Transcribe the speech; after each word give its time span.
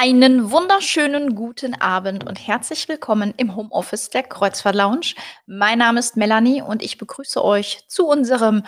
Einen 0.00 0.52
wunderschönen 0.52 1.34
guten 1.34 1.74
Abend 1.74 2.24
und 2.24 2.36
herzlich 2.36 2.86
willkommen 2.86 3.34
im 3.36 3.56
Homeoffice 3.56 4.10
der 4.10 4.22
Kreuzfahrt 4.22 4.76
Lounge. 4.76 5.14
Mein 5.46 5.80
Name 5.80 5.98
ist 5.98 6.16
Melanie 6.16 6.62
und 6.62 6.84
ich 6.84 6.98
begrüße 6.98 7.44
euch 7.44 7.80
zu 7.88 8.06
unserem, 8.06 8.62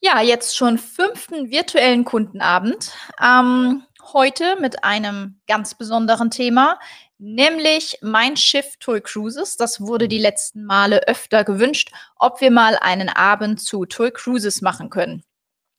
ja, 0.00 0.20
jetzt 0.20 0.58
schon 0.58 0.76
fünften 0.76 1.50
virtuellen 1.50 2.04
Kundenabend. 2.04 2.92
Ähm, 3.18 3.82
heute 4.12 4.60
mit 4.60 4.84
einem 4.84 5.40
ganz 5.46 5.74
besonderen 5.74 6.30
Thema, 6.30 6.78
nämlich 7.16 8.00
mein 8.02 8.36
Schiff 8.36 8.76
Toy 8.78 9.00
Cruises. 9.00 9.56
Das 9.56 9.80
wurde 9.80 10.06
die 10.06 10.18
letzten 10.18 10.66
Male 10.66 11.08
öfter 11.08 11.44
gewünscht, 11.44 11.92
ob 12.16 12.42
wir 12.42 12.50
mal 12.50 12.76
einen 12.78 13.08
Abend 13.08 13.62
zu 13.62 13.86
Toy 13.86 14.10
Cruises 14.10 14.60
machen 14.60 14.90
können. 14.90 15.24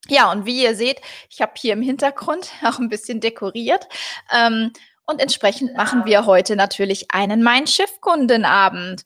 Ja, 0.09 0.31
und 0.31 0.45
wie 0.45 0.63
ihr 0.63 0.75
seht, 0.75 1.01
ich 1.29 1.41
habe 1.41 1.53
hier 1.55 1.73
im 1.73 1.81
Hintergrund 1.81 2.51
auch 2.63 2.79
ein 2.79 2.89
bisschen 2.89 3.21
dekoriert. 3.21 3.87
Ähm, 4.31 4.73
und 5.05 5.21
entsprechend 5.21 5.75
machen 5.75 6.05
wir 6.05 6.25
heute 6.27 6.55
natürlich 6.55 7.09
einen 7.11 7.41
Mein 7.41 7.65
Schiff-Kundenabend. 7.65 9.03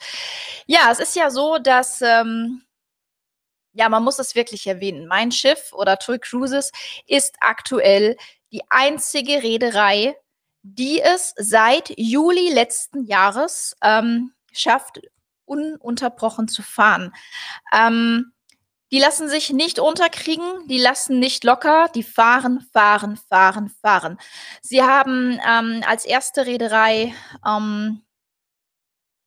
Ja, 0.65 0.91
es 0.91 0.99
ist 0.99 1.15
ja 1.15 1.29
so, 1.29 1.59
dass, 1.59 2.01
ähm, 2.01 2.63
ja, 3.71 3.87
man 3.87 4.03
muss 4.03 4.19
es 4.19 4.35
wirklich 4.35 4.67
erwähnen. 4.67 5.07
Mein 5.07 5.31
Schiff 5.31 5.71
oder 5.71 5.97
Toy 5.97 6.19
Cruises 6.19 6.71
ist 7.07 7.35
aktuell 7.39 8.17
die 8.51 8.61
einzige 8.69 9.43
Reederei, 9.43 10.15
die 10.61 11.01
es 11.01 11.33
seit 11.37 11.93
Juli 11.97 12.49
letzten 12.53 13.05
Jahres 13.05 13.75
ähm, 13.81 14.33
schafft, 14.51 14.99
ununterbrochen 15.45 16.49
zu 16.49 16.63
fahren. 16.63 17.13
Ähm, 17.73 18.32
die 18.93 18.99
lassen 18.99 19.27
sich 19.27 19.49
nicht 19.49 19.79
unterkriegen, 19.79 20.45
die 20.67 20.77
lassen 20.77 21.17
nicht 21.17 21.43
locker, 21.43 21.87
die 21.95 22.03
fahren, 22.03 22.61
fahren, 22.71 23.17
fahren, 23.17 23.69
fahren. 23.81 24.19
Sie 24.61 24.83
haben 24.83 25.39
ähm, 25.49 25.81
als 25.87 26.05
erste 26.05 26.45
Reederei 26.45 27.15
ähm, 27.43 28.03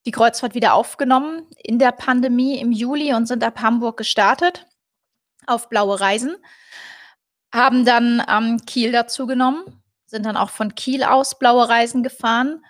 die 0.04 0.12
Kreuzfahrt 0.12 0.54
wieder 0.54 0.74
aufgenommen 0.74 1.48
in 1.58 1.80
der 1.80 1.90
Pandemie 1.90 2.60
im 2.60 2.70
Juli 2.70 3.12
und 3.12 3.26
sind 3.26 3.42
ab 3.42 3.60
Hamburg 3.60 3.96
gestartet 3.96 4.68
auf 5.48 5.68
blaue 5.68 5.98
Reisen, 5.98 6.36
haben 7.52 7.84
dann 7.84 8.24
ähm, 8.28 8.60
Kiel 8.66 8.92
dazu 8.92 9.26
genommen, 9.26 9.82
sind 10.06 10.26
dann 10.26 10.36
auch 10.36 10.50
von 10.50 10.76
Kiel 10.76 11.02
aus 11.02 11.40
blaue 11.40 11.68
Reisen 11.68 12.04
gefahren 12.04 12.64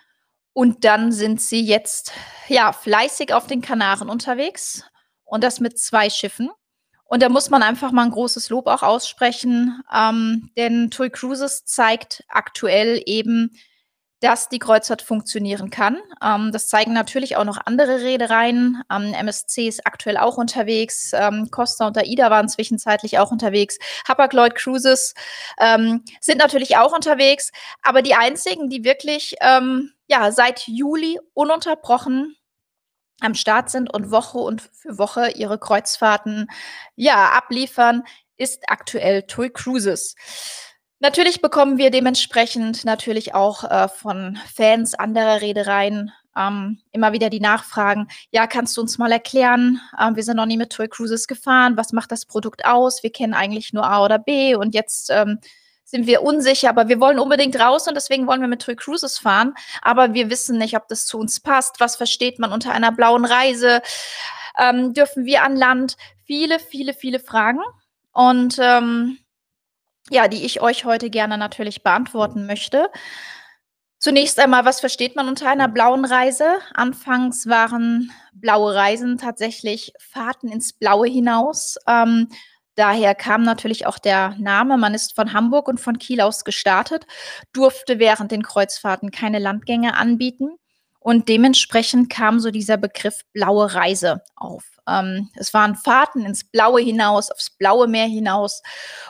und 0.53 0.83
dann 0.83 1.11
sind 1.11 1.41
sie 1.41 1.61
jetzt 1.61 2.11
ja 2.47 2.73
fleißig 2.73 3.35
auf 3.35 3.45
den 3.45 3.61
Kanaren 3.61 4.09
unterwegs 4.09 4.83
und 5.25 5.43
das 5.43 5.59
mit 5.59 5.77
zwei 5.77 6.09
Schiffen. 6.09 6.49
Und 7.07 7.21
da 7.23 7.29
muss 7.29 7.49
man 7.49 7.63
einfach 7.63 7.91
mal 7.91 8.03
ein 8.03 8.11
großes 8.11 8.49
Lob 8.49 8.67
auch 8.67 8.83
aussprechen, 8.83 9.81
ähm, 9.93 10.51
denn 10.57 10.91
TUI 10.91 11.09
Cruises 11.09 11.65
zeigt 11.65 12.23
aktuell 12.27 13.01
eben, 13.05 13.51
dass 14.19 14.49
die 14.49 14.59
Kreuzfahrt 14.59 15.01
funktionieren 15.01 15.69
kann. 15.69 15.99
Ähm, 16.23 16.51
das 16.51 16.67
zeigen 16.67 16.93
natürlich 16.93 17.37
auch 17.37 17.43
noch 17.43 17.59
andere 17.65 18.01
Reedereien. 18.01 18.81
Ähm, 18.91 19.13
MSC 19.13 19.67
ist 19.67 19.85
aktuell 19.85 20.17
auch 20.17 20.37
unterwegs. 20.37 21.11
Ähm, 21.13 21.49
Costa 21.51 21.87
und 21.87 21.97
AIDA 21.97 22.31
waren 22.31 22.49
zwischenzeitlich 22.49 23.19
auch 23.19 23.31
unterwegs. 23.31 23.77
Hapag-Lloyd 24.07 24.55
Cruises 24.55 25.13
ähm, 25.59 26.03
sind 26.19 26.39
natürlich 26.39 26.77
auch 26.77 26.93
unterwegs. 26.93 27.51
Aber 27.83 28.01
die 28.01 28.15
einzigen, 28.15 28.69
die 28.69 28.83
wirklich 28.83 29.35
ähm, 29.41 29.91
ja, 30.07 30.31
seit 30.31 30.67
Juli 30.67 31.19
ununterbrochen 31.33 32.36
am 33.19 33.35
Start 33.35 33.69
sind 33.69 33.93
und 33.93 34.11
Woche 34.11 34.37
und 34.37 34.61
für 34.61 34.97
Woche 34.97 35.31
ihre 35.31 35.57
Kreuzfahrten 35.59 36.47
ja 36.95 37.31
abliefern, 37.31 38.03
ist 38.37 38.63
aktuell 38.67 39.23
TUI 39.23 39.49
Cruises. 39.49 40.15
Natürlich 40.99 41.41
bekommen 41.41 41.77
wir 41.77 41.91
dementsprechend 41.91 42.83
natürlich 42.85 43.35
auch 43.35 43.63
äh, 43.63 43.87
von 43.87 44.37
Fans 44.53 44.95
anderer 44.95 45.41
Reedereien 45.41 46.11
ähm, 46.37 46.79
immer 46.91 47.13
wieder 47.13 47.29
die 47.29 47.39
Nachfragen, 47.39 48.07
ja, 48.31 48.47
kannst 48.47 48.77
du 48.77 48.81
uns 48.81 48.97
mal 48.97 49.11
erklären, 49.11 49.81
äh, 49.97 50.15
wir 50.15 50.23
sind 50.23 50.37
noch 50.37 50.45
nie 50.45 50.57
mit 50.57 50.71
TUI 50.71 50.87
Cruises 50.87 51.27
gefahren, 51.27 51.77
was 51.77 51.93
macht 51.93 52.11
das 52.11 52.25
Produkt 52.25 52.65
aus? 52.65 53.03
Wir 53.03 53.11
kennen 53.11 53.33
eigentlich 53.33 53.73
nur 53.73 53.85
A 53.85 54.03
oder 54.03 54.19
B 54.19 54.55
und 54.55 54.73
jetzt 54.73 55.09
ähm, 55.11 55.39
sind 55.87 56.05
wir 56.05 56.21
unsicher, 56.21 56.69
aber 56.69 56.89
wir 56.89 56.99
wollen 56.99 57.17
unbedingt 57.17 57.57
raus 57.57 57.87
und 57.87 57.95
deswegen 57.95 58.27
wollen 58.27 58.41
wir 58.41 58.49
mit 58.49 58.61
Toy 58.61 58.75
Cruises 58.75 59.17
fahren. 59.17 59.53
Aber 59.81 60.13
wir 60.13 60.29
wissen 60.29 60.57
nicht, 60.57 60.75
ob 60.75 60.89
das 60.89 61.05
zu 61.05 61.17
uns 61.17 61.39
passt. 61.39 61.79
Was 61.79 61.95
versteht 61.95 62.39
man 62.39 62.51
unter 62.51 62.73
einer 62.73 62.91
blauen 62.91 63.23
Reise? 63.23 63.81
Ähm, 64.59 64.93
dürfen 64.93 65.23
wir 65.23 65.43
an 65.43 65.55
Land? 65.55 65.95
Viele, 66.25 66.59
viele, 66.59 66.93
viele 66.93 67.21
Fragen. 67.21 67.61
Und 68.11 68.57
ähm, 68.59 69.17
ja, 70.09 70.27
die 70.27 70.45
ich 70.45 70.61
euch 70.61 70.83
heute 70.83 71.09
gerne 71.09 71.37
natürlich 71.37 71.83
beantworten 71.83 72.45
möchte. 72.45 72.89
Zunächst 73.97 74.39
einmal, 74.41 74.65
was 74.65 74.81
versteht 74.81 75.15
man 75.15 75.29
unter 75.29 75.49
einer 75.49 75.69
blauen 75.69 76.03
Reise? 76.03 76.59
Anfangs 76.73 77.47
waren 77.47 78.11
blaue 78.33 78.75
Reisen 78.75 79.17
tatsächlich 79.17 79.93
Fahrten 79.99 80.49
ins 80.49 80.73
Blaue 80.73 81.07
hinaus. 81.07 81.77
Ähm, 81.87 82.27
Daher 82.77 83.15
kam 83.15 83.41
natürlich 83.41 83.87
auch 83.87 83.97
der 83.97 84.35
Name. 84.37 84.77
Man 84.77 84.93
ist 84.93 85.15
von 85.15 85.33
Hamburg 85.33 85.67
und 85.67 85.81
von 85.81 85.97
Kiel 85.97 86.21
aus 86.21 86.45
gestartet, 86.45 87.07
durfte 87.51 87.97
während 87.97 88.31
den 88.31 88.43
Kreuzfahrten 88.43 89.09
keine 89.09 89.39
Landgänge 89.39 89.97
anbieten. 89.97 90.51
Und 90.99 91.27
dementsprechend 91.27 92.11
kam 92.11 92.39
so 92.39 92.51
dieser 92.51 92.77
Begriff 92.77 93.21
blaue 93.33 93.73
Reise 93.73 94.21
auf. 94.35 94.63
Ähm, 94.87 95.29
es 95.35 95.55
waren 95.55 95.75
Fahrten 95.75 96.23
ins 96.23 96.43
Blaue 96.43 96.81
hinaus, 96.81 97.31
aufs 97.31 97.49
blaue 97.49 97.87
Meer 97.87 98.05
hinaus. 98.05 98.61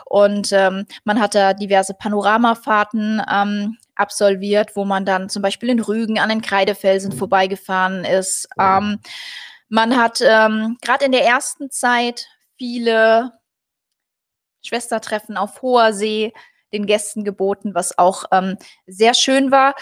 Und 0.06 0.50
ähm, 0.52 0.86
man 1.04 1.20
hatte 1.20 1.54
diverse 1.54 1.92
Panoramafahrten 1.92 3.20
ähm, 3.30 3.76
absolviert, 3.96 4.76
wo 4.76 4.86
man 4.86 5.04
dann 5.04 5.28
zum 5.28 5.42
Beispiel 5.42 5.68
in 5.68 5.80
Rügen 5.80 6.18
an 6.18 6.30
den 6.30 6.40
Kreidefelsen 6.40 7.12
vorbeigefahren 7.12 8.06
ist. 8.06 8.48
Ähm, 8.58 9.00
man 9.68 9.94
hat 9.94 10.22
ähm, 10.22 10.78
gerade 10.80 11.04
in 11.04 11.12
der 11.12 11.26
ersten 11.26 11.70
Zeit 11.70 12.28
viele 12.56 13.37
Schwestertreffen 14.68 15.36
auf 15.36 15.62
hoher 15.62 15.92
See 15.92 16.32
den 16.72 16.86
Gästen 16.86 17.24
geboten, 17.24 17.74
was 17.74 17.96
auch 17.98 18.24
ähm, 18.30 18.56
sehr 18.86 19.14
schön 19.14 19.50
war. 19.50 19.74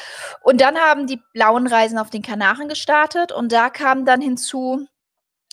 Und 0.42 0.60
dann 0.60 0.76
haben 0.76 1.06
die 1.06 1.20
blauen 1.32 1.66
Reisen 1.66 1.98
auf 1.98 2.10
den 2.10 2.22
Kanaren 2.22 2.68
gestartet 2.68 3.32
und 3.32 3.52
da 3.52 3.70
kam 3.70 4.04
dann 4.04 4.20
hinzu, 4.20 4.86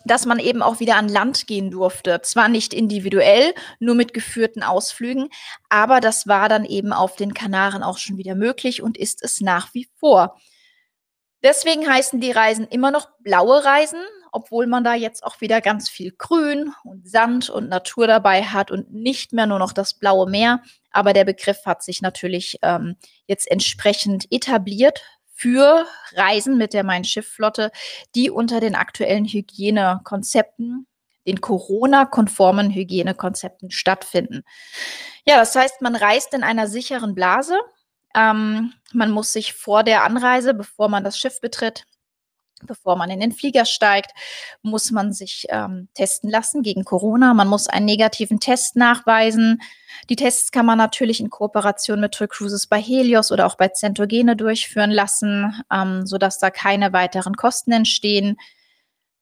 dass 0.06 0.26
man 0.26 0.40
eben 0.40 0.62
auch 0.62 0.80
wieder 0.80 0.96
an 0.96 1.08
Land 1.08 1.48
gehen 1.48 1.72
durfte. 1.72 2.22
Zwar 2.22 2.50
nicht 2.50 2.74
individuell, 2.74 3.54
nur 3.80 3.96
mit 3.96 4.14
geführten 4.14 4.62
Ausflügen, 4.62 5.30
aber 5.70 6.02
das 6.02 6.28
war 6.28 6.50
dann 6.50 6.66
eben 6.66 6.94
auf 6.94 7.16
den 7.16 7.34
Kanaren 7.34 7.84
auch 7.84 7.98
schon 7.98 8.18
wieder 8.18 8.36
möglich 8.36 8.82
und 8.82 8.98
ist 8.98 9.24
es 9.24 9.42
nach 9.42 9.74
wie 9.74 9.88
vor. 9.96 10.40
Deswegen 11.42 11.90
heißen 11.90 12.22
die 12.22 12.32
Reisen 12.32 12.68
immer 12.68 12.92
noch 12.92 13.10
blaue 13.20 13.64
Reisen, 13.64 14.00
obwohl 14.34 14.66
man 14.66 14.84
da 14.84 14.96
jetzt 14.96 15.24
auch 15.24 15.42
wieder 15.42 15.62
ganz 15.62 15.90
viel 15.90 16.12
Grün 16.12 16.74
und 16.84 17.08
Sand 17.08 17.50
und 17.52 17.70
Natur 17.70 18.08
dabei 18.08 18.44
hat 18.44 18.72
und 18.72 18.92
nicht 18.92 19.32
mehr 19.32 19.46
nur 19.46 19.60
noch 19.60 19.74
das 19.74 19.94
blaue 19.94 20.30
Meer. 20.30 20.62
Aber 20.92 21.14
der 21.14 21.24
Begriff 21.24 21.66
hat 21.66 21.84
sich 21.84 22.02
natürlich 22.02 22.58
ähm, 22.64 22.96
jetzt 23.28 23.50
entsprechend 23.50 24.26
etabliert 24.32 25.04
für 25.36 25.86
Reisen 26.16 26.58
mit 26.58 26.74
der 26.74 26.84
Main-Schiff-Flotte, 26.84 27.72
die 28.16 28.32
unter 28.32 28.60
den 28.60 28.76
aktuellen 28.76 29.26
Hygienekonzepten, 29.26 30.88
den 31.28 31.40
Corona-konformen 31.40 32.72
Hygienekonzepten 32.72 33.70
stattfinden. 33.70 34.44
Ja, 35.26 35.38
das 35.38 35.56
heißt, 35.56 35.82
man 35.82 35.96
reist 35.96 36.34
in 36.34 36.44
einer 36.44 36.68
sicheren 36.68 37.14
Blase. 37.14 37.58
Ähm, 38.16 38.74
man 38.94 39.12
muss 39.12 39.32
sich 39.32 39.54
vor 39.54 39.84
der 39.84 40.04
Anreise, 40.04 40.56
bevor 40.56 40.90
man 40.90 41.04
das 41.04 41.20
Schiff 41.20 41.40
betritt, 41.40 41.86
Bevor 42.66 42.96
man 42.96 43.10
in 43.10 43.20
den 43.20 43.32
Flieger 43.32 43.66
steigt, 43.66 44.12
muss 44.62 44.92
man 44.92 45.14
sich 45.14 45.46
ähm, 45.50 45.88
testen 45.94 46.30
lassen 46.30 46.64
gegen 46.64 46.84
Corona. 46.84 47.34
Man 47.34 47.48
muss 47.48 47.68
einen 47.68 47.86
negativen 47.86 48.40
Test 48.40 48.76
nachweisen. 48.76 49.62
Die 50.10 50.16
Tests 50.16 50.52
kann 50.52 50.66
man 50.66 50.78
natürlich 50.78 51.20
in 51.20 51.30
Kooperation 51.30 52.00
mit 52.00 52.14
Tour 52.14 52.28
Cruises 52.28 52.68
bei 52.68 52.82
Helios 52.82 53.32
oder 53.32 53.46
auch 53.46 53.56
bei 53.56 53.70
Centogene 53.70 54.36
durchführen 54.36 54.92
lassen, 54.92 55.64
ähm, 55.72 56.06
sodass 56.06 56.40
da 56.40 56.50
keine 56.50 56.94
weiteren 56.94 57.36
Kosten 57.36 57.72
entstehen. 57.72 58.38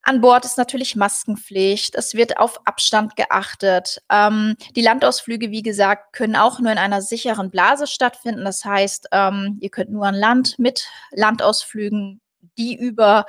An 0.04 0.20
Bord 0.22 0.46
ist 0.46 0.58
natürlich 0.58 0.96
Maskenpflicht. 0.96 1.94
Es 1.96 2.16
wird 2.16 2.38
auf 2.38 2.66
Abstand 2.66 3.16
geachtet. 3.16 4.02
Ähm, 4.10 4.56
die 4.76 4.82
Landausflüge, 4.82 5.52
wie 5.52 5.62
gesagt, 5.62 6.14
können 6.14 6.36
auch 6.36 6.60
nur 6.60 6.72
in 6.72 6.80
einer 6.80 7.04
sicheren 7.04 7.52
Blase 7.52 7.86
stattfinden. 7.86 8.44
Das 8.44 8.66
heißt, 8.66 9.10
ähm, 9.12 9.58
ihr 9.62 9.70
könnt 9.70 9.92
nur 9.92 10.08
an 10.08 10.16
Land 10.16 10.58
mit 10.58 10.88
Landausflügen 11.12 12.20
die 12.58 12.76
über 12.76 13.26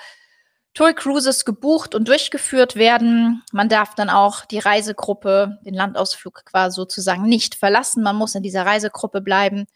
Toy 0.75 0.95
Cruises 0.95 1.45
gebucht 1.45 1.95
und 1.95 2.09
durchgeführt 2.09 2.77
werden. 2.77 3.43
Man 3.53 3.69
darf 3.69 3.95
dann 3.95 4.09
auch 4.09 4.47
die 4.47 4.59
Reisegruppe, 4.59 5.59
den 5.67 5.75
Landausflug 5.75 6.45
quasi 6.47 6.77
sozusagen 6.77 7.25
nicht 7.25 7.55
verlassen. 7.57 8.03
Man 8.03 8.17
muss 8.17 8.35
in 8.35 8.43
dieser 8.43 8.65
Reisegruppe 8.65 9.21
bleiben. 9.21 9.67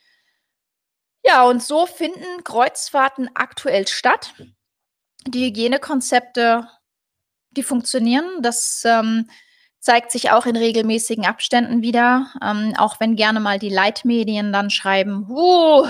Ja, 1.23 1.45
und 1.45 1.63
so 1.63 1.87
finden 1.87 2.45
Kreuzfahrten 2.45 3.29
aktuell 3.35 3.87
statt. 3.89 4.33
Die 5.27 5.47
Hygienekonzepte, 5.47 6.67
die 7.51 7.63
funktionieren. 7.63 8.25
Das 8.41 8.83
ähm, 8.87 9.29
zeigt 9.81 10.13
sich 10.13 10.31
auch 10.31 10.47
in 10.47 10.57
regelmäßigen 10.57 11.27
Abständen 11.27 11.83
wieder. 11.83 12.33
Ähm, 12.43 12.75
auch 12.79 13.01
wenn 13.01 13.17
gerne 13.17 13.41
mal 13.41 13.59
die 13.59 13.69
Leitmedien 13.69 14.53
dann 14.53 14.71
schreiben, 14.71 15.27
uh, 15.29 15.87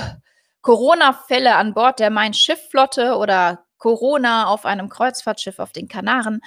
Corona-Fälle 0.67 1.55
an 1.55 1.75
Bord 1.75 2.01
der 2.01 2.11
Main-Schiff-Flotte 2.11 3.19
oder 3.19 3.67
Corona 3.79 4.49
auf 4.49 4.65
einem 4.67 4.89
Kreuzfahrtschiff 4.89 5.61
auf 5.61 5.71
den 5.71 5.87
Kanaren. 5.87 6.41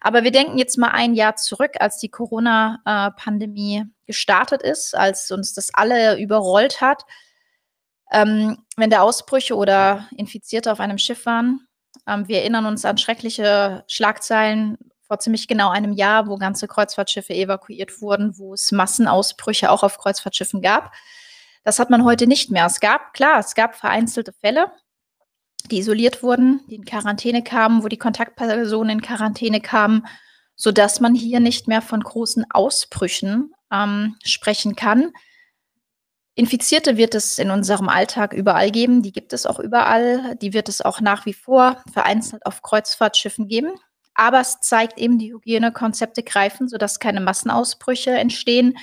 Aber 0.00 0.22
wir 0.22 0.30
denken 0.30 0.58
jetzt 0.58 0.78
mal 0.78 0.92
ein 0.92 1.14
Jahr 1.14 1.34
zurück, 1.34 1.72
als 1.80 1.98
die 1.98 2.08
Corona-Pandemie 2.08 3.82
gestartet 4.06 4.62
ist, 4.62 4.96
als 4.96 5.28
uns 5.32 5.54
das 5.54 5.74
alle 5.74 6.20
überrollt 6.20 6.80
hat. 6.80 7.02
Ähm, 8.12 8.58
wenn 8.76 8.90
da 8.90 9.00
Ausbrüche 9.00 9.56
oder 9.56 10.06
Infizierte 10.16 10.70
auf 10.70 10.78
einem 10.78 10.98
Schiff 10.98 11.26
waren. 11.26 11.66
Ähm, 12.06 12.28
wir 12.28 12.42
erinnern 12.42 12.66
uns 12.66 12.84
an 12.84 12.96
schreckliche 12.96 13.82
Schlagzeilen 13.88 14.78
vor 15.02 15.18
ziemlich 15.18 15.48
genau 15.48 15.70
einem 15.70 15.94
Jahr, 15.94 16.28
wo 16.28 16.36
ganze 16.36 16.68
Kreuzfahrtschiffe 16.68 17.34
evakuiert 17.34 18.00
wurden, 18.00 18.38
wo 18.38 18.54
es 18.54 18.70
Massenausbrüche 18.70 19.68
auch 19.68 19.82
auf 19.82 19.98
Kreuzfahrtschiffen 19.98 20.62
gab. 20.62 20.92
Das 21.64 21.78
hat 21.78 21.90
man 21.90 22.04
heute 22.04 22.26
nicht 22.26 22.50
mehr. 22.50 22.66
Es 22.66 22.78
gab, 22.78 23.14
klar, 23.14 23.40
es 23.40 23.54
gab 23.54 23.74
vereinzelte 23.74 24.32
Fälle, 24.32 24.70
die 25.70 25.78
isoliert 25.78 26.22
wurden, 26.22 26.60
die 26.68 26.76
in 26.76 26.84
Quarantäne 26.84 27.42
kamen, 27.42 27.82
wo 27.82 27.88
die 27.88 27.98
Kontaktpersonen 27.98 28.98
in 28.98 29.02
Quarantäne 29.02 29.60
kamen, 29.60 30.06
sodass 30.54 31.00
man 31.00 31.14
hier 31.14 31.40
nicht 31.40 31.66
mehr 31.66 31.82
von 31.82 32.00
großen 32.00 32.44
Ausbrüchen 32.50 33.52
ähm, 33.72 34.16
sprechen 34.22 34.76
kann. 34.76 35.12
Infizierte 36.36 36.96
wird 36.96 37.14
es 37.14 37.38
in 37.38 37.50
unserem 37.50 37.88
Alltag 37.88 38.32
überall 38.34 38.70
geben, 38.70 39.02
die 39.02 39.12
gibt 39.12 39.32
es 39.32 39.46
auch 39.46 39.58
überall, 39.58 40.36
die 40.36 40.52
wird 40.52 40.68
es 40.68 40.80
auch 40.80 41.00
nach 41.00 41.26
wie 41.26 41.32
vor 41.32 41.82
vereinzelt 41.92 42.44
auf 42.44 42.60
Kreuzfahrtschiffen 42.60 43.48
geben. 43.48 43.70
Aber 44.14 44.40
es 44.40 44.60
zeigt 44.60 44.98
eben, 44.98 45.18
die 45.18 45.32
Hygienekonzepte 45.32 46.22
greifen, 46.22 46.68
sodass 46.68 47.00
keine 47.00 47.20
Massenausbrüche 47.20 48.10
entstehen. 48.10 48.76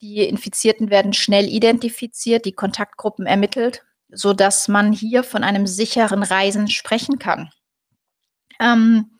Die 0.00 0.22
Infizierten 0.22 0.90
werden 0.90 1.12
schnell 1.12 1.46
identifiziert, 1.46 2.44
die 2.44 2.52
Kontaktgruppen 2.52 3.26
ermittelt, 3.26 3.84
sodass 4.08 4.68
man 4.68 4.92
hier 4.92 5.22
von 5.24 5.42
einem 5.42 5.66
sicheren 5.66 6.22
Reisen 6.22 6.68
sprechen 6.68 7.18
kann. 7.18 7.50
Ähm, 8.60 9.18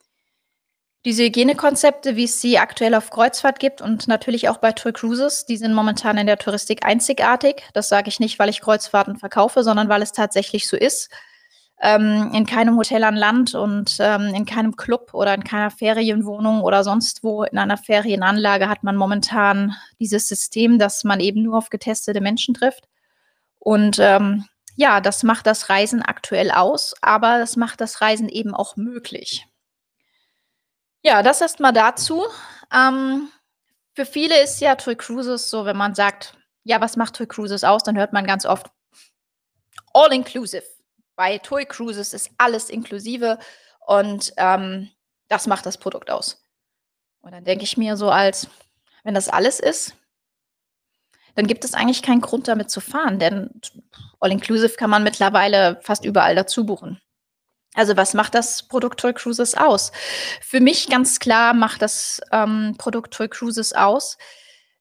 diese 1.05 1.23
Hygienekonzepte, 1.25 2.17
wie 2.17 2.25
es 2.25 2.41
sie 2.41 2.59
aktuell 2.59 2.95
auf 2.95 3.11
Kreuzfahrt 3.11 3.61
gibt 3.61 3.81
und 3.81 4.09
natürlich 4.09 4.49
auch 4.49 4.57
bei 4.57 4.73
Tour 4.73 4.93
Cruises, 4.93 5.47
die 5.47 5.57
sind 5.57 5.73
momentan 5.73 6.19
in 6.19 6.27
der 6.27 6.39
Touristik 6.39 6.85
einzigartig. 6.85 7.63
Das 7.75 7.89
sage 7.89 8.09
ich 8.09 8.19
nicht, 8.19 8.39
weil 8.39 8.49
ich 8.49 8.61
Kreuzfahrten 8.61 9.17
verkaufe, 9.17 9.63
sondern 9.63 9.89
weil 9.89 10.03
es 10.03 10.13
tatsächlich 10.13 10.67
so 10.67 10.77
ist 10.77 11.11
ähm, 11.83 12.31
in 12.33 12.47
keinem 12.47 12.77
Hotel 12.77 13.05
an 13.05 13.17
Land 13.17 13.55
und 13.55 13.97
ähm, 14.01 14.35
in 14.35 14.47
keinem 14.47 14.77
Club 14.77 15.13
oder 15.13 15.35
in 15.35 15.45
keiner 15.45 15.71
Ferienwohnung 15.71 16.63
oder 16.63 16.85
sonst 16.85 17.23
wo 17.23 17.43
in 17.45 17.59
einer 17.59 17.77
Ferienanlage 17.77 18.69
hat 18.69 18.83
man 18.83 18.97
momentan 18.97 19.75
dieses 20.01 20.27
System, 20.29 20.79
dass 20.79 21.05
man 21.05 21.21
eben 21.21 21.43
nur 21.43 21.59
auf 21.59 21.69
getestete 21.69 22.21
Menschen 22.21 22.55
trifft. 22.55 22.89
Und 23.59 23.99
ähm, 23.99 24.47
ja, 24.75 25.01
das 25.01 25.23
macht 25.23 25.47
das 25.47 25.69
Reisen 25.69 26.03
aktuell 26.03 26.51
aus, 26.51 26.95
aber 27.03 27.39
das 27.39 27.57
macht 27.57 27.81
das 27.81 28.01
Reisen 28.01 28.29
eben 28.29 28.55
auch 28.55 28.77
möglich. 28.77 29.47
Ja, 31.03 31.23
das 31.23 31.41
erstmal 31.41 31.73
dazu. 31.73 32.25
Ähm, 32.75 33.29
für 33.95 34.07
viele 34.07 34.43
ist 34.43 34.61
ja 34.61 34.75
Tour 34.77 34.95
Cruises 34.95 35.51
so, 35.51 35.65
wenn 35.65 35.77
man 35.77 35.95
sagt, 35.95 36.35
ja, 36.65 36.81
was 36.81 36.97
macht 36.97 37.17
Tour 37.17 37.27
Cruises 37.27 37.65
aus, 37.65 37.83
dann 37.83 37.97
hört 37.97 38.13
man 38.13 38.27
ganz 38.27 38.45
oft 38.45 38.67
all 39.95 40.13
inclusive. 40.13 40.76
Bei 41.17 41.39
Toy 41.39 41.65
Cruises 41.65 42.13
ist 42.13 42.31
alles 42.39 42.71
inklusive 42.71 43.39
und 43.87 44.33
ähm, 44.37 44.91
das 45.29 45.47
macht 45.47 45.67
das 45.67 45.79
Produkt 45.79 46.11
aus. 46.11 46.43
Und 47.21 47.33
dann 47.33 47.45
denke 47.45 47.65
ich 47.65 47.77
mir 47.77 47.97
so 47.97 48.11
als, 48.11 48.49
wenn 49.03 49.15
das 49.15 49.29
alles 49.29 49.59
ist, 49.59 49.97
dann 51.35 51.47
gibt 51.47 51.65
es 51.65 51.75
eigentlich 51.75 52.03
keinen 52.03 52.21
Grund 52.21 52.49
damit 52.49 52.71
zu 52.71 52.81
fahren, 52.81 53.19
denn 53.19 53.61
All-Inclusive 54.21 54.77
kann 54.77 54.91
man 54.91 55.03
mittlerweile 55.03 55.79
fast 55.83 56.05
überall 56.05 56.35
dazu 56.35 56.65
buchen. 56.65 57.01
Also 57.75 57.97
was 57.97 58.15
macht 58.15 58.35
das 58.35 58.63
Produkt 58.63 59.01
Toy 59.01 59.13
Cruises 59.13 59.55
aus? 59.55 59.93
Für 60.41 60.61
mich 60.61 60.89
ganz 60.89 61.21
klar 61.21 61.53
macht 61.53 61.83
das 61.83 62.23
ähm, 62.33 62.75
Produkt 62.79 63.13
Toy 63.13 63.29
Cruises 63.29 63.75
aus, 63.75 64.17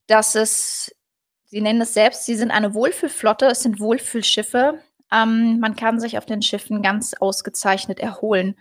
dass 0.08 0.36
es, 0.36 0.96
Sie 1.44 1.62
nennen 1.62 1.82
es 1.82 1.94
selbst, 1.94 2.26
Sie 2.26 2.36
sind 2.36 2.52
eine 2.52 2.74
Wohlfühlflotte, 2.74 3.48
es 3.48 3.62
sind 3.62 3.80
Wohlfühlschiffe, 3.82 4.80
ähm, 5.12 5.60
man 5.60 5.76
kann 5.76 6.00
sich 6.00 6.18
auf 6.18 6.26
den 6.26 6.42
Schiffen 6.42 6.82
ganz 6.82 7.14
ausgezeichnet 7.14 8.00
erholen. 8.00 8.56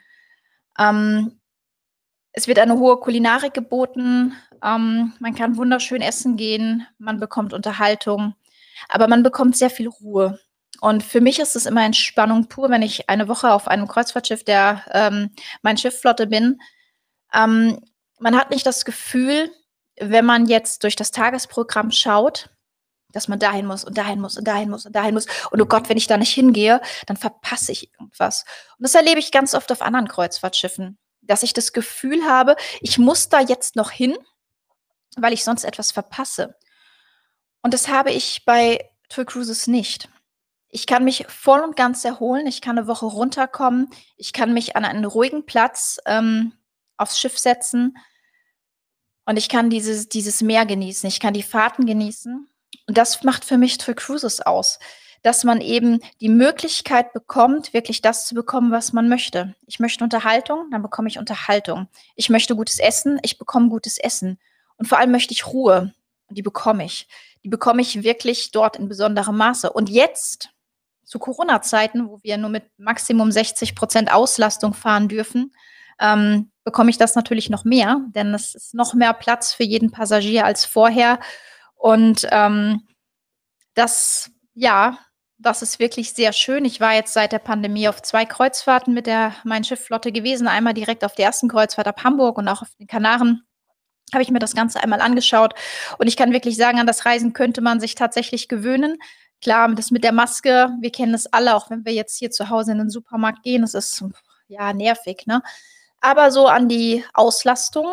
Ähm, 0.79 1.41
es 2.33 2.49
wird 2.49 2.59
eine 2.59 2.79
hohe 2.79 2.99
Kulinarik 2.99 3.55
geboten. 3.55 4.35
Ähm, 4.63 5.13
man 5.21 5.35
kann 5.35 5.57
wunderschön 5.57 6.03
essen 6.03 6.37
gehen. 6.37 6.87
Man 6.99 7.21
bekommt 7.21 7.53
Unterhaltung. 7.53 8.35
Aber 8.89 9.09
man 9.09 9.23
bekommt 9.23 9.57
sehr 9.57 9.71
viel 9.71 9.89
Ruhe. 9.89 10.39
Und 10.81 11.03
für 11.03 11.21
mich 11.21 11.39
ist 11.39 11.57
es 11.57 11.67
immer 11.67 11.85
Entspannung 11.85 12.49
pur, 12.49 12.71
wenn 12.71 12.83
ich 12.83 13.09
eine 13.09 13.29
Woche 13.29 13.53
auf 13.53 13.69
einem 13.69 13.87
Kreuzfahrtschiff 13.89 14.45
der 14.45 14.83
ähm, 14.91 15.31
mein 15.63 15.79
Schiffflotte 15.79 16.27
bin. 16.27 16.61
Ähm, 17.33 17.81
man 18.19 18.37
hat 18.37 18.51
nicht 18.51 18.67
das 18.67 18.85
Gefühl, 18.85 19.51
wenn 19.99 20.25
man 20.27 20.47
jetzt 20.47 20.83
durch 20.83 20.97
das 20.97 21.11
Tagesprogramm 21.13 21.91
schaut, 21.91 22.51
dass 23.15 23.29
man 23.29 23.39
dahin 23.39 23.67
muss 23.67 23.85
und 23.85 23.97
dahin 23.97 24.21
muss 24.21 24.37
und 24.37 24.47
dahin 24.47 24.71
muss 24.71 24.87
und 24.87 24.95
dahin 24.95 25.15
muss. 25.15 25.27
Und 25.51 25.61
oh 25.61 25.67
Gott, 25.67 25.89
wenn 25.89 25.97
ich 25.97 26.07
da 26.07 26.17
nicht 26.17 26.33
hingehe, 26.33 26.81
dann 27.07 27.17
verpasse 27.17 27.73
ich 27.73 27.93
irgendwas. 27.93 28.45
Und 28.79 28.85
das 28.85 28.95
erlebe 28.95 29.21
ich 29.21 29.33
ganz 29.33 29.55
oft 29.55 29.71
auf 29.73 29.83
anderen 29.83 30.09
Kreuzfahrtschiffen, 30.09 30.99
dass 31.23 31.43
ich 31.43 31.53
das 31.53 31.73
Gefühl 31.73 32.25
habe, 32.25 32.57
ich 32.81 32.99
muss 32.99 33.29
da 33.29 33.41
jetzt 33.41 33.77
noch 33.77 33.91
hin, 33.91 34.17
weil 35.17 35.33
ich 35.33 35.45
sonst 35.45 35.65
etwas 35.65 35.93
verpasse. 35.93 36.57
Und 37.63 37.73
das 37.73 37.89
habe 37.89 38.11
ich 38.11 38.45
bei 38.45 38.91
Tour 39.09 39.25
Cruises 39.25 39.67
nicht. 39.67 40.09
Ich 40.69 40.87
kann 40.87 41.05
mich 41.05 41.25
voll 41.29 41.61
und 41.61 41.77
ganz 41.77 42.05
erholen. 42.05 42.47
Ich 42.49 42.61
kann 42.61 42.77
eine 42.77 42.89
Woche 42.89 43.07
runterkommen. 43.07 43.91
Ich 44.17 44.33
kann 44.33 44.53
mich 44.53 44.75
an 44.75 44.85
einen 44.85 45.05
ruhigen 45.05 45.47
Platz 45.47 46.01
ähm, 46.05 46.53
aufs 46.97 47.19
Schiff 47.19 47.39
setzen. 47.39 47.97
Und 49.25 49.37
ich 49.37 49.49
kann 49.49 49.71
dieses, 49.71 50.09
dieses 50.09 50.43
Meer 50.43 50.67
genießen. 50.67 51.09
Ich 51.09 51.21
kann 51.21 51.33
die 51.33 51.43
Fahrten 51.43 51.87
genießen. 51.87 52.49
Und 52.87 52.99
das 52.99 53.23
macht 53.23 53.45
für 53.45 53.59
mich 53.59 53.79
Tour 53.79 53.95
Cruises 53.95 54.41
aus, 54.41 54.79
dass 55.23 55.45
man 55.45 55.61
eben 55.61 56.01
die 56.21 56.29
Möglichkeit 56.29 57.13
bekommt, 57.13 57.73
wirklich 57.73 58.03
das 58.03 58.27
zu 58.27 58.35
bekommen, 58.35 58.71
was 58.73 58.93
man 58.93 59.09
möchte. 59.09 59.55
Ich 59.67 59.81
möchte 59.81 60.05
Unterhaltung, 60.05 60.69
dann 60.71 60.83
bekomme 60.83 61.09
ich 61.09 61.19
Unterhaltung. 61.19 61.89
Ich 62.15 62.29
möchte 62.29 62.57
gutes 62.57 62.79
Essen, 62.79 63.19
ich 63.23 63.39
bekomme 63.39 63.69
gutes 63.69 63.99
Essen. 63.99 64.39
Und 64.77 64.87
vor 64.87 64.99
allem 64.99 65.11
möchte 65.11 65.33
ich 65.33 65.47
Ruhe. 65.47 65.95
Und 66.29 66.37
die 66.37 66.43
bekomme 66.43 66.85
ich. 66.85 67.09
Die 67.43 67.49
bekomme 67.49 67.83
ich 67.83 68.03
wirklich 68.03 68.51
dort 68.51 68.77
in 68.77 68.89
besonderem 68.89 69.37
Maße. 69.37 69.73
Und 69.73 69.89
jetzt, 69.89 70.51
zu 71.05 71.19
Corona-Zeiten, 71.19 72.09
wo 72.09 72.19
wir 72.23 72.39
nur 72.39 72.51
mit 72.51 72.65
Maximum 72.79 73.31
60 73.31 73.75
Prozent 73.75 74.13
Auslastung 74.13 74.75
fahren 74.75 75.09
dürfen, 75.09 75.53
ähm, 76.01 76.51
bekomme 76.65 76.91
ich 76.91 76.99
das 76.99 77.15
natürlich 77.15 77.51
noch 77.51 77.65
mehr, 77.65 78.01
denn 78.15 78.35
es 78.35 78.55
ist 78.55 78.75
noch 78.75 78.95
mehr 78.95 79.13
Platz 79.13 79.53
für 79.53 79.65
jeden 79.65 79.91
Passagier 79.91 80.45
als 80.45 80.65
vorher. 80.65 81.21
Und 81.77 82.27
ähm, 82.31 82.87
das, 83.75 84.31
ja, 84.55 84.99
das 85.39 85.63
ist 85.63 85.79
wirklich 85.79 86.13
sehr 86.13 86.33
schön. 86.33 86.65
Ich 86.65 86.81
war 86.81 86.95
jetzt 86.95 87.13
seit 87.13 87.33
der 87.33 87.39
Pandemie 87.39 87.89
auf 87.89 88.03
zwei 88.03 88.25
Kreuzfahrten 88.25 88.95
mit 88.95 89.07
der 89.07 89.35
Mein 89.45 89.65
Schiffflotte 89.65 90.13
gewesen. 90.13 90.49
Einmal 90.49 90.75
direkt 90.75 91.05
auf 91.05 91.15
der 91.15 91.27
ersten 91.27 91.49
Kreuzfahrt 91.49 91.87
ab 91.87 92.05
Hamburg 92.05 92.39
und 92.39 92.49
auch 92.49 92.63
auf 92.63 92.75
den 92.79 92.87
Kanaren 92.87 93.43
habe 94.13 94.23
ich 94.23 94.31
mir 94.31 94.39
das 94.39 94.55
Ganze 94.55 94.83
einmal 94.83 95.01
angeschaut. 95.01 95.55
Und 95.99 96.07
ich 96.07 96.17
kann 96.17 96.33
wirklich 96.33 96.57
sagen, 96.57 96.79
an 96.79 96.87
das 96.87 97.05
Reisen 97.05 97.33
könnte 97.33 97.61
man 97.61 97.81
sich 97.81 97.95
tatsächlich 97.95 98.49
gewöhnen. 98.49 98.99
Klar, 99.43 99.75
das 99.75 99.91
mit 99.91 100.05
der 100.05 100.13
Maske, 100.13 100.71
wir 100.81 100.91
kennen 100.91 101.15
es 101.15 101.27
alle, 101.33 101.55
auch 101.55 101.71
wenn 101.71 101.85
wir 101.85 101.93
jetzt 101.93 102.19
hier 102.19 102.31
zu 102.31 102.49
Hause 102.49 102.73
in 102.73 102.79
den 102.79 102.91
Supermarkt 102.91 103.43
gehen, 103.43 103.63
das 103.63 103.75
ist 103.75 104.05
ja 104.47 104.73
nervig, 104.73 105.27
ne? 105.27 105.43
Aber 106.01 106.31
so 106.31 106.47
an 106.47 106.69
die 106.69 107.05
Auslastung 107.15 107.87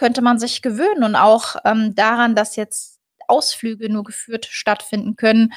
könnte 0.00 0.22
man 0.22 0.38
sich 0.38 0.62
gewöhnen 0.62 1.04
und 1.04 1.14
auch 1.14 1.56
ähm, 1.66 1.94
daran, 1.94 2.34
dass 2.34 2.56
jetzt 2.56 3.00
Ausflüge 3.28 3.92
nur 3.92 4.02
geführt 4.02 4.46
stattfinden 4.46 5.14
können. 5.14 5.52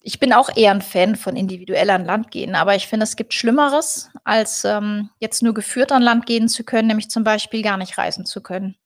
Ich 0.00 0.20
bin 0.20 0.32
auch 0.32 0.48
eher 0.56 0.70
ein 0.70 0.80
Fan 0.80 1.16
von 1.16 1.34
individuell 1.34 1.90
an 1.90 2.04
Land 2.04 2.30
gehen, 2.30 2.54
aber 2.54 2.76
ich 2.76 2.86
finde, 2.86 3.02
es 3.02 3.16
gibt 3.16 3.34
Schlimmeres, 3.34 4.10
als 4.22 4.64
ähm, 4.64 5.10
jetzt 5.18 5.42
nur 5.42 5.54
geführt 5.54 5.90
an 5.90 6.02
Land 6.02 6.26
gehen 6.26 6.48
zu 6.48 6.62
können, 6.62 6.86
nämlich 6.86 7.10
zum 7.10 7.24
Beispiel 7.24 7.62
gar 7.62 7.78
nicht 7.78 7.98
reisen 7.98 8.24
zu 8.24 8.44
können. 8.44 8.76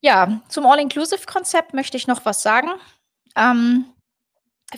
Ja, 0.00 0.42
zum 0.48 0.64
All-Inclusive-Konzept 0.64 1.74
möchte 1.74 1.96
ich 1.96 2.06
noch 2.06 2.24
was 2.24 2.40
sagen. 2.40 2.68
Ähm, 3.34 3.86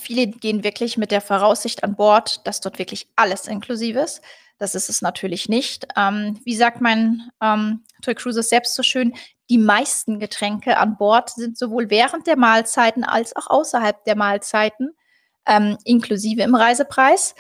viele 0.01 0.29
gehen 0.29 0.65
wirklich 0.65 0.97
mit 0.97 1.11
der 1.11 1.21
Voraussicht 1.21 1.85
an 1.85 1.95
Bord, 1.95 2.47
dass 2.47 2.63
dort 2.63 2.79
wirklich 2.79 3.07
alles 3.17 3.49
inklusive 3.49 4.01
ist. 4.01 4.23
Das 4.59 4.75
ist 4.75 4.89
es 4.89 5.03
natürlich 5.03 5.49
nicht. 5.49 5.87
Ähm, 5.97 6.41
wie 6.45 6.57
sagt 6.57 6.81
mein 6.81 7.31
ähm, 7.41 7.85
Toy 8.03 8.15
Cruises 8.15 8.49
selbst 8.49 8.75
so 8.75 8.83
schön, 8.83 9.15
die 9.51 9.59
meisten 9.59 10.19
Getränke 10.19 10.77
an 10.77 10.97
Bord 10.99 11.31
sind 11.31 11.57
sowohl 11.57 11.91
während 11.91 12.27
der 12.27 12.37
Mahlzeiten 12.37 13.05
als 13.05 13.35
auch 13.35 13.47
außerhalb 13.47 14.05
der 14.05 14.17
Mahlzeiten 14.17 14.95
ähm, 15.47 15.79
inklusive 15.85 16.43
im 16.43 16.55
Reisepreis. 16.55 17.35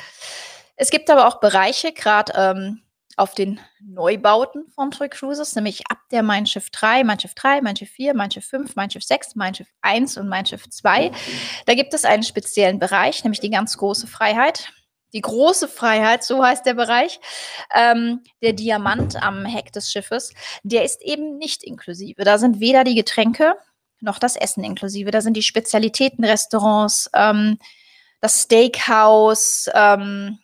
Es 0.76 0.90
gibt 0.90 1.10
aber 1.10 1.26
auch 1.26 1.40
Bereiche, 1.40 1.92
gerade 1.92 2.32
ähm, 2.36 2.82
auf 3.16 3.34
den 3.34 3.60
Neubauten 3.80 4.68
von 4.68 4.92
Troy 4.92 5.08
Cruises, 5.08 5.54
nämlich 5.56 5.82
ab 5.90 5.98
der 6.12 6.22
Mein 6.22 6.46
Schiff 6.46 6.70
3, 6.70 7.02
Mein 7.02 7.18
Schiff 7.18 7.34
3, 7.34 7.60
Mein 7.62 7.76
Schiff 7.76 7.90
4, 7.90 8.14
Mein 8.14 8.30
Schiff 8.30 8.46
5, 8.46 8.76
Mein 8.76 8.90
Schiff 8.90 9.02
6, 9.02 9.34
Mein 9.34 9.54
Schiff 9.54 9.68
1 9.82 10.16
und 10.18 10.28
Mein 10.28 10.46
Schiff 10.46 10.68
2. 10.70 11.10
Da 11.66 11.74
gibt 11.74 11.94
es 11.94 12.04
einen 12.04 12.22
speziellen 12.22 12.78
Bereich, 12.78 13.24
nämlich 13.24 13.40
die 13.40 13.50
ganz 13.50 13.76
große 13.76 14.06
Freiheit. 14.06 14.72
Die 15.12 15.20
große 15.20 15.68
Freiheit, 15.68 16.22
so 16.22 16.44
heißt 16.44 16.66
der 16.66 16.74
Bereich, 16.74 17.20
ähm, 17.74 18.22
der 18.42 18.52
Diamant 18.52 19.16
am 19.22 19.44
Heck 19.44 19.72
des 19.72 19.90
Schiffes, 19.90 20.34
der 20.62 20.84
ist 20.84 21.02
eben 21.02 21.38
nicht 21.38 21.62
inklusive. 21.62 22.24
Da 22.24 22.38
sind 22.38 22.60
weder 22.60 22.84
die 22.84 22.94
Getränke 22.94 23.54
noch 24.00 24.18
das 24.18 24.36
Essen 24.36 24.64
inklusive. 24.64 25.10
Da 25.10 25.20
sind 25.20 25.36
die 25.36 25.42
Spezialitätenrestaurants, 25.42 27.10
ähm, 27.14 27.58
das 28.20 28.42
Steakhouse, 28.42 29.70
ähm, 29.74 30.38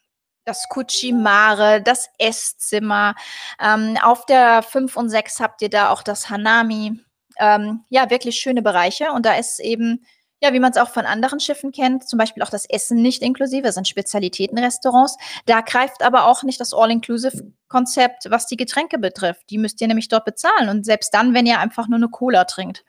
das 0.44 0.68
Kuchimare, 0.68 1.82
das 1.82 2.08
Esszimmer. 2.18 3.14
Ähm, 3.60 3.96
auf 4.02 4.26
der 4.26 4.62
5 4.62 4.96
und 4.96 5.08
6 5.08 5.40
habt 5.40 5.62
ihr 5.62 5.70
da 5.70 5.90
auch 5.90 6.02
das 6.02 6.30
Hanami. 6.30 7.00
Ähm, 7.38 7.84
ja, 7.88 8.10
wirklich 8.10 8.36
schöne 8.36 8.62
Bereiche. 8.62 9.12
Und 9.12 9.26
da 9.26 9.34
ist 9.34 9.60
eben, 9.60 10.04
ja, 10.44 10.52
wie 10.52 10.60
man 10.60 10.70
es 10.70 10.76
auch 10.76 10.90
von 10.90 11.06
anderen 11.06 11.40
Schiffen 11.40 11.72
kennt, 11.72 12.06
zum 12.06 12.18
Beispiel 12.18 12.42
auch 12.42 12.50
das 12.50 12.66
Essen 12.66 13.00
nicht 13.00 13.22
inklusive, 13.22 13.72
sind 13.72 13.88
Spezialitätenrestaurants. 13.88 15.16
Da 15.46 15.62
greift 15.62 16.02
aber 16.02 16.26
auch 16.26 16.42
nicht 16.42 16.60
das 16.60 16.74
All-Inclusive-Konzept, 16.74 18.30
was 18.30 18.46
die 18.46 18.56
Getränke 18.56 18.98
betrifft. 18.98 19.48
Die 19.50 19.58
müsst 19.58 19.80
ihr 19.80 19.88
nämlich 19.88 20.08
dort 20.08 20.26
bezahlen. 20.26 20.68
Und 20.68 20.84
selbst 20.84 21.14
dann, 21.14 21.34
wenn 21.34 21.46
ihr 21.46 21.58
einfach 21.58 21.88
nur 21.88 21.96
eine 21.96 22.08
Cola 22.08 22.44
trinkt. 22.44 22.84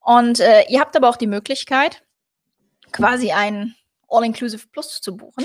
Und 0.00 0.40
äh, 0.40 0.64
ihr 0.68 0.80
habt 0.80 0.94
aber 0.94 1.08
auch 1.08 1.16
die 1.16 1.26
Möglichkeit, 1.26 2.02
quasi 2.92 3.32
ein 3.32 3.74
All-Inclusive 4.08 4.68
Plus 4.68 5.00
zu 5.00 5.16
buchen. 5.16 5.44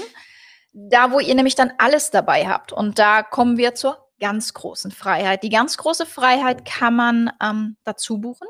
Da, 0.74 1.12
wo 1.12 1.19
ihr 1.19 1.34
nämlich 1.34 1.55
dann 1.55 1.72
alles 1.77 2.12
dabei 2.12 2.48
habt. 2.48 2.74
Und 2.74 3.00
da 3.00 3.24
kommen 3.24 3.58
wir 3.58 3.74
zur 3.74 4.10
ganz 4.19 4.53
großen 4.53 4.91
Freiheit. 4.91 5.43
Die 5.43 5.50
ganz 5.50 5.77
große 5.77 6.05
Freiheit 6.05 6.65
kann 6.65 6.96
man 6.96 7.31
ähm, 7.41 7.77
dazu 7.86 8.19
buchen. 8.19 8.48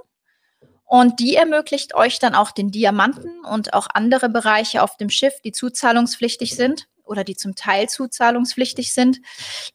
Und 0.89 1.19
die 1.19 1.35
ermöglicht 1.35 1.93
euch 1.93 2.17
dann 2.17 2.33
auch 2.33 2.49
den 2.49 2.71
Diamanten 2.71 3.45
und 3.45 3.75
auch 3.75 3.85
andere 3.93 4.27
Bereiche 4.27 4.81
auf 4.81 4.97
dem 4.97 5.11
Schiff, 5.11 5.39
die 5.45 5.51
zuzahlungspflichtig 5.51 6.55
sind 6.55 6.87
oder 7.03 7.23
die 7.23 7.35
zum 7.35 7.53
Teil 7.53 7.87
zuzahlungspflichtig 7.87 8.91
sind, 8.91 9.19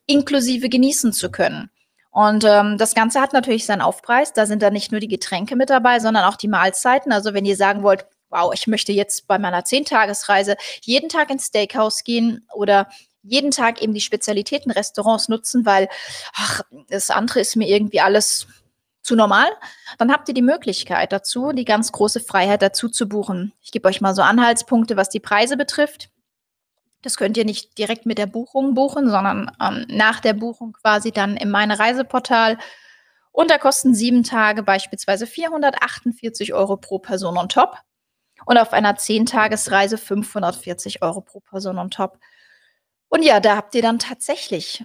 inklusive 0.07 0.69
genießen 0.69 1.13
zu 1.13 1.31
können. 1.31 1.71
Und 2.11 2.43
ähm, 2.43 2.79
das 2.79 2.97
Ganze 2.97 3.21
hat 3.21 3.33
natürlich 3.33 3.65
seinen 3.65 3.81
Aufpreis. 3.81 4.33
Da 4.33 4.45
sind 4.47 4.61
dann 4.61 4.73
nicht 4.73 4.91
nur 4.91 5.01
die 5.01 5.07
Getränke 5.07 5.55
mit 5.55 5.71
dabei, 5.71 6.01
sondern 6.01 6.25
auch 6.25 6.35
die 6.35 6.49
Mahlzeiten. 6.49 7.13
Also 7.13 7.33
wenn 7.33 7.45
ihr 7.45 7.57
sagen 7.57 7.85
wollt, 7.85 8.07
wow, 8.31 8.53
ich 8.53 8.67
möchte 8.67 8.91
jetzt 8.91 9.29
bei 9.29 9.39
meiner 9.39 9.65
Zehntagesreise 9.65 10.57
jeden 10.83 11.09
Tag 11.09 11.31
ins 11.31 11.47
Steakhouse 11.47 12.03
gehen 12.03 12.45
oder 12.53 12.89
jeden 13.23 13.53
Tag 13.53 13.81
eben 13.81 13.95
die 13.95 14.01
Spezialitätenrestaurants 14.01 15.29
nutzen, 15.29 15.65
weil 15.65 15.89
ach, 16.35 16.63
das 16.89 17.11
andere 17.11 17.39
ist 17.39 17.55
mir 17.55 17.69
irgendwie 17.69 18.01
alles 18.01 18.49
zu 19.05 19.15
normal, 19.15 19.49
dann 19.99 20.11
habt 20.11 20.29
ihr 20.29 20.35
die 20.35 20.43
Möglichkeit 20.43 21.13
dazu, 21.13 21.53
die 21.53 21.67
ganz 21.67 21.93
große 21.93 22.21
Freiheit 22.21 22.63
dazu 22.63 22.89
zu 22.89 23.07
buchen. 23.09 23.53
Ich 23.61 23.71
gebe 23.71 23.87
euch 23.87 24.01
mal 24.01 24.15
so 24.15 24.23
Anhaltspunkte, 24.23 24.97
was 24.97 25.11
die 25.11 25.21
Preise 25.21 25.57
betrifft. 25.57 26.11
Das 27.03 27.19
könnt 27.19 27.37
ihr 27.37 27.45
nicht 27.45 27.77
direkt 27.77 28.07
mit 28.07 28.17
der 28.17 28.27
Buchung 28.27 28.75
buchen, 28.75 29.11
sondern 29.11 29.53
ähm, 29.61 29.85
nach 29.89 30.21
der 30.21 30.33
Buchung 30.33 30.73
quasi 30.73 31.13
dann 31.13 31.37
in 31.37 31.51
meine 31.51 31.79
Reiseportal. 31.79 32.57
Und 33.31 33.51
da 33.51 33.59
kosten 33.59 33.95
sieben 33.95 34.25
Tage 34.25 34.63
beispielsweise 34.63 35.27
448 35.27 36.55
Euro 36.55 36.79
pro 36.79 36.99
Person 36.99 37.37
on 37.37 37.51
top 37.51 37.77
und 38.47 38.57
auf 38.57 38.73
einer 38.73 38.97
10-Tagesreise 38.97 39.99
540 39.99 41.03
Euro 41.03 41.21
pro 41.21 41.41
Person 41.41 41.79
on 41.79 41.91
top. 41.91 42.19
Und 43.09 43.23
ja, 43.23 43.39
da 43.41 43.57
habt 43.57 43.75
ihr 43.75 43.83
dann 43.83 43.99
tatsächlich 43.99 44.83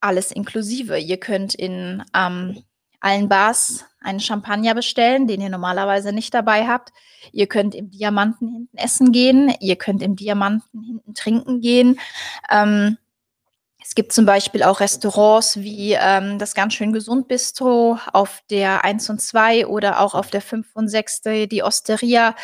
alles 0.00 0.32
inklusive. 0.32 0.98
Ihr 0.98 1.18
könnt 1.18 1.54
in 1.54 2.04
ähm, 2.14 2.62
allen 3.04 3.28
Bars 3.28 3.84
einen 4.00 4.20
Champagner 4.20 4.74
bestellen, 4.74 5.26
den 5.26 5.40
ihr 5.40 5.50
normalerweise 5.50 6.12
nicht 6.12 6.32
dabei 6.32 6.66
habt. 6.66 6.90
Ihr 7.32 7.46
könnt 7.46 7.74
im 7.74 7.90
Diamanten 7.90 8.48
hinten 8.48 8.76
essen 8.76 9.12
gehen. 9.12 9.54
Ihr 9.60 9.76
könnt 9.76 10.02
im 10.02 10.16
Diamanten 10.16 10.82
hinten 10.82 11.14
trinken 11.14 11.60
gehen. 11.60 12.00
Ähm, 12.50 12.96
es 13.82 13.94
gibt 13.94 14.14
zum 14.14 14.24
Beispiel 14.24 14.62
auch 14.62 14.80
Restaurants 14.80 15.58
wie 15.58 15.92
ähm, 15.92 16.38
das 16.38 16.54
ganz 16.54 16.72
schön 16.72 16.94
gesund 16.94 17.28
Bistro 17.28 17.98
auf 18.14 18.40
der 18.48 18.82
1 18.84 19.10
und 19.10 19.20
2 19.20 19.66
oder 19.66 20.00
auch 20.00 20.14
auf 20.14 20.30
der 20.30 20.40
5 20.40 20.66
und 20.74 20.88
6, 20.88 21.20
die 21.50 21.62
Osteria, 21.62 22.34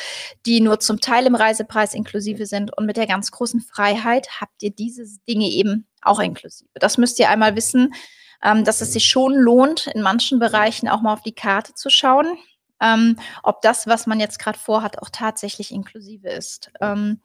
die 0.44 0.60
nur 0.60 0.80
zum 0.80 1.00
Teil 1.00 1.24
im 1.24 1.34
Reisepreis 1.34 1.94
inklusive 1.94 2.44
sind. 2.44 2.76
Und 2.76 2.84
mit 2.84 2.98
der 2.98 3.06
ganz 3.06 3.30
großen 3.30 3.62
Freiheit 3.62 4.28
habt 4.42 4.62
ihr 4.62 4.70
diese 4.70 5.04
Dinge 5.26 5.48
eben 5.48 5.86
auch 6.02 6.20
inklusive. 6.20 6.68
Das 6.74 6.98
müsst 6.98 7.18
ihr 7.18 7.30
einmal 7.30 7.56
wissen, 7.56 7.94
ähm, 8.42 8.64
dass 8.64 8.80
es 8.80 8.92
sich 8.92 9.06
schon 9.06 9.34
lohnt, 9.34 9.86
in 9.88 10.02
manchen 10.02 10.38
Bereichen 10.38 10.88
auch 10.88 11.00
mal 11.00 11.12
auf 11.12 11.22
die 11.22 11.34
Karte 11.34 11.74
zu 11.74 11.90
schauen, 11.90 12.38
ähm, 12.80 13.16
ob 13.42 13.62
das, 13.62 13.86
was 13.86 14.06
man 14.06 14.20
jetzt 14.20 14.38
gerade 14.38 14.58
vorhat, 14.58 15.00
auch 15.02 15.10
tatsächlich 15.10 15.72
inklusive 15.72 16.28
ist. 16.28 16.70
Ähm, 16.80 17.20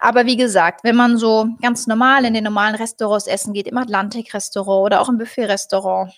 aber 0.00 0.26
wie 0.26 0.36
gesagt, 0.36 0.84
wenn 0.84 0.96
man 0.96 1.16
so 1.16 1.48
ganz 1.62 1.86
normal 1.86 2.24
in 2.24 2.34
den 2.34 2.44
normalen 2.44 2.74
Restaurants 2.74 3.26
essen 3.26 3.54
geht, 3.54 3.68
im 3.68 3.78
Atlantik-Restaurant 3.78 4.84
oder 4.84 5.00
auch 5.00 5.08
im 5.08 5.18
Buffet-Restaurant, 5.18 6.12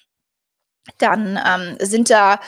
dann 0.97 1.38
ähm, 1.47 1.76
sind 1.81 2.11
da 2.11 2.40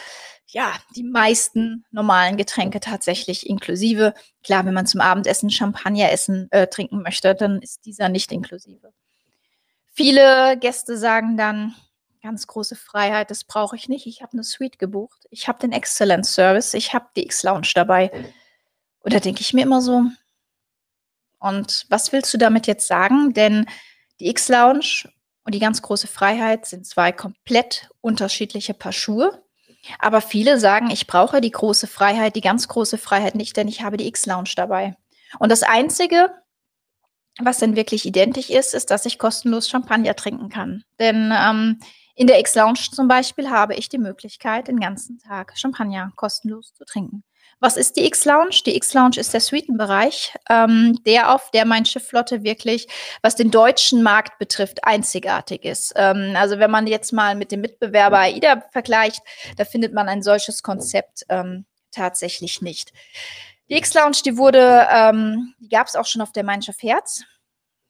ja 0.46 0.72
die 0.96 1.04
meisten 1.04 1.84
normalen 1.90 2.36
Getränke 2.36 2.80
tatsächlich 2.80 3.48
inklusive. 3.48 4.14
Klar, 4.42 4.64
wenn 4.64 4.74
man 4.74 4.86
zum 4.86 5.00
Abendessen 5.00 5.50
Champagner 5.50 6.10
essen 6.10 6.48
äh, 6.50 6.66
trinken 6.66 7.02
möchte, 7.02 7.34
dann 7.34 7.60
ist 7.60 7.84
dieser 7.84 8.08
nicht 8.08 8.32
inklusive. 8.32 8.92
Viele 9.92 10.56
Gäste 10.58 10.96
sagen 10.96 11.36
dann, 11.36 11.74
ganz 12.22 12.46
große 12.46 12.76
Freiheit, 12.76 13.30
das 13.30 13.44
brauche 13.44 13.76
ich 13.76 13.88
nicht. 13.88 14.06
Ich 14.06 14.22
habe 14.22 14.32
eine 14.34 14.44
Suite 14.44 14.78
gebucht, 14.78 15.26
ich 15.30 15.48
habe 15.48 15.58
den 15.58 15.72
Excellence 15.72 16.34
Service, 16.34 16.74
ich 16.74 16.92
habe 16.92 17.06
die 17.16 17.24
X-Lounge 17.24 17.70
dabei. 17.74 18.10
Oder 19.02 19.20
denke 19.20 19.40
ich 19.40 19.54
mir 19.54 19.62
immer 19.62 19.80
so, 19.80 20.04
und 21.40 21.86
was 21.88 22.12
willst 22.12 22.32
du 22.32 22.38
damit 22.38 22.66
jetzt 22.66 22.86
sagen? 22.86 23.32
Denn 23.32 23.66
die 24.20 24.28
X-Lounge 24.28 25.08
und 25.44 25.54
die 25.54 25.58
ganz 25.58 25.82
große 25.82 26.06
Freiheit 26.06 26.66
sind 26.66 26.86
zwei 26.86 27.12
komplett 27.12 27.88
unterschiedliche 28.02 28.74
Paar 28.74 28.92
Schuhe. 28.92 29.42
Aber 29.98 30.20
viele 30.20 30.60
sagen, 30.60 30.90
ich 30.90 31.06
brauche 31.06 31.40
die 31.40 31.50
große 31.50 31.86
Freiheit, 31.86 32.36
die 32.36 32.42
ganz 32.42 32.68
große 32.68 32.98
Freiheit 32.98 33.34
nicht, 33.34 33.56
denn 33.56 33.66
ich 33.66 33.82
habe 33.82 33.96
die 33.96 34.06
X-Lounge 34.06 34.52
dabei. 34.54 34.96
Und 35.38 35.50
das 35.50 35.62
Einzige, 35.62 36.30
was 37.38 37.58
denn 37.58 37.76
wirklich 37.76 38.04
identisch 38.04 38.50
ist, 38.50 38.74
ist, 38.74 38.90
dass 38.90 39.06
ich 39.06 39.18
kostenlos 39.18 39.70
Champagner 39.70 40.14
trinken 40.14 40.50
kann. 40.50 40.84
Denn 40.98 41.32
ähm, 41.34 41.80
in 42.20 42.26
der 42.26 42.38
X-Lounge 42.38 42.90
zum 42.92 43.08
Beispiel 43.08 43.48
habe 43.48 43.74
ich 43.74 43.88
die 43.88 43.96
Möglichkeit, 43.96 44.68
den 44.68 44.78
ganzen 44.78 45.18
Tag 45.18 45.54
Champagner 45.56 46.12
kostenlos 46.16 46.74
zu 46.74 46.84
trinken. 46.84 47.24
Was 47.60 47.78
ist 47.78 47.96
die 47.96 48.04
X-Lounge? 48.04 48.60
Die 48.66 48.76
X-Lounge 48.76 49.16
ist 49.16 49.32
der 49.32 49.40
Suitenbereich, 49.40 50.34
ähm, 50.50 51.02
der 51.06 51.34
auf 51.34 51.50
der 51.50 51.64
Mein 51.64 51.86
Schiffflotte 51.86 52.42
wirklich, 52.42 52.88
was 53.22 53.36
den 53.36 53.50
deutschen 53.50 54.02
Markt 54.02 54.38
betrifft, 54.38 54.84
einzigartig 54.84 55.64
ist. 55.64 55.94
Ähm, 55.96 56.34
also 56.36 56.58
wenn 56.58 56.70
man 56.70 56.86
jetzt 56.86 57.14
mal 57.14 57.36
mit 57.36 57.52
dem 57.52 57.62
Mitbewerber 57.62 58.18
AIDA 58.18 58.64
vergleicht, 58.70 59.22
da 59.56 59.64
findet 59.64 59.94
man 59.94 60.06
ein 60.06 60.22
solches 60.22 60.62
Konzept 60.62 61.24
ähm, 61.30 61.64
tatsächlich 61.90 62.60
nicht. 62.60 62.92
Die 63.70 63.78
X-Lounge, 63.78 64.18
die 64.26 64.36
wurde, 64.36 64.86
ähm, 64.90 65.54
die 65.58 65.70
gab 65.70 65.86
es 65.86 65.96
auch 65.96 66.04
schon 66.04 66.20
auf 66.20 66.32
der 66.32 66.44
Mein 66.44 66.60
Schiff 66.60 66.82
Herz. 66.82 67.22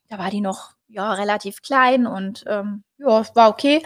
Da 0.08 0.18
war 0.18 0.30
die 0.30 0.40
noch 0.40 0.74
ja, 0.92 1.12
relativ 1.12 1.62
klein 1.62 2.06
und 2.06 2.44
ähm, 2.48 2.82
ja, 2.98 3.24
war 3.34 3.48
okay. 3.48 3.82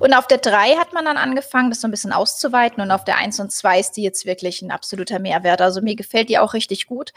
Und 0.00 0.14
auf 0.14 0.26
der 0.26 0.38
3 0.38 0.76
hat 0.76 0.92
man 0.92 1.04
dann 1.04 1.18
angefangen, 1.18 1.70
das 1.70 1.80
so 1.80 1.86
ein 1.86 1.90
bisschen 1.90 2.12
auszuweiten. 2.12 2.82
Und 2.82 2.90
auf 2.90 3.04
der 3.04 3.16
1 3.16 3.38
und 3.38 3.52
2 3.52 3.78
ist 3.78 3.92
die 3.92 4.02
jetzt 4.02 4.26
wirklich 4.26 4.62
ein 4.62 4.70
absoluter 4.72 5.18
Mehrwert. 5.18 5.60
Also 5.60 5.82
mir 5.82 5.94
gefällt 5.94 6.28
die 6.30 6.38
auch 6.38 6.54
richtig 6.54 6.86
gut. 6.86 7.12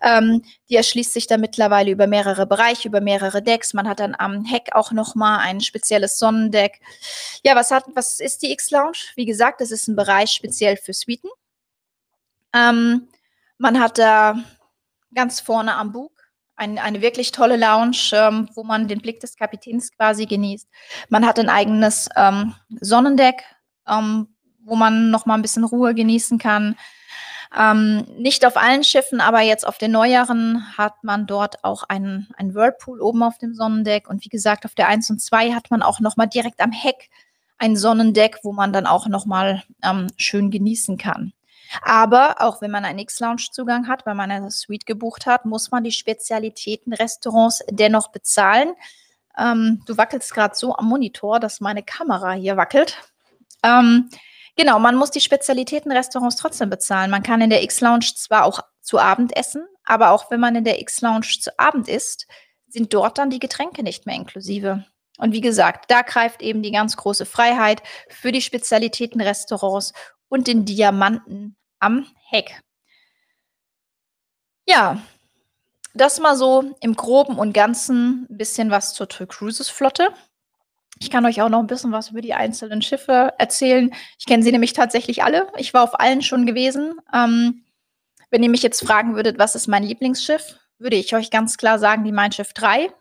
Ähm, 0.00 0.42
die 0.70 0.76
erschließt 0.76 1.12
sich 1.12 1.26
da 1.26 1.36
mittlerweile 1.36 1.90
über 1.90 2.06
mehrere 2.06 2.46
Bereiche, 2.46 2.88
über 2.88 3.00
mehrere 3.00 3.42
Decks. 3.42 3.74
Man 3.74 3.88
hat 3.88 4.00
dann 4.00 4.14
am 4.16 4.44
Heck 4.44 4.70
auch 4.72 4.92
nochmal 4.92 5.40
ein 5.40 5.60
spezielles 5.60 6.18
Sonnendeck. 6.18 6.80
Ja, 7.44 7.56
was 7.56 7.70
hat, 7.70 7.84
was 7.94 8.20
ist 8.20 8.42
die 8.42 8.52
X-Lounge? 8.52 8.98
Wie 9.16 9.26
gesagt, 9.26 9.60
das 9.60 9.70
ist 9.70 9.88
ein 9.88 9.96
Bereich 9.96 10.30
speziell 10.30 10.76
für 10.76 10.94
Suiten. 10.94 11.28
Ähm, 12.54 13.08
man 13.58 13.80
hat 13.80 13.98
da 13.98 14.36
ganz 15.12 15.40
vorne 15.40 15.74
am 15.74 15.92
Bug 15.92 16.15
ein, 16.56 16.78
eine 16.78 17.02
wirklich 17.02 17.32
tolle 17.32 17.56
Lounge, 17.56 18.10
ähm, 18.12 18.48
wo 18.54 18.64
man 18.64 18.88
den 18.88 19.00
Blick 19.00 19.20
des 19.20 19.36
Kapitäns 19.36 19.92
quasi 19.92 20.26
genießt. 20.26 20.68
Man 21.08 21.26
hat 21.26 21.38
ein 21.38 21.48
eigenes 21.48 22.08
ähm, 22.16 22.54
Sonnendeck, 22.80 23.44
ähm, 23.86 24.28
wo 24.64 24.74
man 24.74 25.10
noch 25.10 25.26
mal 25.26 25.34
ein 25.34 25.42
bisschen 25.42 25.64
Ruhe 25.64 25.94
genießen 25.94 26.38
kann. 26.38 26.76
Ähm, 27.56 28.06
nicht 28.18 28.44
auf 28.44 28.56
allen 28.56 28.84
Schiffen, 28.84 29.20
aber 29.20 29.40
jetzt 29.40 29.66
auf 29.66 29.78
den 29.78 29.92
neueren 29.92 30.76
hat 30.76 31.04
man 31.04 31.26
dort 31.26 31.62
auch 31.64 31.84
einen, 31.84 32.28
einen 32.36 32.54
Whirlpool 32.54 33.00
oben 33.00 33.22
auf 33.22 33.38
dem 33.38 33.54
Sonnendeck. 33.54 34.08
Und 34.08 34.24
wie 34.24 34.28
gesagt, 34.28 34.64
auf 34.64 34.74
der 34.74 34.88
1 34.88 35.10
und 35.10 35.20
2 35.20 35.52
hat 35.52 35.70
man 35.70 35.82
auch 35.82 36.00
noch 36.00 36.16
mal 36.16 36.26
direkt 36.26 36.60
am 36.60 36.72
Heck 36.72 37.08
ein 37.58 37.76
Sonnendeck, 37.76 38.40
wo 38.42 38.52
man 38.52 38.72
dann 38.72 38.86
auch 38.86 39.06
noch 39.06 39.26
mal 39.26 39.62
ähm, 39.82 40.08
schön 40.16 40.50
genießen 40.50 40.98
kann. 40.98 41.32
Aber 41.82 42.40
auch 42.40 42.60
wenn 42.60 42.70
man 42.70 42.84
einen 42.84 42.98
X-Lounge-Zugang 43.00 43.88
hat, 43.88 44.06
weil 44.06 44.14
man 44.14 44.30
eine 44.30 44.50
Suite 44.50 44.86
gebucht 44.86 45.26
hat, 45.26 45.44
muss 45.44 45.70
man 45.70 45.84
die 45.84 45.92
Spezialitäten-Restaurants 45.92 47.64
dennoch 47.70 48.08
bezahlen. 48.08 48.74
Ähm, 49.38 49.82
du 49.86 49.96
wackelst 49.96 50.32
gerade 50.32 50.54
so 50.54 50.74
am 50.74 50.88
Monitor, 50.88 51.40
dass 51.40 51.60
meine 51.60 51.82
Kamera 51.82 52.32
hier 52.32 52.56
wackelt. 52.56 52.98
Ähm, 53.62 54.10
genau, 54.56 54.78
man 54.78 54.96
muss 54.96 55.10
die 55.10 55.20
Spezialitätenrestaurants 55.20 56.36
trotzdem 56.36 56.70
bezahlen. 56.70 57.10
Man 57.10 57.22
kann 57.22 57.40
in 57.40 57.50
der 57.50 57.62
X-Lounge 57.62 58.12
zwar 58.16 58.44
auch 58.44 58.60
zu 58.80 58.98
Abend 58.98 59.36
essen, 59.36 59.66
aber 59.84 60.10
auch 60.10 60.30
wenn 60.30 60.40
man 60.40 60.56
in 60.56 60.64
der 60.64 60.80
X-Lounge 60.80 61.40
zu 61.40 61.58
Abend 61.58 61.88
isst, 61.88 62.26
sind 62.68 62.92
dort 62.92 63.18
dann 63.18 63.30
die 63.30 63.38
Getränke 63.38 63.82
nicht 63.82 64.06
mehr 64.06 64.16
inklusive. 64.16 64.84
Und 65.18 65.32
wie 65.32 65.40
gesagt, 65.40 65.90
da 65.90 66.02
greift 66.02 66.42
eben 66.42 66.62
die 66.62 66.72
ganz 66.72 66.96
große 66.96 67.24
Freiheit 67.24 67.82
für 68.08 68.32
die 68.32 68.42
Spezialitätenrestaurants 68.42 69.92
und 70.28 70.46
den 70.46 70.64
Diamanten 70.64 71.56
am 71.78 72.06
Heck. 72.28 72.62
Ja, 74.66 75.00
das 75.94 76.20
mal 76.20 76.36
so 76.36 76.76
im 76.80 76.94
Groben 76.94 77.38
und 77.38 77.52
Ganzen 77.52 78.26
ein 78.28 78.36
bisschen 78.36 78.70
was 78.70 78.94
zur 78.94 79.08
Toy 79.08 79.26
Cruises 79.26 79.68
Flotte. 79.68 80.08
Ich 80.98 81.10
kann 81.10 81.26
euch 81.26 81.42
auch 81.42 81.48
noch 81.48 81.60
ein 81.60 81.66
bisschen 81.66 81.92
was 81.92 82.10
über 82.10 82.20
die 82.20 82.34
einzelnen 82.34 82.82
Schiffe 82.82 83.34
erzählen. 83.38 83.94
Ich 84.18 84.26
kenne 84.26 84.42
sie 84.42 84.52
nämlich 84.52 84.72
tatsächlich 84.72 85.22
alle. 85.22 85.46
Ich 85.56 85.74
war 85.74 85.82
auf 85.82 86.00
allen 86.00 86.22
schon 86.22 86.46
gewesen. 86.46 86.94
Ähm, 87.12 87.64
wenn 88.30 88.42
ihr 88.42 88.50
mich 88.50 88.62
jetzt 88.62 88.84
fragen 88.84 89.14
würdet, 89.14 89.38
was 89.38 89.54
ist 89.54 89.68
mein 89.68 89.82
Lieblingsschiff, 89.82 90.58
würde 90.78 90.96
ich 90.96 91.14
euch 91.14 91.30
ganz 91.30 91.56
klar 91.56 91.78
sagen, 91.78 92.04
die 92.04 92.12
Mein 92.12 92.32
Schiff 92.32 92.52
3, 92.52 92.92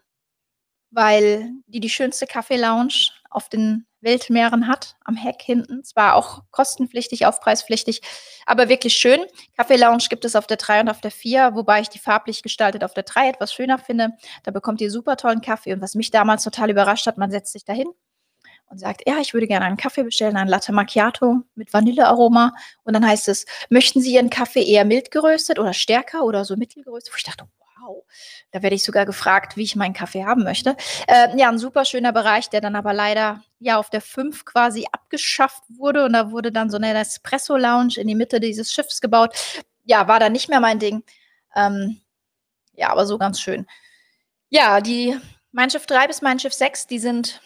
weil 0.92 1.52
die 1.68 1.80
die 1.80 1.90
schönste 1.90 2.28
Kaffee-Lounge 2.28 3.12
auf 3.36 3.50
den 3.50 3.86
Weltmeeren 4.02 4.68
hat, 4.68 4.96
am 5.04 5.16
Heck 5.16 5.42
hinten. 5.42 5.84
Zwar 5.84 6.16
auch 6.16 6.44
kostenpflichtig, 6.52 7.26
aufpreispflichtig, 7.26 8.02
aber 8.46 8.70
wirklich 8.70 8.94
schön. 8.94 9.26
Kaffee 9.58 9.76
Lounge 9.76 10.06
gibt 10.10 10.26
es 10.26 10.36
auf 10.36 10.48
der 10.48 10.58
3 10.58 10.82
und 10.82 10.90
auf 10.90 11.02
der 11.02 11.12
4, 11.12 11.56
wobei 11.56 11.82
ich 11.82 11.90
die 11.90 12.00
farblich 12.00 12.44
gestaltet 12.44 12.84
auf 12.84 12.94
der 12.94 13.04
3 13.04 13.30
etwas 13.30 13.54
schöner 13.54 13.78
finde. 13.78 14.12
Da 14.44 14.52
bekommt 14.52 14.80
ihr 14.82 14.90
super 14.90 15.18
tollen 15.18 15.42
Kaffee 15.42 15.74
und 15.74 15.82
was 15.82 15.96
mich 15.96 16.12
damals 16.12 16.44
total 16.44 16.70
überrascht 16.70 17.08
hat, 17.08 17.18
man 17.18 17.32
setzt 17.32 17.52
sich 17.52 17.66
dahin 17.66 17.88
und 18.68 18.80
sagt, 18.80 19.02
ja, 19.08 19.20
ich 19.20 19.34
würde 19.34 19.48
gerne 19.48 19.66
einen 19.66 19.78
Kaffee 19.78 20.04
bestellen, 20.04 20.38
einen 20.38 20.50
Latte 20.50 20.72
Macchiato 20.72 21.42
mit 21.56 21.74
Vanillearoma. 21.74 22.54
Und 22.84 22.94
dann 22.94 23.06
heißt 23.06 23.28
es, 23.28 23.46
möchten 23.70 24.02
Sie 24.02 24.14
Ihren 24.14 24.30
Kaffee 24.30 24.64
eher 24.64 24.86
mild 24.86 25.12
geröstet 25.12 25.60
oder 25.60 25.74
stärker 25.74 26.24
oder 26.24 26.46
so 26.46 26.56
mittelgeröstet? 26.56 27.14
Wo 27.14 27.18
ich 27.18 27.24
dachte, 27.24 27.48
wow, 27.86 28.04
da 28.52 28.62
werde 28.62 28.76
ich 28.76 28.84
sogar 28.84 29.06
gefragt, 29.06 29.58
wie 29.58 29.64
ich 29.64 29.76
meinen 29.76 29.94
Kaffee 29.94 30.26
haben 30.26 30.44
möchte. 30.44 30.76
Äh, 31.08 31.38
ja, 31.38 31.50
ein 31.50 31.60
super 31.60 31.86
schöner 31.86 32.12
Bereich, 32.12 32.50
der 32.50 32.62
dann 32.62 32.76
aber 32.76 32.94
leider 32.94 33.44
ja 33.60 33.78
auf 33.78 33.90
der 33.90 34.02
5 34.02 34.46
quasi 34.46 34.86
abgeschafft 34.92 35.64
wurde. 35.70 36.06
Und 36.06 36.14
da 36.14 36.32
wurde 36.32 36.52
dann 36.52 36.70
so 36.70 36.78
eine 36.78 36.94
Espresso-Lounge 36.98 37.96
in 37.98 38.08
die 38.08 38.16
Mitte 38.16 38.40
dieses 38.40 38.72
Schiffs 38.72 39.02
gebaut. 39.02 39.36
Ja, 39.84 40.08
war 40.08 40.20
dann 40.20 40.32
nicht 40.32 40.50
mehr 40.50 40.60
mein 40.60 40.80
Ding. 40.80 41.04
Ähm, 41.56 42.02
ja, 42.74 42.90
aber 42.90 43.06
so 43.06 43.18
ganz 43.18 43.40
schön. 43.40 43.66
Ja, 44.50 44.82
die 44.82 45.18
Mein 45.52 45.70
Schiff 45.70 45.86
3 45.86 46.08
bis 46.08 46.22
Mein 46.22 46.40
Schiff 46.40 46.54
6, 46.54 46.88
die 46.88 47.00
sind 47.00 47.42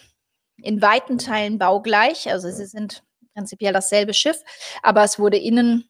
in 0.58 0.82
weiten 0.82 1.18
Teilen 1.18 1.58
baugleich. 1.58 2.30
Also 2.30 2.50
sie 2.50 2.66
sind 2.66 3.04
prinzipiell 3.34 3.74
dasselbe 3.74 4.14
Schiff, 4.14 4.42
aber 4.82 5.04
es 5.04 5.20
wurde 5.20 5.38
innen, 5.38 5.90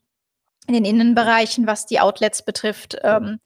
in 0.68 0.74
den 0.74 0.86
Innenbereichen, 0.86 1.66
was 1.66 1.86
die 1.86 2.00
Outlets 2.00 2.44
betrifft, 2.44 2.98
ähm, 3.04 3.40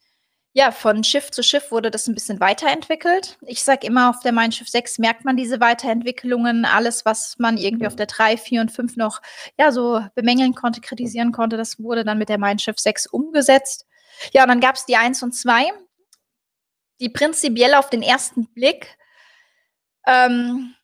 ja, 0.55 0.71
von 0.71 1.03
Schiff 1.03 1.31
zu 1.31 1.41
Schiff 1.41 1.71
wurde 1.71 1.89
das 1.89 2.07
ein 2.07 2.13
bisschen 2.13 2.39
weiterentwickelt. 2.39 3.39
Ich 3.41 3.63
sage 3.63 3.87
immer, 3.87 4.11
auf 4.11 4.19
der 4.19 4.31
Mein 4.31 4.51
Schiff 4.51 4.69
6 4.69 4.99
merkt 4.99 5.25
man 5.25 5.35
diese 5.35 5.59
Weiterentwicklungen. 5.59 6.65
Alles, 6.65 7.05
was 7.05 7.39
man 7.39 7.57
irgendwie 7.57 7.87
auf 7.87 7.95
der 7.95 8.05
3, 8.05 8.37
4 8.37 8.61
und 8.61 8.71
5 8.71 8.95
noch 8.95 9.19
ja, 9.57 9.71
so 9.71 10.05
bemängeln 10.13 10.53
konnte, 10.53 10.79
kritisieren 10.79 11.31
konnte, 11.31 11.57
das 11.57 11.79
wurde 11.79 12.05
dann 12.05 12.19
mit 12.19 12.29
der 12.29 12.37
Mein 12.37 12.59
Schiff 12.59 12.77
6 12.77 13.07
umgesetzt. 13.07 13.87
Ja, 14.31 14.43
und 14.43 14.49
dann 14.49 14.59
gab 14.59 14.75
es 14.75 14.85
die 14.85 14.95
1 14.95 15.23
und 15.23 15.33
2, 15.33 15.71
die 16.99 17.09
prinzipiell 17.09 17.73
auf 17.73 17.89
den 17.89 18.03
ersten 18.03 18.45
Blick 18.53 18.95
ähm, 20.05 20.75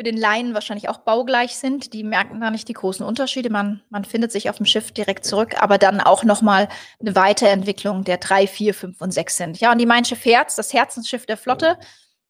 für 0.00 0.04
den 0.04 0.16
Laien 0.16 0.54
wahrscheinlich 0.54 0.88
auch 0.88 1.00
baugleich 1.00 1.56
sind. 1.56 1.92
Die 1.92 2.02
merken 2.02 2.40
da 2.40 2.50
nicht 2.50 2.66
die 2.68 2.72
großen 2.72 3.04
Unterschiede. 3.04 3.50
Man, 3.50 3.82
man 3.90 4.06
findet 4.06 4.32
sich 4.32 4.48
auf 4.48 4.56
dem 4.56 4.64
Schiff 4.64 4.92
direkt 4.92 5.26
zurück, 5.26 5.60
aber 5.60 5.76
dann 5.76 6.00
auch 6.00 6.24
nochmal 6.24 6.70
eine 7.00 7.14
Weiterentwicklung 7.14 8.02
der 8.04 8.16
drei, 8.16 8.46
vier, 8.46 8.72
fünf 8.72 9.02
und 9.02 9.12
sechs 9.12 9.36
sind. 9.36 9.60
Ja, 9.60 9.72
und 9.72 9.76
die 9.76 9.84
Mein 9.84 10.06
Schiff 10.06 10.24
Herz, 10.24 10.56
das 10.56 10.72
Herzensschiff 10.72 11.26
der 11.26 11.36
Flotte, 11.36 11.78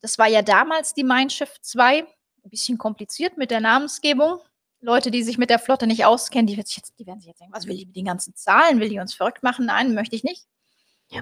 das 0.01 0.19
war 0.19 0.27
ja 0.27 0.43
damals 0.43 0.95
die 0.95 1.05
Mein 1.05 1.31
Schiff 1.31 1.61
2. 1.61 1.99
Ein 1.99 2.07
bisschen 2.51 2.77
kompliziert 2.77 3.37
mit 3.37 3.53
der 3.53 3.61
Namensgebung. 3.61 4.41
Leute, 4.81 5.13
die 5.13 5.23
sich 5.23 5.39
mit 5.39 5.49
der 5.49 5.61
Flotte 5.61 5.87
nicht 5.87 6.05
auskennen, 6.05 6.49
die, 6.49 6.55
jetzt, 6.55 6.99
die 6.99 7.07
werden 7.07 7.21
sich 7.21 7.29
jetzt 7.29 7.41
denken, 7.41 7.55
was 7.55 7.69
will 7.69 7.77
die 7.77 7.87
mit 7.87 7.95
den 7.95 8.07
ganzen 8.07 8.35
Zahlen? 8.35 8.81
Will 8.81 8.89
die 8.89 8.99
uns 8.99 9.15
verrückt 9.15 9.45
machen? 9.45 9.67
Nein, 9.67 9.95
möchte 9.95 10.17
ich 10.17 10.25
nicht. 10.25 10.45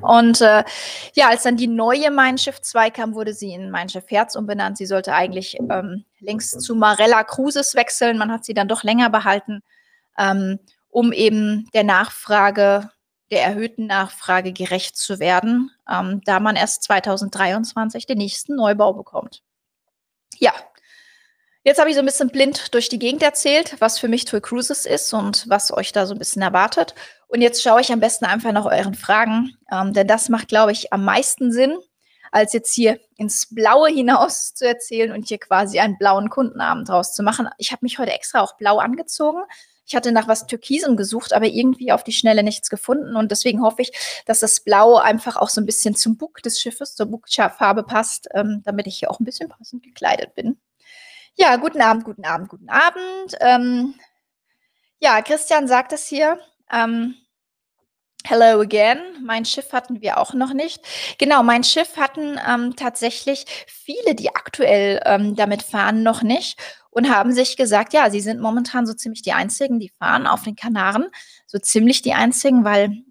Und 0.03 0.40
äh, 0.42 0.64
ja, 1.14 1.29
als 1.29 1.44
dann 1.44 1.57
die 1.57 1.66
neue 1.66 2.11
Mein 2.11 2.37
Schiff 2.37 2.61
2 2.61 2.90
kam, 2.90 3.14
wurde 3.14 3.33
sie 3.33 3.53
in 3.53 3.70
Mein 3.70 3.88
Schiff 3.88 4.05
Herz 4.09 4.37
umbenannt. 4.37 4.77
Sie 4.77 4.87
sollte 4.87 5.14
eigentlich 5.14 5.59
ähm, 5.70 6.05
längst 6.20 6.61
zu 6.61 6.74
Marella 6.74 7.24
Cruises 7.24 7.74
wechseln. 7.74 8.18
Man 8.18 8.31
hat 8.31 8.44
sie 8.44 8.55
dann 8.55 8.68
doch 8.68 8.83
länger 8.83 9.09
behalten, 9.09 9.62
ähm, 10.18 10.59
um 10.90 11.12
eben 11.12 11.68
der 11.72 11.85
Nachfrage, 11.85 12.90
der 13.31 13.42
erhöhten 13.44 13.87
Nachfrage 13.87 14.53
gerecht 14.53 14.96
zu 14.96 15.18
werden, 15.20 15.70
ähm, 15.90 16.20
da 16.24 16.38
man 16.40 16.57
erst 16.57 16.83
2023 16.85 18.07
den 18.07 18.18
nächsten 18.18 18.57
Neubau 18.57 18.92
bekommt. 18.92 19.42
Ja, 20.38 20.53
Jetzt 21.64 21.79
habe 21.79 21.90
ich 21.90 21.96
so 21.96 22.01
ein 22.01 22.07
bisschen 22.07 22.31
blind 22.31 22.72
durch 22.72 22.88
die 22.88 22.98
Gegend 22.98 23.22
erzählt, 23.22 23.77
was 23.79 23.98
für 23.98 24.09
mich 24.09 24.24
Toy 24.24 24.40
Cruises 24.40 24.87
ist 24.87 25.12
und 25.12 25.44
was 25.51 25.70
euch 25.70 25.92
da 25.92 26.07
so 26.07 26.14
ein 26.14 26.18
bisschen 26.18 26.40
erwartet. 26.40 26.94
Und 27.29 27.43
jetzt 27.43 27.62
schaue 27.62 27.81
ich 27.81 27.93
am 27.93 28.01
besten 28.01 28.25
einfach 28.25 28.53
nach 28.53 28.64
euren 28.64 28.95
Fragen, 28.95 29.57
ähm, 29.71 29.93
denn 29.93 30.07
das 30.07 30.29
macht, 30.29 30.49
glaube 30.49 30.73
ich, 30.73 30.93
am 30.93 31.05
meisten 31.05 31.53
Sinn, 31.53 31.77
als 32.33 32.53
jetzt 32.53 32.75
hier 32.75 32.99
ins 33.17 33.55
Blaue 33.55 33.88
hinaus 33.88 34.55
zu 34.55 34.67
erzählen 34.67 35.12
und 35.12 35.29
hier 35.29 35.38
quasi 35.38 35.79
einen 35.79 35.99
blauen 35.99 36.31
Kundenabend 36.31 36.88
draus 36.88 37.14
zu 37.14 37.23
machen. 37.23 37.49
Ich 37.59 37.71
habe 37.71 37.81
mich 37.83 37.99
heute 37.99 38.12
extra 38.12 38.41
auch 38.41 38.57
blau 38.57 38.79
angezogen. 38.79 39.43
Ich 39.87 39.97
hatte 39.97 40.12
nach 40.12 40.29
was 40.29 40.47
Türkisem 40.47 40.97
gesucht, 40.97 41.33
aber 41.33 41.47
irgendwie 41.47 41.93
auf 41.93 42.05
die 42.05 42.12
Schnelle 42.12 42.43
nichts 42.43 42.69
gefunden. 42.69 43.17
Und 43.17 43.31
deswegen 43.31 43.62
hoffe 43.62 43.81
ich, 43.81 43.93
dass 44.27 44.41
das 44.41 44.61
Blau 44.61 44.97
einfach 44.97 45.37
auch 45.37 45.49
so 45.49 45.62
ein 45.62 45.67
bisschen 45.67 45.97
zum 45.97 46.19
Bug 46.19 46.43
des 46.43 46.61
Schiffes, 46.61 46.95
zur 46.95 47.07
Bugfarbe 47.07 47.83
passt, 47.85 48.29
ähm, 48.35 48.62
damit 48.67 48.87
ich 48.87 48.99
hier 48.99 49.11
auch 49.11 49.19
ein 49.19 49.25
bisschen 49.25 49.49
passend 49.49 49.83
gekleidet 49.83 50.35
bin. 50.35 50.59
Ja, 51.37 51.57
guten 51.57 51.81
Abend, 51.81 52.05
guten 52.05 52.27
Abend, 52.27 52.51
guten 52.51 52.69
Abend. 52.69 53.37
Ähm, 53.41 53.95
ja, 54.99 55.23
Christian 55.23 55.69
sagt 55.69 55.95
es 55.95 56.07
hier. 56.07 56.38
Ähm, 56.72 57.14
Hello 58.24 58.61
again. 58.61 58.98
Mein 59.24 59.44
Schiff 59.46 59.72
hatten 59.72 60.02
wir 60.02 60.18
auch 60.18 60.35
noch 60.35 60.52
nicht. 60.52 60.83
Genau, 61.18 61.42
mein 61.42 61.64
Schiff 61.64 61.96
hatten 61.96 62.38
ähm, 62.46 62.76
tatsächlich 62.76 63.46
viele, 63.66 64.14
die 64.14 64.28
aktuell 64.35 65.00
ähm, 65.07 65.35
damit 65.35 65.62
fahren, 65.62 66.02
noch 66.02 66.22
nicht 66.22 66.61
und 66.90 67.09
haben 67.09 67.33
sich 67.33 67.57
gesagt, 67.57 67.94
ja, 67.94 68.11
sie 68.11 68.20
sind 68.20 68.40
momentan 68.40 68.87
so 68.87 68.92
ziemlich 68.92 69.22
die 69.22 69.33
einzigen, 69.33 69.78
die 69.78 69.92
fahren 69.98 70.26
auf 70.26 70.42
den 70.42 70.57
Kanaren. 70.57 71.07
So 71.46 71.59
ziemlich 71.59 72.02
die 72.02 72.12
einzigen, 72.12 72.64
weil 72.64 73.02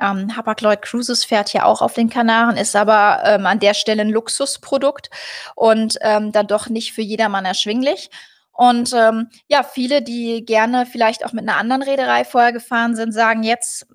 ähm, 0.00 0.34
Hapag-Lloyd 0.36 0.82
Cruises 0.82 1.24
fährt 1.24 1.52
ja 1.52 1.64
auch 1.64 1.80
auf 1.82 1.94
den 1.94 2.10
Kanaren, 2.10 2.56
ist 2.56 2.74
aber 2.74 3.22
ähm, 3.24 3.46
an 3.46 3.60
der 3.60 3.74
Stelle 3.74 4.02
ein 4.02 4.10
Luxusprodukt 4.10 5.08
und 5.54 5.98
ähm, 6.00 6.32
dann 6.32 6.48
doch 6.48 6.68
nicht 6.68 6.92
für 6.94 7.02
jedermann 7.02 7.44
erschwinglich. 7.44 8.10
Und 8.54 8.92
ähm, 8.94 9.28
ja, 9.48 9.64
viele, 9.64 10.00
die 10.00 10.44
gerne 10.44 10.86
vielleicht 10.86 11.26
auch 11.26 11.32
mit 11.32 11.46
einer 11.46 11.58
anderen 11.58 11.82
Reederei 11.82 12.24
vorher 12.24 12.52
gefahren 12.52 12.94
sind, 12.94 13.12
sagen 13.12 13.42
jetzt, 13.42 13.86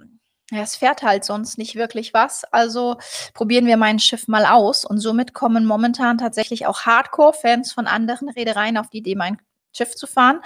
ja, 0.51 0.61
es 0.61 0.75
fährt 0.75 1.01
halt 1.01 1.23
sonst 1.23 1.57
nicht 1.57 1.75
wirklich 1.75 2.13
was. 2.13 2.43
Also 2.45 2.97
probieren 3.33 3.65
wir 3.67 3.77
mein 3.77 3.99
Schiff 3.99 4.27
mal 4.27 4.45
aus. 4.45 4.83
Und 4.83 4.99
somit 4.99 5.33
kommen 5.33 5.65
momentan 5.65 6.17
tatsächlich 6.17 6.65
auch 6.65 6.81
Hardcore-Fans 6.81 7.71
von 7.71 7.87
anderen 7.87 8.29
Reedereien 8.29 8.77
auf 8.77 8.89
die 8.89 8.97
Idee, 8.97 9.15
mein 9.15 9.41
Schiff 9.73 9.95
zu 9.95 10.07
fahren, 10.07 10.41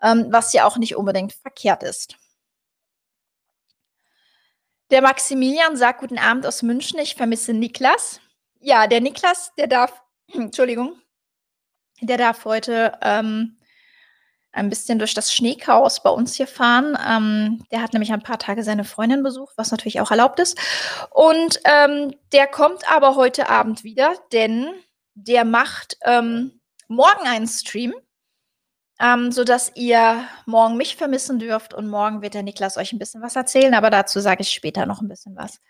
ähm, 0.00 0.28
was 0.30 0.54
ja 0.54 0.64
auch 0.66 0.78
nicht 0.78 0.96
unbedingt 0.96 1.34
verkehrt 1.34 1.82
ist. 1.82 2.16
Der 4.90 5.02
Maximilian 5.02 5.76
sagt 5.76 6.00
guten 6.00 6.18
Abend 6.18 6.46
aus 6.46 6.62
München. 6.62 6.98
Ich 6.98 7.14
vermisse 7.14 7.52
Niklas. 7.52 8.20
Ja, 8.60 8.86
der 8.86 9.00
Niklas, 9.02 9.52
der 9.58 9.66
darf, 9.66 10.02
Entschuldigung, 10.32 11.00
der 12.00 12.16
darf 12.16 12.44
heute 12.44 12.98
ähm, 13.02 13.56
ein 14.52 14.68
bisschen 14.68 14.98
durch 14.98 15.14
das 15.14 15.32
Schneechaos 15.32 16.02
bei 16.02 16.10
uns 16.10 16.34
hier 16.34 16.46
fahren. 16.46 16.98
Ähm, 17.06 17.64
der 17.70 17.82
hat 17.82 17.92
nämlich 17.92 18.12
ein 18.12 18.22
paar 18.22 18.38
Tage 18.38 18.64
seine 18.64 18.84
Freundin 18.84 19.22
besucht, 19.22 19.54
was 19.56 19.70
natürlich 19.70 20.00
auch 20.00 20.10
erlaubt 20.10 20.40
ist. 20.40 20.58
Und 21.10 21.60
ähm, 21.64 22.14
der 22.32 22.46
kommt 22.46 22.90
aber 22.90 23.16
heute 23.16 23.48
Abend 23.48 23.84
wieder, 23.84 24.14
denn 24.32 24.68
der 25.14 25.44
macht 25.44 25.96
ähm, 26.04 26.60
morgen 26.88 27.26
einen 27.26 27.46
Stream 27.46 27.94
ähm, 29.00 29.32
sodass 29.32 29.72
ihr 29.74 30.26
morgen 30.44 30.76
mich 30.76 30.96
vermissen 30.96 31.38
dürft 31.38 31.72
und 31.72 31.88
morgen 31.88 32.20
wird 32.20 32.34
der 32.34 32.42
Niklas 32.42 32.76
euch 32.76 32.92
ein 32.92 32.98
bisschen 32.98 33.22
was 33.22 33.34
erzählen, 33.34 33.74
aber 33.74 33.90
dazu 33.90 34.20
sage 34.20 34.42
ich 34.42 34.50
später 34.50 34.84
noch 34.84 35.00
ein 35.00 35.08
bisschen 35.08 35.36
was. 35.36 35.60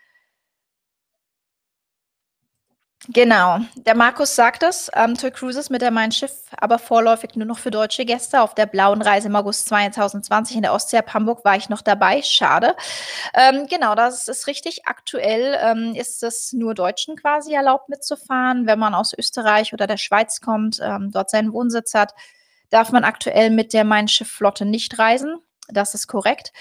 Genau, 3.07 3.57
der 3.75 3.95
Markus 3.95 4.35
sagt 4.35 4.61
es, 4.61 4.91
ähm, 4.93 5.17
TUI 5.17 5.31
Cruises 5.31 5.71
mit 5.71 5.81
der 5.81 5.89
Mein 5.89 6.11
Schiff, 6.11 6.33
aber 6.55 6.77
vorläufig 6.77 7.35
nur 7.35 7.47
noch 7.47 7.57
für 7.57 7.71
deutsche 7.71 8.05
Gäste. 8.05 8.41
Auf 8.41 8.53
der 8.53 8.67
blauen 8.67 9.01
Reise 9.01 9.27
im 9.27 9.35
August 9.35 9.67
2020 9.69 10.55
in 10.57 10.61
der 10.61 10.73
Ostsee 10.73 10.99
ab 10.99 11.11
Hamburg 11.11 11.43
war 11.43 11.55
ich 11.55 11.67
noch 11.67 11.81
dabei. 11.81 12.21
Schade. 12.21 12.75
Ähm, 13.33 13.65
genau, 13.67 13.95
das 13.95 14.27
ist 14.27 14.45
richtig. 14.45 14.85
Aktuell 14.85 15.57
ähm, 15.63 15.95
ist 15.95 16.21
es 16.21 16.53
nur 16.53 16.75
Deutschen 16.75 17.15
quasi 17.15 17.53
erlaubt 17.55 17.89
mitzufahren. 17.89 18.67
Wenn 18.67 18.77
man 18.77 18.93
aus 18.93 19.17
Österreich 19.17 19.73
oder 19.73 19.87
der 19.87 19.97
Schweiz 19.97 20.39
kommt, 20.39 20.79
ähm, 20.79 21.09
dort 21.11 21.31
seinen 21.31 21.53
Wohnsitz 21.53 21.95
hat, 21.95 22.13
darf 22.69 22.91
man 22.91 23.03
aktuell 23.03 23.49
mit 23.49 23.73
der 23.73 23.83
Mein 23.83 24.09
Schiff 24.09 24.29
Flotte 24.29 24.63
nicht 24.65 24.99
reisen. 24.99 25.39
Das 25.69 25.95
ist 25.95 26.05
korrekt. 26.05 26.53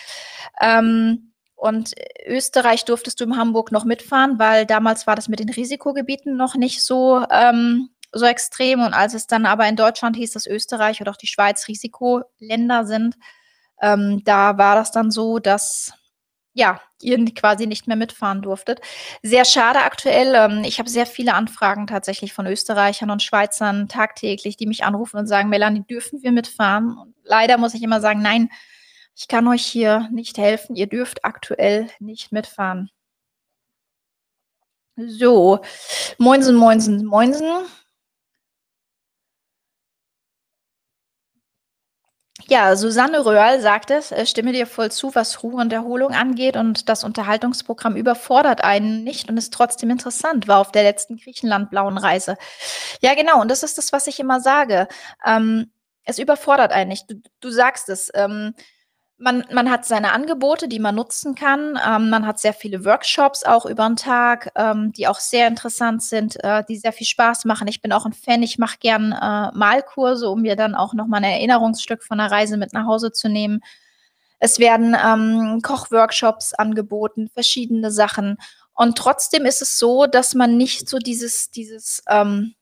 Ähm, 0.58 1.29
und 1.60 1.92
Österreich 2.24 2.86
durftest 2.86 3.20
du 3.20 3.24
in 3.24 3.36
Hamburg 3.36 3.70
noch 3.70 3.84
mitfahren, 3.84 4.38
weil 4.38 4.64
damals 4.64 5.06
war 5.06 5.14
das 5.14 5.28
mit 5.28 5.40
den 5.40 5.50
Risikogebieten 5.50 6.34
noch 6.34 6.54
nicht 6.54 6.82
so, 6.82 7.22
ähm, 7.30 7.90
so 8.12 8.24
extrem. 8.24 8.80
Und 8.80 8.94
als 8.94 9.12
es 9.12 9.26
dann 9.26 9.44
aber 9.44 9.68
in 9.68 9.76
Deutschland 9.76 10.16
hieß, 10.16 10.32
dass 10.32 10.46
Österreich 10.46 11.02
oder 11.02 11.10
auch 11.10 11.18
die 11.18 11.26
Schweiz 11.26 11.68
Risikoländer 11.68 12.86
sind, 12.86 13.16
ähm, 13.82 14.22
da 14.24 14.56
war 14.56 14.74
das 14.74 14.90
dann 14.90 15.10
so, 15.10 15.38
dass 15.38 15.92
ja, 16.54 16.80
ihr 17.02 17.22
quasi 17.34 17.66
nicht 17.66 17.86
mehr 17.86 17.96
mitfahren 17.96 18.40
durftet. 18.40 18.80
Sehr 19.22 19.44
schade 19.44 19.80
aktuell. 19.80 20.34
Ähm, 20.34 20.64
ich 20.64 20.78
habe 20.78 20.88
sehr 20.88 21.06
viele 21.06 21.34
Anfragen 21.34 21.86
tatsächlich 21.86 22.32
von 22.32 22.46
Österreichern 22.46 23.10
und 23.10 23.22
Schweizern 23.22 23.86
tagtäglich, 23.86 24.56
die 24.56 24.66
mich 24.66 24.82
anrufen 24.82 25.18
und 25.18 25.26
sagen, 25.26 25.50
Melanie, 25.50 25.84
dürfen 25.86 26.22
wir 26.22 26.32
mitfahren? 26.32 26.96
Und 26.96 27.14
leider 27.22 27.58
muss 27.58 27.74
ich 27.74 27.82
immer 27.82 28.00
sagen, 28.00 28.22
nein, 28.22 28.48
ich 29.20 29.28
kann 29.28 29.46
euch 29.48 29.66
hier 29.66 30.08
nicht 30.10 30.38
helfen. 30.38 30.76
Ihr 30.76 30.86
dürft 30.86 31.26
aktuell 31.26 31.90
nicht 31.98 32.32
mitfahren. 32.32 32.90
So, 34.96 35.60
Moinsen, 36.18 36.56
Moinsen, 36.56 37.04
Moinsen. 37.04 37.66
Ja, 42.48 42.74
Susanne 42.76 43.24
Röhrl 43.26 43.60
sagt 43.60 43.90
es, 43.90 44.10
äh, 44.10 44.24
stimme 44.24 44.52
dir 44.52 44.66
voll 44.66 44.90
zu, 44.90 45.14
was 45.14 45.42
Ruhe 45.42 45.60
und 45.60 45.72
Erholung 45.72 46.12
angeht 46.14 46.56
und 46.56 46.88
das 46.88 47.04
Unterhaltungsprogramm 47.04 47.96
überfordert 47.96 48.64
einen 48.64 49.04
nicht 49.04 49.28
und 49.28 49.36
ist 49.36 49.52
trotzdem 49.52 49.90
interessant, 49.90 50.48
war 50.48 50.58
auf 50.60 50.72
der 50.72 50.82
letzten 50.82 51.18
Griechenland-blauen 51.18 51.98
Reise. 51.98 52.36
Ja, 53.02 53.14
genau, 53.14 53.40
und 53.42 53.50
das 53.50 53.62
ist 53.62 53.76
das, 53.76 53.92
was 53.92 54.06
ich 54.06 54.18
immer 54.18 54.40
sage. 54.40 54.88
Ähm, 55.26 55.70
es 56.04 56.18
überfordert 56.18 56.72
einen 56.72 56.88
nicht. 56.88 57.10
Du, 57.10 57.22
du 57.40 57.50
sagst 57.50 57.90
es. 57.90 58.10
Ähm, 58.14 58.54
man, 59.20 59.44
man 59.52 59.70
hat 59.70 59.84
seine 59.84 60.12
Angebote, 60.12 60.66
die 60.66 60.78
man 60.78 60.94
nutzen 60.94 61.34
kann. 61.34 61.78
Ähm, 61.86 62.10
man 62.10 62.26
hat 62.26 62.40
sehr 62.40 62.54
viele 62.54 62.84
Workshops 62.84 63.44
auch 63.44 63.66
über 63.66 63.86
den 63.86 63.96
Tag, 63.96 64.50
ähm, 64.56 64.92
die 64.92 65.06
auch 65.06 65.20
sehr 65.20 65.46
interessant 65.46 66.02
sind, 66.02 66.42
äh, 66.42 66.64
die 66.66 66.78
sehr 66.78 66.92
viel 66.92 67.06
Spaß 67.06 67.44
machen. 67.44 67.68
Ich 67.68 67.82
bin 67.82 67.92
auch 67.92 68.06
ein 68.06 68.14
Fan, 68.14 68.42
ich 68.42 68.58
mache 68.58 68.78
gern 68.80 69.12
äh, 69.12 69.50
Malkurse, 69.56 70.28
um 70.28 70.40
mir 70.40 70.56
dann 70.56 70.74
auch 70.74 70.94
nochmal 70.94 71.22
ein 71.22 71.32
Erinnerungsstück 71.32 72.02
von 72.02 72.18
der 72.18 72.30
Reise 72.30 72.56
mit 72.56 72.72
nach 72.72 72.86
Hause 72.86 73.12
zu 73.12 73.28
nehmen. 73.28 73.60
Es 74.38 74.58
werden 74.58 74.96
ähm, 75.04 75.60
Kochworkshops 75.62 76.54
angeboten, 76.54 77.28
verschiedene 77.32 77.90
Sachen. 77.90 78.38
Und 78.72 78.96
trotzdem 78.96 79.44
ist 79.44 79.60
es 79.60 79.78
so, 79.78 80.06
dass 80.06 80.34
man 80.34 80.56
nicht 80.56 80.88
so 80.88 80.98
dieses, 80.98 81.50
dieses 81.50 82.02
ähm, 82.08 82.54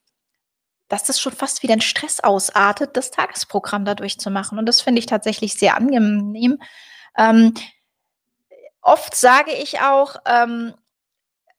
dass 0.88 1.04
das 1.04 1.20
schon 1.20 1.32
fast 1.32 1.62
wie 1.62 1.70
ein 1.70 1.80
Stress 1.80 2.20
ausartet, 2.20 2.96
das 2.96 3.10
Tagesprogramm 3.10 3.84
dadurch 3.84 4.18
zu 4.18 4.30
machen. 4.30 4.58
Und 4.58 4.66
das 4.66 4.80
finde 4.80 4.98
ich 5.00 5.06
tatsächlich 5.06 5.54
sehr 5.54 5.76
angenehm. 5.76 6.58
Ähm, 7.16 7.54
oft 8.80 9.14
sage 9.14 9.52
ich 9.52 9.80
auch, 9.80 10.16
ähm, 10.26 10.74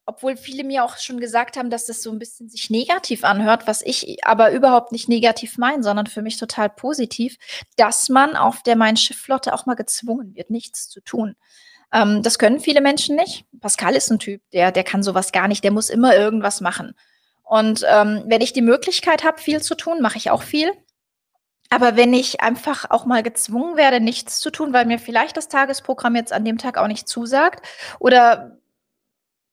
obwohl 0.09 0.35
viele 0.35 0.63
mir 0.63 0.83
auch 0.83 0.97
schon 0.97 1.19
gesagt 1.19 1.55
haben, 1.55 1.69
dass 1.69 1.85
das 1.85 2.01
so 2.01 2.11
ein 2.11 2.17
bisschen 2.17 2.49
sich 2.49 2.71
negativ 2.71 3.23
anhört, 3.23 3.67
was 3.67 3.83
ich 3.83 4.25
aber 4.25 4.51
überhaupt 4.51 4.91
nicht 4.91 5.07
negativ 5.07 5.59
meine, 5.59 5.83
sondern 5.83 6.07
für 6.07 6.23
mich 6.23 6.37
total 6.37 6.67
positiv, 6.67 7.37
dass 7.77 8.09
man 8.09 8.35
auf 8.35 8.63
der 8.63 8.75
Mein 8.75 8.97
Schiff 8.97 9.17
Flotte 9.17 9.53
auch 9.53 9.67
mal 9.67 9.75
gezwungen 9.75 10.33
wird, 10.33 10.49
nichts 10.49 10.89
zu 10.89 11.01
tun. 11.01 11.35
Ähm, 11.93 12.23
das 12.23 12.39
können 12.39 12.59
viele 12.59 12.81
Menschen 12.81 13.15
nicht. 13.15 13.45
Pascal 13.61 13.95
ist 13.95 14.11
ein 14.11 14.17
Typ, 14.17 14.41
der, 14.51 14.71
der 14.71 14.83
kann 14.83 15.03
sowas 15.03 15.31
gar 15.31 15.47
nicht, 15.47 15.63
der 15.63 15.71
muss 15.71 15.91
immer 15.91 16.15
irgendwas 16.15 16.59
machen. 16.59 16.95
Und 17.49 17.83
ähm, 17.89 18.25
wenn 18.27 18.41
ich 18.41 18.53
die 18.53 18.61
Möglichkeit 18.61 19.23
habe, 19.23 19.41
viel 19.41 19.59
zu 19.59 19.73
tun, 19.73 20.01
mache 20.01 20.19
ich 20.19 20.29
auch 20.29 20.43
viel. 20.43 20.71
Aber 21.71 21.95
wenn 21.95 22.13
ich 22.13 22.41
einfach 22.41 22.91
auch 22.91 23.05
mal 23.05 23.23
gezwungen 23.23 23.75
werde, 23.75 23.99
nichts 23.99 24.39
zu 24.39 24.51
tun, 24.51 24.71
weil 24.71 24.85
mir 24.85 24.99
vielleicht 24.99 25.35
das 25.35 25.47
Tagesprogramm 25.47 26.15
jetzt 26.15 26.31
an 26.31 26.45
dem 26.45 26.59
Tag 26.59 26.77
auch 26.77 26.85
nicht 26.85 27.07
zusagt 27.07 27.65
oder 27.97 28.59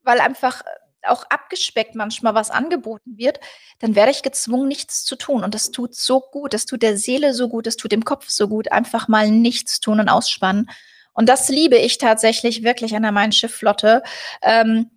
weil 0.03 0.19
einfach 0.19 0.61
auch 1.07 1.23
abgespeckt 1.31 1.95
manchmal 1.95 2.35
was 2.35 2.51
angeboten 2.51 3.17
wird, 3.17 3.39
dann 3.79 3.95
werde 3.95 4.11
ich 4.11 4.21
gezwungen, 4.21 4.67
nichts 4.67 5.03
zu 5.03 5.15
tun. 5.15 5.43
Und 5.43 5.55
das 5.55 5.71
tut 5.71 5.95
so 5.95 6.19
gut, 6.19 6.53
das 6.53 6.67
tut 6.67 6.83
der 6.83 6.99
Seele 6.99 7.33
so 7.33 7.49
gut, 7.49 7.65
das 7.65 7.77
tut 7.77 7.91
dem 7.91 8.05
Kopf 8.05 8.29
so 8.29 8.47
gut, 8.47 8.71
einfach 8.71 9.07
mal 9.07 9.31
nichts 9.31 9.79
tun 9.79 9.99
und 9.99 10.09
ausspannen. 10.09 10.69
Und 11.13 11.29
das 11.29 11.49
liebe 11.49 11.77
ich 11.77 11.97
tatsächlich 11.97 12.61
wirklich 12.61 12.95
an 12.95 13.01
der 13.01 13.11
Main 13.11 13.31
Schiffflotte. 13.31 14.03
Ähm, 14.43 14.91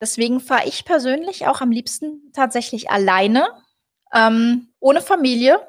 Deswegen 0.00 0.40
fahre 0.40 0.66
ich 0.66 0.84
persönlich 0.84 1.46
auch 1.46 1.60
am 1.60 1.70
liebsten 1.70 2.32
tatsächlich 2.32 2.90
alleine, 2.90 3.48
ähm, 4.14 4.68
ohne 4.80 5.00
Familie, 5.00 5.60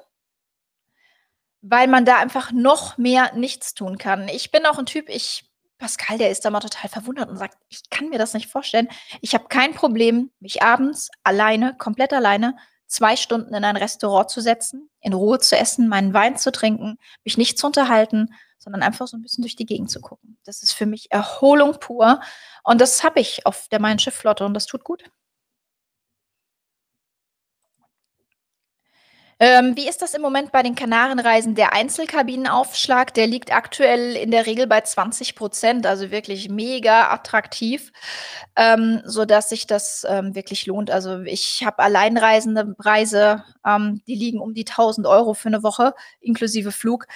weil 1.62 1.88
man 1.88 2.06
da 2.06 2.18
einfach 2.18 2.52
noch 2.52 2.98
mehr 2.98 3.34
nichts 3.36 3.74
tun 3.74 3.98
kann. 3.98 4.28
Ich 4.30 4.52
bin 4.52 4.66
auch 4.66 4.78
ein 4.78 4.86
Typ, 4.86 5.10
ich, 5.10 5.46
Pascal, 5.78 6.18
der 6.18 6.30
ist 6.30 6.46
da 6.46 6.52
mal 6.52 6.60
total 6.60 6.90
verwundert 6.90 7.30
und 7.30 7.38
sagt, 7.38 7.58
ich 7.70 7.90
kann 7.90 8.10
mir 8.10 8.20
das 8.20 8.34
nicht 8.34 8.50
vorstellen. 8.50 8.88
Ich 9.22 9.34
habe 9.34 9.48
kein 9.50 9.74
Problem, 9.74 10.32
mich 10.40 10.62
abends 10.62 11.10
alleine, 11.24 11.76
komplett 11.78 12.14
alleine, 12.14 12.56
zwei 12.86 13.16
Stunden 13.16 13.54
in 13.54 13.64
ein 13.64 13.78
Restaurant 13.78 14.30
zu 14.30 14.42
setzen, 14.42 14.90
in 15.02 15.14
Ruhe 15.14 15.40
zu 15.40 15.58
essen, 15.58 15.88
meinen 15.88 16.14
Wein 16.14 16.38
zu 16.38 16.52
trinken, 16.52 16.98
mich 17.24 17.38
nicht 17.38 17.58
zu 17.58 17.68
unterhalten, 17.68 18.34
sondern 18.60 18.84
einfach 18.84 19.08
so 19.08 19.18
ein 19.18 19.22
bisschen 19.22 19.42
durch 19.42 19.56
die 19.56 19.66
Gegend 19.66 19.90
zu 19.90 20.02
gucken. 20.02 20.38
Das 20.46 20.62
ist 20.62 20.74
für 20.74 20.86
mich 20.86 21.12
Erholung 21.12 21.80
pur. 21.80 22.22
Und 22.64 22.82
das 22.82 23.04
habe 23.04 23.20
ich 23.20 23.46
auf 23.46 23.68
der 23.70 23.80
Mein 23.80 24.00
Schiff-Flotte 24.00 24.46
und 24.46 24.54
das 24.54 24.68
tut 24.68 24.84
gut. 24.84 25.04
Ähm, 29.42 29.78
wie 29.78 29.88
ist 29.88 30.02
das 30.02 30.14
im 30.16 30.22
Moment 30.22 30.52
bei 30.52 30.64
den 30.64 30.76
Kanarenreisen? 30.76 31.56
Der 31.56 31.72
Einzelkabinenaufschlag, 31.72 33.14
der 33.14 33.26
liegt 33.26 33.54
aktuell 33.54 34.18
in 34.18 34.32
der 34.32 34.46
Regel 34.46 34.68
bei 34.68 34.82
20 34.82 35.34
Prozent, 35.36 35.86
also 35.88 36.12
wirklich 36.12 36.50
mega 36.50 37.10
attraktiv, 37.10 37.94
ähm, 38.58 39.02
sodass 39.06 39.48
sich 39.48 39.66
das 39.66 40.06
ähm, 40.10 40.36
wirklich 40.36 40.66
lohnt. 40.66 40.92
Also 40.92 41.22
ich 41.22 41.64
habe 41.66 41.80
alleinreisende 41.80 42.66
Preise, 42.78 43.46
ähm, 43.66 44.02
die 44.08 44.16
liegen 44.16 44.42
um 44.42 44.54
die 44.54 44.66
1000 44.66 45.08
Euro 45.08 45.34
für 45.34 45.48
eine 45.48 45.64
Woche, 45.64 45.94
inklusive 46.20 46.74
Flug 46.74 47.08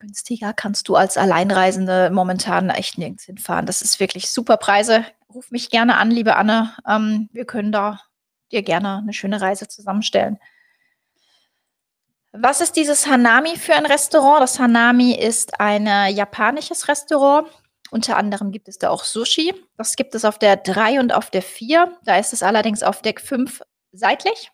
günstiger 0.00 0.52
kannst 0.52 0.88
du 0.88 0.96
als 0.96 1.16
Alleinreisende 1.16 2.10
momentan 2.10 2.70
echt 2.70 2.98
nirgends 2.98 3.24
hinfahren. 3.24 3.66
Das 3.66 3.82
ist 3.82 4.00
wirklich 4.00 4.30
super 4.30 4.56
Preise. 4.56 5.04
Ruf 5.32 5.52
mich 5.52 5.70
gerne 5.70 5.96
an, 5.96 6.10
liebe 6.10 6.34
Anne. 6.34 6.74
Ähm, 6.88 7.28
wir 7.32 7.44
können 7.44 7.70
da 7.70 8.00
dir 8.50 8.62
gerne 8.62 8.98
eine 8.98 9.12
schöne 9.12 9.40
Reise 9.40 9.68
zusammenstellen. 9.68 10.38
Was 12.32 12.60
ist 12.60 12.76
dieses 12.76 13.06
Hanami 13.06 13.56
für 13.56 13.74
ein 13.74 13.86
Restaurant? 13.86 14.40
Das 14.40 14.58
Hanami 14.58 15.14
ist 15.14 15.60
ein 15.60 15.86
japanisches 16.14 16.88
Restaurant. 16.88 17.48
Unter 17.90 18.16
anderem 18.16 18.52
gibt 18.52 18.68
es 18.68 18.78
da 18.78 18.90
auch 18.90 19.04
Sushi. 19.04 19.52
Das 19.76 19.96
gibt 19.96 20.14
es 20.14 20.24
auf 20.24 20.38
der 20.38 20.56
3 20.56 21.00
und 21.00 21.12
auf 21.12 21.30
der 21.30 21.42
4. 21.42 21.92
Da 22.04 22.18
ist 22.18 22.32
es 22.32 22.42
allerdings 22.42 22.82
auf 22.84 23.02
Deck 23.02 23.20
5 23.20 23.62
seitlich 23.92 24.52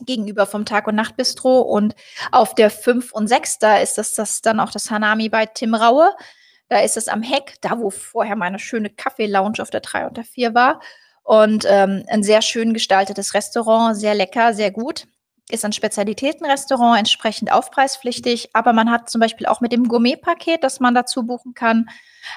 gegenüber 0.00 0.46
vom 0.46 0.64
Tag- 0.64 0.86
und 0.86 0.94
Nachtbistro 0.94 1.60
und 1.60 1.94
auf 2.32 2.54
der 2.54 2.70
5 2.70 3.12
und 3.12 3.28
6, 3.28 3.58
da 3.58 3.78
ist 3.78 3.98
das, 3.98 4.14
das 4.14 4.42
dann 4.42 4.60
auch 4.60 4.70
das 4.70 4.90
Hanami 4.90 5.28
bei 5.28 5.46
Tim 5.46 5.74
Raue. 5.74 6.14
Da 6.68 6.80
ist 6.80 6.96
es 6.96 7.08
am 7.08 7.22
Heck, 7.22 7.56
da 7.60 7.78
wo 7.78 7.90
vorher 7.90 8.36
meine 8.36 8.58
schöne 8.58 8.90
Kaffee-Lounge 8.90 9.60
auf 9.60 9.70
der 9.70 9.80
3 9.80 10.06
und 10.06 10.16
der 10.16 10.24
4 10.24 10.54
war. 10.54 10.80
Und 11.22 11.64
ähm, 11.68 12.04
ein 12.08 12.22
sehr 12.22 12.42
schön 12.42 12.74
gestaltetes 12.74 13.34
Restaurant, 13.34 13.96
sehr 13.96 14.14
lecker, 14.14 14.54
sehr 14.54 14.70
gut 14.70 15.06
ist 15.50 15.64
ein 15.64 15.72
Spezialitätenrestaurant, 15.72 16.98
entsprechend 16.98 17.52
aufpreispflichtig, 17.52 18.50
aber 18.54 18.72
man 18.72 18.90
hat 18.90 19.10
zum 19.10 19.20
Beispiel 19.20 19.46
auch 19.46 19.60
mit 19.60 19.72
dem 19.72 19.88
Gourmet-Paket, 19.88 20.64
das 20.64 20.80
man 20.80 20.94
dazu 20.94 21.24
buchen 21.24 21.54
kann, 21.54 21.90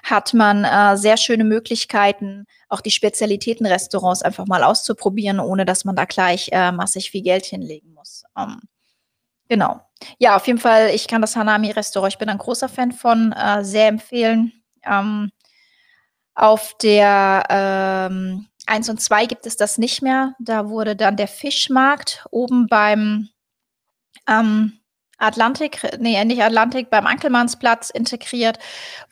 hat 0.04 0.34
man 0.34 0.65
äh, 0.65 0.98
sehr 0.98 1.15
schöne 1.15 1.46
Möglichkeiten, 1.46 2.46
auch 2.67 2.82
die 2.82 2.91
Spezialitätenrestaurants 2.91 4.24
einfach 4.24 4.46
mal 4.46 4.63
auszuprobieren, 4.63 5.39
ohne 5.39 5.63
dass 5.65 5.86
man 5.86 5.96
da 5.96 6.06
gleich 6.06 6.50
äh, 6.52 6.72
massig 6.72 7.12
viel 7.12 7.22
Geld 7.22 7.46
hinlegen 7.46 7.93
muss. 7.93 8.24
Ähm, 8.38 8.60
genau. 9.48 9.80
Ja, 10.20 10.36
auf 10.36 10.46
jeden 10.46 10.60
Fall, 10.60 10.89
ich 10.89 11.08
kann 11.08 11.22
das 11.22 11.36
Hanami-Restaurant, 11.36 12.13
ich 12.13 12.20
bin 12.20 12.30
ein 12.30 12.38
großer 12.38 12.67
Fan 12.67 12.91
von, 12.91 13.32
äh, 13.32 13.63
sehr 13.63 13.88
empfehlen. 13.88 14.52
Ähm, 14.84 15.32
auf 16.36 16.76
der 16.78 17.46
ähm, 17.50 18.48
1 18.68 18.90
und 18.90 19.02
2 19.02 19.26
gibt 19.26 19.46
es 19.46 19.58
das 19.58 19.78
nicht 19.78 20.02
mehr. 20.02 20.34
Da 20.40 20.70
wurde 20.70 20.96
dann 20.96 21.16
der 21.18 21.28
Fischmarkt 21.28 22.26
oben 22.32 22.68
beim, 22.68 23.30
ähm, 24.30 24.74
Atlantik 25.20 25.84
ne, 26.02 26.26
nicht 26.26 26.44
Atlantik, 26.44 26.90
beim 26.92 27.08
Ankelmannsplatz 27.08 27.90
integriert, 27.92 28.60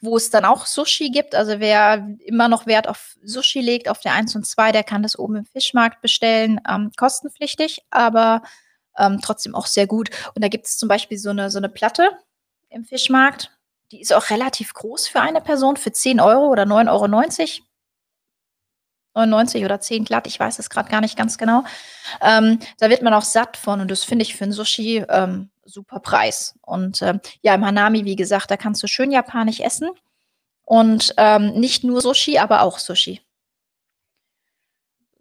wo 0.01 0.17
es 0.17 0.29
dann 0.31 0.45
auch 0.45 0.65
Sushi 0.67 1.09
gibt. 1.11 1.35
Also, 1.35 1.59
wer 1.61 2.07
immer 2.25 2.49
noch 2.49 2.67
Wert 2.67 2.87
auf 2.89 3.15
Sushi 3.23 3.61
legt, 3.61 3.89
auf 3.89 4.01
der 4.01 4.13
1 4.13 4.35
und 4.35 4.45
2, 4.47 4.71
der 4.73 4.83
kann 4.83 5.03
das 5.03 5.19
oben 5.19 5.37
im 5.37 5.45
Fischmarkt 5.45 6.01
bestellen, 6.01 6.61
ähm, 6.69 6.91
kostenpflichtig, 6.97 7.81
aber, 7.91 8.43
ähm, 8.99 9.19
trotzdem 9.23 9.55
auch 9.55 9.67
sehr 9.67 9.87
gut. 9.87 10.09
Und 10.35 10.43
da 10.43 10.49
gibt's 10.49 10.77
zum 10.77 10.89
Beispiel 10.89 11.17
so 11.19 11.31
'ne 11.33 11.49
so 11.51 11.59
'ne 11.59 11.69
Platte 11.69 12.09
im 12.69 12.85
Fischmarkt, 12.85 13.51
die 13.91 14.01
ist 14.01 14.13
auch 14.13 14.29
relativ 14.31 14.73
groß 14.75 15.07
für 15.09 15.21
eine 15.21 15.41
Person, 15.41 15.77
für 15.77 15.91
10 15.93 16.19
€ 16.21 16.49
oder 16.49 16.65
9,90 16.65 17.63
€. 17.63 17.63
99 19.15 19.65
oder 19.65 19.79
10 19.81 20.05
glatt, 20.05 20.27
ich 20.27 20.39
weiß 20.39 20.59
es 20.59 20.69
grad 20.69 20.89
gar 20.89 21.01
nicht 21.01 21.17
ganz 21.17 21.37
genau. 21.37 21.63
Ähm, 22.21 22.59
da 22.79 22.89
wird 22.89 23.01
man 23.03 23.13
auch 23.15 23.23
satt 23.23 23.57
von 23.57 23.81
und 23.81 23.91
das 23.91 24.03
finde 24.05 24.23
ich 24.23 24.35
für 24.35 24.45
'n 24.45 24.53
Sushi, 24.53 25.05
ähm, 25.09 25.49
super 25.65 25.99
Preis. 26.01 26.55
Und, 26.63 27.01
ähm, 27.03 27.21
ja, 27.43 27.55
im 27.55 27.65
Hanami, 27.65 28.05
wie 28.05 28.15
gesagt, 28.17 28.51
da 28.51 28.57
kannst 28.57 28.83
du 28.83 28.87
schön 28.87 29.11
japanisch 29.11 29.59
essen 29.61 29.89
und, 30.65 31.13
ähm, 31.17 31.53
nicht 31.59 31.83
nur 31.85 32.01
Sushi, 32.01 32.39
aber 32.39 32.61
auch 32.63 32.79
Sushi. 32.79 33.21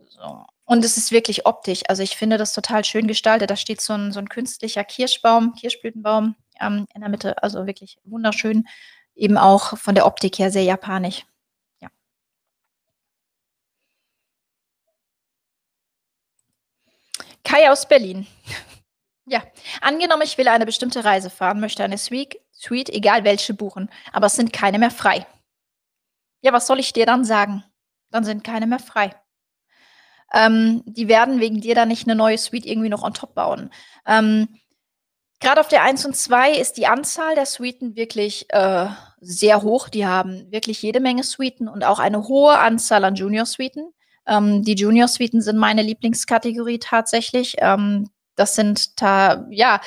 So. 0.09 0.45
Und 0.67 0.85
es 0.85 0.97
ist 0.97 1.13
wirklich 1.13 1.47
optisch. 1.47 1.83
Also, 1.89 2.03
ich 2.03 2.17
finde 2.17 2.39
das 2.39 2.53
total 2.55 2.85
schön 2.85 3.07
gestaltet. 3.07 3.51
Da 3.51 3.57
steht 3.57 3.81
so 3.81 3.93
'n 3.95 4.13
so 4.13 4.21
'n 4.21 4.29
künstlicher 4.29 4.85
Kirschbaum 4.85 5.55
Kirschblütenbaum, 5.55 6.37
ähm, 6.61 6.87
in 6.95 7.01
der 7.01 7.11
Mitte, 7.11 7.43
also 7.43 7.67
wirklich 7.67 7.99
wunderschön, 8.05 8.67
eben 9.15 9.37
auch 9.39 9.77
von 9.79 9.95
der 9.95 10.07
Optik 10.07 10.39
her 10.39 10.51
sehr 10.51 10.63
japanisch. 10.65 11.25
Kai 17.45 17.71
aus 17.71 17.87
Berlin. 17.87 18.27
Ja, 19.27 19.43
angenommen, 19.81 20.23
ich 20.25 20.39
will 20.39 20.49
eine 20.49 20.67
bestimmte 20.67 21.05
Reise 21.05 21.31
fahren, 21.31 21.61
möchte 21.61 21.85
eine 21.85 21.99
Suite 21.99 22.37
Suite, 22.53 22.91
egal 22.91 23.25
welche, 23.25 23.55
buchen, 23.55 23.91
aber 24.13 24.27
es 24.27 24.37
sind 24.37 24.53
keine 24.53 24.79
mehr 24.79 24.91
frei. 24.91 25.27
Ja, 26.45 26.53
was 26.53 26.67
soll 26.67 26.79
ich 26.79 26.93
dir 26.93 27.07
dann 27.07 27.25
sagen? 27.25 27.65
Dann 28.11 28.23
sind 28.25 28.45
keine 28.45 28.67
mehr 28.67 28.79
frei. 28.79 29.15
Ähm, 30.33 30.83
die 30.87 31.09
werden 31.09 31.41
wegen 31.41 31.61
dir 31.61 31.75
dann 31.75 31.89
nicht 31.89 32.07
'ne 32.07 32.15
neue 32.15 32.39
Suite 32.39 32.67
irgendwie 32.67 32.89
noch 32.89 33.03
on 33.03 33.15
top 33.15 33.35
bauen. 33.35 33.71
Ähm, 34.07 34.49
grad 35.41 35.61
auf 35.61 35.69
der 35.69 35.85
1 35.85 36.07
und 36.07 36.17
2 36.17 36.53
ist 36.53 36.79
die 36.79 36.89
Anzahl 36.89 37.37
der 37.37 37.47
Suiten 37.47 37.97
wirklich, 37.97 38.47
äh, 38.51 38.89
sehr 39.21 39.63
hoch. 39.63 39.91
Die 39.91 40.07
haben 40.07 40.53
wirklich 40.53 40.83
jede 40.83 41.01
Menge 41.01 41.25
Suiten 41.25 41.69
und 41.69 41.85
auch 41.85 42.01
eine 42.01 42.29
hohe 42.29 42.59
Anzahl 42.59 43.05
an 43.05 43.17
Junior-Suiten. 43.17 43.94
Ähm, 44.27 44.63
die 44.65 44.75
Junior-Suiten 44.75 45.41
sind 45.43 45.59
meine 45.59 45.83
Lieblingskategorie 45.83 46.79
tatsächlich. 46.79 47.57
Ähm, 47.59 48.11
das 48.37 48.55
sind 48.57 48.97
ta 48.97 49.47
ja, 49.51 49.81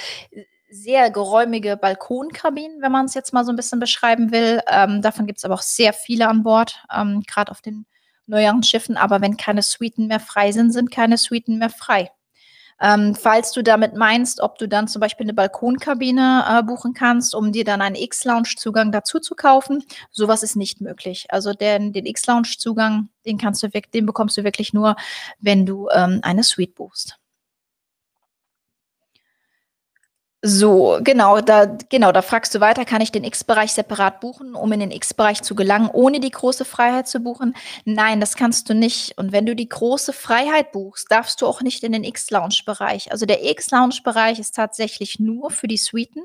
sehr 0.72 1.12
geräumige 1.12 1.78
Balkonkabinen, 1.78 2.82
wenn 2.82 2.92
man's 2.92 3.14
jetzt 3.16 3.34
mal 3.34 3.46
so 3.46 3.52
'n 3.52 3.56
bisschen 3.58 3.80
beschreiben 3.80 4.32
will. 4.32 4.62
Ähm, 4.70 5.02
davon 5.02 5.28
gibt's 5.28 5.46
aber 5.46 5.56
auch 5.56 5.62
sehr 5.62 5.94
viele 5.94 6.28
an 6.30 6.44
Bord, 6.44 6.84
ähm, 6.96 7.24
grad 7.28 7.50
auf 7.52 7.62
den 7.62 7.86
neueren 8.28 8.64
Schiffen. 8.64 8.98
Aber 8.98 9.22
wenn 9.22 9.38
keine 9.38 9.62
Suiten 9.64 10.08
mehr 10.08 10.20
frei 10.20 10.52
sind, 10.52 10.72
sind 10.74 10.92
keine 10.92 11.18
Suiten 11.18 11.58
mehr 11.60 11.70
frei. 11.70 12.12
Ähm, 12.82 13.16
falls 13.16 13.52
du 13.54 13.64
damit 13.64 13.96
meinst, 13.96 14.40
ob 14.42 14.58
du 14.60 14.68
dann 14.68 14.88
zum 14.88 15.00
Beispiel 15.00 15.26
'ne 15.26 15.34
Balkonkabine, 15.34 16.46
äh, 16.50 16.64
buchen 16.64 16.94
kannst, 16.94 17.34
um 17.36 17.52
dir 17.52 17.64
dann 17.64 17.82
einen 17.82 17.96
X-Lounge-Zugang 17.96 18.92
dazu 18.92 19.20
zu 19.20 19.36
kaufen, 19.36 19.84
so 20.12 20.28
was 20.28 20.44
ist 20.44 20.56
nicht 20.56 20.82
möglich. 20.82 21.26
Also, 21.30 21.54
den 21.54 21.94
den 21.94 22.06
X-Lounge-Zugang, 22.06 23.10
den 23.26 23.38
kannst 23.38 23.64
du 23.64 23.70
den 23.94 24.06
bekommst 24.06 24.38
du 24.38 24.44
wirklich 24.44 24.74
nur, 24.74 24.96
wenn 25.40 25.66
du, 25.66 25.90
ähm, 25.94 26.20
eine 26.24 26.44
Suite 26.44 26.76
buchst. 26.76 27.18
So, 30.44 31.00
genau, 31.04 31.42
da 31.42 31.66
genau, 31.90 32.12
da 32.12 32.22
fragst 32.22 32.54
du 32.54 32.60
weiter: 32.60 32.86
„Kann 32.86 33.02
ich 33.02 33.12
den 33.12 33.24
X-Bereich 33.24 33.74
separat 33.74 34.20
buchen, 34.20 34.54
um 34.54 34.72
in 34.72 34.80
den 34.80 34.92
X-Bereich 34.92 35.42
zu 35.42 35.56
gelangen, 35.56 35.90
ohne 35.92 36.20
die 36.20 36.30
große 36.30 36.64
Freiheit 36.64 37.08
zu 37.08 37.20
buchen?“ 37.22 37.56
Nein, 37.86 38.20
das 38.20 38.36
kannst 38.36 38.70
du 38.70 38.76
nicht. 38.76 39.18
Und 39.18 39.32
wenn 39.32 39.48
du 39.48 39.56
die 39.56 39.68
große 39.68 40.14
Freiheit 40.14 40.72
buchst, 40.72 41.12
darfst 41.12 41.42
du 41.42 41.48
auch 41.48 41.62
nicht 41.62 41.84
in 41.84 41.92
den 41.92 42.04
X-Lounge-Bereich. 42.04 43.12
Also, 43.12 43.26
der 43.26 43.44
X-Lounge-Bereich 43.50 44.38
ist 44.40 44.56
tatsächlich 44.56 45.20
nur 45.20 45.50
für 45.50 45.68
die 45.68 45.78
Suiten 45.78 46.22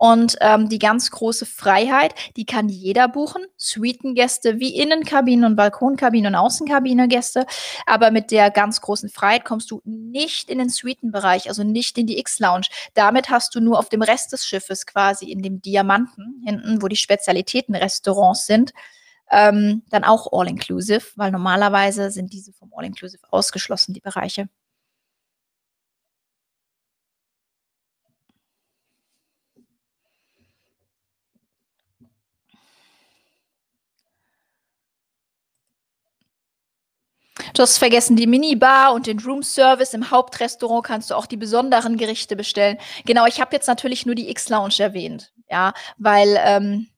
und, 0.00 0.38
ähm, 0.40 0.70
die 0.70 0.78
ganz 0.78 1.10
große 1.10 1.44
Freiheit, 1.44 2.14
die 2.34 2.46
kann 2.46 2.70
jeder 2.70 3.06
buchen, 3.06 3.44
Suitengäste 3.58 4.58
wie 4.58 4.74
Innenkabinen 4.74 5.44
und 5.44 5.56
Balkonkabinen 5.56 6.34
und 6.34 6.40
Außenkabine-Gäste. 6.40 7.44
Aber 7.84 8.10
mit 8.10 8.30
der 8.30 8.50
ganz 8.50 8.80
großen 8.80 9.10
Freiheit 9.10 9.44
kommst 9.44 9.70
du 9.70 9.82
nicht 9.84 10.48
in 10.48 10.56
den 10.58 10.70
Suitenbereich, 10.70 11.50
also 11.50 11.64
nicht 11.64 11.98
in 11.98 12.06
die 12.06 12.18
X-Lounge. 12.18 12.68
Damit 12.94 13.28
hast 13.28 13.54
du 13.54 13.60
nur 13.60 13.78
auf 13.78 13.90
dem 13.90 14.00
Rest 14.00 14.32
des 14.32 14.46
Schiffes 14.46 14.86
quasi 14.86 15.30
in 15.30 15.42
dem 15.42 15.60
Diamanten 15.60 16.42
hinten, 16.46 16.80
wo 16.80 16.88
die 16.88 16.96
Spezialitätenrestaurants 16.96 18.46
sind, 18.46 18.72
ähm, 19.30 19.82
dann 19.90 20.04
auch 20.04 20.32
all 20.32 20.48
inclusive, 20.48 21.02
weil 21.16 21.30
normalerweise 21.30 22.10
sind 22.10 22.32
diese 22.32 22.54
vom 22.54 22.72
All 22.74 22.86
Inclusive 22.86 23.24
ausgeschlossen, 23.30 23.92
die 23.92 24.00
Bereiche. 24.00 24.48
Du 37.54 37.62
hast 37.62 37.78
vergessen 37.78 38.16
die 38.16 38.26
Minibar 38.26 38.92
und 38.92 39.06
den 39.06 39.18
Roomservice. 39.18 39.94
Im 39.94 40.10
Hauptrestaurant 40.10 40.84
kannst 40.84 41.10
du 41.10 41.14
auch 41.14 41.26
die 41.26 41.36
besonderen 41.36 41.96
Gerichte 41.96 42.36
bestellen. 42.36 42.78
Genau, 43.06 43.26
ich 43.26 43.40
habe 43.40 43.54
jetzt 43.54 43.66
natürlich 43.66 44.06
nur 44.06 44.14
die 44.14 44.30
X-Lounge 44.30 44.76
erwähnt, 44.78 45.32
ja, 45.48 45.72
weil, 45.98 46.38
ähm, 46.44 46.88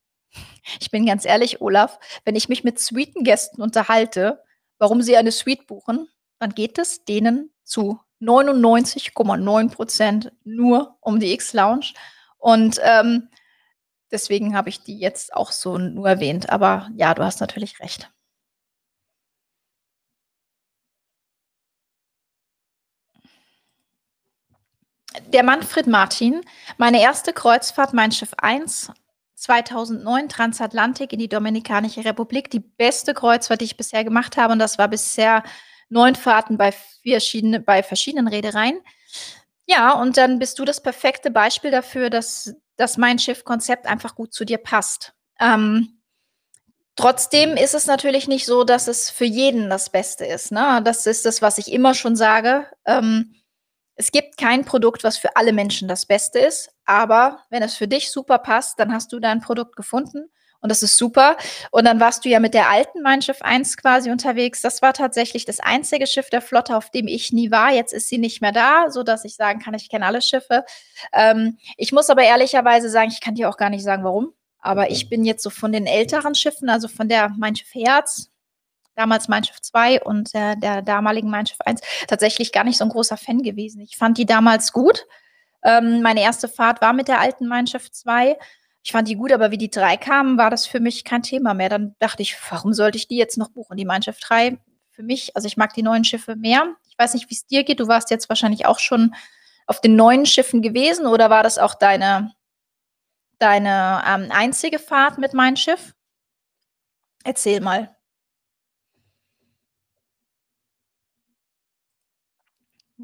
ich 0.79 0.91
bin 0.91 1.05
ganz 1.05 1.25
ehrlich, 1.25 1.61
Olaf, 1.61 1.99
wenn 2.25 2.35
ich 2.35 2.49
mich 2.49 2.63
mit 2.63 2.79
Suitengästen 2.79 3.61
unterhalte, 3.61 4.43
warum 4.79 5.01
sie 5.01 5.17
eine 5.17 5.31
Suite 5.31 5.67
buchen, 5.67 6.07
dann 6.39 6.51
geht 6.51 6.77
es 6.77 7.05
denen 7.05 7.51
zu 7.63 7.99
99,9 8.19 9.69
% 9.69 10.31
nur 10.43 10.97
um 11.01 11.19
die 11.19 11.33
X-Lounge. 11.33 11.93
Und, 12.37 12.79
ähm, 12.83 13.29
deswegen 14.11 14.55
habe 14.55 14.69
ich 14.69 14.81
die 14.83 14.97
jetzt 14.99 15.33
auch 15.33 15.51
so 15.51 15.77
nur 15.77 16.07
erwähnt. 16.07 16.49
Aber 16.49 16.89
ja, 16.95 17.13
du 17.13 17.23
hast 17.23 17.41
natürlich 17.41 17.79
recht. 17.79 18.09
Der 25.31 25.43
Manfred 25.43 25.87
Martin. 25.87 26.41
Meine 26.77 27.07
1. 27.07 27.23
Kreuzfahrt, 27.33 27.93
Mein 27.93 28.11
Schiff 28.11 28.33
1, 28.37 28.91
2009, 29.35 30.29
Transatlantik 30.29 31.13
in 31.13 31.19
die 31.19 31.29
Dominikanische 31.29 32.03
Republik. 32.05 32.49
Die 32.49 32.59
beste 32.59 33.13
Kreuzfahrt, 33.13 33.61
die 33.61 33.65
ich 33.65 33.77
bisher 33.77 34.03
gemacht 34.03 34.37
habe 34.37 34.53
und 34.53 34.59
das 34.59 34.77
war 34.77 34.87
bisher 34.87 35.43
9 35.89 36.15
Fahrten 36.15 36.57
bei 36.57 36.73
verschiedene 37.03 37.59
bei 37.59 37.83
verschiedenen 37.83 38.27
Reedereien. 38.27 38.79
Ja, 39.65 39.93
und 39.93 40.17
dann 40.17 40.39
bist 40.39 40.59
du 40.59 40.65
das 40.65 40.81
perfekte 40.81 41.31
Beispiel 41.31 41.71
dafür, 41.71 42.09
dass 42.09 42.55
das 42.75 42.97
Mein 42.97 43.19
Schiff-Konzept 43.19 43.85
einfach 43.85 44.15
gut 44.15 44.33
zu 44.33 44.45
dir 44.45 44.57
passt. 44.57 45.13
Ähm, 45.39 46.01
trotzdem 46.95 47.55
ist 47.55 47.75
es 47.75 47.85
natürlich 47.85 48.27
nicht 48.27 48.45
so, 48.45 48.63
dass 48.63 48.87
es 48.87 49.09
für 49.09 49.25
jeden 49.25 49.69
das 49.69 49.89
Beste 49.89 50.25
ist, 50.25 50.51
ne? 50.51 50.81
Das 50.83 51.05
ist 51.05 51.25
das, 51.25 51.41
was 51.41 51.59
ich 51.59 51.71
immer 51.71 51.93
schon 51.93 52.15
sage. 52.15 52.67
Ähm, 52.85 53.35
es 53.95 54.11
gibt 54.11 54.37
kein 54.37 54.65
Produkt, 54.65 55.03
was 55.03 55.17
für 55.17 55.35
alle 55.35 55.53
Menschen 55.53 55.87
das 55.87 56.05
Beste 56.05 56.39
ist, 56.39 56.71
aber 56.85 57.39
wenn 57.49 57.63
es 57.63 57.75
für 57.75 57.87
dich 57.87 58.11
super 58.11 58.39
passt, 58.39 58.79
dann 58.79 58.93
hast 58.93 59.11
du 59.13 59.19
dein 59.19 59.41
Produkt 59.41 59.75
gefunden 59.75 60.29
und 60.63 60.69
das 60.69 60.81
ist 60.81 60.97
super. 60.97 61.35
Und 61.71 61.85
dann 61.85 61.99
warst 61.99 62.23
du 62.23 62.29
ja 62.29 62.39
mit 62.39 62.53
der 62.53 62.69
alten 62.69 63.01
Mein 63.01 63.21
Schiff 63.21 63.41
1 63.41 63.75
quasi 63.75 64.09
unterwegs. 64.09 64.61
Das 64.61 64.81
war 64.81 64.93
tatsächlich 64.93 65.43
das 65.43 65.59
einzige 65.59 66.07
Schiff 66.07 66.29
der 66.29 66.41
Flotte, 66.41 66.77
auf 66.77 66.89
dem 66.89 67.07
ich 67.07 67.33
nie 67.33 67.51
war. 67.51 67.73
Jetzt 67.73 67.93
ist 67.93 68.07
sie 68.07 68.17
nicht 68.17 68.41
mehr 68.41 68.53
da, 68.53 68.89
sodass 68.89 69.25
ich 69.25 69.35
sagen 69.35 69.59
kann, 69.59 69.73
ich 69.73 69.89
kenne 69.89 70.05
alle 70.05 70.21
Schiffe. 70.21 70.63
Ähm, 71.11 71.57
ich 71.75 71.91
muss 71.91 72.09
aber 72.09 72.23
ehrlicherweise 72.23 72.89
sagen, 72.89 73.11
ich 73.11 73.19
kann 73.19 73.35
dir 73.35 73.49
auch 73.49 73.57
gar 73.57 73.69
nicht 73.69 73.83
sagen, 73.83 74.05
warum, 74.05 74.33
aber 74.59 74.89
ich 74.89 75.09
bin 75.09 75.25
jetzt 75.25 75.43
so 75.43 75.49
von 75.49 75.73
den 75.73 75.85
älteren 75.85 76.33
Schiffen, 76.33 76.69
also 76.69 76.87
von 76.87 77.09
der 77.09 77.29
Mein 77.37 77.57
Schiff 77.57 77.73
Herz 77.73 78.29
damals 78.95 79.27
Mein 79.27 79.43
Schiff 79.43 79.61
2 79.61 80.01
und 80.03 80.33
der 80.33 80.55
der 80.55 80.81
damaligen 80.81 81.29
Mein 81.29 81.45
Schiff 81.47 81.61
1 81.65 81.81
tatsächlich 82.07 82.51
gar 82.51 82.63
nicht 82.63 82.77
so 82.77 82.85
'n 82.85 82.89
großer 82.89 83.17
Fan 83.17 83.43
gewesen. 83.43 83.81
Ich 83.81 83.97
fand 83.97 84.17
die 84.17 84.25
damals 84.25 84.73
gut. 84.73 85.05
Ähm, 85.63 86.01
meine 86.03 86.21
1. 86.21 86.47
Fahrt 86.49 86.81
war 86.81 86.93
mit 86.93 87.07
der 87.09 87.19
alten 87.21 87.47
Mein 87.47 87.67
Schiff 87.67 87.91
2. 87.91 88.37
Ich 88.83 88.91
fand 88.93 89.07
die 89.09 89.15
gut, 89.15 89.31
aber 89.33 89.51
wie 89.51 89.57
die 89.59 89.71
3 89.71 89.97
kamen, 89.97 90.37
war 90.37 90.49
das 90.51 90.65
für 90.67 90.79
mich 90.81 91.05
kein 91.05 91.23
Thema 91.23 91.53
mehr. 91.55 91.69
Dann 91.69 91.95
dachte 91.99 92.23
ich: 92.23 92.35
„Warum 92.51 92.73
sollte 92.73 92.97
ich 92.97 93.07
die 93.07 93.17
jetzt 93.17 93.37
noch 93.37 93.49
buchen?“ 93.51 93.77
Die 93.77 93.85
Mein 93.85 94.03
Schiff 94.03 94.19
3 94.19 94.57
für 94.91 95.03
mich 95.03 95.35
also, 95.35 95.47
ich 95.47 95.57
mag 95.57 95.73
die 95.75 95.83
neuen 95.83 96.05
Schiffe 96.05 96.35
mehr. 96.37 96.75
Ich 96.89 96.97
weiß 96.99 97.13
nicht, 97.15 97.29
wie's 97.31 97.47
dir 97.47 97.63
geht. 97.65 97.79
Du 97.81 97.87
warst 97.89 98.11
jetzt 98.11 98.29
wahrscheinlich 98.29 98.65
auch 98.67 98.79
schon 98.79 99.15
auf 99.67 99.81
den 99.81 99.95
neuen 99.97 100.25
Schiffen 100.27 100.61
gewesen 100.63 101.07
oder 101.07 101.29
war 101.31 101.43
das 101.43 101.57
auch 101.59 101.75
deine 101.75 102.33
deine, 103.41 104.03
ähm, 104.07 104.31
einzige 104.31 104.79
Fahrt 104.79 105.17
mit 105.17 105.33
Mein 105.33 105.57
Schiff? 105.57 105.93
Erzähl 107.25 107.61
mal. 107.61 107.95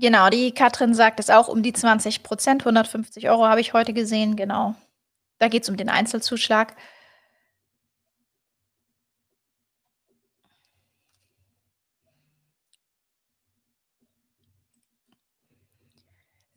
Genau, 0.01 0.29
die 0.29 0.53
Katrin 0.53 0.93
sagt 0.93 1.19
es 1.19 1.29
auch 1.29 1.49
um 1.49 1.61
die 1.61 1.73
20 1.73 2.21
%, 2.23 2.63
150 2.63 3.29
€ 3.29 3.45
habe 3.47 3.59
ich 3.59 3.73
heute 3.73 3.91
gesehen, 3.93 4.37
genau. 4.37 4.75
Da 5.39 5.49
geht's 5.49 5.69
um 5.69 5.77
den 5.77 5.89
Einzelzuschlag. 5.89 6.75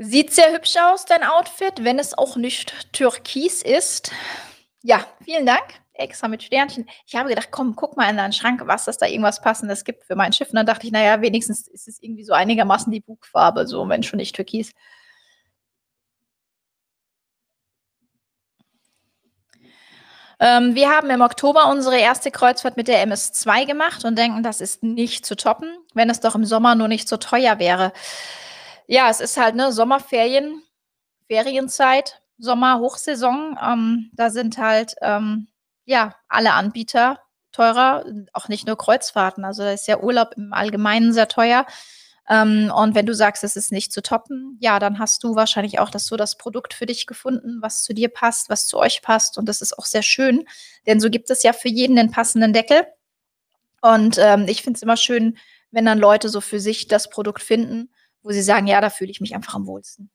Sieht 0.00 0.32
sehr 0.32 0.52
hübsch 0.52 0.76
aus, 0.78 1.04
dein 1.04 1.22
Outfit, 1.22 1.84
wenn 1.84 1.98
es 1.98 2.16
auch 2.16 2.36
nicht 2.36 2.92
türkis 2.92 3.62
ist. 3.62 4.10
Ja, 4.82 5.06
vielen 5.24 5.46
Dank. 5.46 5.81
Extra 5.94 6.28
mit 6.28 6.42
Sternchen. 6.42 6.86
Ich 7.06 7.14
habe 7.16 7.28
gedacht: 7.28 7.48
„Komm, 7.50 7.76
guck 7.76 7.96
mal 7.96 8.08
in 8.08 8.16
deinen 8.16 8.32
Schrank, 8.32 8.62
was 8.66 8.88
es 8.88 8.96
da 8.96 9.06
irgendwas 9.06 9.40
Passendes 9.42 9.84
gibt 9.84 10.04
für 10.04 10.16
mein 10.16 10.32
Schiff.“ 10.32 10.48
Und 10.48 10.56
dann 10.56 10.66
dachte 10.66 10.86
ich: 10.86 10.92
„Na 10.92 11.02
ja, 11.02 11.20
wenigstens 11.20 11.68
ist 11.68 11.86
es 11.88 12.02
irgendwie 12.02 12.24
so 12.24 12.32
einigermaßen 12.32 12.90
die 12.90 13.00
Bugfarbe, 13.00 13.66
so, 13.66 13.86
wenn 13.88 14.02
schon 14.02 14.16
nicht 14.18 14.34
türkis.“ 14.34 14.72
Ähm, 20.40 20.74
wir 20.74 20.88
haben 20.90 21.10
im 21.10 21.20
Oktober 21.20 21.68
unsere 21.70 21.98
1. 21.98 22.30
Kreuzfahrt 22.30 22.76
mit 22.76 22.88
der 22.88 23.02
MS2 23.06 23.64
gemacht 23.64 24.04
und 24.04 24.16
denken, 24.18 24.42
das 24.42 24.60
ist 24.60 24.82
nicht 24.82 25.26
zu 25.26 25.36
toppen, 25.36 25.68
wenn 25.94 26.10
es 26.10 26.20
doch 26.20 26.34
im 26.34 26.44
Sommer 26.44 26.74
nur 26.74 26.88
nicht 26.88 27.08
so 27.08 27.16
teuer 27.16 27.58
wäre. 27.58 27.92
Ja, 28.86 29.08
es 29.10 29.20
ist 29.20 29.36
halt, 29.38 29.54
ne, 29.56 29.72
Sommerferien 29.72 30.62
Ferienzeit, 31.28 32.22
Sommerhochsaison. 32.38 33.58
Ähm, 33.62 34.10
da 34.14 34.30
sind 34.30 34.58
halt, 34.58 34.96
ähm, 35.02 35.48
ja, 35.84 36.14
alle 36.28 36.52
Anbieter 36.54 37.20
teurer, 37.52 38.04
auch 38.32 38.48
nicht 38.48 38.66
nur 38.66 38.76
Kreuzfahrten. 38.78 39.44
Also, 39.44 39.62
da 39.62 39.72
ist 39.72 39.88
ja 39.88 40.00
Urlaub 40.00 40.32
im 40.36 40.52
Allgemeinen 40.52 41.12
sehr 41.12 41.28
teuer. 41.28 41.66
Ähm, 42.28 42.72
und 42.74 42.94
wenn 42.94 43.06
du 43.06 43.14
sagst, 43.14 43.44
es 43.44 43.56
ist 43.56 43.72
nicht 43.72 43.92
zu 43.92 44.02
toppen, 44.02 44.56
ja, 44.60 44.78
dann 44.78 44.98
hast 45.00 45.24
du 45.24 45.34
wahrscheinlich 45.36 45.80
auch 45.80 45.90
das 45.90 46.06
so 46.06 46.16
das 46.16 46.38
Produkt 46.38 46.72
für 46.74 46.86
dich 46.86 47.06
gefunden, 47.06 47.58
was 47.62 47.82
zu 47.84 47.94
dir 47.94 48.08
passt, 48.08 48.48
was 48.48 48.66
zu 48.68 48.78
euch 48.78 49.02
passt. 49.02 49.38
Und 49.38 49.48
das 49.48 49.60
ist 49.62 49.78
auch 49.78 49.86
sehr 49.86 50.02
schön, 50.02 50.46
denn 50.86 51.00
so 51.00 51.10
gibt 51.10 51.30
es 51.30 51.42
ja 51.42 51.52
für 51.52 51.68
jeden 51.68 51.96
den 51.96 52.10
passenden 52.12 52.52
Deckel. 52.52 52.86
Und, 53.82 54.18
ähm, 54.18 54.46
ich 54.48 54.62
finde 54.62 54.78
es 54.78 54.82
immer 54.82 54.96
schön, 54.96 55.38
wenn 55.70 55.84
dann 55.86 55.98
Leute 55.98 56.28
so 56.28 56.40
für 56.40 56.60
sich 56.60 56.88
das 56.88 57.10
Produkt 57.10 57.42
finden, 57.42 57.90
wo 58.22 58.30
sie 58.32 58.42
sagen: 58.42 58.66
„Ja, 58.66 58.80
da 58.80 58.90
fühle 58.90 59.10
ich 59.10 59.20
mich 59.20 59.34
einfach 59.34 59.54
am 59.54 59.66
wohlsten.“ 59.66 60.10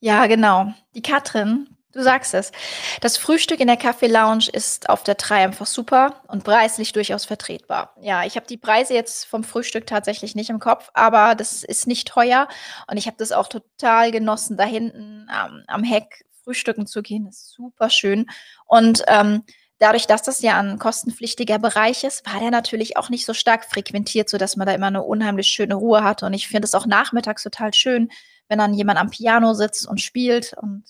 Ja, 0.00 0.26
genau. 0.26 0.72
Die 0.94 1.02
Katrin, 1.02 1.68
du 1.92 2.02
sagst 2.02 2.34
es. 2.34 2.52
Das 3.00 3.16
Frühstück 3.16 3.60
in 3.60 3.66
der 3.68 3.76
Kaffee-Lounge 3.76 4.46
ist 4.52 4.88
auf 4.90 5.02
der 5.04 5.14
3 5.16 5.44
einfach 5.44 5.66
super 5.66 6.22
und 6.28 6.44
preislich 6.44 6.92
durchaus 6.92 7.24
vertretbar. 7.24 7.94
Ja, 8.00 8.24
ich 8.24 8.36
habe 8.36 8.46
die 8.46 8.56
Preise 8.58 8.94
jetzt 8.94 9.24
vom 9.26 9.44
Frühstück 9.44 9.86
tatsächlich 9.86 10.34
nicht 10.34 10.50
im 10.50 10.58
Kopf, 10.60 10.90
aber 10.94 11.34
das 11.34 11.64
ist 11.64 11.86
nicht 11.86 12.08
teuer 12.08 12.48
und 12.90 12.96
ich 12.96 13.06
habe 13.06 13.16
das 13.18 13.32
auch 13.32 13.48
total 13.48 14.10
genossen, 14.12 14.56
da 14.56 14.64
hinten 14.64 15.26
am 15.30 15.62
am 15.66 15.82
Heck 15.84 16.24
frühstücken 16.44 16.86
zu 16.86 17.02
gehen, 17.02 17.26
ist 17.28 17.50
superschön. 17.52 18.26
Und, 18.66 19.02
ähm, 19.08 19.44
dadurch, 19.80 20.06
dass 20.06 20.22
das 20.22 20.40
ja 20.42 20.58
'n 20.58 20.78
kostenpflichtiger 20.78 21.58
Bereich 21.58 22.02
ist, 22.04 22.26
war 22.32 22.40
der 22.40 22.50
natürlich 22.50 22.96
auch 22.96 23.10
nicht 23.10 23.24
so 23.26 23.32
stark 23.34 23.64
frequentiert, 23.64 24.28
sodass 24.28 24.56
man 24.56 24.66
da 24.66 24.72
immer 24.74 24.90
'ne 24.90 25.02
unheimlich 25.02 25.48
schöne 25.48 25.74
Ruhe 25.76 26.02
hatte. 26.02 26.26
Und 26.26 26.32
ich 26.34 26.48
finde 26.48 26.66
es 26.66 26.74
auch 26.74 26.86
nachmittags 26.86 27.42
total 27.44 27.72
schön, 27.74 28.10
wenn 28.48 28.58
dann 28.58 28.74
jemand 28.74 28.98
am 28.98 29.10
Piano 29.10 29.54
sitzt 29.54 29.86
und 29.86 30.00
spielt 30.00 30.54
und 30.54 30.84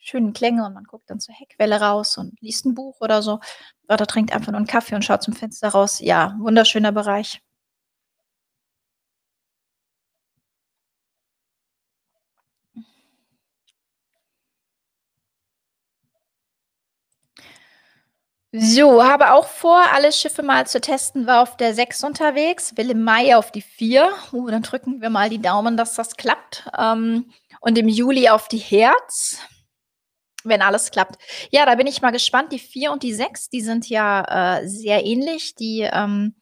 schönen 0.00 0.32
Klänge 0.32 0.66
und 0.66 0.74
man 0.74 0.84
guckt 0.84 1.10
dann 1.10 1.20
zur 1.20 1.34
Heckwelle 1.34 1.80
raus 1.80 2.18
und 2.18 2.40
liest 2.40 2.66
'n 2.66 2.74
Buch 2.74 2.96
oder 3.00 3.22
so 3.22 3.40
oder 3.88 4.06
trinkt 4.06 4.32
einfach 4.34 4.52
nur 4.52 4.60
'n 4.60 4.66
Kaffee 4.66 4.94
und 4.96 5.04
schaut 5.04 5.22
zum 5.22 5.34
Fenster 5.34 5.68
raus. 5.70 6.00
Ja, 6.00 6.36
wunderschöner 6.40 6.92
Bereich. 6.92 7.40
So, 18.54 19.04
habe 19.04 19.32
auch 19.32 19.46
vor, 19.46 19.80
alle 19.94 20.10
Schiffe 20.10 20.42
mal 20.42 20.66
zu 20.66 20.80
testen, 20.80 21.24
war 21.28 21.40
auf 21.42 21.56
der 21.56 21.72
6 21.72 22.02
unterwegs, 22.02 22.76
will 22.76 22.90
im 22.90 23.04
Mai 23.04 23.36
auf 23.36 23.52
die 23.52 23.62
4. 23.62 24.10
Uh, 24.32 24.48
dann 24.50 24.62
drücken 24.62 25.00
wir 25.00 25.08
mal 25.08 25.30
die 25.30 25.40
Daumen, 25.40 25.76
dass 25.76 25.94
das 25.94 26.16
klappt. 26.16 26.64
Ähm, 26.76 27.30
und 27.60 27.78
im 27.78 27.86
Juli 27.88 28.28
auf 28.28 28.48
die 28.48 28.58
Herz, 28.58 29.38
wenn 30.44 30.62
alles 30.62 30.90
klappt. 30.90 31.16
Ja, 31.50 31.66
da 31.66 31.74
bin 31.76 31.86
ich 31.86 32.02
mal 32.02 32.10
gespannt. 32.12 32.52
Die 32.52 32.58
4 32.58 32.92
und 32.92 33.02
die 33.02 33.14
6, 33.14 33.48
die 33.50 33.60
sind 33.62 33.88
ja, 33.88 34.58
äh, 34.60 34.68
sehr 34.68 35.04
ähnlich. 35.06 35.54
Die, 35.54 35.80
ähm, 35.92 36.34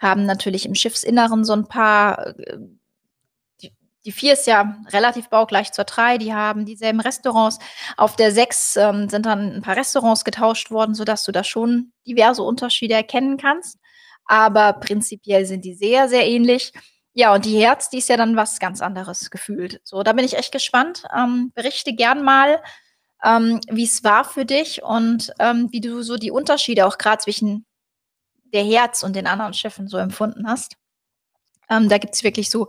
haben 0.00 0.24
natürlich 0.26 0.66
im 0.66 0.74
Schiffsinneren 0.74 1.44
so 1.44 1.52
'n 1.54 1.66
paar, 1.68 2.26
äh 2.38 2.58
die 4.06 4.12
4 4.12 4.32
ist 4.34 4.46
ja 4.46 4.76
relativ 4.92 5.28
baugleich 5.30 5.72
zur 5.72 5.84
3, 5.84 6.18
die 6.18 6.32
haben 6.34 6.64
dieselben 6.66 7.00
Restaurants. 7.00 7.58
Auf 7.98 8.16
der 8.16 8.32
6, 8.32 8.76
ähm, 8.76 9.08
sind 9.10 9.26
dann 9.26 9.52
'n 9.58 9.62
paar 9.62 9.76
Restaurants 9.76 10.24
getauscht 10.24 10.70
worden, 10.70 10.94
sodass 10.94 11.24
du 11.24 11.32
da 11.32 11.44
schon 11.44 11.92
diverse 12.06 12.42
Unterschiede 12.42 12.94
erkennen 12.94 13.36
kannst. 13.38 13.78
Aber 14.26 14.74
prinzipiell 14.74 15.46
sind 15.46 15.64
die 15.66 15.74
sehr, 15.74 16.08
sehr 16.08 16.26
ähnlich. 16.26 16.72
Ja, 17.14 17.34
und 17.34 17.44
die 17.44 17.58
Herz, 17.60 17.90
die 17.90 17.98
ist 17.98 18.08
ja 18.08 18.16
dann 18.16 18.36
was 18.36 18.58
ganz 18.60 18.80
anderes 18.82 19.30
gefühlt. 19.30 19.80
So, 19.84 20.02
da 20.02 20.12
bin 20.14 20.24
ich 20.24 20.36
echt 20.38 20.52
gespannt. 20.52 21.02
Ähm, 21.16 21.52
berichte 21.54 21.92
gern 21.94 22.22
mal, 22.22 22.62
ähm, 23.24 23.60
wie's 23.70 24.04
war 24.04 24.24
für 24.24 24.44
dich 24.46 24.82
und, 24.82 25.32
ähm, 25.40 25.68
wie 25.72 25.80
du 25.80 26.02
so 26.02 26.16
die 26.16 26.30
Unterschiede 26.32 26.86
auch 26.86 26.98
grad 26.98 27.22
zwischen 27.22 27.66
der 28.54 28.64
Herz 28.64 29.02
und 29.04 29.16
den 29.16 29.26
anderen 29.28 29.54
Schiffen 29.54 29.88
so 29.88 29.98
empfunden 29.98 30.48
hast. 30.48 30.76
Ähm, 31.70 31.88
da 31.88 31.98
gibt's 31.98 32.24
wirklich 32.24 32.50
so 32.50 32.68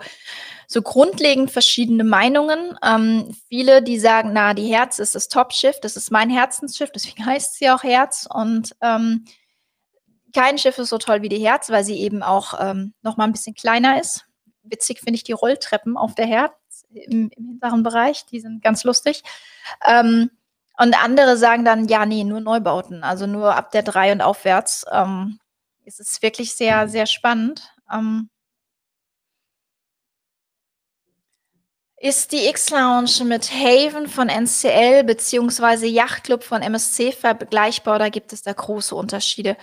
so 0.68 0.82
grundlegend 0.84 1.52
verschiedene 1.52 2.04
Meinungen. 2.06 2.78
Ähm, 2.84 3.36
viele, 3.50 3.84
die 3.84 4.00
sagen: 4.00 4.32
„Na, 4.34 4.54
die 4.56 4.74
Herz 4.74 5.00
ist 5.00 5.16
das 5.16 5.30
Top-Schiff, 5.30 5.80
das 5.82 5.98
ist 5.98 6.12
mein 6.12 6.30
Herzensschiff“, 6.32 6.92
deswegen 6.96 7.26
heißt 7.26 7.56
sie 7.60 7.70
auch 7.72 7.84
Herz. 7.84 8.28
Und, 8.34 8.76
ähm, 8.82 9.26
kein 10.34 10.58
Schiff 10.58 10.78
ist 10.78 10.90
so 10.90 10.98
toll 10.98 11.22
wie 11.22 11.30
die 11.30 11.46
Herz, 11.46 11.70
weil 11.70 11.84
sie 11.84 12.00
eben 12.00 12.24
auch, 12.24 12.54
ähm, 12.60 12.94
noch 13.02 13.18
mal 13.18 13.26
'n 13.26 13.32
bisschen 13.34 13.56
kleiner 13.56 14.00
ist. 14.00 14.26
Witzig 14.64 15.00
finde 15.00 15.16
ich 15.16 15.24
die 15.24 15.32
Rolltreppen 15.34 15.98
auf 15.98 16.16
der 16.16 16.26
Herz 16.28 16.54
im 16.94 17.30
im 17.36 17.46
hinteren 17.48 17.84
Bereich, 17.84 18.26
die 18.28 18.40
sind 18.40 18.62
ganz 18.64 18.84
lustig. 18.84 19.24
Ähm, 19.86 20.30
und 20.82 20.96
andere 21.04 21.38
sagen 21.38 21.66
dann: 21.66 21.88
„Ja, 21.88 22.06
ne, 22.06 22.24
nur 22.26 22.42
Neubauten, 22.42 23.04
also 23.04 23.28
nur 23.28 23.56
ab 23.56 23.72
der 23.72 23.84
3 23.84 24.12
und 24.12 24.22
aufwärts.“ 24.22 24.86
Ähm, 24.92 25.40
es 25.86 26.00
ist 26.00 26.22
wirklich 26.24 26.54
sehr, 26.56 26.88
sehr 26.90 27.06
spannend. 27.08 27.64
Ähm 27.92 28.30
Ist 31.98 32.32
die 32.34 32.48
X-Lounge 32.48 33.24
mit 33.26 33.52
Haven 33.52 34.08
von 34.10 34.28
NCL 34.28 35.04
beziehungsweise 35.06 35.86
Yachtclub 35.88 36.44
von 36.44 36.62
MSC 36.64 37.12
vergleichbar 37.14 37.96
oder 37.96 38.10
gibt 38.10 38.34
es 38.34 38.42
da 38.42 38.52
große 38.54 38.94
Unterschiede? 38.96 39.56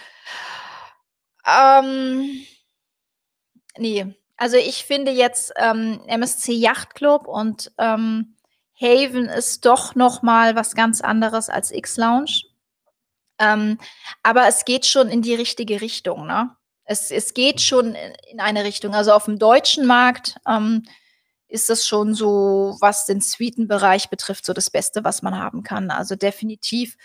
Ähm, 1.46 2.44
ne. 3.78 4.14
Also, 4.36 4.56
ich 4.56 4.84
finde 4.84 5.10
jetzt, 5.10 5.52
ähm, 5.56 6.00
MSC 6.06 6.52
Yachtclub 6.52 7.26
und, 7.26 7.72
ähm, 7.78 8.36
Haven 8.80 9.26
ist 9.28 9.64
doch 9.66 9.94
noch 9.94 10.22
mal 10.22 10.56
was 10.56 10.74
ganz 10.74 11.00
anderes 11.00 11.48
als 11.50 11.70
X-Lounge. 11.72 12.42
Ähm, 13.40 13.78
aber 14.22 14.48
es 14.48 14.64
geht 14.64 14.86
schon 14.86 15.08
in 15.10 15.22
die 15.22 15.34
richtige 15.34 15.80
Richtung, 15.80 16.26
ne? 16.26 16.56
Es 16.84 17.10
es 17.12 17.34
geht 17.34 17.60
schon 17.62 17.96
in 18.30 18.40
eine 18.40 18.64
Richtung. 18.64 18.94
Also, 18.94 19.12
aufm 19.12 19.38
deutschen 19.38 19.86
Markt, 19.86 20.36
ähm, 20.48 20.84
ist 21.48 21.70
das 21.70 21.86
schon 21.86 22.14
so, 22.14 22.76
was 22.80 23.06
den 23.06 23.20
Suitenbereich 23.22 24.10
betrifft, 24.10 24.46
so 24.46 24.52
das 24.54 24.70
Beste, 24.70 25.04
was 25.04 25.22
man 25.22 25.36
haben 25.38 25.62
kann. 25.64 25.90
Also, 25.92 26.16
definitiv. 26.16 26.96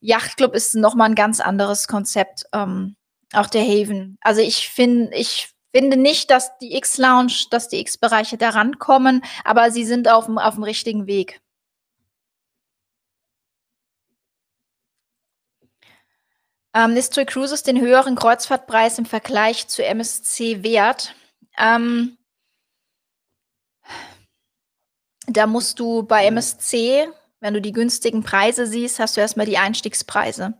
Yachtclub 0.00 0.54
ist 0.54 0.74
noch 0.76 0.94
mal 0.96 1.06
'n 1.10 1.14
ganz 1.16 1.40
anderes 1.40 1.88
Konzept, 1.88 2.44
ähm, 2.54 2.96
auch 3.34 3.48
der 3.48 3.62
Haven. 3.64 4.18
Also, 4.22 4.40
ich 4.42 4.68
fin 4.70 5.10
ich 5.14 5.50
finde 5.76 5.96
nicht, 5.96 6.30
dass 6.30 6.56
die 6.58 6.76
X-Lounge 6.76 7.46
dass 7.50 7.68
die 7.68 7.80
X-Bereiche 7.80 8.38
da 8.38 8.50
rankommen, 8.50 9.22
aber 9.44 9.70
sie 9.70 9.84
sind 9.84 10.08
aufm 10.08 10.38
aufm 10.38 10.62
richtigen 10.62 11.06
Weg. 11.06 11.40
Ähm, 16.74 16.96
ist 16.96 17.14
TUI 17.14 17.24
Cruises 17.26 17.62
den 17.62 17.80
höheren 17.80 18.16
Kreuzfahrtpreis 18.16 18.98
im 18.98 19.06
Vergleich 19.06 19.68
zu 19.68 19.84
MSC 19.84 20.62
wert? 20.62 21.14
Ähm 21.58 22.18
da 25.26 25.46
musst 25.46 25.78
du 25.80 26.02
bei 26.02 26.26
MSC 26.26 27.08
wenn 27.40 27.54
du 27.54 27.60
die 27.60 27.72
günstigen 27.72 28.22
Preise 28.22 28.66
siehst, 28.66 28.98
hast 28.98 29.16
du 29.16 29.20
erst 29.20 29.36
mal 29.36 29.46
die 29.46 29.58
Einstiegspreise. 29.58 30.54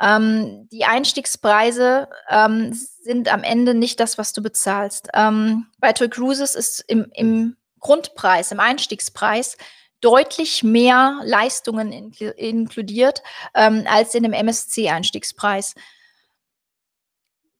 Ähm, 0.00 0.68
die 0.72 0.84
Einstiegspreise, 0.84 2.08
ähm, 2.28 2.72
sind 2.72 3.32
am 3.32 3.42
Ende 3.42 3.74
nicht 3.74 4.00
das, 4.00 4.18
was 4.18 4.32
du 4.32 4.42
bezahlst. 4.42 5.08
Ähm, 5.14 5.66
bei 5.78 5.92
TUI 5.92 6.08
Cruises 6.08 6.54
ist 6.54 6.84
im 6.88 7.06
im 7.14 7.56
Grundpreis, 7.80 8.52
im 8.52 8.60
Einstiegspreis 8.60 9.56
deutlich 10.00 10.62
mehr 10.62 11.20
Leistungen 11.24 11.92
inkl 11.92 12.34
inkludiert, 12.36 13.22
ähm, 13.54 13.84
als 13.88 14.14
in 14.14 14.24
dem 14.24 14.32
MSC-Einstiegspreis. 14.32 15.74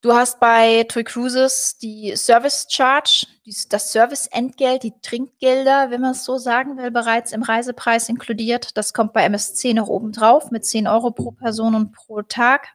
Du 0.02 0.12
hast 0.12 0.40
bei 0.40 0.82
TUI 0.88 1.04
Cruises 1.04 1.78
die 1.80 2.16
Service 2.16 2.66
Charge, 2.68 3.24
dies 3.46 3.68
das 3.68 3.92
Serviceentgelt, 3.92 4.82
die 4.82 4.94
Trinkgelder, 5.00 5.92
wenn 5.92 6.00
man's 6.00 6.24
so 6.24 6.38
sagen 6.38 6.76
will, 6.76 6.90
bereits 6.90 7.30
im 7.30 7.44
Reisepreis 7.44 8.08
inkludiert. 8.08 8.76
Das 8.76 8.94
kommt 8.94 9.12
bei 9.12 9.22
MSC 9.22 9.74
noch 9.74 9.86
oben 9.86 10.10
drauf 10.10 10.50
mit 10.50 10.64
10 10.66 10.88
Euro 10.88 11.12
pro 11.12 11.30
Person 11.30 11.76
und 11.76 11.92
pro 11.92 12.22
Tag. 12.22 12.66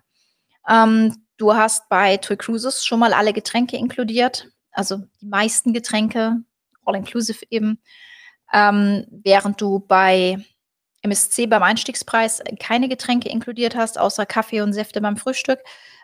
Ähm, 0.69 1.21
du 1.35 1.53
hast 1.53 1.89
bei 1.89 2.15
TUI 2.15 2.37
Cruises 2.37 2.85
schon 2.85 2.99
mal 2.99 3.11
alle 3.11 3.33
Getränke 3.33 3.75
inkludiert, 3.75 4.47
also 4.71 4.99
die 5.19 5.25
meisten 5.25 5.73
Getränke, 5.73 6.37
all 6.85 6.95
inclusive 6.95 7.45
eben, 7.49 7.81
ähm, 8.53 9.05
während 9.11 9.59
du 9.59 9.79
bei 9.79 10.37
MSC 11.01 11.45
beim 11.45 11.63
Einstiegspreis 11.63 12.41
keine 12.61 12.87
Getränke 12.87 13.27
inkludiert 13.27 13.75
hast, 13.75 13.99
außer 13.99 14.25
Kaffee 14.25 14.61
und 14.61 14.71
Säfte 14.71 15.01
beim 15.01 15.17
Frühstück. 15.17 15.59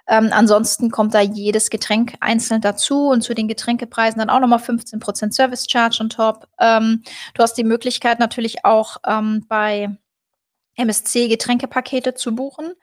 Ähm, 0.07 0.29
ansonsten 0.31 0.91
kommt 0.91 1.13
da 1.13 1.21
jedes 1.21 1.69
Getränk 1.69 2.15
einzeln 2.19 2.61
dazu 2.61 3.07
und 3.07 3.21
zu 3.21 3.33
den 3.33 3.47
Getränkepreisen 3.47 4.19
dann 4.19 4.29
auch 4.29 4.39
nochmal 4.39 4.59
15% 4.59 5.31
Service 5.31 5.67
Charge 5.69 5.97
on 6.01 6.09
top. 6.09 6.47
Ähm, 6.59 7.03
du 7.33 7.43
hast 7.43 7.53
die 7.53 7.63
Möglichkeit 7.63 8.19
natürlich 8.19 8.65
auch 8.65 8.97
ähm, 9.05 9.45
bei 9.47 9.89
MSC 10.75 11.29
Getränkepakete 11.29 12.15
zu 12.15 12.35
buchen. 12.35 12.73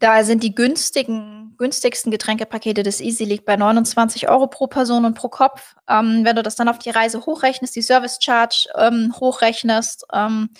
Da 0.00 0.22
sind 0.22 0.42
die 0.44 0.54
günstigen, 0.54 1.54
günstigsten 1.56 2.12
Getränkepakete 2.12 2.82
des 2.82 3.00
Easy 3.00 3.24
League 3.24 3.44
bei 3.44 3.56
29 3.56 4.28
Euro 4.28 4.46
pro 4.46 4.68
Person 4.68 5.04
und 5.04 5.14
pro 5.14 5.28
Kopf. 5.28 5.74
Ähm, 5.88 6.24
wenn 6.24 6.36
du 6.36 6.42
das 6.42 6.56
dann 6.56 6.68
auf 6.68 6.78
die 6.78 6.90
Reise 6.90 7.24
hochrechnest, 7.26 7.74
die 7.74 7.82
Service 7.82 8.18
Charge 8.20 8.68
ähm, 8.76 9.14
hochrechnest, 9.18 10.04
ähm, 10.12 10.50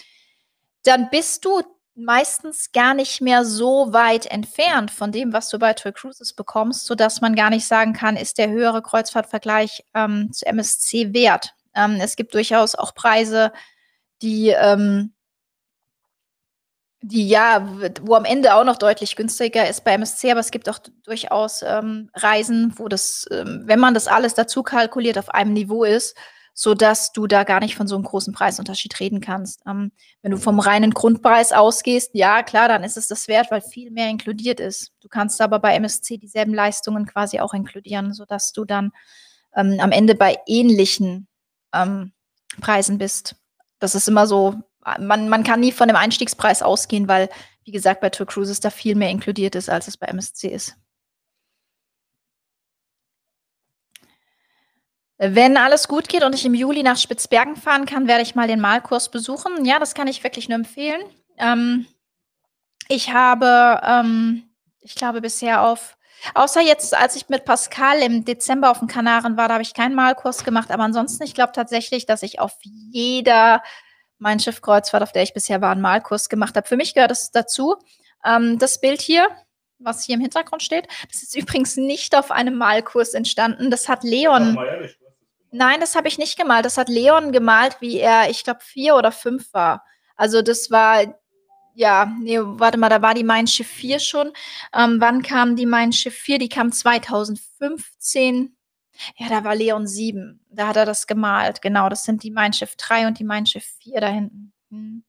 dann 0.83 1.09
bist 1.11 1.45
du 1.45 1.63
meistens 1.99 2.71
gar 2.73 2.95
nicht 2.95 3.21
mehr 3.21 3.45
so 3.45 3.93
weit 3.93 4.27
entfernt 4.27 4.91
von 4.91 5.11
dem, 5.11 5.33
was 5.33 5.49
du 5.49 5.59
bei 5.59 5.75
Tour 5.75 5.93
Cruises 5.93 6.33
bekommst, 6.33 6.87
sodass 6.87 7.21
man 7.21 7.35
gar 7.35 7.51
nicht 7.51 7.67
sagen 7.67 7.93
kann, 7.93 8.17
ist 8.17 8.39
der 8.39 8.49
höhere 8.49 8.83
Kreuzfahrtvergleich 8.83 9.85
ähm, 9.95 10.33
zu 10.33 10.47
MSC 10.47 11.13
wert. 11.13 11.55
Ähm, 11.75 11.99
es 12.01 12.17
gibt 12.17 12.35
durchaus 12.35 12.77
auch 12.77 12.95
Preise, 12.95 13.53
die, 14.23 14.51
ähm, 14.51 15.13
die 17.01 17.29
ja, 17.29 17.69
wo 18.03 18.15
am 18.15 18.25
Ende 18.25 18.55
auch 18.55 18.65
noch 18.65 18.77
deutlich 18.77 19.17
günstiger 19.17 19.69
ist 19.69 19.85
bei 19.85 19.93
MSC, 19.93 20.31
aber 20.31 20.41
es 20.41 20.51
gibt 20.51 20.69
auch 20.69 20.79
durchaus 21.05 21.63
ähm, 21.63 22.11
Reisen, 22.15 22.75
wo 22.77 22.89
das, 22.89 23.27
ähm, 23.33 23.63
wenn 23.67 23.81
man 23.81 23.95
das 23.95 24.07
alles 24.07 24.35
dazu 24.35 24.63
kalkuliert, 24.63 25.19
auf 25.19 25.31
einem 25.31 25.53
Niveau 25.53 25.85
ist 25.85 26.17
so 26.61 26.75
dass 26.75 27.13
du 27.13 27.29
da 27.29 27.45
gar 27.45 27.61
nicht 27.61 27.77
von 27.77 27.87
so 27.87 27.95
einem 27.95 28.03
großen 28.03 28.33
Preisunterschied 28.33 28.99
reden 28.99 29.21
kannst. 29.21 29.63
Ähm, 29.65 29.93
wenn 30.23 30.33
du 30.33 30.39
vom 30.39 30.59
reinen 30.59 30.91
Grundpreis 30.91 31.53
ausgehst, 31.53 32.11
ja, 32.15 32.43
klar, 32.43 32.67
dann 32.67 32.83
ist 32.83 32.97
es 32.97 33.07
das 33.07 33.29
wert, 33.29 33.53
weil 33.53 33.61
viel 33.61 33.93
mehr 33.93 34.09
inkludiert 34.09 34.59
ist. 34.59 34.91
Du 35.01 35.07
kannst 35.07 35.41
aber 35.41 35.61
bei 35.61 35.77
MSC 35.77 36.19
dieselben 36.19 36.53
Leistungen 36.53 37.07
quasi 37.07 37.39
auch 37.39 37.55
inkludieren, 37.55 38.13
so 38.13 38.25
dass 38.25 38.53
du 38.53 38.65
dann 38.65 38.91
ähm, 39.55 39.79
am 39.79 39.93
Ende 39.93 40.17
bei 40.17 40.37
ähnlichen 40.49 41.29
ähm, 41.73 42.11
Preisen 42.61 42.99
bist. 42.99 43.37
Das 43.79 43.95
ist 43.95 44.09
immer 44.09 44.27
so, 44.27 44.57
man, 44.99 45.29
man 45.29 45.45
kann 45.45 45.61
nie 45.61 45.71
von 45.71 45.87
dem 45.87 45.97
Einstiegspreis 45.97 46.63
ausgehen, 46.63 47.07
weil, 47.07 47.29
wie 47.63 47.71
gesagt, 47.71 48.01
bei 48.01 48.11
Tour 48.11 48.27
Cruises 48.27 48.59
da 48.59 48.71
viel 48.71 48.97
mehr 48.97 49.11
inkludiert 49.11 49.55
ist, 49.55 49.71
als 49.71 49.87
es 49.87 49.97
bei 49.97 50.09
MSC 50.09 50.49
ist. 50.49 50.75
Wenn 55.19 55.57
alles 55.57 55.89
gut 55.89 56.09
geht 56.09 56.23
und 56.23 56.35
ich 56.35 56.47
im 56.47 56.55
Juli 56.55 56.85
nach 56.85 56.97
Spitzbergen 56.97 57.57
fahren 57.57 57.87
kann, 57.87 58.07
werde 58.07 58.23
ich 58.23 58.37
mal 58.37 58.47
den 58.47 58.61
Malkurs 58.61 59.11
besuchen. 59.11 59.65
Ja, 59.65 59.81
das 59.81 59.95
kann 59.95 60.07
ich 60.07 60.23
wirklich 60.23 60.49
nur 60.49 60.57
empfehlen. 60.57 61.01
Ähm, 61.37 61.87
ich 62.89 63.13
habe, 63.13 63.81
ähm, 63.85 64.45
ich 64.81 64.95
glaube, 64.95 65.21
bisher 65.21 65.63
auf 65.63 65.97
außer 66.35 66.61
jetzt, 66.61 66.97
als 66.97 67.17
ich 67.17 67.29
mit 67.29 67.45
Pascal 67.45 68.01
im 68.01 68.25
Dezember 68.25 68.71
auf 68.71 68.79
den 68.79 68.89
Kanaren 68.89 69.37
war, 69.37 69.49
da 69.49 69.55
habe 69.55 69.63
ich 69.63 69.75
keinen 69.75 69.95
Malkurs 69.95 70.45
gemacht, 70.45 70.71
aber 70.71 70.83
ansonsten, 70.83 71.23
ich 71.25 71.35
glaube 71.35 71.53
tatsächlich, 71.53 72.07
dass 72.07 72.23
ich 72.23 72.41
auf 72.41 72.57
jeder 72.63 73.63
Mein 74.19 74.41
Schiff 74.41 74.61
Kreuzfahrt, 74.61 75.03
auf 75.03 75.13
der 75.13 75.23
ich 75.23 75.35
bisher 75.35 75.61
war, 75.61 75.73
einen 75.73 75.81
Malkurs 75.81 76.29
gemacht 76.29 76.57
habe. 76.57 76.67
Für 76.67 76.77
mich 76.77 76.95
gehört 76.95 77.13
es 77.13 77.31
dazu. 77.31 77.77
Ähm, 78.25 78.59
das 78.59 78.81
Bild 78.81 79.01
hier, 79.01 79.29
was 79.79 80.05
hier 80.05 80.17
im 80.17 80.21
Hintergrund 80.21 80.63
steht, 80.63 80.89
das 81.11 81.23
ist 81.23 81.37
übrigens 81.37 81.77
nicht 81.77 82.17
auf 82.17 82.31
einem 82.31 82.57
Malkurs 82.57 83.15
entstanden. 83.15 83.71
Das 83.71 83.89
hat 83.89 84.03
Leon 84.03 84.59
Nein, 85.51 85.81
das 85.81 85.95
habe 85.97 86.09
ich 86.09 86.19
nicht 86.19 86.39
gemalt. 86.39 86.65
Das 86.65 86.77
hat 86.77 86.89
Leon 86.89 87.33
gemalt, 87.33 87.79
wie 87.81 87.99
er, 87.99 88.31
ich 88.31 88.45
glaube, 88.45 88.61
vier 88.63 88.97
oder 88.97 89.13
fünf 89.13 89.53
war. 89.55 89.85
Also 90.17 90.43
das 90.43 90.71
war, 90.71 91.19
ja, 91.75 92.13
nee, 92.21 92.39
warte 92.41 92.77
mal, 92.77 92.89
da 92.89 93.01
war 93.03 93.15
die 93.15 93.25
Mein 93.25 93.47
Schiff 93.47 93.69
4 93.69 94.01
schon. 94.01 94.33
Ähm, 94.75 95.01
wann 95.01 95.23
kam 95.23 95.55
die 95.57 95.65
Mein 95.65 95.93
Schiff 95.93 96.17
4? 96.17 96.39
Die 96.39 96.49
kam 96.49 96.73
2015. 96.73 98.57
Ja, 99.17 99.29
da 99.29 99.45
war 99.45 99.55
Leon 99.55 99.87
7. 99.87 100.41
Da 100.51 100.67
hat 100.67 100.77
er 100.77 100.87
das 100.87 101.07
gemalt. 101.07 101.63
Genau, 101.63 101.89
das 101.89 102.03
sind 102.03 102.25
die 102.25 102.33
Mein 102.33 102.53
Schiff 102.53 102.75
3 102.77 103.07
und 103.07 103.19
die 103.21 103.25
Mein 103.25 103.47
Schiff 103.47 103.65
4 103.81 104.01
da 104.01 104.09
hinten. 104.09 104.53
Hm. 104.71 105.05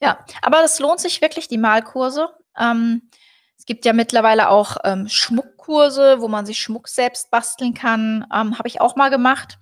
Ja, 0.00 0.24
aber 0.42 0.58
das 0.58 0.78
lohnt 0.80 1.00
sich 1.00 1.22
wirklich, 1.22 1.48
die 1.48 1.58
Malkurse. 1.58 2.28
Ähm, 2.58 3.08
es 3.56 3.64
gibt 3.64 3.86
ja 3.86 3.92
mittlerweile 3.94 4.50
auch 4.50 4.76
ähm, 4.84 5.08
Schmuckkurse, 5.08 6.20
wo 6.20 6.28
man 6.28 6.44
sich 6.44 6.58
Schmuck 6.58 6.88
selbst 6.88 7.30
basteln 7.30 7.72
kann. 7.72 8.26
Ähm, 8.34 8.58
Habe 8.58 8.68
ich 8.68 8.80
auch 8.80 8.96
mal 8.96 9.08
gemacht. 9.08 9.60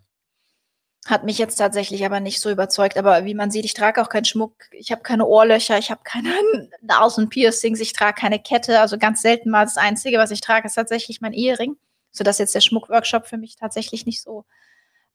Hat 1.11 1.24
mich 1.24 1.38
jetzt 1.38 1.56
tatsächlich 1.56 2.04
aber 2.04 2.20
nicht 2.20 2.38
so 2.40 2.50
überzeugt. 2.50 2.96
Aber 2.96 3.24
wie 3.24 3.34
man 3.34 3.50
sieht, 3.50 3.64
ich 3.64 3.74
trage 3.74 4.00
auch 4.00 4.08
keinen 4.08 4.26
Schmuck. 4.26 4.54
Ich 4.70 4.92
habe 4.92 5.02
keine 5.02 5.26
Ohrlöcher, 5.26 5.76
ich 5.76 5.90
habe 5.90 6.02
keine 6.04 6.32
Nasenpiercings, 6.82 7.80
ich 7.80 7.92
trage 7.92 8.20
keine 8.20 8.38
Kette. 8.38 8.80
Also 8.80 8.96
ganz 8.96 9.20
selten 9.20 9.50
mal 9.50 9.64
das 9.64 9.76
Einzige, 9.76 10.18
was 10.18 10.30
ich 10.30 10.40
trage, 10.40 10.68
ist 10.68 10.74
tatsächlich 10.74 11.20
mein 11.20 11.32
Ehering. 11.32 11.76
Sodass 12.12 12.38
jetzt 12.38 12.54
der 12.54 12.61
Schmuckworkshop 12.61 13.26
für 13.26 13.38
mich 13.38 13.56
tatsächlich 13.56 14.06
nicht 14.06 14.22
so, 14.22 14.44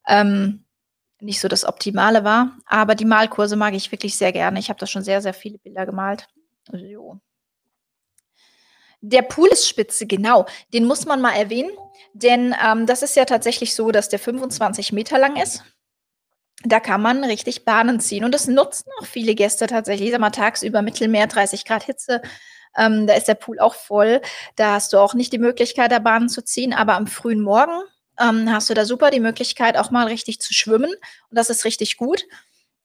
ähm, 0.05 0.65
nicht 1.21 1.39
so 1.39 1.47
das 1.47 1.63
Optimale 1.63 2.25
war. 2.25 2.57
Aber 2.65 2.95
die 2.95 3.05
Malkurse 3.05 3.55
mag 3.55 3.73
ich 3.73 3.93
wirklich 3.93 4.17
sehr 4.17 4.33
gerne. 4.33 4.59
Ich 4.59 4.67
habe 4.67 4.79
da 4.79 4.87
schon 4.87 5.03
sehr, 5.03 5.21
sehr 5.21 5.33
viele 5.33 5.59
Bilder 5.59 5.85
gemalt. 5.85 6.27
So. 6.73 7.21
Der 8.99 9.21
Pool 9.21 9.47
ist 9.47 9.69
spitze, 9.69 10.07
genau. 10.07 10.45
Den 10.73 10.83
muss 10.83 11.05
man 11.05 11.21
mal 11.21 11.35
erwähnen, 11.35 11.71
denn 12.11 12.53
ähm, 12.61 12.85
das 12.85 13.01
ist 13.01 13.15
ja 13.15 13.23
tatsächlich 13.23 13.73
so, 13.73 13.91
dass 13.91 14.09
der 14.09 14.19
25 14.19 14.91
Meter 14.91 15.17
lang 15.19 15.37
ist 15.37 15.63
da 16.63 16.79
kann 16.79 17.01
man 17.01 17.23
richtig 17.23 17.65
Bahnen 17.65 17.99
ziehen. 17.99 18.23
Und 18.23 18.33
das 18.33 18.47
nutzen 18.47 18.89
auch 18.99 19.05
viele 19.05 19.35
Gäste 19.35 19.67
tatsächlich. 19.67 20.07
Ich 20.07 20.11
sag 20.11 20.21
mal, 20.21 20.31
tagsüber 20.31 20.81
Mittelmeer, 20.81 21.27
30 21.27 21.65
Grad 21.65 21.83
Hitze. 21.83 22.21
Ähm, 22.77 23.07
da 23.07 23.13
ist 23.13 23.27
der 23.27 23.35
Pool 23.35 23.59
auch 23.59 23.75
voll. 23.75 24.21
Da 24.55 24.73
hast 24.73 24.93
du 24.93 24.97
auch 24.97 25.13
nicht 25.13 25.31
die 25.33 25.37
Möglichkeit, 25.37 25.91
da 25.91 25.99
Bahnen 25.99 26.29
zu 26.29 26.43
ziehen. 26.43 26.73
Aber 26.73 26.95
am 26.95 27.07
frühen 27.07 27.41
Morgen 27.41 27.83
ähm, 28.19 28.51
hast 28.51 28.69
du 28.69 28.73
da 28.73 28.85
super 28.85 29.11
die 29.11 29.19
Möglichkeit, 29.19 29.77
auch 29.77 29.91
mal 29.91 30.07
richtig 30.07 30.39
zu 30.39 30.53
schwimmen. 30.53 30.91
Und 30.91 31.37
das 31.37 31.49
ist 31.49 31.65
richtig 31.65 31.97
gut. 31.97 32.25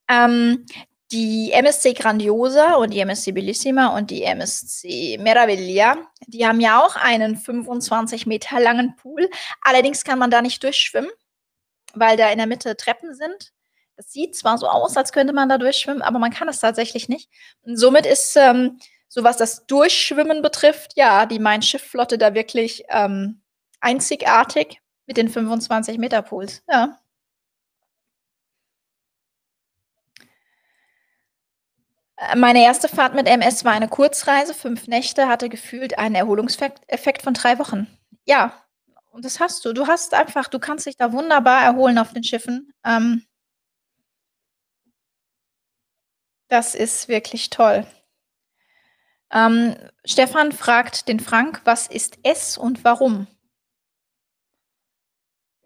Ähm, 0.08 0.66
die 1.12 1.50
MSC 1.52 1.94
Grandiosa 1.94 2.74
und 2.74 2.92
die 2.94 3.00
MSC 3.00 3.32
Bellissima 3.32 3.96
und 3.96 4.10
die 4.10 4.22
MSC 4.22 5.18
Meraviglia, 5.18 5.96
die 6.26 6.46
haben 6.46 6.60
ja 6.60 6.84
auch 6.84 6.94
einen 6.94 7.36
25 7.36 8.26
Meter 8.26 8.60
langen 8.60 8.94
Pool. 8.96 9.28
Allerdings 9.62 10.04
kann 10.04 10.20
man 10.20 10.30
da 10.30 10.40
nicht 10.40 10.62
durchschwimmen, 10.62 11.10
weil 11.94 12.16
da 12.16 12.30
in 12.30 12.38
der 12.38 12.46
Mitte 12.46 12.76
Treppen 12.76 13.14
sind. 13.14 13.52
Es 14.00 14.12
sieht 14.12 14.34
zwar 14.34 14.56
so 14.56 14.66
aus, 14.66 14.96
als 14.96 15.12
könnte 15.12 15.34
man 15.34 15.50
da 15.50 15.58
durchschwimmen, 15.58 16.00
aber 16.00 16.18
man 16.18 16.30
kann 16.30 16.48
es 16.48 16.58
tatsächlich 16.58 17.10
nicht. 17.10 17.28
Und 17.60 17.76
somit 17.76 18.06
ist, 18.06 18.34
ähm, 18.34 18.80
so 19.08 19.24
was 19.24 19.36
das 19.36 19.66
Durchschwimmen 19.66 20.40
betrifft, 20.40 20.92
ja, 20.96 21.26
die 21.26 21.38
Main-Schiff-Flotte 21.38 22.16
da 22.16 22.32
wirklich 22.32 22.84
ähm, 22.88 23.42
einzigartig 23.80 24.80
mit 25.04 25.18
den 25.18 25.28
25 25.28 25.98
Meter 25.98 26.22
Pools. 26.22 26.62
Ja. 26.66 26.98
Äh, 32.16 32.36
meine 32.36 32.62
erste 32.64 32.88
Fahrt 32.88 33.14
mit 33.14 33.26
MS 33.28 33.66
war 33.66 33.72
eine 33.72 33.88
Kurzreise, 33.88 34.54
fünf 34.54 34.86
Nächte, 34.86 35.28
hatte 35.28 35.50
gefühlt 35.50 35.98
einen 35.98 36.14
Erholungseffekt 36.14 37.20
von 37.22 37.34
drei 37.34 37.58
Wochen. 37.58 37.86
Ja, 38.24 38.54
und 39.10 39.26
das 39.26 39.40
hast 39.40 39.62
du. 39.66 39.74
Du 39.74 39.88
hast 39.88 40.14
einfach, 40.14 40.48
du 40.48 40.58
kannst 40.58 40.86
dich 40.86 40.96
da 40.96 41.12
wunderbar 41.12 41.62
erholen 41.62 41.98
auf 41.98 42.14
den 42.14 42.24
Schiffen. 42.24 42.72
Ähm, 42.82 43.26
Das 46.50 46.74
ist 46.74 47.08
wirklich 47.08 47.48
toll. 47.48 47.86
Ähm, 49.32 49.76
Stefan 50.04 50.52
fragt 50.52 51.08
den 51.08 51.20
Frank, 51.20 51.62
was 51.64 51.86
ist 51.86 52.18
S 52.22 52.58
und 52.58 52.84
warum? 52.84 53.26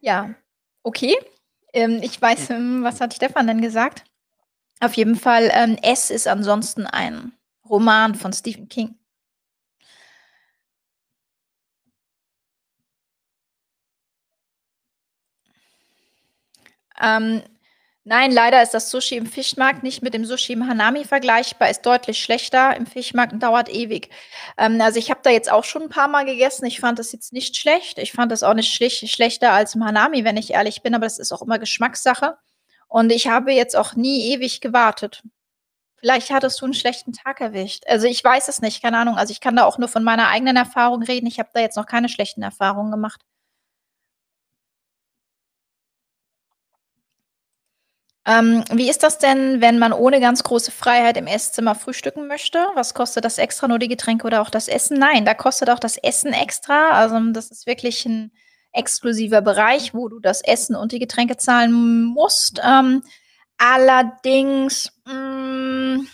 Ja, 0.01 0.35
okay. 0.83 1.17
Ähm, 1.73 2.01
ich 2.03 2.21
weiß, 2.21 2.51
ähm, 2.51 2.83
was 2.85 3.01
hat 3.01 3.15
Stefan 3.15 3.47
denn 3.47 3.61
gesagt? 3.61 4.05
Auf 4.81 4.95
jeden 4.95 5.17
Fall, 5.17 5.51
ähm, 5.55 5.77
S 5.83 6.11
ist 6.11 6.29
ansonsten 6.29 6.87
ein 6.87 7.33
Roman 7.69 8.15
von 8.15 8.33
Stephen 8.33 8.69
King. 8.69 8.97
Ähm, 17.01 17.43
Nein, 18.07 18.33
leider 18.33 18.63
ist 18.63 18.75
das 18.75 18.91
Sushi 18.91 19.17
im 19.17 19.25
Fischmarkt 19.25 19.83
nicht 19.83 20.03
mit 20.03 20.13
dem 20.13 20.27
Sushi 20.27 20.53
im 20.53 20.69
Hanami 20.69 21.05
vergleichbar, 21.05 21.71
ist 21.71 21.87
deutlich 21.87 22.23
schlechter 22.23 22.77
im 22.77 22.85
Fischmarkt 22.85 23.33
und 23.33 23.43
dauert 23.43 23.71
ewig. 23.71 24.11
Ähm, 24.59 24.79
also 24.83 24.99
ich 24.99 25.11
habe 25.11 25.21
da 25.23 25.31
jetzt 25.31 25.51
auch 25.51 25.65
schon 25.65 25.85
ein 25.85 25.89
paar 25.89 26.09
Mal 26.09 26.27
gegessen. 26.27 26.67
Ich 26.67 26.81
fand 26.81 26.99
das 26.99 27.13
jetzt 27.13 27.33
nicht 27.33 27.57
schlecht. 27.57 27.99
Ich 27.99 28.13
fand 28.13 28.31
das 28.31 28.43
auch 28.43 28.53
nicht 28.53 28.73
schlich 28.75 29.11
schlechter 29.11 29.53
als 29.53 29.75
im 29.75 29.85
Hanami, 29.85 30.23
wenn 30.25 30.37
ich 30.37 30.53
ehrlich 30.53 30.83
bin, 30.83 30.95
aber 30.95 31.07
das 31.07 31.19
ist 31.19 31.33
auch 31.33 31.41
immer 31.41 31.59
Geschmackssache. 31.59 32.37
Und 32.89 33.11
ich 33.11 33.27
habe 33.27 33.53
jetzt 33.53 33.75
auch 33.75 33.95
nie 33.97 34.33
ewig 34.35 34.61
gewartet. 34.61 35.23
Vielleicht 35.97 36.31
hattest 36.31 36.61
du 36.61 36.67
einen 36.67 36.75
schlechten 36.75 37.15
Tag 37.15 37.41
erwischt. 37.41 37.85
Also 37.89 38.07
ich 38.07 38.23
weiß 38.23 38.49
es 38.49 38.61
nicht, 38.61 38.83
keine 38.83 38.99
Ahnung. 38.99 39.17
Also 39.17 39.33
ich 39.33 39.41
kann 39.41 39.57
da 39.57 39.65
auch 39.65 39.79
nur 39.79 39.89
von 39.89 40.05
meiner 40.05 40.29
eigenen 40.29 40.57
Erfahrung 40.57 41.03
reden. 41.03 41.27
Ich 41.27 41.39
habe 41.39 41.49
da 41.55 41.61
jetzt 41.61 41.77
noch 41.77 41.87
keine 41.87 42.11
schlechten 42.11 42.43
Erfahrungen 42.43 42.91
gemacht. 42.91 43.23
Ähm, 48.27 48.65
wie 48.73 48.89
ist 48.89 49.03
das 49.03 49.19
denn, 49.19 49.61
wenn 49.61 49.79
man 49.79 49.93
ohne 49.93 50.19
ganz 50.19 50.43
große 50.43 50.71
Freiheit 50.71 51.19
im 51.19 51.27
Esszimmer 51.27 51.75
frühstücken 51.75 52.27
möchte? 52.27 52.67
Was 52.75 52.95
kostet 52.95 53.25
das 53.25 53.37
extra, 53.37 53.69
nur 53.69 53.79
die 53.79 53.89
Getränke 53.89 54.27
oder 54.27 54.41
auch 54.41 54.51
das 54.51 54.69
Essen? 54.69 54.99
Nein, 54.99 55.27
da 55.27 55.35
kostet 55.35 55.69
auch 55.69 55.79
das 55.79 55.99
Essen 55.99 56.33
extra. 56.33 56.91
Also 56.93 57.19
das 57.33 57.51
ist 57.51 57.67
wirklich 57.67 58.07
ein 58.07 58.33
exklusiver 58.73 59.43
Bereich, 59.43 59.95
wo 59.95 60.09
du 60.09 60.21
das 60.21 60.41
Essen 60.43 60.75
und 60.75 60.93
die 60.93 60.99
Getränke 60.99 61.37
zahlen 61.37 62.05
musst. 62.05 62.61
Ähm, 62.65 63.03
allerdings, 63.59 64.91
mh, 65.05 65.15
mm, 65.15 66.09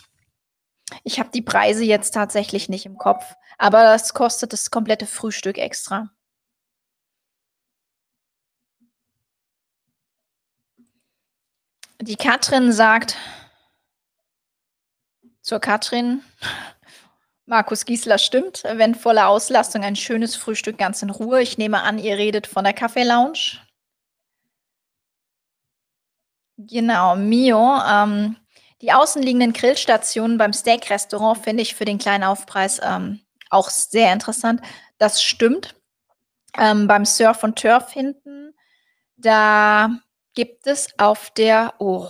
ich 1.05 1.21
habe 1.21 1.31
die 1.33 1.43
Preise 1.43 1.85
jetzt 1.85 2.13
tatsächlich 2.13 2.69
nicht 2.69 2.87
im 2.87 2.99
Kopf, 2.99 3.35
aber 3.59 3.85
das 3.85 4.15
kostet 4.15 4.53
das 4.53 4.71
komplette 4.71 5.07
Frühstück 5.07 5.59
extra. 5.59 6.11
Die 12.03 12.17
Katrin 12.17 12.73
sagt 12.73 13.19
zur 15.43 15.61
Katrin, 15.61 16.23
Markus 17.45 17.85
Giesler 17.85 18.17
stimmt, 18.17 18.63
wenn 18.65 18.95
volle 18.95 19.27
Auslastung 19.27 19.85
ein 19.85 19.97
schönes 19.97 20.35
Frühstück 20.35 20.79
ganz 20.79 21.03
in 21.03 21.11
Ruhe. 21.11 21.43
Ich 21.43 21.59
nehme 21.59 21.83
an, 21.83 21.99
ihr 21.99 22.17
redet 22.17 22.47
von 22.47 22.65
der 22.65 22.73
Kaffee 22.73 23.03
Lounge. 23.03 23.59
Genau, 26.57 27.17
Mio. 27.17 27.81
Ähm, 27.87 28.37
die 28.81 28.93
außenliegenden 28.93 29.53
Grillstationen 29.53 30.39
beim 30.39 30.55
Steak-Restaurant 30.55 31.45
finde 31.45 31.63
ich 31.63 31.75
für 31.75 31.85
den 31.85 31.99
kleinen 31.99 32.25
Aufpreis 32.25 32.81
ähm, 32.83 33.21
auch 33.51 33.69
sehr 33.69 34.11
interessant. 34.13 34.63
Das 34.97 35.23
stimmt. 35.23 35.75
Ähm, 36.57 36.87
beim 36.87 37.05
Surf 37.05 37.45
und 37.45 37.59
Turf 37.59 37.93
hinten, 37.93 38.55
da 39.17 40.01
gibt 40.35 40.67
es 40.67 40.99
auf 40.99 41.31
der 41.31 41.75
oh, 41.79 42.09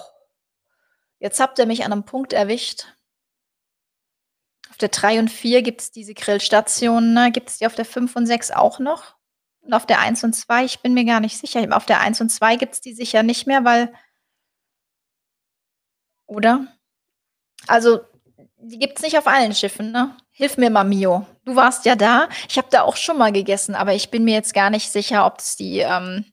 jetzt 1.19 1.41
habt 1.41 1.59
ihr 1.59 1.67
mich 1.67 1.85
an 1.85 1.93
einem 1.93 2.05
Punkt 2.05 2.33
erwischt. 2.33 2.87
Auf 4.71 4.77
der 4.77 4.89
3 4.89 5.19
und 5.21 5.29
4 5.29 5.63
gibt 5.63 5.81
es 5.81 5.91
diese 5.91 6.15
Grillstationen. 6.15 7.13
Ne? 7.13 7.33
Gibt 7.33 7.51
es 7.51 7.59
die 7.59 7.67
auf 7.67 7.75
der 7.75 7.85
5 7.85 8.15
und 8.17 8.27
6 8.27 8.53
auch 8.53 8.79
noch? 8.79 9.17
Und 9.63 9.75
auf 9.75 9.85
der 9.85 10.01
1 10.01 10.25
und 10.25 10.33
2, 10.33 10.65
ich 10.65 10.81
bin 10.81 10.95
mir 10.95 11.05
gar 11.05 11.21
nicht 11.21 11.39
sicher. 11.39 11.67
Auf 11.77 11.87
der 11.87 12.01
1 12.01 12.21
und 12.21 12.31
2 12.31 12.57
gibt 12.57 12.75
es 12.75 12.81
die 12.81 12.95
sicher 12.95 13.23
nicht 13.23 13.47
mehr, 13.47 13.65
weil. 13.65 13.93
Oder? 16.27 16.67
Also, 17.67 18.01
die 18.57 18.79
gibt 18.79 18.99
es 18.99 19.03
nicht 19.03 19.19
auf 19.19 19.27
allen 19.27 19.55
Schiffen, 19.55 19.91
ne? 19.91 20.17
Hilf 20.31 20.57
mir 20.57 20.71
mal, 20.71 20.85
Mio. 20.85 21.27
Du 21.45 21.57
warst 21.57 21.85
ja 21.85 21.97
da. 21.97 22.29
Ich 22.49 22.57
habe 22.57 22.69
da 22.71 22.83
auch 22.83 22.97
schon 22.97 23.19
mal 23.19 23.33
gegessen, 23.33 23.75
aber 23.75 23.95
ich 23.95 24.11
bin 24.11 24.25
mir 24.25 24.35
jetzt 24.35 24.55
gar 24.55 24.71
nicht 24.71 24.91
sicher, 24.91 25.27
ob 25.27 25.39
es 25.39 25.57
die 25.57 25.81
ähm, 25.81 26.25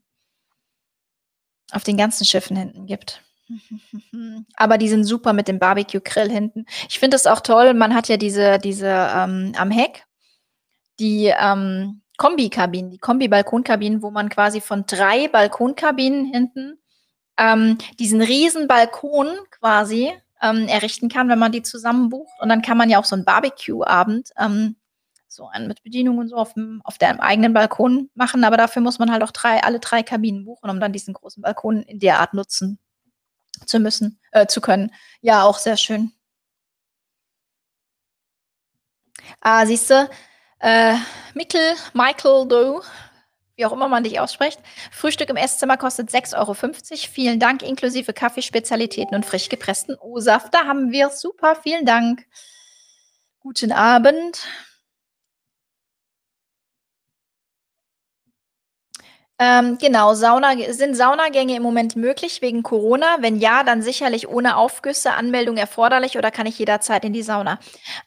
auf 1.72 1.84
den 1.84 1.98
ganzen 1.98 2.26
Schiffen 2.26 2.56
hinten 2.56 2.86
gibt. 2.86 3.22
Aber 4.56 4.78
die 4.78 4.90
sind 4.90 5.04
super 5.04 5.34
mit 5.34 5.48
dem 5.48 5.60
Barbecue-Grill 5.60 6.30
hinten. 6.30 6.66
Ich 6.90 7.00
finde 7.00 7.16
es 7.16 7.28
auch 7.28 7.42
toll, 7.42 7.74
man 7.74 7.96
hat 7.96 8.08
ja 8.08 8.18
diese, 8.18 8.60
diese 8.60 8.88
ähm, 8.88 9.54
am 9.58 9.72
Heck, 9.72 10.06
die 11.00 11.34
ähm, 11.38 12.02
Kombi-Kabinen, 12.18 12.92
die 12.92 12.98
Kombi-Balkonkabinen, 12.98 14.02
wo 14.02 14.12
man 14.12 14.30
quasi 14.30 14.60
von 14.60 14.86
drei 14.86 15.28
Balkonkabinen 15.28 16.26
hinten 16.26 16.80
ähm, 17.38 17.78
diesen 18.00 18.22
riesen 18.22 18.68
Balkon 18.68 19.28
quasi 19.52 20.12
ähm, 20.42 20.68
errichten 20.68 21.10
kann, 21.10 21.30
wenn 21.30 21.40
man 21.40 21.52
die 21.52 21.62
zusammen 21.62 22.10
bucht. 22.10 22.34
Und 22.40 22.50
dann 22.50 22.62
kann 22.62 22.78
man 22.78 22.90
ja 22.90 23.00
auch 23.00 23.06
so 23.06 23.16
einen 23.16 23.26
Barbecue-Abend 23.26 24.32
ähm, 24.38 24.76
so 25.28 25.48
einen 25.48 25.68
mit 25.68 25.84
Bedienung 25.84 26.18
und 26.18 26.30
so 26.30 26.36
auf 26.36 26.54
dem, 26.54 26.82
auf 26.84 26.98
deinem 26.98 27.20
eigenen 27.20 27.54
Balkon 27.54 28.10
machen, 28.16 28.44
aber 28.44 28.58
dafür 28.58 28.82
muss 28.82 29.00
man 29.00 29.12
halt 29.12 29.24
auch 29.24 29.32
drei, 29.32 29.64
alle 29.64 29.80
drei 29.80 30.04
Kabinen 30.04 30.46
buchen, 30.46 30.70
um 30.70 30.80
dann 30.80 30.94
diesen 30.94 31.14
großen 31.14 31.42
Balkon 31.42 31.82
in 31.84 32.00
der 32.00 32.20
Art 32.20 32.34
nutzen 32.34 32.80
zu 33.66 33.80
müssen, 33.80 34.20
äh, 34.32 34.48
zu 34.48 34.62
können. 34.62 34.94
Ja, 35.22 35.44
auch 35.44 35.58
sehr 35.58 35.78
schön. 35.78 36.12
Ah, 39.42 39.66
siehst 39.66 39.90
du, 39.90 40.10
äh, 40.60 40.96
Mikkel, 41.34 41.76
Michael 41.94 42.48
Doe, 42.48 42.82
wie 43.56 43.66
auch 43.66 43.74
immer 43.74 43.88
man 43.88 44.04
dich 44.04 44.20
ausspricht. 44.20 44.60
Frühstück 44.92 45.30
im 45.30 45.36
Esszimmer 45.36 45.78
kostet 45.78 46.10
6,50 46.10 46.38
Euro. 46.38 46.54
Vielen 47.12 47.40
Dank, 47.40 47.64
inklusive 47.64 48.14
Kaffeespezialitäten 48.14 49.16
und 49.16 49.26
frisch 49.26 49.50
gepressten 49.50 49.96
O-Saft. 50.00 50.54
Da 50.54 50.66
haben 50.66 50.92
wir 50.92 51.10
super, 51.10 51.56
vielen 51.56 51.86
Dank. 51.86 52.26
Guten 53.40 53.72
Abend. 53.72 54.48
Ähm, 59.40 59.78
genau, 59.78 60.16
Sauna 60.16 60.56
sind 60.72 60.96
Saunagänge 60.96 61.56
im 61.56 61.62
Moment 61.62 61.96
möglich 61.96 62.42
wegen 62.42 62.64
Corona? 62.64 63.18
Wenn 63.20 63.38
ja, 63.38 63.64
dann 63.64 63.84
sicherlich 63.84 64.28
ohne 64.28 64.58
Aufgüsse, 64.58 65.14
Anmeldung 65.14 65.58
erforderlich 65.58 66.18
oder 66.18 66.32
kann 66.32 66.48
ich 66.48 66.58
jederzeit 66.58 67.06
in 67.06 67.14
die 67.14 67.22
Sauna? 67.22 67.60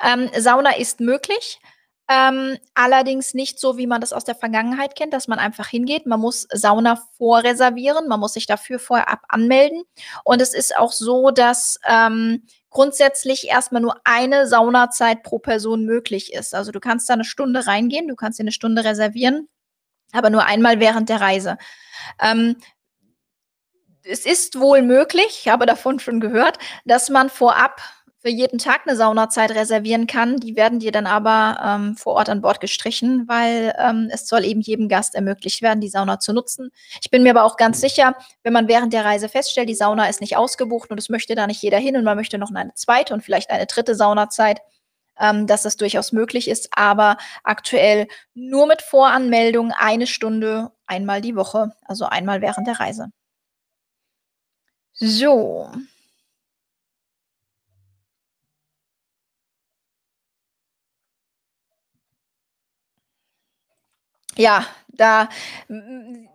Ähm, 0.05 0.29
Sauna 0.37 0.77
ist 0.77 0.99
möglich, 0.99 1.61
ähm, 2.09 2.59
allerdings 2.75 3.35
nicht 3.35 3.61
so, 3.61 3.77
wie 3.79 3.87
man 3.87 4.01
das 4.01 4.13
aus 4.13 4.25
der 4.25 4.35
Vergangenheit 4.35 4.97
kennt, 4.97 5.13
dass 5.13 5.29
man 5.29 5.39
einfach 5.39 5.69
hingeht. 5.69 6.07
Man 6.07 6.19
muss 6.19 6.49
Sauna 6.53 7.01
vorreservieren, 7.17 8.09
man 8.09 8.19
muss 8.19 8.33
sich 8.33 8.47
dafür 8.47 8.81
vorab 8.81 9.21
anmelden. 9.29 9.85
Und 10.25 10.43
es 10.43 10.53
ist 10.53 10.77
auch 10.77 10.91
so, 10.91 11.31
dass 11.31 11.79
ähm, 11.89 12.43
grundsätzlich 12.71 13.47
erstmal 13.47 13.83
nur 13.83 14.01
eine 14.03 14.49
Saunazeit 14.49 15.23
pro 15.23 15.39
Person 15.39 15.85
möglich 15.85 16.33
ist. 16.33 16.57
Also 16.57 16.73
du 16.73 16.81
kannst 16.81 17.09
da 17.09 17.15
eine 17.15 17.25
Stunde 17.25 17.69
reingehen, 17.69 18.09
du 18.09 18.17
kannst 18.17 18.41
dir 18.41 18.45
eine 18.45 18.53
Stunde 18.53 18.85
reservieren 18.85 19.49
aber 20.13 20.31
nur 20.31 20.45
einmal 20.45 20.81
während 20.81 21.09
der 21.09 21.21
Reise. 21.21 21.59
Ähm, 22.21 22.57
es 24.03 24.25
ist 24.25 24.59
wohl 24.59 24.83
möglich, 24.83 25.41
ich 25.43 25.49
habe 25.49 25.67
davon 25.67 26.01
schon 26.01 26.21
gehört, 26.21 26.59
dass 26.85 27.11
man 27.11 27.29
vorab 27.29 27.81
für 28.21 28.29
jeden 28.29 28.59
Tag 28.59 28.83
eine 28.87 28.97
Saunazeit 28.97 29.51
reservieren 29.53 30.07
kann. 30.07 30.37
Die 30.37 30.55
werden 30.55 30.79
dir 30.79 30.93
dann 30.93 31.07
aber 31.07 31.59
ähm, 31.65 31.97
vor 31.97 32.15
Ort 32.15 32.29
an 32.29 32.43
Bord 32.43 32.61
gestrichen, 32.61 33.27
weil 33.29 33.75
ähm, 33.79 34.11
es 34.13 34.29
soll 34.29 34.45
eben 34.45 34.61
jedem 34.61 34.89
Gast 34.89 35.15
ermöglicht 35.15 35.63
werden, 35.63 35.81
die 35.81 35.89
Sauna 35.89 36.21
zu 36.21 36.35
nutzen. 36.35 36.71
Ich 37.03 37.11
bin 37.11 37.23
mir 37.23 37.31
aber 37.31 37.45
auch 37.45 37.57
ganz 37.57 37.81
sicher, 37.81 38.15
wenn 38.43 38.53
man 38.53 38.69
während 38.69 38.93
der 38.93 39.07
Reise 39.07 39.31
feststellt, 39.31 39.71
die 39.71 39.75
Sauna 39.75 40.07
ist 40.09 40.21
nicht 40.21 40.37
ausgebucht 40.37 40.91
und 40.91 40.99
es 40.99 41.09
möchte 41.09 41.35
da 41.35 41.47
nicht 41.47 41.63
jeder 41.63 41.79
hin 41.79 41.97
und 41.97 42.05
man 42.05 42.17
möchte 42.17 42.37
noch 42.37 42.51
eine 42.55 42.75
zweite 42.75 43.15
und 43.15 43.23
vielleicht 43.23 43.49
eine 43.49 43.67
dritte 43.67 43.95
Saunazeit, 43.95 44.61
ähm, 45.21 45.47
dass 45.47 45.63
das 45.63 45.77
durchaus 45.77 46.13
möglich 46.13 46.49
ist, 46.49 46.69
aber 46.77 47.17
aktuell 47.45 48.09
nur 48.35 48.67
mit 48.67 48.83
Voranmeldung 48.83 49.73
eine 49.79 50.07
Stunde 50.07 50.71
einmal 50.87 51.21
die 51.21 51.37
Woche, 51.37 51.73
also 51.85 52.07
einmal 52.07 52.41
während 52.43 52.67
der 52.67 52.81
Reise. 52.81 53.11
So. 55.01 55.71
Ja, 64.37 64.65
da, 64.89 65.29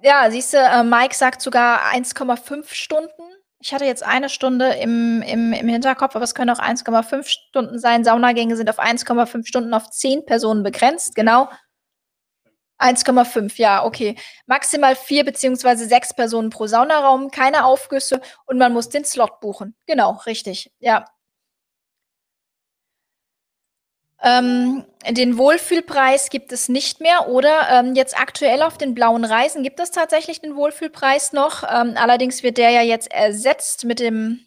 ja, 0.02 0.30
siehst 0.32 0.54
du, 0.54 0.58
äh, 0.58 0.84
Mike 0.84 1.16
sagt 1.16 1.42
sogar 1.42 1.86
1,5 1.92 2.74
Stunden. 2.74 3.35
Ich 3.60 3.74
hatte 3.74 3.86
jetzt 3.86 4.04
eine 4.04 4.30
Stunde 4.30 4.74
im, 4.74 5.22
im, 5.22 5.54
im 5.54 5.68
Hinterkopf, 5.68 6.16
aber 6.16 6.24
es 6.24 6.36
können 6.36 6.52
auch 6.52 6.60
1,5 6.60 7.28
Stunden 7.28 7.80
sein. 7.80 8.04
Saunagänge 8.04 8.56
sind 8.58 8.70
auf 8.70 8.80
1,5 8.80 9.46
Stunden 9.46 9.74
auf 9.74 9.90
10 9.90 10.26
Personen 10.26 10.62
begrenzt, 10.64 11.16
genau. 11.16 11.50
1,5, 12.80 13.58
ja, 13.58 13.86
okay. 13.86 14.18
Maximal 14.48 14.96
vier 14.96 15.24
beziehungsweise 15.24 15.86
sechs 15.88 16.14
Personen 16.14 16.50
pro 16.50 16.68
Saunaraum, 16.68 17.32
keine 17.32 17.66
Aufgüsse 17.66 18.22
und 18.46 18.58
man 18.58 18.74
muss 18.74 18.90
den 18.90 19.06
Slot 19.06 19.40
buchen. 19.40 19.76
Genau, 19.88 20.20
richtig, 20.26 20.72
ja. 20.80 21.06
Ähm, 24.26 24.84
den 25.08 25.38
Wohlfühlpreis 25.38 26.30
gibt 26.30 26.52
es 26.52 26.68
nicht 26.68 27.00
mehr 27.00 27.30
oder 27.30 27.70
ähm, 27.70 27.94
jetzt 27.94 28.20
aktuell 28.20 28.64
auf 28.64 28.78
den 28.78 28.96
blauen 28.96 29.24
Reisen 29.24 29.62
gibt 29.62 29.80
es 29.80 29.92
tatsächlich 29.92 30.42
den 30.42 30.56
Wohlfühlpreis 30.56 31.32
noch. 31.32 31.64
Ähm, 31.64 31.94
allerdings 31.96 32.42
wird 32.42 32.58
der 32.58 32.72
ja 32.72 32.82
jetzt 32.82 33.12
ersetzt 33.12 33.86
mit 33.86 34.00
dem 34.00 34.40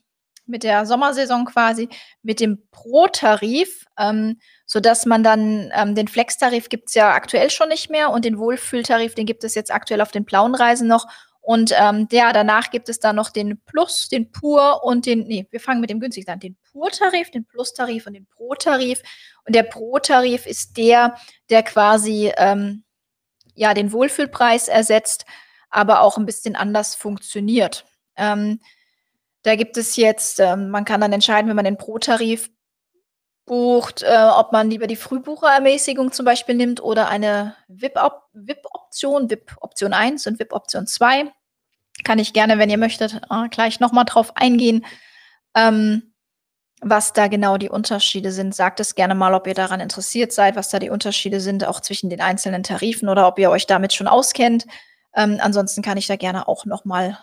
mit 0.48 0.62
der 0.64 0.86
Sommersaison 0.86 1.44
quasi 1.44 1.88
mit 2.22 2.40
dem 2.40 2.66
Pro-Tarif, 2.70 3.84
ähm, 3.98 4.40
sodass 4.66 5.06
man 5.06 5.22
dann 5.22 5.70
ähm, 5.74 5.94
den 5.94 6.08
Flex-Tarif 6.08 6.70
gibt 6.70 6.88
es 6.88 6.94
ja 6.94 7.12
aktuell 7.12 7.50
schon 7.50 7.68
nicht 7.68 7.90
mehr 7.90 8.10
und 8.10 8.24
den 8.24 8.38
Wohlfühltarif, 8.38 9.14
den 9.14 9.26
gibt 9.26 9.44
es 9.44 9.54
jetzt 9.54 9.70
aktuell 9.70 10.00
auf 10.00 10.10
den 10.10 10.24
blauen 10.24 10.54
Reisen 10.54 10.88
noch 10.88 11.06
Und 11.48 11.72
ähm, 11.74 12.06
ja, 12.12 12.34
danach 12.34 12.70
gibt 12.70 12.90
es 12.90 13.00
dann 13.00 13.16
noch 13.16 13.30
den 13.30 13.58
Plus, 13.64 14.10
den 14.10 14.30
Pur 14.30 14.84
und 14.84 15.06
den, 15.06 15.20
nee, 15.20 15.46
wir 15.50 15.60
fangen 15.60 15.80
mit 15.80 15.88
dem 15.88 15.98
günstigsten 15.98 16.34
an, 16.34 16.40
den 16.40 16.58
Pur-Tarif, 16.70 17.30
den 17.30 17.46
Plus-Tarif 17.46 18.06
und 18.06 18.12
den 18.12 18.26
Pro-Tarif. 18.26 19.00
Und 19.46 19.54
der 19.54 19.62
Pro-Tarif 19.62 20.44
ist 20.44 20.76
der, 20.76 21.16
der 21.48 21.62
quasi 21.62 22.30
ähm, 22.36 22.84
ja 23.54 23.72
den 23.72 23.92
Wohlfühlpreis 23.92 24.68
ersetzt, 24.68 25.24
aber 25.70 26.02
auch 26.02 26.18
ein 26.18 26.26
bisschen 26.26 26.54
anders 26.54 26.94
funktioniert. 26.94 27.86
Ähm, 28.16 28.60
da 29.40 29.56
gibt 29.56 29.78
es 29.78 29.96
jetzt, 29.96 30.40
ähm, 30.40 30.68
man 30.68 30.84
kann 30.84 31.00
dann 31.00 31.14
entscheiden, 31.14 31.48
wenn 31.48 31.56
man 31.56 31.64
den 31.64 31.78
Pro-Tarif 31.78 32.50
bucht, 33.46 34.02
äh, 34.02 34.28
ob 34.34 34.52
man 34.52 34.68
lieber 34.68 34.86
die 34.86 34.96
Frühbucherermäßigung 34.96 36.12
zum 36.12 36.26
Beispiel 36.26 36.56
nimmt 36.56 36.82
oder 36.82 37.08
eine 37.08 37.56
VIP-Option, 37.68 39.30
VIP 39.30 39.50
VIP-Option 39.50 39.94
1 39.94 40.26
und 40.26 40.38
VIP-Option 40.38 40.86
2. 40.86 41.32
Kann 42.04 42.18
ich 42.18 42.32
gerne, 42.32 42.58
wenn 42.58 42.70
ihr 42.70 42.78
möchtet, 42.78 43.20
äh, 43.30 43.48
gleich 43.50 43.80
nochmal 43.80 44.04
drauf 44.04 44.36
eingehen, 44.36 44.86
ähm, 45.54 46.14
was 46.80 47.12
da 47.12 47.28
genau 47.28 47.56
die 47.58 47.68
Unterschiede 47.70 48.32
sind. 48.32 48.54
Sagt 48.54 48.80
es 48.80 48.94
gerne 48.94 49.14
mal, 49.14 49.34
ob 49.34 49.46
ihr 49.46 49.54
daran 49.54 49.80
interessiert 49.80 50.32
seid, 50.32 50.56
was 50.56 50.70
da 50.70 50.78
die 50.78 50.90
Unterschiede 50.90 51.40
sind, 51.40 51.66
auch 51.66 51.80
zwischen 51.80 52.10
den 52.10 52.20
einzelnen 52.20 52.62
Tarifen 52.62 53.08
oder 53.08 53.26
ob 53.26 53.38
ihr 53.38 53.50
euch 53.50 53.66
damit 53.66 53.92
schon 53.92 54.06
auskennt. 54.08 54.66
Ähm, 55.14 55.38
ansonsten 55.40 55.82
kann 55.82 55.98
ich 55.98 56.06
da 56.06 56.16
gerne 56.16 56.46
auch 56.48 56.64
nochmal 56.66 57.18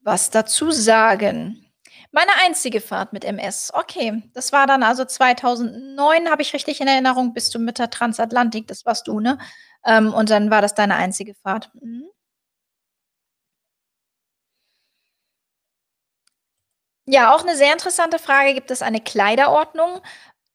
was 0.00 0.30
dazu 0.30 0.70
sagen. 0.70 1.66
Meine 2.12 2.30
einzige 2.44 2.80
Fahrt 2.80 3.12
mit 3.12 3.24
MS. 3.24 3.72
Okay, 3.74 4.22
das 4.34 4.52
war 4.52 4.66
dann 4.66 4.82
also 4.82 5.04
2009, 5.04 6.30
habe 6.30 6.42
ich 6.42 6.54
richtig 6.54 6.80
in 6.80 6.86
Erinnerung, 6.88 7.34
bist 7.34 7.54
du 7.54 7.58
mit 7.58 7.78
der 7.78 7.90
Transatlantik, 7.90 8.68
das 8.68 8.86
warst 8.86 9.08
du, 9.08 9.20
ne? 9.20 9.38
Ähm, 9.84 10.14
und 10.14 10.30
dann 10.30 10.50
war 10.50 10.62
das 10.62 10.74
deine 10.74 10.94
einzige 10.94 11.34
Fahrt. 11.34 11.70
Mhm. 11.74 12.04
Ja, 17.08 17.34
auch 17.34 17.42
eine 17.42 17.56
sehr 17.56 17.72
interessante 17.72 18.18
Frage. 18.18 18.52
Gibt 18.54 18.70
es 18.70 18.82
eine 18.82 19.00
Kleiderordnung? 19.00 20.00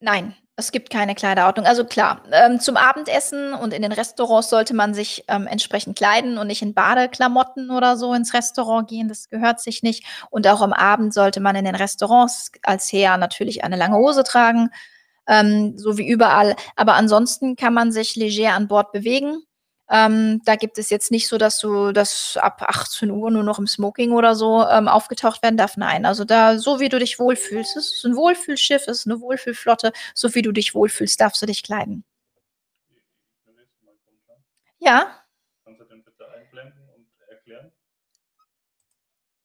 Nein, 0.02 0.36
es 0.58 0.72
gibt 0.74 0.90
keine 0.90 1.16
Kleiderordnung. 1.16 1.66
Also 1.66 1.86
klar, 1.86 2.24
ähm, 2.32 2.60
zum 2.60 2.76
Abendessen 2.76 3.54
und 3.54 3.74
in 3.74 3.82
den 3.82 3.94
Restaurants 3.94 4.50
sollte 4.50 4.74
man 4.74 4.94
sich 4.94 5.24
ähm, 5.30 5.48
entsprechend 5.48 5.98
kleiden 5.98 6.38
und 6.38 6.48
nicht 6.48 6.62
in 6.62 6.74
Badeklamotten 6.74 7.72
oder 7.72 7.96
so 7.96 8.14
ins 8.14 8.34
Restaurant 8.34 8.90
gehen. 8.90 9.08
Das 9.08 9.30
gehört 9.30 9.62
sich 9.62 9.82
nicht. 9.82 10.06
Und 10.30 10.46
auch 10.48 10.62
am 10.62 10.74
Abend 10.74 11.14
sollte 11.14 11.40
man 11.40 11.56
in 11.56 11.66
den 11.66 11.76
Restaurants 11.76 12.52
als 12.64 12.92
Herr 12.92 13.18
natürlich 13.18 13.64
eine 13.64 13.78
lange 13.78 13.96
Hose 13.96 14.24
tragen, 14.24 14.72
ähm, 15.28 15.78
so 15.78 15.98
wie 15.98 16.08
überall. 16.08 16.56
Aber 16.76 16.96
ansonsten 16.96 17.56
kann 17.56 17.74
man 17.74 17.92
sich 17.94 18.16
leger 18.16 18.54
an 18.54 18.68
Bord 18.68 18.92
bewegen. 18.92 19.44
Ähm, 19.92 20.42
da 20.46 20.56
gibt 20.56 20.78
es 20.78 20.90
jetzt 20.90 21.12
nicht 21.12 21.28
so, 21.28 21.38
dass 21.38 21.60
du 21.60 21.92
das 21.92 22.38
ab 22.42 22.62
18 22.64 23.12
Uhr 23.12 23.30
nur 23.30 23.44
noch 23.44 23.60
im 23.60 23.68
Smoking 23.68 24.12
oder 24.14 24.36
so 24.36 24.66
ähm, 24.68 24.88
aufgetaucht 24.88 25.44
werden 25.44 25.58
darf. 25.58 25.78
Nein, 25.78 26.06
also 26.06 26.24
da, 26.26 26.58
so 26.58 26.80
wie 26.80 26.90
du 26.90 26.98
dich 27.00 27.20
wohlfühlst, 27.20 27.76
es 27.78 27.94
ist 27.94 28.06
ein 28.06 28.16
Wohlfühlschiff, 28.16 28.84
es 28.88 29.00
ist 29.02 29.08
eine 29.08 29.20
Wohlfühlflotte, 29.22 29.92
so 30.16 30.34
wie 30.36 30.42
du 30.42 30.52
dich 30.54 30.74
wohlfühlst, 30.74 31.20
darfst 31.20 31.42
du 31.42 31.46
dich 31.46 31.64
kleiden. 31.64 32.06
Ja. 34.80 35.24
Kannst 35.64 35.82
du 35.82 35.86
den 35.86 36.04
bitte 36.04 36.30
einblenden 36.32 36.90
und 36.90 37.08
erklären? 37.30 37.72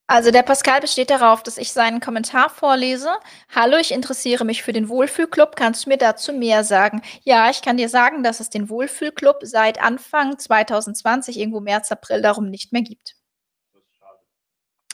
Also 0.09 0.31
der 0.31 0.45
Pascal 0.45 0.81
besteht 0.81 1.11
darauf, 1.11 1.43
dass 1.43 1.59
ich 1.59 1.73
seinen 1.73 2.01
Kommentar 2.01 2.49
vorlese. 2.49 3.11
Hallo, 3.53 3.77
ich 3.77 3.91
interessiere 3.91 4.45
mich 4.45 4.63
für 4.63 4.73
den 4.73 4.89
Wohlfühlclub. 4.89 5.57
Kannst 5.57 5.85
du 5.85 5.91
mir 5.91 5.99
dazu 5.99 6.33
mehr 6.33 6.63
sagen? 6.63 7.03
Ja, 7.25 7.51
ich 7.51 7.61
kann 7.61 7.77
dir 7.77 7.89
sagen, 7.89 8.23
dass 8.23 8.39
es 8.39 8.49
den 8.49 8.69
Wohlfühlclub 8.69 9.39
seit 9.43 9.83
Anfang 9.83 10.39
2020, 10.39 11.39
irgendwo 11.39 11.59
März, 11.59 11.91
April, 11.91 12.23
darum 12.23 12.51
nicht 12.51 12.73
mehr 12.73 12.83
gibt. 12.83 13.17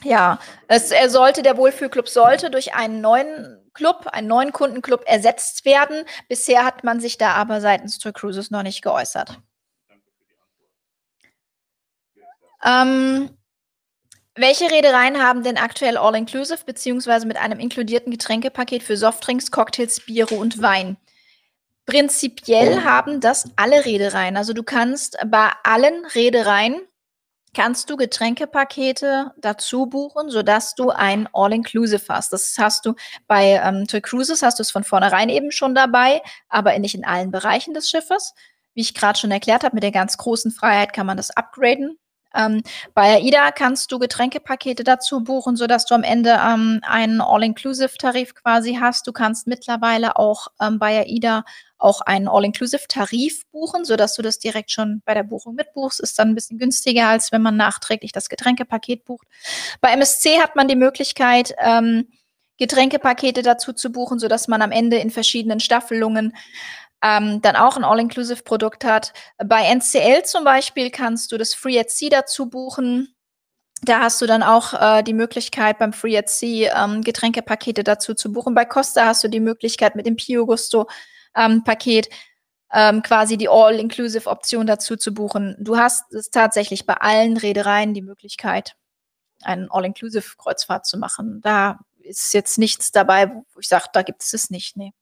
Ja, 0.02 0.40
es, 0.66 0.90
er 0.90 1.10
sollte, 1.10 1.42
der 1.42 1.58
Wohlfühlclub 1.58 2.08
sollte 2.08 2.50
durch 2.50 2.74
einen 2.74 3.02
neuen 3.02 3.70
Club, 3.74 4.06
einen 4.10 4.28
neuen 4.28 4.52
Kundenclub 4.52 5.04
ersetzt 5.06 5.66
werden. 5.66 6.04
Bisher 6.28 6.64
hat 6.64 6.84
man 6.84 7.00
sich 7.00 7.18
da 7.18 7.34
aber 7.34 7.60
seitens 7.60 7.98
Tour 7.98 8.12
Cruises 8.12 8.50
noch 8.50 8.62
nicht 8.62 8.82
geäußert. 8.82 9.38
Ähm, 12.64 13.36
welche 14.34 14.70
Reedereien 14.70 15.22
haben 15.22 15.42
denn 15.42 15.58
aktuell 15.58 15.96
All-Inclusive 15.96 16.64
beziehungsweise 16.64 17.26
mit 17.26 17.36
einem 17.36 17.60
inkludierten 17.60 18.10
Getränkepaket 18.10 18.82
für 18.82 18.96
Softdrinks, 18.96 19.50
Cocktails, 19.50 20.00
Biere 20.00 20.34
und 20.34 20.62
Wein? 20.62 20.96
Prinzipiell 21.84 22.78
oh. 22.78 22.84
haben 22.84 23.20
das 23.20 23.50
alle 23.56 23.84
Reedereien. 23.84 24.36
Also 24.36 24.52
du 24.52 24.62
kannst 24.62 25.18
bei 25.26 25.50
allen 25.64 26.06
Reedereien 26.14 26.80
kannst 27.54 27.90
du 27.90 27.96
Getränkepakete 27.96 29.32
dazu 29.36 29.86
buchen, 29.86 30.30
sodass 30.30 30.74
du 30.74 30.90
ein 30.90 31.28
All-Inclusive 31.32 32.06
hast. 32.08 32.32
Das 32.32 32.56
hast 32.58 32.86
du 32.86 32.94
bei 33.26 33.60
ähm, 33.62 33.86
Toy 33.86 34.00
Cruises 34.00 34.42
hast 34.42 34.58
du 34.58 34.62
es 34.62 34.70
von 34.70 34.84
vornherein 34.84 35.28
eben 35.28 35.52
schon 35.52 35.74
dabei, 35.74 36.22
aber 36.48 36.78
nicht 36.78 36.94
in 36.94 37.04
allen 37.04 37.30
Bereichen 37.30 37.74
des 37.74 37.90
Schiffes. 37.90 38.34
Wie 38.74 38.80
ich 38.80 38.94
gerade 38.94 39.18
schon 39.18 39.30
erklärt 39.30 39.64
habe, 39.64 39.76
mit 39.76 39.82
der 39.82 39.90
ganz 39.90 40.16
großen 40.16 40.50
Freiheit 40.50 40.94
kann 40.94 41.06
man 41.06 41.18
das 41.18 41.30
upgraden. 41.30 41.98
Ähm, 42.34 42.62
bei 42.94 43.16
AIDA 43.16 43.50
kannst 43.52 43.92
du 43.92 43.98
Getränkepakete 43.98 44.84
dazu 44.84 45.22
buchen, 45.22 45.56
sodass 45.56 45.84
du 45.86 45.94
am 45.94 46.02
Ende 46.02 46.38
ähm, 46.44 46.80
einen 46.82 47.20
All-Inclusive-Tarif 47.20 48.34
quasi 48.34 48.78
hast. 48.80 49.06
Du 49.06 49.12
kannst 49.12 49.46
mittlerweile 49.46 50.16
auch 50.16 50.48
ähm, 50.60 50.78
bei 50.78 51.00
AIDA 51.00 51.44
auch 51.78 52.00
einen 52.00 52.28
All-Inclusive-Tarif 52.28 53.42
buchen, 53.50 53.84
sodass 53.84 54.14
du 54.14 54.22
das 54.22 54.38
direkt 54.38 54.70
schon 54.70 55.02
bei 55.04 55.14
der 55.14 55.24
Buchung 55.24 55.54
mitbuchst. 55.54 56.00
Ist 56.00 56.18
dann 56.18 56.30
ein 56.30 56.34
bisschen 56.34 56.58
günstiger, 56.58 57.08
als 57.08 57.32
wenn 57.32 57.42
man 57.42 57.56
nachträglich 57.56 58.12
das 58.12 58.28
Getränkepaket 58.28 59.04
bucht. 59.04 59.26
Bei 59.80 59.90
MSC 59.92 60.40
hat 60.40 60.56
man 60.56 60.68
die 60.68 60.76
Möglichkeit, 60.76 61.54
ähm, 61.58 62.08
Getränkepakete 62.58 63.42
dazu 63.42 63.72
zu 63.72 63.90
buchen, 63.90 64.18
sodass 64.18 64.46
man 64.46 64.62
am 64.62 64.70
Ende 64.70 64.98
in 64.98 65.10
verschiedenen 65.10 65.58
Staffelungen 65.58 66.34
ähm, 67.02 67.42
dann 67.42 67.56
auch 67.56 67.76
ein 67.76 67.84
All-Inclusive-Produkt 67.84 68.84
hat. 68.84 69.12
Bei 69.44 69.62
NCL 69.64 70.24
zum 70.24 70.44
Beispiel 70.44 70.90
kannst 70.90 71.32
du 71.32 71.38
das 71.38 71.54
Free 71.54 71.78
at 71.78 71.90
Sea 71.90 72.10
dazu 72.10 72.48
buchen. 72.48 73.14
Da 73.82 74.00
hast 74.00 74.20
du 74.20 74.26
dann 74.26 74.44
auch 74.44 74.74
äh, 74.74 75.02
die 75.02 75.14
Möglichkeit, 75.14 75.78
beim 75.78 75.92
Free 75.92 76.16
at 76.16 76.28
Sea 76.28 76.84
ähm, 76.84 77.02
Getränkepakete 77.02 77.82
dazu 77.82 78.14
zu 78.14 78.32
buchen. 78.32 78.54
Bei 78.54 78.64
Costa 78.64 79.06
hast 79.06 79.24
du 79.24 79.28
die 79.28 79.40
Möglichkeit, 79.40 79.96
mit 79.96 80.06
dem 80.06 80.16
Pio 80.16 80.46
Gusto 80.46 80.88
ähm, 81.34 81.64
Paket 81.64 82.08
ähm, 82.72 83.02
quasi 83.02 83.36
die 83.36 83.48
All-Inclusive-Option 83.48 84.66
dazu 84.66 84.96
zu 84.96 85.12
buchen. 85.12 85.56
Du 85.58 85.76
hast 85.76 86.12
es 86.12 86.30
tatsächlich 86.30 86.86
bei 86.86 86.94
allen 86.94 87.36
Reedereien 87.36 87.94
die 87.94 88.02
Möglichkeit, 88.02 88.76
einen 89.42 89.70
All-Inclusive-Kreuzfahrt 89.70 90.86
zu 90.86 90.98
machen. 90.98 91.40
Da 91.42 91.80
ist 91.98 92.32
jetzt 92.34 92.58
nichts 92.58 92.92
dabei, 92.92 93.30
wo 93.52 93.60
ich 93.60 93.68
sage, 93.68 93.86
da 93.92 94.02
gibt 94.02 94.22
es 94.22 94.32
es 94.32 94.50
nicht. 94.50 94.76
Nee. 94.76 94.92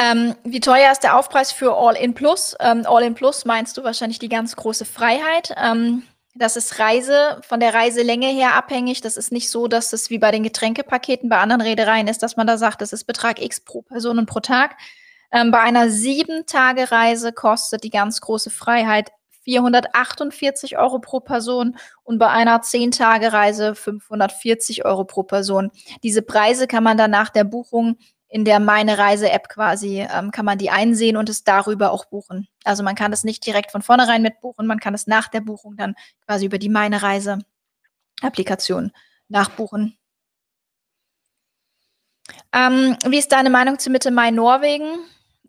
Ähm, 0.00 0.34
wie 0.44 0.60
teuer 0.60 0.90
ist 0.90 1.02
der 1.02 1.18
Aufpreis 1.18 1.52
für 1.52 1.76
All-In 1.76 2.14
Plus? 2.14 2.56
Ähm, 2.58 2.86
All-In 2.86 3.14
Plus 3.14 3.44
meinst 3.44 3.76
du 3.76 3.84
wahrscheinlich 3.84 4.18
die 4.18 4.30
ganz 4.30 4.56
große 4.56 4.86
Freiheit. 4.86 5.54
Ähm, 5.62 6.04
das 6.34 6.56
ist 6.56 6.78
Reise 6.78 7.38
von 7.46 7.60
der 7.60 7.74
Reiselänge 7.74 8.28
her 8.28 8.54
abhängig. 8.54 9.02
Das 9.02 9.18
ist 9.18 9.30
nicht 9.30 9.50
so, 9.50 9.68
dass 9.68 9.92
es 9.92 10.08
wie 10.08 10.18
bei 10.18 10.30
den 10.30 10.42
Getränkepaketen 10.42 11.28
bei 11.28 11.36
anderen 11.36 11.60
Reedereien 11.60 12.08
ist, 12.08 12.22
dass 12.22 12.36
man 12.38 12.46
da 12.46 12.56
sagt, 12.56 12.80
das 12.80 12.94
ist 12.94 13.04
Betrag 13.04 13.42
X 13.42 13.60
pro 13.60 13.82
Person 13.82 14.18
und 14.18 14.24
pro 14.24 14.40
Tag. 14.40 14.76
Ähm, 15.32 15.50
bei 15.50 15.60
einer 15.60 15.90
Sieben-Tage-Reise 15.90 17.34
kostet 17.34 17.84
die 17.84 17.90
ganz 17.90 18.22
große 18.22 18.48
Freiheit 18.48 19.10
448 19.44 20.78
Euro 20.78 20.98
pro 21.00 21.20
Person 21.20 21.76
und 22.04 22.18
bei 22.18 22.28
einer 22.28 22.62
10-Tage-Reise 22.62 23.74
540 23.74 24.86
Euro 24.86 25.04
pro 25.04 25.24
Person. 25.24 25.70
Diese 26.02 26.22
Preise 26.22 26.66
kann 26.66 26.84
man 26.84 26.96
dann 26.96 27.10
nach 27.10 27.28
der 27.28 27.44
Buchung 27.44 27.98
in 28.30 28.44
der 28.44 28.60
Meine 28.60 28.96
Reise-App 28.96 29.48
quasi 29.48 30.06
ähm, 30.08 30.30
kann 30.30 30.44
man 30.44 30.56
die 30.56 30.70
einsehen 30.70 31.16
und 31.16 31.28
es 31.28 31.42
darüber 31.42 31.90
auch 31.90 32.04
buchen. 32.04 32.48
Also 32.62 32.84
man 32.84 32.94
kann 32.94 33.10
das 33.10 33.24
nicht 33.24 33.44
direkt 33.44 33.72
von 33.72 33.82
vornherein 33.82 34.22
mitbuchen, 34.22 34.66
man 34.66 34.78
kann 34.78 34.94
es 34.94 35.08
nach 35.08 35.28
der 35.28 35.40
Buchung 35.40 35.76
dann 35.76 35.96
quasi 36.26 36.46
über 36.46 36.58
die 36.58 36.68
Meine 36.68 37.02
Reise-Applikation 37.02 38.92
nachbuchen. 39.28 39.98
Ähm, 42.52 42.96
wie 43.04 43.18
ist 43.18 43.32
deine 43.32 43.50
Meinung 43.50 43.80
zu 43.80 43.90
Mitte 43.90 44.12
Mai 44.12 44.30
Norwegen? 44.30 44.98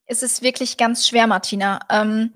Ist 0.08 0.24
es 0.24 0.42
wirklich 0.42 0.78
ganz 0.78 1.08
schwer, 1.08 1.28
Martina? 1.28 1.80
Ähm, 1.90 2.34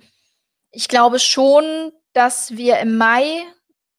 ich 0.69 0.87
glaube 0.87 1.17
schon, 1.17 1.91
dass 2.13 2.55
wir 2.55 2.77
im 2.79 2.97
Mai 2.97 3.43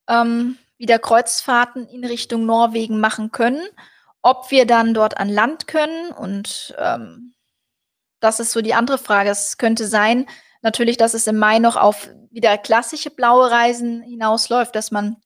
ähm, 0.09 0.59
wieder 0.79 1.01
Kreuzfahrten 1.01 1.89
in 1.89 2.05
Richtung 2.05 2.47
Norwegen 2.47 3.01
machen 3.01 3.33
können. 3.33 3.63
Ob 4.27 4.51
wir 4.51 4.67
dann 4.67 4.93
dort 4.93 5.19
an 5.19 5.29
Land 5.29 5.69
können 5.69 6.11
und 6.11 6.75
ähm, 6.81 7.33
das 8.19 8.41
ist 8.41 8.51
so 8.51 8.61
die 8.61 8.75
andere 8.75 8.99
Frage. 8.99 9.31
Es 9.31 9.57
könnte 9.57 9.87
sein, 9.87 10.27
natürlich, 10.63 10.97
dass 10.97 11.15
es 11.15 11.29
im 11.29 11.39
Mai 11.39 11.61
noch 11.61 11.77
auf 11.77 12.09
wieder 12.33 12.59
klassische 12.59 13.11
blaue 13.11 13.49
Reisen 13.53 14.03
hinausläuft, 14.03 14.75
dass 14.75 14.91
man 14.91 15.19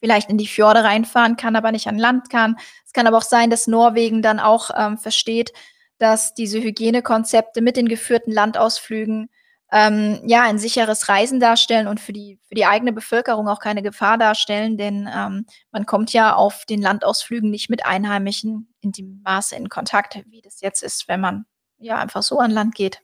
vielleicht 0.00 0.28
in 0.28 0.36
die 0.36 0.46
Fjorde 0.46 0.84
reinfahren 0.84 1.38
kann, 1.38 1.56
aber 1.56 1.72
nicht 1.72 1.88
an 1.88 1.98
Land 1.98 2.28
kann. 2.28 2.58
Es 2.84 2.92
kann 2.92 3.06
aber 3.06 3.16
auch 3.16 3.22
sein, 3.22 3.48
dass 3.48 3.68
Norwegen 3.68 4.20
dann 4.20 4.38
auch 4.38 4.68
ähm, 4.76 4.98
versteht, 4.98 5.54
dass 5.96 6.34
diese 6.34 6.60
Hygienekonzepte 6.60 7.62
mit 7.62 7.78
den 7.78 7.88
geführten 7.88 8.32
Landausflügen 8.32 9.30
ähm, 9.72 10.20
ja, 10.26 10.42
ein 10.42 10.58
sicheres 10.58 11.08
Reisen 11.08 11.40
darstellen 11.40 11.88
und 11.88 12.00
für 12.00 12.12
die 12.12 12.38
für 12.48 12.54
die 12.54 12.66
eigene 12.66 12.92
Bevölkerung 12.92 13.48
auch 13.48 13.60
keine 13.60 13.82
Gefahr 13.82 14.18
darstellen, 14.18 14.78
denn, 14.78 15.08
ähm, 15.12 15.46
man 15.72 15.86
kommt 15.86 16.12
ja 16.12 16.34
auf 16.34 16.64
den 16.66 16.80
Landausflügen 16.82 17.50
nicht 17.50 17.70
mit 17.70 17.84
Einheimischen 17.84 18.72
in 18.80 18.92
dem 18.92 19.22
Maße 19.24 19.56
in 19.56 19.68
Kontakt, 19.68 20.22
wie 20.26 20.40
das 20.42 20.60
jetzt 20.60 20.82
ist, 20.82 21.08
wenn 21.08 21.20
man, 21.20 21.46
ja, 21.78 21.98
einfach 21.98 22.22
so 22.22 22.38
an 22.38 22.50
Land 22.52 22.74
geht. 22.74 23.02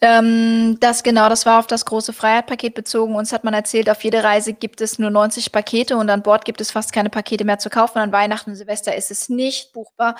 Ähm, 0.00 0.78
das 0.80 1.02
genau, 1.02 1.28
das 1.28 1.44
war 1.44 1.58
auf 1.58 1.66
das 1.66 1.84
große 1.84 2.12
Freiheit-Paket 2.12 2.74
bezogen. 2.74 3.16
Uns 3.16 3.32
hat 3.32 3.42
man 3.42 3.54
erzählt, 3.54 3.90
auf 3.90 4.04
jede 4.04 4.22
Reise 4.22 4.52
gibt 4.52 4.80
es 4.80 4.98
nur 4.98 5.10
90 5.10 5.50
Pakete 5.50 5.96
und 5.96 6.08
an 6.08 6.22
Bord 6.22 6.44
gibt 6.44 6.60
es 6.60 6.70
fast 6.70 6.92
keine 6.92 7.10
Pakete 7.10 7.44
mehr 7.44 7.58
zu 7.58 7.68
kaufen. 7.68 7.98
An 7.98 8.12
Weihnachten 8.12 8.50
und 8.50 8.56
Silvester 8.56 8.94
ist 8.94 9.10
es 9.10 9.28
nicht 9.28 9.72
buchbar. 9.72 10.16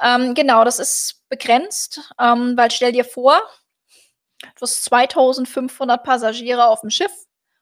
Ähm, 0.00 0.34
genau, 0.34 0.64
das 0.64 0.78
ist 0.78 1.24
begrenzt, 1.28 2.12
ähm, 2.20 2.54
weil 2.56 2.70
stell 2.70 2.92
dir 2.92 3.04
vor, 3.04 3.40
du 4.42 4.62
hast 4.62 4.84
2.500 4.92 5.98
Passagiere 5.98 6.68
auf'm 6.68 6.90
Schiff 6.90 7.12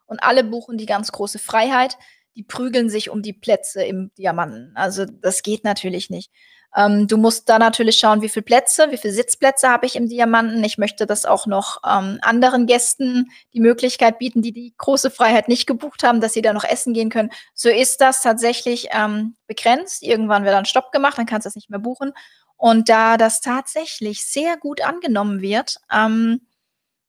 und 0.07 0.23
alle 0.23 0.45
buchen 0.45 0.77
die 0.77 0.87
ganz 0.87 1.12
große 1.12 1.39
Freiheit. 1.39 1.97
Die 2.37 2.43
prügeln 2.43 2.91
sich 2.91 3.11
um 3.11 3.23
die 3.23 3.33
Plätze 3.33 3.85
im 3.85 4.11
Diamanten. 4.19 4.73
Also, 4.75 5.07
das 5.07 5.43
geht 5.43 5.65
natürlich 5.65 6.11
nicht. 6.11 6.31
Ähm, 6.77 7.07
du 7.07 7.16
musst 7.16 7.49
da 7.49 7.59
natürlich 7.59 7.99
schauen, 7.99 8.20
wie 8.22 8.29
viel 8.29 8.43
Plätze, 8.43 8.91
wie 8.91 8.97
viel 8.97 9.12
Sitzplätze 9.12 9.68
habe 9.68 9.87
ich 9.87 9.97
im 9.97 10.09
Diamanten. 10.09 10.62
Ich 10.64 10.79
möchte 10.79 11.07
das 11.07 11.25
auch 11.25 11.47
noch, 11.47 11.79
ähm, 11.85 12.18
anderen 12.22 12.66
Gästen 12.66 13.31
die 13.53 13.61
Möglichkeit 13.61 14.18
bieten, 14.18 14.43
die 14.43 14.53
die 14.53 14.75
große 14.77 15.11
Freiheit 15.11 15.49
nicht 15.49 15.66
gebucht 15.66 16.03
haben, 16.03 16.20
dass 16.20 16.33
sie 16.33 16.43
da 16.43 16.53
noch 16.53 16.64
essen 16.64 16.93
gehen 16.93 17.11
können. 17.11 17.31
So 17.55 17.68
ist 17.68 18.01
das 18.01 18.22
tatsächlich, 18.22 18.89
ähm, 18.91 19.37
begrenzt. 19.47 20.03
Irgendwann 20.03 20.45
wird 20.45 20.55
dann 20.55 20.64
Stopp 20.64 20.91
gemacht, 20.91 21.18
dann 21.18 21.27
kannst 21.27 21.45
du 21.47 21.49
das 21.49 21.57
nicht 21.57 21.70
mehr 21.70 21.79
buchen. 21.79 22.12
Und 22.57 22.89
da 22.89 23.16
das 23.16 23.41
tatsächlich 23.41 24.27
sehr 24.27 24.57
gut 24.57 24.81
angenommen 24.83 25.41
wird, 25.41 25.77
ähm, 25.93 26.41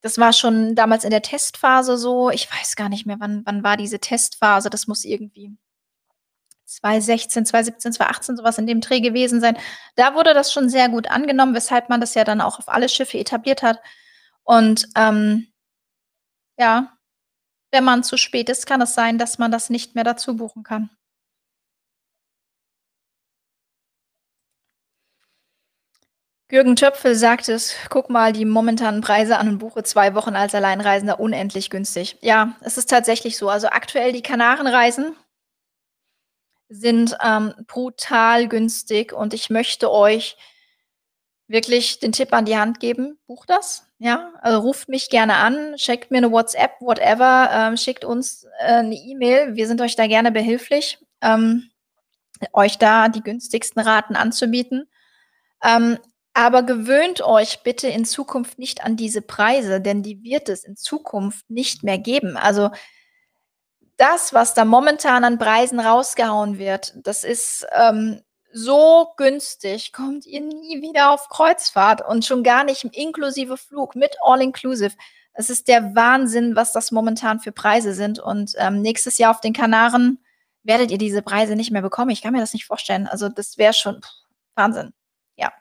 das 0.02 0.20
war 0.20 0.34
schon 0.34 0.76
damals 0.76 1.04
in 1.04 1.10
der 1.10 1.24
Testphase 1.24 1.98
so. 1.98 2.30
Ich 2.30 2.48
weiß 2.52 2.76
gar 2.76 2.90
nicht 2.90 3.08
mehr, 3.08 3.18
wann 3.20 3.42
wann 3.46 3.64
war 3.64 3.78
diese 3.78 4.00
Testphase. 4.00 4.70
Das 4.70 4.86
muss 4.86 5.04
irgendwie 5.04 5.58
2016, 6.66 7.46
2017, 7.46 7.94
2018, 7.94 8.38
so 8.38 8.44
was 8.44 8.58
in 8.58 8.68
dem 8.68 8.82
Dreh 8.82 9.02
gewesen 9.02 9.42
sein. 9.42 9.58
Da 9.96 10.16
wurde 10.16 10.34
das 10.34 10.52
schon 10.54 10.70
sehr 10.70 10.90
gut 10.90 11.10
angenommen, 11.12 11.56
weshalb 11.56 11.90
man 11.90 12.02
das 12.02 12.16
ja 12.16 12.24
dann 12.24 12.42
auch 12.42 12.60
auf 12.60 12.70
alle 12.70 12.90
Schiffe 12.90 13.18
etabliert 13.20 13.64
hat. 13.64 13.80
Und, 14.44 14.88
ähm 14.96 15.48
ja, 16.60 16.94
wenn 17.72 17.84
man 17.86 18.04
zu 18.04 18.18
spät 18.18 18.50
ist, 18.50 18.68
kann 18.68 18.82
es 18.82 18.96
sein, 18.96 19.18
dass 19.20 19.38
man 19.40 19.52
das 19.52 19.70
nicht 19.70 19.96
mehr 19.96 20.04
dazu 20.06 20.36
buchen 20.38 20.64
kann. 20.64 20.90
Jürgen 26.52 26.76
Töpfel 26.76 27.16
sagt 27.16 27.50
es: 27.50 27.74
„Guck 27.90 28.12
mal 28.12 28.32
die 28.32 28.46
momentanen 28.46 29.02
Preise 29.02 29.38
an 29.40 29.48
und 29.50 29.58
buche 29.58 29.82
2 29.82 30.14
Wochen 30.14 30.36
als 30.36 30.54
Alleinreisender 30.54 31.20
unendlich 31.20 31.72
günstig.“ 31.72 32.18
Ja, 32.22 32.56
es 32.62 32.78
ist 32.78 32.88
tatsächlich 32.90 33.36
so. 33.38 33.50
Also, 33.50 33.68
aktuell 33.70 34.12
die 34.12 34.22
Kanaren-Reisen 34.22 35.16
sind, 36.76 37.18
ähm, 37.24 37.54
brutal 37.68 38.48
günstig 38.48 39.14
und 39.14 39.34
ich 39.34 39.50
möchte 39.50 39.92
euch 39.92 40.38
wirklich 41.50 42.00
den 42.00 42.12
Tipp 42.12 42.34
an 42.34 42.46
die 42.46 42.58
Hand 42.58 42.80
geben: 42.80 43.20
Bucht 43.28 43.50
das, 43.52 43.86
ja? 44.00 44.34
Also, 44.42 44.60
ruft 44.62 44.90
mich 44.90 45.10
gerne 45.10 45.36
an, 45.36 45.78
schickt 45.78 46.10
mir 46.12 46.22
'ne 46.22 46.32
WhatsApp, 46.32 46.72
whatever, 46.82 47.50
ähm, 47.54 47.78
schickt 47.78 48.04
uns, 48.04 48.46
äh, 48.62 48.82
'ne 48.82 48.96
E-Mail. 48.96 49.56
Wir 49.56 49.68
sind 49.68 49.80
euch 49.82 49.96
da 49.96 50.08
gerne 50.08 50.32
behilflich, 50.32 50.98
ähm, 51.22 51.70
euch 52.54 52.78
da 52.80 53.10
die 53.10 53.22
günstigsten 53.24 53.82
Raten 53.84 54.16
anzubieten. 54.18 54.90
Ähm, 55.64 55.98
aber 56.34 56.64
gewöhnt 56.64 57.22
euch 57.22 57.62
bitte 57.64 57.88
in 57.90 58.06
Zukunft 58.06 58.60
nicht 58.60 58.84
an 58.86 58.98
diese 58.98 59.22
Preise, 59.24 59.82
denn 59.82 60.04
die 60.04 60.24
wird 60.24 60.50
es 60.50 60.64
in 60.66 60.78
Zukunft 60.78 61.50
nicht 61.50 61.84
mehr 61.84 61.98
geben. 62.00 62.38
Also 62.38 62.72
das, 63.98 64.34
was 64.34 64.54
da 64.54 64.66
momentan 64.66 65.24
an 65.24 65.38
Preisen 65.38 65.80
rausgehauen 65.80 66.58
wird, 66.58 66.94
das 67.04 67.24
ist, 67.24 67.66
ähm, 67.72 68.22
so 68.54 69.14
günstig, 69.18 69.92
kommt 69.94 70.26
ihr 70.26 70.42
nie 70.42 70.82
wieder 70.82 71.12
auf 71.12 71.30
Kreuzfahrt 71.30 72.02
und 72.08 72.26
schon 72.26 72.44
gar 72.44 72.64
nicht 72.64 72.84
inklusive 72.86 73.58
Flug 73.58 73.96
mit 73.96 74.16
all 74.24 74.42
inclusive. 74.42 74.96
Es 75.34 75.50
ist 75.50 75.68
der 75.68 75.96
Wahnsinn, 75.96 76.56
was 76.56 76.72
das 76.72 76.92
momentan 76.92 77.40
für 77.42 77.52
Preise 77.52 77.94
sind 77.94 78.20
und, 78.20 78.54
ähm, 78.58 78.82
nächstes 78.82 79.18
Jahr 79.18 79.32
auf 79.32 79.42
den 79.42 79.54
Kanaren 79.54 80.20
werdet 80.64 80.92
ihr 80.92 80.98
diese 80.98 81.22
Preise 81.22 81.56
nicht 81.56 81.72
mehr 81.72 81.82
bekommen. 81.82 82.12
Ich 82.12 82.22
kann 82.22 82.34
mir 82.34 82.40
das 82.40 82.54
nicht 82.54 82.66
vorstellen. 82.66 83.08
Also, 83.08 83.30
das 83.30 83.58
wäre 83.58 83.74
schon 83.74 84.02
Wahnsinn, 84.56 84.94
ja. 85.36 85.52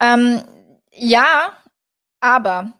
Ähm, 0.00 0.42
ja, 0.96 1.52
aber 2.20 2.72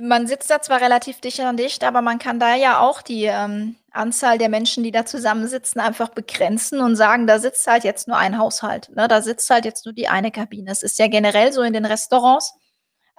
man 0.00 0.26
sitzt 0.28 0.50
da 0.50 0.62
zwar 0.62 0.80
relativ 0.82 1.20
dicht 1.20 1.40
an 1.40 1.56
dicht, 1.58 1.84
aber 1.84 2.02
man 2.02 2.18
kann 2.18 2.40
da 2.40 2.54
ja 2.56 2.80
auch 2.80 3.02
die, 3.02 3.24
ähm, 3.26 3.76
Anzahl 3.92 4.38
der 4.38 4.48
Menschen, 4.50 4.84
die 4.84 4.92
da 4.92 5.06
zusammensitzen, 5.06 5.80
einfach 5.80 6.10
begrenzen 6.10 6.80
und 6.80 6.96
sagen: 6.96 7.26
„Da 7.28 7.38
sitzt 7.40 7.66
halt 7.66 7.84
jetzt 7.84 8.08
nur 8.08 8.18
ein 8.18 8.38
Haushalt, 8.38 8.90
ne? 8.96 9.08
Da 9.08 9.22
sitzt 9.22 9.50
halt 9.50 9.64
jetzt 9.66 9.86
nur 9.86 9.94
die 9.94 10.08
eine 10.08 10.30
Kabine.“ 10.32 10.70
Es 10.72 10.82
ist 10.84 10.98
ja 10.98 11.08
generell 11.08 11.52
so 11.52 11.62
in 11.62 11.72
den 11.74 11.86
Restaurants, 11.86 12.54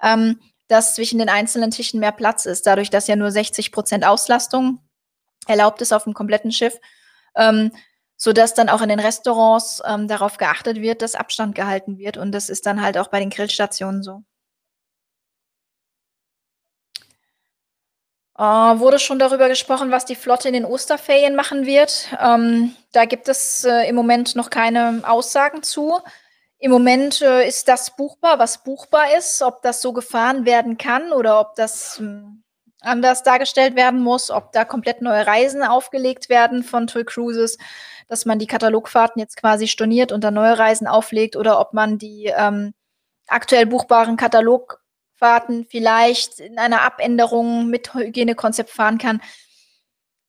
ähm, 0.02 0.40
dass 0.68 0.94
zwischen 0.96 1.18
den 1.20 1.28
einzelnen 1.30 1.70
Tischen 1.72 2.00
mehr 2.00 2.12
Platz 2.12 2.46
ist, 2.46 2.66
dadurch, 2.66 2.90
dass 2.90 3.08
ja 3.08 3.16
nur 3.16 3.30
60 3.32 3.72
% 3.72 4.06
Auslastung 4.06 4.80
erlaubt 5.48 5.82
ist 5.82 5.92
auf'm 5.94 6.14
kompletten 6.14 6.52
Schiff, 6.52 6.78
ähm, 7.36 7.72
sodass 8.18 8.54
dann 8.54 8.68
auch 8.70 8.82
in 8.82 8.90
den 8.90 9.00
Restaurants, 9.00 9.82
ähm, 9.86 10.08
darauf 10.08 10.38
geachtet 10.38 10.78
wird, 10.82 11.02
dass 11.02 11.14
Abstand 11.16 11.54
gehalten 11.56 11.98
wird 11.98 12.16
und 12.18 12.32
das 12.32 12.48
ist 12.50 12.66
dann 12.66 12.82
halt 12.82 12.98
auch 12.98 13.08
bei 13.08 13.20
den 13.20 13.30
Grillstationen 13.30 14.02
so. 14.04 14.24
Äh, 18.36 18.42
wurde 18.42 18.98
schon 18.98 19.18
darüber 19.18 19.48
gesprochen, 19.48 19.90
was 19.92 20.06
die 20.06 20.16
Flotte 20.16 20.48
in 20.48 20.54
den 20.54 20.64
Osterferien 20.64 21.36
machen 21.36 21.66
wird? 21.66 22.08
Ähm, 22.20 22.74
da 22.92 23.04
gibt 23.04 23.28
es, 23.28 23.64
äh, 23.64 23.88
im 23.88 23.94
Moment 23.94 24.34
noch 24.34 24.50
keine 24.50 25.02
Aussagen 25.04 25.62
zu. 25.62 26.00
Im 26.58 26.70
Moment, 26.72 27.22
äh, 27.22 27.46
ist 27.46 27.68
das 27.68 27.94
buchbar, 27.96 28.38
was 28.40 28.64
buchbar 28.64 29.16
ist. 29.16 29.40
Ob 29.42 29.62
das 29.62 29.80
so 29.82 29.92
gefahren 29.92 30.46
werden 30.46 30.78
kann 30.78 31.12
oder 31.12 31.40
ob 31.40 31.54
das, 31.54 31.98
hm, 31.98 32.42
anders 32.80 33.22
dargestellt 33.22 33.76
werden 33.76 34.00
muss, 34.00 34.30
ob 34.30 34.52
da 34.52 34.64
komplett 34.64 35.00
neue 35.00 35.26
Reisen 35.26 35.62
aufgelegt 35.62 36.28
werden 36.28 36.62
von 36.64 36.86
TUI 36.86 37.04
Cruises, 37.04 37.56
dass 38.08 38.26
man 38.26 38.38
die 38.38 38.46
Katalogfahrten 38.46 39.20
jetzt 39.20 39.36
quasi 39.36 39.68
storniert 39.68 40.12
und 40.12 40.22
dann 40.24 40.34
neue 40.34 40.58
Reisen 40.58 40.86
auflegt 40.86 41.36
oder 41.36 41.60
ob 41.60 41.72
man 41.72 41.98
die, 41.98 42.32
ähm, 42.36 42.74
aktuell 43.28 43.66
buchbaren 43.66 44.16
Katalogfahrten 45.18 45.66
vielleicht 45.68 46.40
in 46.40 46.58
einer 46.58 46.82
Abänderung 46.82 47.68
mit 47.68 47.94
Hygienekonzept 47.94 48.70
fahren 48.70 48.98
kann. 48.98 49.20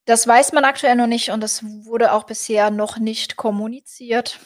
Das 0.05 0.27
weiß 0.27 0.53
man 0.53 0.65
aktuell 0.65 0.95
noch 0.95 1.07
nicht 1.07 1.31
und 1.31 1.41
das 1.41 1.63
wurde 1.63 2.11
auch 2.11 2.25
bisher 2.25 2.69
noch 2.69 2.97
nicht 2.97 3.37
kommuniziert. 3.37 4.39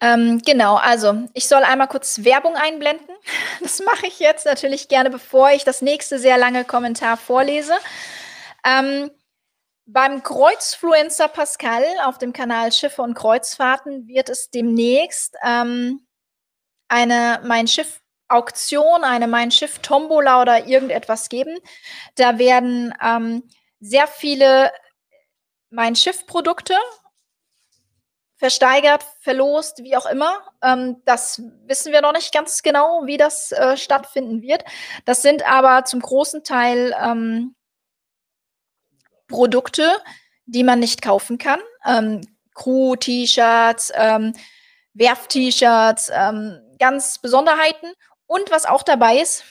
Ähm, 0.00 0.40
genau, 0.46 0.76
also, 0.76 1.28
ich 1.34 1.48
soll 1.48 1.64
einmal 1.64 1.88
kurz 1.88 2.22
Werbung 2.24 2.54
einblenden. 2.54 3.06
Das 3.60 3.80
mache 3.80 4.06
ich 4.06 4.20
jetzt 4.20 4.46
natürlich 4.46 4.86
gerne, 4.86 5.10
bevor 5.10 5.50
ich 5.50 5.64
das 5.64 5.82
nächste 5.82 6.20
sehr 6.20 6.38
lange 6.38 6.64
Kommentar 6.64 7.16
vorlese. 7.16 7.72
Ähm, 8.64 9.10
beim 9.90 10.22
Kreuzfluencer 10.22 11.28
Pascal 11.28 11.82
auf 12.04 12.18
dem 12.18 12.34
Kanal 12.34 12.72
Schiffe 12.72 13.00
und 13.00 13.14
Kreuzfahrten 13.14 14.06
wird 14.06 14.28
es 14.28 14.50
demnächst, 14.50 15.34
ähm, 15.42 16.06
eine 16.88 17.40
Mein 17.44 17.66
Schiff 17.66 18.00
Auktion, 18.28 19.02
eine 19.02 19.26
Mein 19.26 19.50
Schiff 19.50 19.78
Tombola 19.78 20.42
oder 20.42 20.66
irgendetwas 20.66 21.30
geben. 21.30 21.56
Da 22.16 22.38
werden, 22.38 22.94
ähm, 23.02 23.48
sehr 23.80 24.06
viele 24.06 24.70
Mein 25.70 25.96
Schiff 25.96 26.26
Produkte 26.26 26.74
versteigert, 28.36 29.04
verlost, 29.20 29.82
wie 29.82 29.96
auch 29.96 30.06
immer. 30.06 30.42
Ähm, 30.62 31.02
das 31.06 31.40
wissen 31.64 31.92
wir 31.92 32.02
noch 32.02 32.12
nicht 32.12 32.32
ganz 32.32 32.62
genau, 32.62 33.06
wie 33.06 33.16
das, 33.16 33.52
äh, 33.52 33.78
stattfinden 33.78 34.42
wird. 34.42 34.64
Das 35.06 35.22
sind 35.22 35.50
aber 35.50 35.84
zum 35.86 36.00
großen 36.00 36.44
Teil, 36.44 36.94
ähm 37.02 37.54
Produkte, 39.28 39.88
die 40.46 40.64
man 40.64 40.80
nicht 40.80 41.02
kaufen 41.02 41.38
kann. 41.38 41.60
Ähm, 41.84 42.22
Crew-T-Shirts, 42.54 43.92
ähm, 43.94 44.32
Werft-T-Shirts, 44.94 46.10
ähm, 46.12 46.60
ganz 46.78 47.18
Besonderheiten. 47.18 47.92
Und 48.26 48.50
was 48.50 48.66
auch 48.66 48.82
dabei 48.82 49.18
ist 49.18 49.44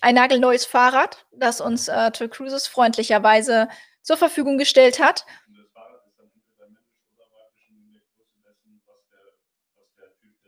ein 0.00 0.14
nagelneues 0.14 0.64
Fahrrad, 0.64 1.26
das 1.32 1.60
uns, 1.60 1.88
äh, 1.88 2.10
TUI 2.10 2.28
Cruises 2.28 2.66
freundlicherweise 2.66 3.68
zur 4.02 4.16
Verfügung 4.16 4.58
gestellt 4.58 5.00
hat. 5.00 5.26
Und 5.48 5.58
das 5.58 5.66
Fahrrad 5.72 6.06
ist 6.06 6.18
dann 6.18 6.30
entweder 6.34 6.68
männlich 6.68 7.02
oder 7.16 7.26
weiblich 7.34 7.70
und 7.70 7.82
in 7.82 7.92
der 7.92 8.02
Größe 8.14 8.34
dessen 8.40 10.38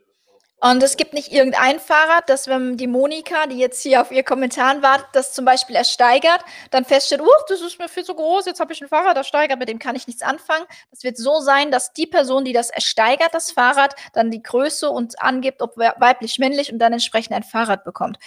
Und 0.62 0.82
es 0.82 0.98
gibt 0.98 1.14
nicht 1.14 1.32
irgendein 1.32 1.80
Fahrrad, 1.80 2.28
dass 2.28 2.46
wenn 2.46 2.76
die 2.76 2.86
Monika, 2.86 3.46
die 3.46 3.56
jetzt 3.56 3.82
hier 3.82 4.02
auf 4.02 4.10
ihr 4.10 4.22
Kommentaren 4.22 4.82
wartet, 4.82 5.06
das 5.14 5.32
zum 5.32 5.46
Beispiel 5.46 5.74
ersteigert, 5.74 6.44
dann 6.70 6.84
feststellt, 6.84 7.22
uh, 7.22 7.30
das 7.48 7.62
ist 7.62 7.78
mir 7.78 7.88
viel 7.88 8.04
zu 8.04 8.14
groß, 8.14 8.44
jetzt 8.44 8.60
habe 8.60 8.70
ich 8.74 8.82
ein 8.82 8.88
Fahrrad 8.88 9.16
ersteigert, 9.16 9.58
mit 9.58 9.70
dem 9.70 9.78
kann 9.78 9.96
ich 9.96 10.06
nichts 10.06 10.20
anfangen. 10.20 10.66
Das 10.90 11.02
wird 11.02 11.16
so 11.16 11.40
sein, 11.40 11.70
dass 11.70 11.94
die 11.94 12.06
Person, 12.06 12.44
die 12.44 12.52
das 12.52 12.68
ersteigert, 12.68 13.32
das 13.32 13.52
Fahrrad, 13.52 13.94
dann 14.12 14.30
die 14.30 14.42
Größe 14.42 14.90
und 14.90 15.22
angibt, 15.22 15.62
ob 15.62 15.78
weiblich, 15.78 16.38
männlich 16.38 16.70
und 16.70 16.78
dann 16.78 16.92
entsprechend 16.92 17.34
ein 17.34 17.42
Fahrrad 17.42 17.82
bekommt. 17.82 18.18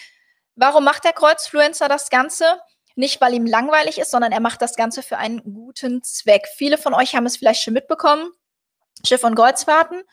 Warum 0.56 0.84
macht 0.84 1.04
der 1.04 1.14
Kreuzfluencer 1.14 1.88
das 1.88 2.10
Ganze? 2.10 2.60
Nicht, 2.96 3.22
weil 3.22 3.36
ihm 3.36 3.46
langweilig 3.46 4.00
ist, 4.00 4.10
sondern 4.10 4.32
er 4.32 4.40
macht 4.40 4.62
das 4.64 4.76
Ganze 4.76 5.04
für 5.04 5.18
einen 5.18 5.44
guten 5.44 6.02
Zweck. 6.02 6.48
Viele 6.56 6.80
von 6.80 6.96
euch 6.96 7.16
haben 7.16 7.28
es 7.28 7.38
vielleicht 7.38 7.62
schon 7.62 7.74
mitbekommen. 7.76 8.32
Schiff- 9.06 9.24
und 9.24 9.36
Kreuzfahrten 9.36 10.04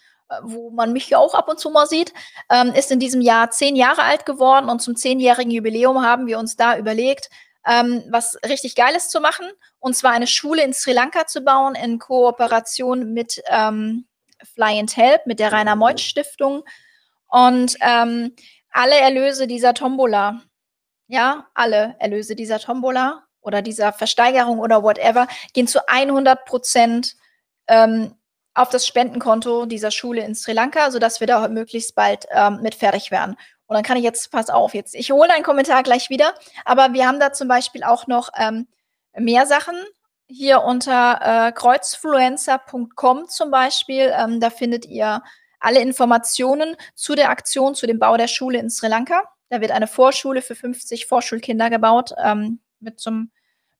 wo 0.43 0.70
man 0.70 0.93
mich 0.93 1.11
ja 1.11 1.18
auch 1.18 1.35
ab 1.35 1.49
und 1.49 1.59
zu 1.59 1.70
mal 1.70 1.87
sieht, 1.87 2.12
ähm, 2.51 2.72
ist 2.74 2.91
in 2.91 3.01
diesem 3.01 3.20
Jahr 3.20 3.51
zehn 3.51 3.76
Jahre 3.76 4.03
alt 4.03 4.26
geworden 4.26 4.68
und 4.68 4.81
zum 4.81 4.97
zehnjährigen 4.97 5.51
Jubiläum 5.51 6.03
haben 6.05 6.26
wir 6.26 6.39
uns 6.39 6.57
da 6.57 6.76
überlegt, 6.78 7.31
ähm, 7.66 8.05
was 8.11 8.39
richtig 8.47 8.74
Geiles 8.74 9.09
zu 9.09 9.20
machen 9.20 9.47
und 9.81 9.95
zwar 9.95 10.12
eine 10.12 10.26
Schule 10.26 10.62
in 10.62 10.72
Sri 10.72 10.93
Lanka 10.93 11.26
zu 11.26 11.43
bauen 11.43 11.74
in 11.74 11.99
Kooperation 11.99 13.12
mit 13.12 13.43
ähm, 13.49 14.07
Fly 14.55 14.78
and 14.78 14.97
Help, 14.97 15.26
mit 15.26 15.41
der 15.41 15.53
Rainer 15.53 15.76
Meuth 15.76 16.01
Stiftung. 16.01 16.64
Und 17.28 17.76
ähm, 17.81 18.35
alle 18.70 18.99
Erlöse 18.99 19.47
dieser 19.47 19.74
Tombola, 19.74 20.43
ja, 21.07 21.47
alle 21.55 21.97
Erlöse 21.99 22.37
dieser 22.37 22.59
Tombola 22.59 23.24
oder 23.41 23.62
dieser 23.62 23.93
Versteigerung 23.93 24.59
oder 24.59 24.83
whatever 24.83 25.26
gehen 25.55 25.66
zu 25.66 25.87
100 25.89 26.45
Prozent 26.45 27.16
ähm, 27.66 28.14
auf 28.55 28.69
das 28.71 28.87
Spendenkonto 28.87 29.67
dieser 29.67 29.91
Schule 29.91 30.25
in 30.25 30.35
Sri 30.35 30.53
Lanka, 30.53 30.91
sodass 30.91 31.21
wir 31.21 31.27
da 31.27 31.49
möglichst 31.49 31.95
bald 31.95 32.27
ähm, 32.31 32.61
mit 32.63 32.75
fertig 32.75 33.11
werden. 33.11 33.37
Und 33.67 33.75
dann 33.75 33.85
kann 33.85 33.97
ich 33.97 34.03
jetzt, 34.03 34.33
pass 34.33 34.51
auf, 34.51 34.75
jetzt, 34.75 34.95
ich 34.95 35.13
hole 35.13 35.33
einen 35.33 35.45
Kommentar 35.45 35.83
gleich 35.85 36.11
wieder, 36.11 36.35
aber 36.65 36.93
wir 36.93 37.07
haben 37.07 37.21
da 37.21 37.33
zum 37.33 37.47
Beispiel 37.47 37.85
auch 37.85 38.09
noch 38.09 38.31
ähm, 38.37 38.67
mehr 39.17 39.47
Sachen. 39.47 39.77
Hier 40.27 40.63
unter 40.63 41.49
äh, 41.49 41.53
kreuzfluencer.com 41.53 43.29
zum 43.29 43.51
Beispiel, 43.51 44.13
ähm, 44.17 44.41
da 44.41 44.51
findet 44.51 44.87
ihr 44.87 45.23
alle 45.61 45.81
Informationen 45.81 46.77
zu 46.95 47.15
der 47.15 47.31
Aktion, 47.31 47.75
zu 47.75 47.87
dem 47.87 47.99
Bau 47.99 48.17
der 48.17 48.29
Schule 48.29 48.59
in 48.59 48.71
Sri 48.71 48.89
Lanka. 48.89 49.23
Da 49.51 49.61
wird 49.61 49.71
eine 49.71 49.87
Vorschule 49.87 50.43
für 50.43 50.55
50 50.55 51.07
Vorschulkinder 51.07 51.71
gebaut, 51.71 52.13
ähm, 52.23 52.61
mit, 52.81 52.99
zum, 52.99 53.31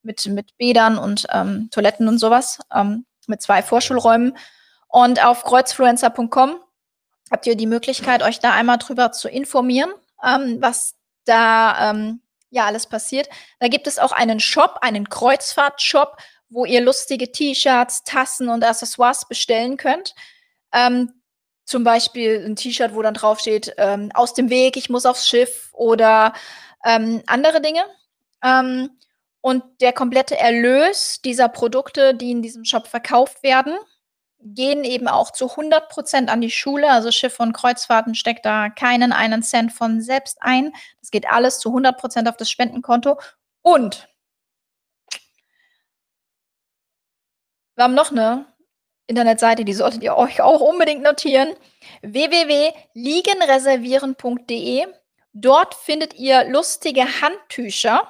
mit, 0.03 0.27
mit 0.27 0.57
Bädern 0.57 0.99
und 0.99 1.27
ähm, 1.33 1.69
Toiletten 1.71 2.07
und 2.07 2.19
sowas, 2.19 2.61
ähm, 2.75 3.07
mit 3.27 3.41
zwei 3.43 3.63
Vorschulräumen. 3.63 4.37
Und 4.91 5.25
auf 5.25 5.45
kreuzfluencer.com 5.45 6.61
habt 7.31 7.47
ihr 7.47 7.57
die 7.57 7.67
Möglichkeit, 7.67 8.23
euch 8.23 8.41
da 8.41 8.53
einmal 8.53 8.79
drüber 8.79 9.13
zu 9.13 9.29
informieren, 9.29 9.91
ähm, 10.25 10.59
was 10.61 10.97
da 11.25 11.91
ähm, 11.91 12.21
ja 12.51 12.67
alles 12.67 12.87
passiert. 12.87 13.29
Da 13.61 13.69
gibt 13.69 13.87
es 13.87 13.99
auch 13.99 14.13
einen 14.13 14.41
Shop, 14.41 14.79
einen 14.81 15.09
Kreuzfahrt-Shop, 15.09 16.17
wo 16.49 16.65
ihr 16.65 16.81
lustige 16.81 17.31
T-Shirts, 17.31 18.03
Tassen 18.03 18.49
und 18.49 18.65
Accessoires 18.65 19.29
bestellen 19.29 19.77
könnt. 19.77 20.15
Ähm, 20.73 21.13
zum 21.65 21.85
Beispiel 21.85 22.45
ein 22.45 22.57
T-Shirt, 22.57 22.95
wo 22.95 23.03
dann 23.03 23.15
draufsteht, 23.15 23.75
ähm, 23.79 24.11
aus 24.15 24.35
dem 24.35 24.51
Weg, 24.51 24.77
ich 24.77 24.91
muss 24.91 25.07
aufs 25.07 25.29
Schiff 25.29 25.71
oder 25.73 26.33
ähm, 26.85 27.23
andere 27.27 27.61
Dinge. 27.61 27.83
Ähm, 28.43 28.91
und 29.41 29.63
der 29.81 29.93
komplette 29.93 30.37
Erlös 30.37 31.21
dieser 31.23 31.49
Produkte, 31.49 32.15
die 32.15 32.33
in 32.33 32.43
diesem 32.43 32.65
Shop 32.65 32.89
verkauft 32.89 33.43
werden, 33.45 33.79
gehen 34.43 34.85
eben 34.85 35.09
auch 35.09 35.31
zu 35.31 35.51
100 35.51 35.89
Prozent 35.89 36.31
an 36.31 36.41
die 36.41 36.51
Schule. 36.51 36.91
Also 36.91 37.11
Schiff 37.11 37.41
und 37.41 37.53
Kreuzfahrten 37.53 38.15
steckt 38.15 38.45
da 38.45 38.71
keinen 38.71 39.13
einen 39.13 39.43
Cent 39.43 39.73
von 39.73 40.01
selbst 40.01 40.39
ein. 40.41 40.73
Das 41.01 41.11
geht 41.11 41.31
alles 41.31 41.59
zu 41.59 41.71
100 41.71 41.99
Prozent 41.99 42.29
auf 42.29 42.37
das 42.37 42.51
Spendenkonto. 42.51 43.19
Und 43.63 44.09
wir 47.75 47.85
haben 47.85 47.95
noch 47.95 48.11
eine 48.11 48.47
Internetseite, 49.07 49.65
die 49.65 49.75
solltet 49.75 50.03
ihr 50.03 50.17
euch 50.17 50.41
auch 50.41 50.61
unbedingt 50.61 51.03
notieren. 51.03 51.55
www.liegenreservieren.de. 52.03 54.87
Dort 55.33 55.75
findet 55.75 56.15
ihr 56.15 56.45
lustige 56.45 57.21
Handtücher, 57.21 58.09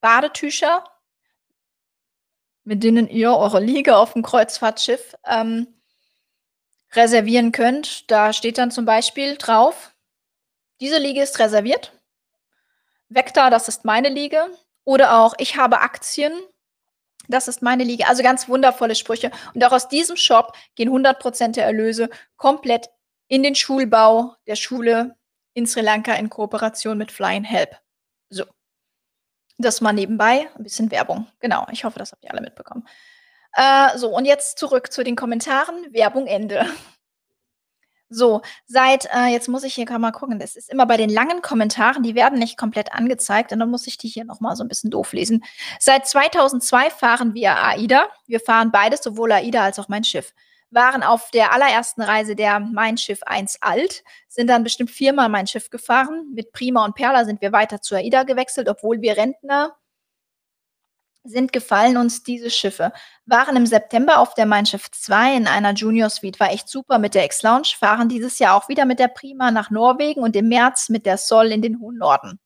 Badetücher, 0.00 0.84
mit 2.64 2.82
denen 2.82 3.08
ihr 3.08 3.34
eure 3.34 3.60
Liege 3.60 3.96
auf 3.96 4.12
dem 4.12 4.22
Kreuzfahrtschiff 4.22 5.14
ähm, 5.26 5.66
reservieren 6.92 7.52
könnt. 7.52 8.10
Da 8.10 8.32
steht 8.32 8.58
dann 8.58 8.70
zum 8.70 8.84
Beispiel 8.84 9.36
drauf, 9.36 9.92
diese 10.80 10.98
Liege 10.98 11.22
ist 11.22 11.38
reserviert. 11.38 11.92
Vector, 13.08 13.50
das 13.50 13.68
ist 13.68 13.84
meine 13.84 14.08
Liege. 14.08 14.46
Oder 14.84 15.20
auch, 15.20 15.34
ich 15.38 15.56
habe 15.56 15.80
Aktien, 15.80 16.32
das 17.28 17.46
ist 17.46 17.62
meine 17.62 17.84
Liege. 17.84 18.08
Also 18.08 18.22
ganz 18.22 18.48
wundervolle 18.48 18.94
Sprüche. 18.94 19.30
Und 19.54 19.64
auch 19.64 19.72
aus 19.72 19.88
diesem 19.88 20.16
Shop 20.16 20.56
gehen 20.74 20.90
100% 20.90 21.52
der 21.52 21.66
Erlöse 21.66 22.10
komplett 22.36 22.88
in 23.28 23.42
den 23.42 23.54
Schulbau 23.54 24.34
der 24.46 24.56
Schule 24.56 25.16
in 25.54 25.66
Sri 25.66 25.82
Lanka 25.82 26.14
in 26.14 26.28
Kooperation 26.28 26.98
mit 26.98 27.12
Flying 27.12 27.44
Help. 27.44 27.76
So. 28.28 28.44
Das 29.58 29.80
mal 29.80 29.92
nebenbei, 29.92 30.48
ein 30.56 30.62
bisschen 30.62 30.90
Werbung. 30.90 31.26
Genau, 31.40 31.66
ich 31.70 31.84
hoffe, 31.84 31.98
das 31.98 32.12
habt 32.12 32.24
ihr 32.24 32.30
alle 32.32 32.40
mitbekommen. 32.40 32.86
Äh, 33.54 33.96
so, 33.98 34.14
und 34.14 34.24
jetzt 34.24 34.58
zurück 34.58 34.92
zu 34.92 35.04
den 35.04 35.16
Kommentaren. 35.16 35.92
Werbung 35.92 36.26
Ende. 36.26 36.66
So, 38.14 38.42
seit, 38.66 39.08
äh, 39.14 39.28
jetzt 39.28 39.48
muss 39.48 39.64
ich 39.64 39.72
hier 39.74 39.90
mal 39.98 40.12
gucken, 40.12 40.38
das 40.38 40.54
ist 40.54 40.68
immer 40.68 40.84
bei 40.84 40.98
den 40.98 41.08
langen 41.08 41.40
Kommentaren, 41.40 42.02
die 42.02 42.14
werden 42.14 42.38
nicht 42.38 42.58
komplett 42.58 42.92
angezeigt 42.92 43.52
und 43.52 43.58
dann 43.58 43.70
muss 43.70 43.86
ich 43.86 43.96
die 43.96 44.06
hier 44.08 44.26
nochmal 44.26 44.54
so 44.54 44.62
ein 44.62 44.68
bisschen 44.68 44.90
doof 44.90 45.14
lesen. 45.14 45.42
Seit 45.80 46.06
2002 46.06 46.90
fahren 46.90 47.32
wir 47.32 47.56
AIDA. 47.56 48.10
Wir 48.26 48.40
fahren 48.40 48.70
beides, 48.70 49.02
sowohl 49.02 49.32
AIDA 49.32 49.62
als 49.62 49.78
auch 49.78 49.88
mein 49.88 50.04
Schiff 50.04 50.34
waren 50.72 51.02
auf 51.02 51.30
der 51.30 51.52
allerersten 51.52 52.02
Reise 52.02 52.34
der 52.34 52.60
Mein 52.60 52.96
Schiff 52.96 53.22
1 53.24 53.62
alt, 53.62 54.02
sind 54.28 54.48
dann 54.48 54.64
bestimmt 54.64 54.90
viermal 54.90 55.28
mein 55.28 55.46
Schiff 55.46 55.70
gefahren. 55.70 56.32
Mit 56.34 56.52
Prima 56.52 56.84
und 56.84 56.94
Perla 56.94 57.24
sind 57.24 57.40
wir 57.40 57.52
weiter 57.52 57.80
zu 57.80 57.94
AIDA 57.94 58.24
gewechselt, 58.24 58.68
obwohl 58.68 59.00
wir 59.00 59.16
Rentner 59.16 59.76
sind 61.24 61.52
gefallen 61.52 61.96
uns 61.96 62.22
diese 62.22 62.50
Schiffe. 62.50 62.92
Waren 63.26 63.56
im 63.56 63.66
September 63.66 64.18
auf 64.18 64.34
der 64.34 64.46
Mein 64.46 64.66
Schiff 64.66 64.90
2 64.90 65.36
in 65.36 65.46
einer 65.46 65.72
Junior 65.72 66.10
Suite. 66.10 66.40
War 66.40 66.50
echt 66.50 66.68
super 66.68 66.98
mit 66.98 67.14
der 67.14 67.24
X-Lounge. 67.24 67.74
Fahren 67.78 68.08
dieses 68.08 68.38
Jahr 68.38 68.56
auch 68.56 68.68
wieder 68.68 68.84
mit 68.84 68.98
der 68.98 69.08
Prima 69.08 69.50
nach 69.50 69.70
Norwegen 69.70 70.22
und 70.22 70.34
im 70.34 70.48
März 70.48 70.88
mit 70.88 71.06
der 71.06 71.18
Sol 71.18 71.52
in 71.52 71.62
den 71.62 71.80
hohen 71.80 71.98
Norden. 71.98 72.40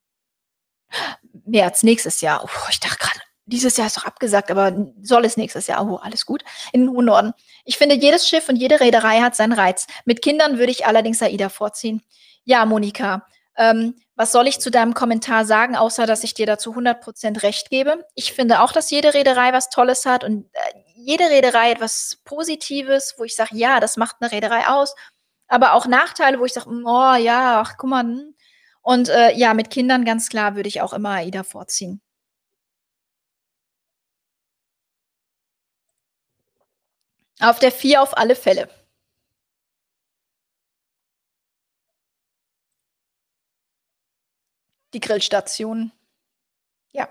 März 1.47 1.83
nächstes 1.83 2.21
Jahr. 2.21 2.45
Oh, 2.45 2.69
ich 2.71 2.81
dachte 2.81 2.99
gerade, 2.99 3.21
dieses 3.47 3.77
Jahr 3.77 3.87
ist 3.87 3.97
doch 3.97 4.05
abgesagt, 4.05 4.51
aber 4.51 4.73
soll 5.01 5.25
es 5.25 5.37
nächstes 5.37 5.69
Jahr. 5.69 5.87
Oh, 5.89 5.97
alles 5.97 6.27
gut. 6.27 6.45
In 6.73 6.83
den 6.83 6.91
hohen 6.91 7.07
Norden. 7.07 7.33
Ich 7.65 7.79
finde, 7.79 7.95
jedes 7.95 8.29
Schiff 8.29 8.49
und 8.49 8.57
jede 8.57 8.81
Reederei 8.81 9.21
hat 9.21 9.37
seinen 9.37 9.53
Reiz. 9.53 9.87
Mit 10.05 10.21
Kindern 10.21 10.59
würde 10.59 10.73
ich 10.73 10.87
allerdings 10.87 11.23
AIDA 11.23 11.49
vorziehen. 11.49 12.03
Ja, 12.45 12.67
Monika, 12.67 13.27
ähm, 13.57 13.95
was 14.17 14.33
soll 14.33 14.49
ich 14.49 14.61
zu 14.61 14.71
deinem 14.71 14.95
Kommentar 14.95 15.45
sagen, 15.45 15.77
außer 15.77 16.07
dass 16.07 16.25
ich 16.25 16.35
dir 16.35 16.47
dazu 16.47 16.75
100% 16.75 17.43
recht 17.43 17.71
gebe? 17.71 18.05
Ich 18.15 18.33
finde 18.33 18.61
auch, 18.61 18.73
dass 18.73 18.91
jede 18.91 19.15
Reederei 19.15 19.53
was 19.53 19.71
Tolles 19.71 20.07
hat 20.07 20.25
und 20.25 20.47
äh, 20.53 20.59
jede 20.97 21.25
Reederei 21.25 21.71
etwas 21.71 22.19
Positives, 22.25 23.15
wo 23.19 23.25
ich 23.25 23.37
sage, 23.37 23.57
ja, 23.57 23.79
das 23.79 23.97
macht 23.97 24.17
eine 24.21 24.33
Reederei 24.33 24.67
aus. 24.67 24.95
Aber 25.49 25.75
auch 25.75 25.87
Nachteile, 25.87 26.41
wo 26.41 26.45
ich 26.45 26.53
sage, 26.53 26.69
oh 26.69 27.15
ja, 27.15 27.61
ach 27.61 27.77
guck 27.79 27.91
mal. 27.91 28.03
Hm. 28.03 28.35
Und 28.83 29.09
äh, 29.09 29.33
ja, 29.35 29.55
mit 29.55 29.71
Kindern 29.71 30.05
ganz 30.05 30.29
klar 30.29 30.57
würde 30.57 30.69
ich 30.69 30.81
auch 30.81 30.93
immer 30.93 31.11
AIDA 31.11 31.43
vorziehen. 31.45 32.01
Auf 37.41 37.59
der 37.59 37.73
4 37.73 38.03
auf 38.03 38.17
alle 38.17 38.35
Fälle. 38.35 38.69
Die 44.95 45.01
Grillstation. 45.01 45.93
Ja. 46.93 47.09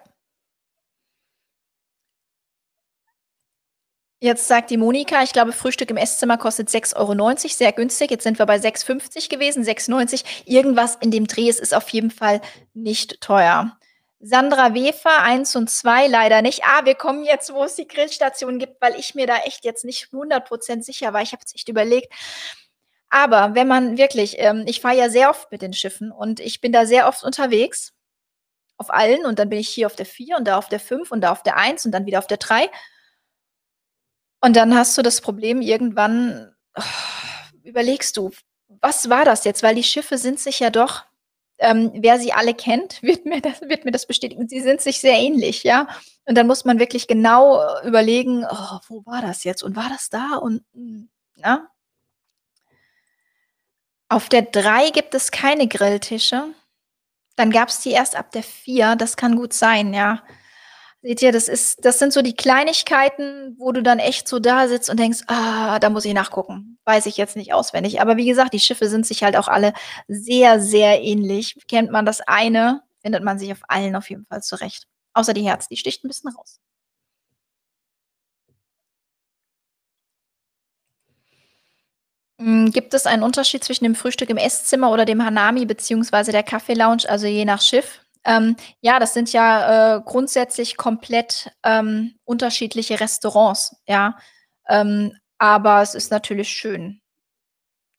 Jetzt 4.21 4.47
sagt 4.47 4.71
die 4.71 4.77
Monika, 4.77 5.21
ich 5.21 5.33
glaube, 5.33 5.51
Frühstück 5.51 5.91
im 5.91 5.97
Esszimmer 5.97 6.37
kostet 6.37 6.69
6,90 6.69 6.95
Euro, 6.95 7.37
sehr 7.49 7.71
günstig. 7.73 8.09
Jetzt 8.09 8.23
sind 8.23 8.39
wir 8.39 8.47
bei 8.47 8.55
6,50 8.55 9.29
gewesen, 9.29 9.63
6,90. 9.63 10.23
Irgendwas 10.45 10.95
in 10.95 11.11
dem 11.11 11.27
Dreh 11.27 11.47
ist, 11.47 11.59
ist 11.59 11.75
auf 11.75 11.89
jeden 11.89 12.09
Fall 12.09 12.41
nicht 12.73 13.21
teuer. 13.21 13.77
Sandra 14.27 14.73
Wefer 14.73 15.21
1 15.21 15.55
und 15.55 15.69
2 15.69 16.07
leider 16.07 16.41
nicht. 16.41 16.63
Ah, 16.63 16.83
wir 16.83 16.95
kommen 16.95 17.23
jetzt, 17.23 17.53
wo 17.53 17.63
es 17.63 17.75
die 17.75 17.87
Grillstation 17.87 18.57
gibt, 18.57 18.81
weil 18.81 18.95
ich 18.95 19.13
mir 19.13 19.27
da 19.27 19.37
echt 19.45 19.63
jetzt 19.63 19.85
nicht 19.85 20.07
100% 20.11 20.81
sicher 20.81 21.13
war. 21.13 21.21
Ich 21.21 21.31
habe 21.31 21.43
es 21.45 21.53
echt 21.53 21.69
überlegt. 21.69 22.11
Aber 23.09 23.53
wenn 23.53 23.67
man 23.67 23.97
wirklich, 23.99 24.37
ähm, 24.39 24.63
ich 24.65 24.81
fahre 24.81 24.97
ja 24.97 25.09
sehr 25.09 25.29
oft 25.29 25.51
mit 25.51 25.61
den 25.61 25.73
Schiffen 25.73 26.11
und 26.11 26.39
ich 26.39 26.59
bin 26.59 26.71
da 26.71 26.87
sehr 26.87 27.07
oft 27.07 27.23
unterwegs. 27.23 27.93
Auf 28.77 28.91
allen 28.91 29.27
und 29.27 29.37
dann 29.37 29.49
bin 29.49 29.59
ich 29.59 29.69
hier 29.69 29.85
auf 29.85 29.95
der 29.95 30.07
4 30.07 30.37
und 30.37 30.45
da 30.45 30.57
auf 30.57 30.69
der 30.69 30.79
5 30.79 31.11
und 31.11 31.21
da 31.21 31.31
auf 31.31 31.43
der 31.43 31.57
1 31.57 31.85
und 31.85 31.91
dann 31.91 32.07
wieder 32.07 32.17
auf 32.17 32.27
der 32.27 32.37
3. 32.37 32.67
Und 34.41 34.55
dann 34.55 34.75
hast 34.75 34.97
du 34.97 35.03
das 35.03 35.21
Problem, 35.21 35.61
irgendwann 35.61 36.55
oh, 36.75 36.81
überlegst 37.63 38.17
du, 38.17 38.31
Was 38.67 39.07
war 39.11 39.23
das 39.23 39.43
jetzt? 39.43 39.61
Weil 39.61 39.75
die 39.75 39.83
Schiffe 39.83 40.17
sind 40.17 40.39
sich 40.39 40.59
ja 40.61 40.71
doch 40.71 41.05
ähm, 41.59 41.91
wer 41.95 42.19
sie 42.19 42.33
alle 42.33 42.53
kennt, 42.53 43.01
wird 43.03 43.25
mir 43.25 43.41
das 43.41 43.61
wird 43.61 43.85
mir 43.85 43.91
das 43.91 44.07
bestätigen. 44.07 44.47
Sie 44.47 44.61
sind 44.61 44.81
sich 44.81 44.99
sehr 44.99 45.17
ähnlich, 45.17 45.63
ja? 45.63 45.87
Und 46.25 46.35
dann 46.37 46.47
muss 46.47 46.65
man 46.65 46.79
wirklich 46.79 47.07
genau 47.07 47.61
überlegen: 47.85 48.45
„Oh, 48.49 48.79
wo 48.87 49.05
war 49.05 49.21
das 49.21 49.43
jetzt 49.43 49.63
und 49.63 49.75
war 49.75 49.89
das 49.89 50.09
da?“ 50.09 50.35
Und, 50.37 50.63
hm, 50.73 51.09
ja? 51.37 51.67
Auf 54.09 54.29
der 54.29 54.43
3 54.43 54.91
gibt 54.91 55.15
es 55.15 55.31
keine 55.31 55.67
Grilltische. 55.67 56.53
Dann 57.37 57.51
gab's 57.51 57.81
die 57.81 57.91
erst 57.91 58.15
ab 58.15 58.31
der 58.31 58.43
4, 58.43 58.95
das 58.97 59.17
kann 59.17 59.35
gut 59.37 59.53
sein, 59.53 59.93
ja. 59.93 60.23
Seht 61.05 61.21
ihr, 61.21 61.31
das 61.31 61.47
ist 61.47 61.85
das 61.85 61.99
sind 61.99 62.13
so 62.13 62.23
die 62.23 62.33
Kleinigkeiten, 62.35 63.55
wo 63.59 63.71
du 63.71 63.83
dann 63.83 63.99
echt 63.99 64.27
so 64.27 64.39
da 64.39 64.67
sitzt 64.67 64.89
und 64.89 64.99
denkst: 64.99 65.19
„Ah, 65.27 65.77
da 65.77 65.91
muss 65.91 66.03
ich 66.03 66.15
nachgucken.“ 66.15 66.79
Weiß 66.85 67.05
ich 67.05 67.15
jetzt 67.17 67.35
nicht 67.35 67.53
auswendig. 67.53 68.01
Aber 68.01 68.17
wie 68.17 68.25
gesagt, 68.25 68.53
die 68.55 68.59
Schiffe 68.59 68.89
sind 68.89 69.05
sich 69.05 69.21
halt 69.23 69.35
auch 69.37 69.47
alle 69.47 69.73
sehr, 70.07 70.59
sehr 70.59 71.03
ähnlich. 71.03 71.57
Kennt 71.67 71.91
man 71.91 72.07
das 72.07 72.21
eine, 72.21 72.81
findet 73.03 73.23
man 73.23 73.37
sich 73.37 73.51
auf 73.51 73.59
allen 73.67 73.95
auf 73.95 74.09
jeden 74.09 74.25
Fall 74.25 74.41
zurecht. 74.41 74.87
Außer 75.13 75.35
die 75.35 75.43
Herz, 75.47 75.67
die 75.67 75.77
sticht 75.77 76.03
'n 76.03 76.07
bisschen 76.07 76.31
raus. 76.31 76.57
Hm, 82.39 82.71
gibt 82.71 82.93
es 82.93 83.05
einen 83.05 83.23
Unterschied 83.23 83.63
zwischen 83.63 83.85
dem 83.85 83.95
Frühstück 83.95 84.29
im 84.29 84.37
Esszimmer 84.37 84.91
oder 84.91 85.05
dem 85.05 85.23
Hanami 85.23 85.65
beziehungsweise 85.65 86.31
der 86.33 86.43
Kaffee-Lounge, 86.43 87.03
also 87.07 87.27
je 87.27 87.45
nach 87.45 87.61
Schiff? 87.61 88.04
Ähm, 88.25 88.55
ja, 88.81 88.99
das 88.99 89.13
sind 89.13 89.31
ja, 89.33 89.97
äh, 89.97 90.01
grundsätzlich 90.03 90.77
komplett, 90.77 91.51
ähm, 91.63 92.15
unterschiedliche 92.25 92.99
Restaurants, 92.99 93.75
ja. 93.87 94.17
Ähm, 94.67 95.13
aber 95.37 95.81
es 95.83 95.93
ist 95.95 96.11
natürlich 96.11 96.49
schön 96.49 97.01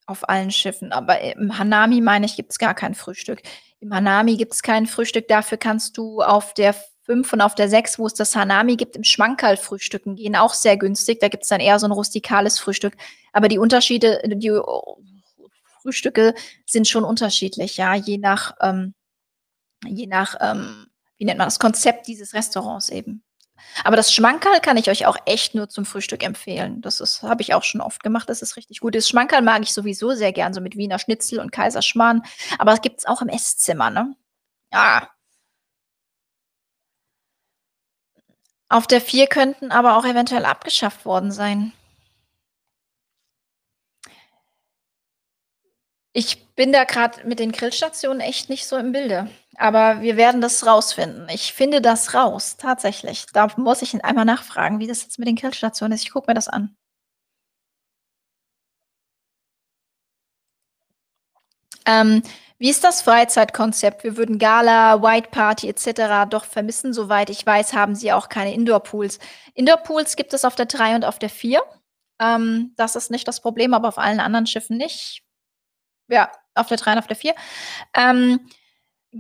auf 0.09 0.29
allen 0.29 0.51
Schiffen. 0.53 0.93
Aber 0.93 1.21
im 1.21 1.59
Hanami, 1.59 2.01
meine 2.01 2.27
ich, 2.27 2.37
gibt's 2.37 2.59
gar 2.59 2.75
kein 2.75 2.95
Frühstück. 2.95 3.43
Im 3.81 3.93
Hanami 3.93 4.37
gibt's 4.37 4.63
kein 4.63 4.87
Frühstück, 4.87 5.27
dafür 5.29 5.59
kannst 5.59 5.97
du 5.99 6.23
auf 6.23 6.55
der 6.55 6.75
5 7.03 7.33
und 7.33 7.41
auf 7.41 7.55
der 7.57 7.69
6, 7.69 7.99
wo 7.99 8.07
es 8.07 8.15
das 8.15 8.35
Hanami 8.37 8.77
gibt, 8.77 8.97
im 8.97 9.05
Schmankerl 9.05 9.57
frühstücken 9.57 10.15
gehen, 10.17 10.37
auch 10.37 10.55
sehr 10.55 10.77
günstig. 10.77 11.19
Da 11.21 11.29
gibt's 11.29 11.49
dann 11.49 11.61
eher 11.61 11.79
so 11.81 11.87
'n 11.87 11.93
rustikales 11.93 12.59
Frühstück. 12.59 12.95
Aber 13.33 13.49
die 13.49 13.59
Unterschiede 13.59 14.21
die 14.27 14.51
Frühstücke 15.83 16.35
sind 16.67 16.89
schon 16.89 17.05
unterschiedlich, 17.05 17.77
ja, 17.77 17.95
je 17.95 18.19
nach, 18.19 18.55
ähm 18.61 18.95
je 19.87 20.07
nach, 20.07 20.37
ähm, 20.41 20.87
wie 21.19 21.25
nennt 21.25 21.39
man 21.39 21.47
das, 21.47 21.59
Konzept 21.59 22.07
dieses 22.07 22.35
Restaurants 22.35 22.89
eben. 22.89 23.23
Aber 23.85 23.97
das 23.97 24.13
Schmankerl 24.13 24.61
kann 24.61 24.77
ich 24.77 24.91
euch 24.91 25.07
auch 25.07 25.17
echt 25.25 25.55
nur 25.55 25.69
zum 25.69 25.87
Frühstück 25.87 26.23
empfehlen. 26.23 26.81
Das 26.83 27.23
habe 27.23 27.43
ich 27.43 27.55
auch 27.55 27.63
schon 27.63 27.81
oft 27.81 28.03
gemacht, 28.03 28.29
das 28.29 28.43
ist 28.43 28.57
richtig 28.57 28.81
gut. 28.81 28.95
Das 28.95 29.09
Schmankerl 29.09 29.43
mag 29.43 29.63
ich 29.63 29.73
sowieso 29.73 30.13
sehr 30.15 30.33
gern, 30.33 30.55
so 30.55 30.61
mit 30.61 30.77
Wiener 30.77 30.99
Schnitzel 30.99 31.41
und 31.41 31.53
Kaiserschmarrn, 31.53 32.23
aber 32.59 32.73
das 32.73 32.83
gibt's 32.83 33.07
auch 33.07 33.23
im 33.23 33.29
Esszimmer, 33.29 33.91
ne? 33.91 34.15
Ah. 34.73 35.09
Auf 38.69 38.87
der 38.87 39.01
4 39.01 39.29
könnten 39.29 39.71
aber 39.71 39.97
auch 39.97 40.05
eventuell 40.05 40.45
abgeschafft 40.45 41.05
worden 41.05 41.31
sein. 41.31 41.73
Ich 46.19 46.47
bin 46.55 46.73
da 46.73 46.85
grad 46.85 47.27
mit 47.27 47.39
den 47.41 47.53
Grillstationen 47.53 48.21
echt 48.21 48.49
nicht 48.49 48.67
so 48.67 48.77
im 48.79 48.91
Bilde, 48.93 49.29
aber 49.59 50.01
wir 50.01 50.17
werden 50.17 50.41
das 50.41 50.65
rausfinden. 50.67 51.29
Ich 51.29 51.53
finde 51.53 51.83
das 51.83 52.15
raus, 52.15 52.57
tatsächlich. 52.57 53.27
Da 53.35 53.49
muss 53.59 53.83
ich 53.83 54.03
einmal 54.03 54.25
nachfragen, 54.25 54.79
wie 54.81 54.87
das 54.87 55.03
jetzt 55.03 55.19
mit 55.19 55.29
den 55.29 55.37
Grillstationen 55.37 55.95
ist. 55.95 56.05
Ich 56.05 56.13
gucke 56.13 56.31
mir 56.31 56.35
das 56.35 56.49
an. 56.49 56.75
Ähm, 61.87 62.23
wie 62.59 62.71
ist 62.71 62.85
das 62.85 63.03
Freizeitkonzept? 63.03 64.03
Wir 64.05 64.17
würden 64.17 64.39
Gala, 64.39 65.03
White 65.03 65.29
Party 65.31 65.69
et 65.69 65.79
cetera 65.79 66.25
doch 66.27 66.45
vermissen. 66.45 66.93
Soweit 66.93 67.31
ich 67.31 67.45
weiß, 67.45 67.75
haben 67.75 67.95
sie 67.95 68.13
auch 68.13 68.29
keine 68.29 68.55
Indoor-Pools. 68.55 69.19
Indoor-Pools 69.55 70.17
gibt 70.17 70.33
es 70.33 70.45
auf 70.45 70.55
der 70.55 70.67
3 70.67 70.97
und 70.97 71.05
auf 71.05 71.19
der 71.19 71.31
4. 71.31 71.63
Ähm, 72.21 72.73
das 72.77 72.97
ist 72.97 73.11
nicht 73.11 73.29
das 73.29 73.41
Problem, 73.41 73.75
aber 73.75 73.89
auf 73.89 73.99
allen 73.99 74.21
anderen 74.21 74.47
Schiffen 74.47 74.79
nicht. 74.79 75.26
Ja, 76.11 76.31
auf 76.55 76.69
der 76.69 76.77
3 76.77 76.93
und 76.93 76.99
auf 76.99 77.07
der 77.07 77.17
4. 77.17 77.35
Ähm, 77.97 78.41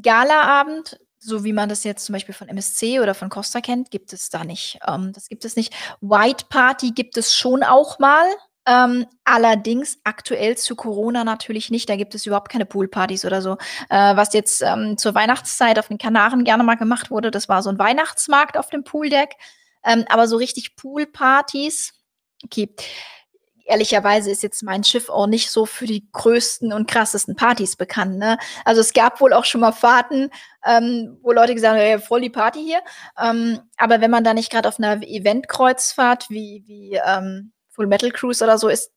Galaabend, 0.02 1.00
so 1.18 1.44
wie 1.44 1.52
man 1.52 1.68
das 1.68 1.84
jetzt 1.84 2.06
zum 2.06 2.14
Beispiel 2.14 2.34
von 2.34 2.48
MSC 2.48 3.00
oder 3.00 3.14
von 3.14 3.30
Costa 3.30 3.60
kennt, 3.60 3.90
gibt 3.90 4.12
es 4.12 4.30
da 4.30 4.44
nicht. 4.44 4.78
Ähm, 4.86 5.12
das 5.14 5.28
gibt 5.28 5.44
es 5.44 5.56
nicht. 5.56 5.74
White 6.00 6.46
Party 6.50 6.92
gibt 6.92 7.16
es 7.16 7.34
schon 7.36 7.62
auch 7.64 7.98
mal, 7.98 8.26
ähm, 8.66 9.06
allerdings 9.24 9.98
aktuell 10.04 10.56
zu 10.58 10.76
Corona 10.76 11.24
natürlich 11.24 11.70
nicht. 11.70 11.88
Da 11.88 11.96
gibt 11.96 12.14
es 12.14 12.26
überhaupt 12.26 12.50
keine 12.50 12.66
Poolpartys 12.66 13.24
oder 13.24 13.42
so. 13.42 13.58
Äh, 13.90 14.16
was 14.16 14.34
jetzt, 14.34 14.62
ähm, 14.62 14.98
zur 14.98 15.14
Weihnachtszeit 15.14 15.78
auf 15.78 15.88
den 15.88 15.98
Kanaren 15.98 16.44
gerne 16.44 16.64
mal 16.64 16.76
gemacht 16.76 17.10
wurde, 17.10 17.30
das 17.32 17.48
war 17.48 17.62
so 17.62 17.70
'n 17.70 17.78
Weihnachtsmarkt 17.78 18.56
auf 18.58 18.70
dem 18.70 18.84
Pooldeck. 18.84 19.34
Ähm, 19.84 20.04
aber 20.10 20.28
so 20.28 20.36
richtig 20.36 20.76
Poolpartys 20.76 21.92
okay. 22.44 22.74
Ehrlicherweise 23.68 24.30
ist 24.30 24.44
jetzt 24.44 24.62
mein 24.62 24.84
Schiff 24.84 25.08
auch 25.08 25.26
nicht 25.26 25.50
so 25.50 25.66
für 25.66 25.86
die 25.86 26.06
größten 26.12 26.72
und 26.72 26.86
krassesten 26.88 27.34
Partys 27.34 27.74
bekannt, 27.74 28.16
ne? 28.16 28.38
Also, 28.64 28.80
es 28.80 28.92
gab 28.92 29.20
wohl 29.20 29.32
auch 29.32 29.44
schon 29.44 29.60
mal 29.60 29.72
Fahrten, 29.72 30.30
ähm, 30.64 31.18
wo 31.22 31.32
Leute 31.32 31.52
gesagt 31.54 31.72
haben: 31.74 31.80
„Ey, 31.80 31.98
voll 31.98 32.20
die 32.20 32.30
Party 32.30 32.62
hier.“ 32.64 32.80
Ähm, 33.20 33.60
aber 33.76 34.00
wenn 34.00 34.10
man 34.12 34.22
da 34.22 34.34
nicht 34.34 34.52
grad 34.52 34.66
auf 34.68 34.78
'ner 34.78 35.02
Eventkreuzfahrt 35.02 36.30
wie 36.30 36.62
wie, 36.66 37.00
ähm, 37.04 37.52
Full 37.70 37.88
Metal 37.88 38.10
Cruise 38.12 38.42
oder 38.44 38.56
so 38.56 38.68
ist, 38.68 38.92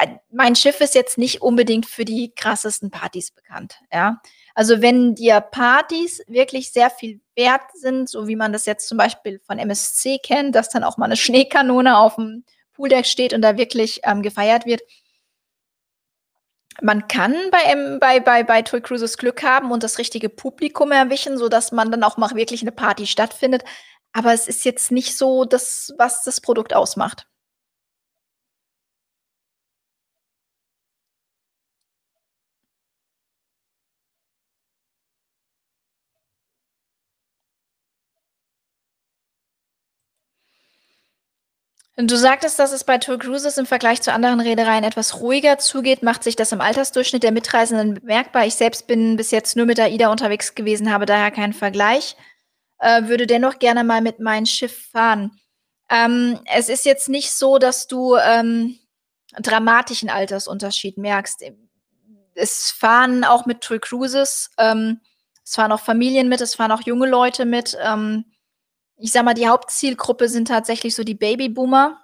äh, 0.00 0.08
mein 0.32 0.56
Schiff 0.56 0.80
ist 0.80 0.94
jetzt 0.94 1.18
nicht 1.18 1.42
unbedingt 1.42 1.84
für 1.86 2.04
die 2.06 2.32
krassesten 2.34 2.90
Partys 2.90 3.30
bekannt, 3.30 3.80
ja? 3.92 4.20
Also, 4.54 4.80
wenn 4.80 5.14
dir 5.14 5.40
Partys 5.42 6.22
wirklich 6.28 6.72
sehr 6.72 6.88
viel 6.90 7.20
wert 7.36 7.62
sind, 7.74 8.08
so 8.08 8.26
wie 8.28 8.36
man 8.36 8.52
das 8.54 8.64
jetzt 8.66 8.88
zum 8.88 8.96
Beispiel 8.98 9.40
von 9.46 9.58
MSC 9.58 10.18
kennt, 10.18 10.54
dass 10.54 10.70
dann 10.70 10.82
auch 10.84 10.96
mal 10.96 11.08
'ne 11.08 11.16
Schneekanone 11.16 11.98
auf'm 11.98 12.44
Pooldeck 12.74 13.06
steht 13.06 13.32
und 13.34 13.42
da 13.42 13.56
wirklich, 13.56 14.00
ähm, 14.04 14.22
gefeiert 14.22 14.66
wird 14.66 14.82
man 16.82 17.06
kann 17.08 17.34
bei 17.50 17.98
bei 18.00 18.20
bei 18.20 18.42
bei 18.42 18.62
TUI 18.62 18.80
Cruises 18.80 19.16
Glück 19.18 19.42
haben 19.42 19.70
und 19.70 19.82
das 19.82 19.98
richtige 19.98 20.28
Publikum 20.28 20.90
erwischen, 20.92 21.38
sodass 21.38 21.70
man 21.72 21.90
dann 21.90 22.02
auch 22.02 22.16
mal 22.16 22.34
wirklich 22.34 22.62
'ne 22.62 22.72
Party 22.72 23.06
stattfindet. 23.06 23.62
Aber 24.12 24.32
es 24.32 24.48
ist 24.48 24.64
jetzt 24.64 24.90
nicht 24.90 25.16
so 25.16 25.44
das, 25.44 25.92
was 25.98 26.22
das 26.24 26.40
Produkt 26.40 26.74
ausmacht. 26.74 27.26
Du 41.96 42.16
sagtest, 42.16 42.58
dass 42.58 42.72
es 42.72 42.82
bei 42.82 42.98
TUI 42.98 43.18
Cruises 43.18 43.56
im 43.56 43.66
Vergleich 43.66 44.02
zu 44.02 44.12
anderen 44.12 44.40
Reedereien 44.40 44.82
etwas 44.82 45.20
ruhiger 45.20 45.58
zugeht. 45.58 46.02
Macht 46.02 46.24
sich 46.24 46.34
das 46.34 46.50
im 46.50 46.60
Altersdurchschnitt 46.60 47.22
der 47.22 47.30
Mitreisenden 47.30 47.94
bemerkbar? 47.94 48.46
Ich 48.46 48.56
selbst 48.56 48.88
bin 48.88 49.16
bis 49.16 49.30
jetzt 49.30 49.56
nur 49.56 49.64
mit 49.64 49.78
AIDA 49.78 50.10
unterwegs 50.10 50.56
gewesen, 50.56 50.92
habe 50.92 51.06
daher 51.06 51.30
keinen 51.30 51.52
Vergleich, 51.52 52.16
äh, 52.80 53.04
würde 53.04 53.28
dennoch 53.28 53.60
gerne 53.60 53.84
mal 53.84 54.00
mit 54.00 54.18
meinem 54.18 54.46
Schiff 54.46 54.88
fahren. 54.90 55.38
Ähm, 55.88 56.40
es 56.52 56.68
ist 56.68 56.84
jetzt 56.84 57.08
nicht 57.08 57.30
so, 57.30 57.58
dass 57.58 57.86
du, 57.86 58.16
ähm, 58.16 58.78
dramatischen 59.38 60.10
Altersunterschied 60.10 60.98
merkst. 60.98 61.44
Es 62.34 62.72
fahren 62.72 63.22
auch 63.24 63.46
mit 63.46 63.60
TUI 63.60 63.78
Cruises 63.78 64.50
ähm, 64.58 65.00
es 65.44 65.54
fahren 65.56 65.72
auch 65.72 65.80
Familien 65.80 66.28
mit, 66.28 66.40
es 66.40 66.54
fahren 66.54 66.72
auch 66.72 66.82
junge 66.82 67.06
Leute 67.06 67.44
mit. 67.44 67.76
Ähm, 67.80 68.24
ich 68.98 69.12
sage 69.12 69.24
mal, 69.24 69.34
die 69.34 69.48
Hauptzielgruppe 69.48 70.28
sind 70.28 70.48
tatsächlich 70.48 70.94
so 70.94 71.04
die 71.04 71.14
Babyboomer, 71.14 72.00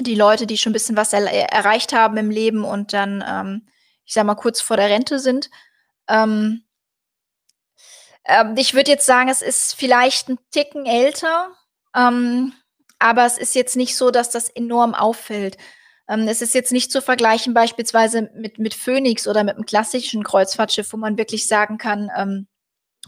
die 0.00 0.14
Leute, 0.16 0.46
die 0.46 0.58
schon 0.58 0.72
bisschen 0.74 0.96
was 0.96 1.12
erl 1.14 1.26
erreicht 1.28 1.92
haben 1.94 2.16
im 2.18 2.30
Leben 2.30 2.64
und 2.64 2.92
dann, 2.94 3.24
ähm, 3.28 3.68
ich 4.06 4.14
sage 4.14 4.26
mal, 4.28 4.34
kurz 4.36 4.60
vor 4.62 4.76
der 4.78 4.90
Rente 4.90 5.18
sind. 5.20 5.50
Ähm 6.08 6.64
ähm, 8.26 8.54
ich 8.56 8.74
würde 8.74 8.90
jetzt 8.90 9.06
sagen, 9.06 9.28
es 9.28 9.42
ist 9.42 9.74
vielleicht 9.74 10.28
'n 10.28 10.38
Ticken 10.50 10.86
älter, 10.86 11.50
ähm, 11.94 12.52
aber 12.98 13.26
es 13.26 13.38
ist 13.38 13.54
jetzt 13.54 13.76
nicht 13.76 13.96
so, 13.96 14.10
dass 14.10 14.30
das 14.30 14.48
enorm 14.48 14.94
auffällt. 14.94 15.56
Ähm, 16.08 16.26
es 16.28 16.42
ist 16.42 16.54
jetzt 16.54 16.72
nicht 16.72 16.90
zu 16.92 17.02
vergleichen 17.02 17.54
beispielsweise 17.54 18.30
mit 18.34 18.58
mit 18.58 18.74
Phoenix 18.74 19.26
oder 19.28 19.44
mit 19.44 19.56
'nem 19.56 19.66
klassischen 19.66 20.22
Kreuzfahrtschiff, 20.24 20.92
wo 20.92 20.96
man 20.96 21.18
wirklich 21.18 21.46
sagen 21.48 21.78
kann, 21.78 22.10
ähm 22.16 22.46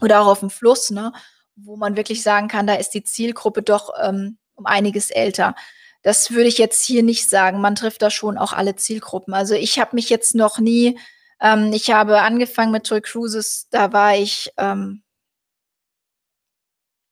oder 0.01 0.21
auch 0.21 0.27
auf'm 0.27 0.49
Fluss, 0.51 0.91
ne, 0.91 1.13
wo 1.57 1.75
man 1.77 1.97
wirklich 1.97 2.23
sagen 2.23 2.47
kann, 2.47 2.67
da 2.67 2.75
ist 2.75 2.91
die 2.91 3.03
Zielgruppe 3.03 3.63
doch, 3.63 3.91
ähm, 4.01 4.37
um 4.55 4.65
einiges 4.65 5.11
älter. 5.11 5.55
Das 6.03 6.31
würde 6.31 6.47
ich 6.47 6.57
jetzt 6.57 6.85
hier 6.85 7.03
nicht 7.03 7.29
sagen. 7.29 7.61
Man 7.61 7.75
trifft 7.75 8.01
da 8.01 8.09
schon 8.09 8.37
auch 8.37 8.53
alle 8.53 8.75
Zielgruppen. 8.75 9.33
Also, 9.33 9.55
ich 9.55 9.79
habe 9.79 9.95
mich 9.95 10.09
jetzt 10.09 10.35
noch 10.35 10.59
nie 10.59 10.97
ähm, 11.39 11.71
ich 11.73 11.91
habe 11.91 12.21
angefangen 12.21 12.71
mit 12.71 12.85
TUI 12.85 13.01
Cruises, 13.01 13.69
da 13.69 13.93
war 13.93 14.15
ich, 14.15 14.51
ähm 14.57 15.03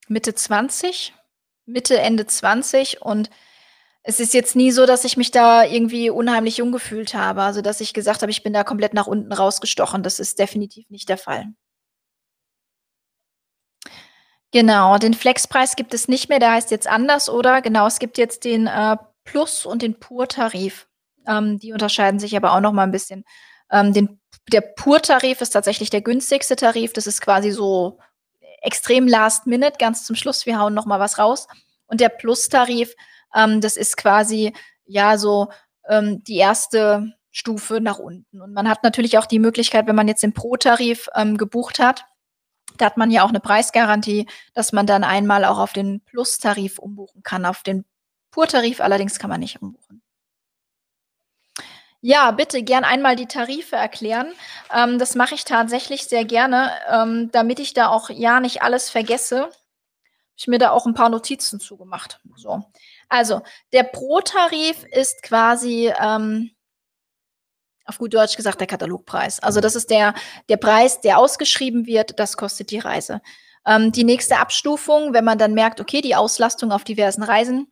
Mitte 0.08 0.34
20, 0.34 1.14
Mitte, 1.66 1.98
Ende 1.98 2.26
20 2.26 3.02
und 3.02 3.30
Es 4.04 4.20
ist 4.20 4.34
jetzt 4.34 4.56
nie 4.56 4.70
so, 4.72 4.86
dass 4.86 5.04
ich 5.04 5.16
mich 5.16 5.32
da 5.32 5.64
irgendwie 5.64 6.10
unheimlich 6.10 6.58
jung 6.58 6.72
gefühlt 6.72 7.14
habe. 7.14 7.42
Also, 7.42 7.62
dass 7.62 7.80
ich 7.80 7.94
gesagt 7.94 8.22
habe, 8.22 8.30
ich 8.32 8.42
bin 8.44 8.52
da 8.52 8.64
komplett 8.64 8.94
nach 8.94 9.08
unten 9.08 9.32
rausgestochen. 9.32 10.02
Das 10.04 10.20
ist 10.20 10.38
definitiv 10.38 10.88
nicht 10.90 11.08
der 11.08 11.18
Fall. 11.18 11.46
Genau, 14.56 14.96
den 14.96 15.12
Flexpreis 15.12 15.76
gibt 15.76 15.92
es 15.92 16.08
nicht 16.08 16.30
mehr, 16.30 16.38
der 16.38 16.52
heißt 16.52 16.70
jetzt 16.70 16.88
anders, 16.88 17.28
oder? 17.28 17.60
Genau, 17.60 17.86
es 17.86 17.98
gibt 17.98 18.16
jetzt 18.16 18.42
den, 18.46 18.66
äh, 18.66 18.96
Plus 19.22 19.66
und 19.66 19.82
den 19.82 20.00
Pur-Tarif. 20.00 20.88
Ähm, 21.28 21.58
die 21.58 21.74
unterscheiden 21.74 22.18
sich 22.18 22.34
aber 22.34 22.54
auch 22.54 22.60
noch 22.60 22.72
mal 22.72 22.84
'n 22.84 22.90
bisschen. 22.90 23.26
Ähm, 23.70 23.92
den 23.92 24.18
der 24.50 24.62
Pur-Tarif 24.62 25.42
ist 25.42 25.50
tatsächlich 25.50 25.90
der 25.90 26.00
günstigste 26.00 26.56
Tarif. 26.56 26.94
Das 26.94 27.06
ist 27.06 27.20
quasi 27.20 27.50
so 27.50 27.98
extrem 28.62 29.06
last 29.06 29.46
minute, 29.46 29.76
ganz 29.78 30.06
zum 30.06 30.16
Schluss. 30.16 30.46
Wir 30.46 30.58
hauen 30.58 30.72
noch 30.72 30.86
mal 30.86 31.00
was 31.00 31.18
raus. 31.18 31.48
Und 31.86 32.00
der 32.00 32.08
Plus-Tarif, 32.08 32.94
ähm, 33.34 33.60
das 33.60 33.76
ist 33.76 33.98
quasi, 33.98 34.54
ja, 34.86 35.18
so, 35.18 35.48
ähm, 35.86 36.24
die 36.24 36.36
erste 36.38 37.12
Stufe 37.30 37.82
nach 37.82 37.98
unten. 37.98 38.40
Und 38.40 38.54
man 38.54 38.70
hat 38.70 38.82
natürlich 38.84 39.18
auch 39.18 39.26
die 39.26 39.38
Möglichkeit, 39.38 39.86
wenn 39.86 39.96
man 39.96 40.08
jetzt 40.08 40.22
den 40.22 40.32
Pro-Tarif, 40.32 41.08
ähm, 41.14 41.36
gebucht 41.36 41.78
hat, 41.78 42.06
da 42.78 42.86
hat 42.86 42.96
man 42.96 43.10
ja 43.10 43.24
auch 43.24 43.32
'ne 43.32 43.40
Preisgarantie, 43.40 44.26
dass 44.54 44.72
man 44.72 44.86
dann 44.86 45.04
einmal 45.04 45.44
auch 45.44 45.58
auf 45.58 45.72
den 45.72 46.00
Plus-Tarif 46.02 46.78
umbuchen 46.78 47.22
kann. 47.22 47.44
Auf 47.46 47.62
den 47.62 47.84
Pur-Tarif 48.30 48.80
allerdings 48.80 49.18
kann 49.18 49.30
man 49.30 49.40
nicht 49.40 49.62
umbuchen. 49.62 50.00
Ja, 52.04 52.30
bitte 52.30 52.62
gern 52.62 52.84
einmal 52.84 53.16
die 53.16 53.26
Tarife 53.26 53.76
erklären. 53.76 54.32
Ähm, 54.74 54.98
das 54.98 55.14
mache 55.14 55.34
ich 55.34 55.44
tatsächlich 55.44 56.04
sehr 56.04 56.24
gerne, 56.24 56.70
ähm, 56.90 57.30
damit 57.32 57.58
ich 57.58 57.72
da 57.72 57.88
auch 57.88 58.10
ja 58.10 58.40
nicht 58.40 58.62
alles 58.62 58.90
vergesse, 58.90 59.42
habe 59.44 59.52
ich 60.36 60.48
mir 60.48 60.58
da 60.58 60.70
auch 60.72 60.86
'n 60.86 60.94
paar 60.94 61.10
Notizen 61.10 61.60
zu 61.60 61.76
gemacht. 61.78 62.20
So. 62.36 62.62
Also, 63.10 63.42
der 63.72 63.84
Pro-Tarif 63.84 64.84
ist 64.92 65.22
quasi, 65.22 65.92
ähm 66.00 66.52
auf 67.86 67.98
gut 67.98 68.14
Deutsch 68.14 68.36
gesagt, 68.36 68.60
der 68.60 68.66
Katalogpreis. 68.68 69.40
Also, 69.40 69.60
das 69.60 69.76
ist 69.76 69.90
der 69.90 70.14
der 70.48 70.56
Preis, 70.58 71.00
der 71.00 71.18
ausgeschrieben 71.18 71.86
wird, 71.86 72.18
das 72.20 72.36
kostet 72.36 72.70
die 72.70 72.78
Reise. 72.80 73.20
Ähm, 73.66 73.92
die 73.92 74.04
nächste 74.04 74.38
Abstufung, 74.38 75.12
wenn 75.14 75.24
man 75.24 75.38
dann 75.38 75.54
merkt, 75.54 75.80
okay, 75.80 76.00
die 76.02 76.14
Auslastung 76.16 76.72
auf 76.72 76.84
diversen 76.84 77.22
Reisen, 77.24 77.68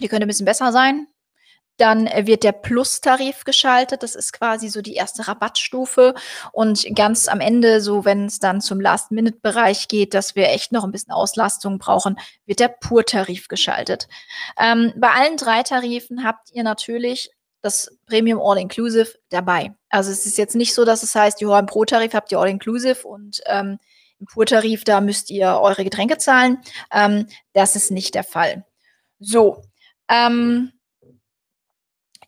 die 0.00 0.08
könnte 0.08 0.26
'n 0.26 0.28
bisschen 0.28 0.46
besser 0.46 0.72
sein, 0.72 1.06
dann, 1.78 2.06
wird 2.26 2.44
der 2.44 2.52
Plus-Tarif 2.52 3.44
geschaltet. 3.44 4.02
Das 4.04 4.14
ist 4.16 4.32
quasi 4.34 4.68
so 4.70 4.82
die 4.82 4.94
erste 4.94 5.28
Rabattstufe. 5.28 6.14
Und 6.52 6.86
ganz 6.96 7.28
am 7.28 7.40
Ende, 7.40 7.80
so 7.82 8.04
wenn's 8.06 8.38
dann 8.40 8.60
zum 8.62 8.80
Last-Minute-Bereich 8.80 9.88
geht, 9.88 10.14
dass 10.14 10.36
wir 10.36 10.48
echt 10.50 10.72
noch 10.72 10.84
'n 10.84 10.92
bisschen 10.92 11.12
Auslastung 11.14 11.78
brauchen, 11.78 12.18
wird 12.46 12.60
der 12.60 12.68
Pur-Tarif 12.68 13.48
geschaltet. 13.48 14.08
Ähm, 14.58 14.92
bei 14.96 15.10
allen 15.10 15.36
3 15.38 15.62
Tarifen 15.64 16.24
habt 16.24 16.50
ihr 16.52 16.64
natürlich 16.64 17.30
das 17.62 17.96
Premium 18.06 18.40
All-Inclusive 18.40 19.18
dabei. 19.30 19.72
Also, 19.90 20.10
es 20.10 20.26
ist 20.26 20.38
jetzt 20.38 20.54
nicht 20.56 20.74
so, 20.74 20.84
dass 20.84 21.02
es 21.02 21.14
heißt, 21.14 21.40
ja, 21.40 21.58
im 21.58 21.66
Pro-Tarif 21.66 22.14
habt 22.14 22.32
ihr 22.32 22.38
All-Inclusive 22.38 23.06
und, 23.06 23.40
ähm, 23.46 23.78
im 24.20 24.26
Pur-Tarif, 24.26 24.84
da 24.84 25.00
müsst 25.00 25.30
ihr 25.30 25.58
eure 25.60 25.84
Getränke 25.84 26.18
zahlen. 26.18 26.58
Ähm, 26.92 27.26
das 27.54 27.74
ist 27.76 27.90
nicht 27.90 28.14
der 28.14 28.24
Fall. 28.24 28.64
So, 29.20 29.62
ähm 30.08 30.72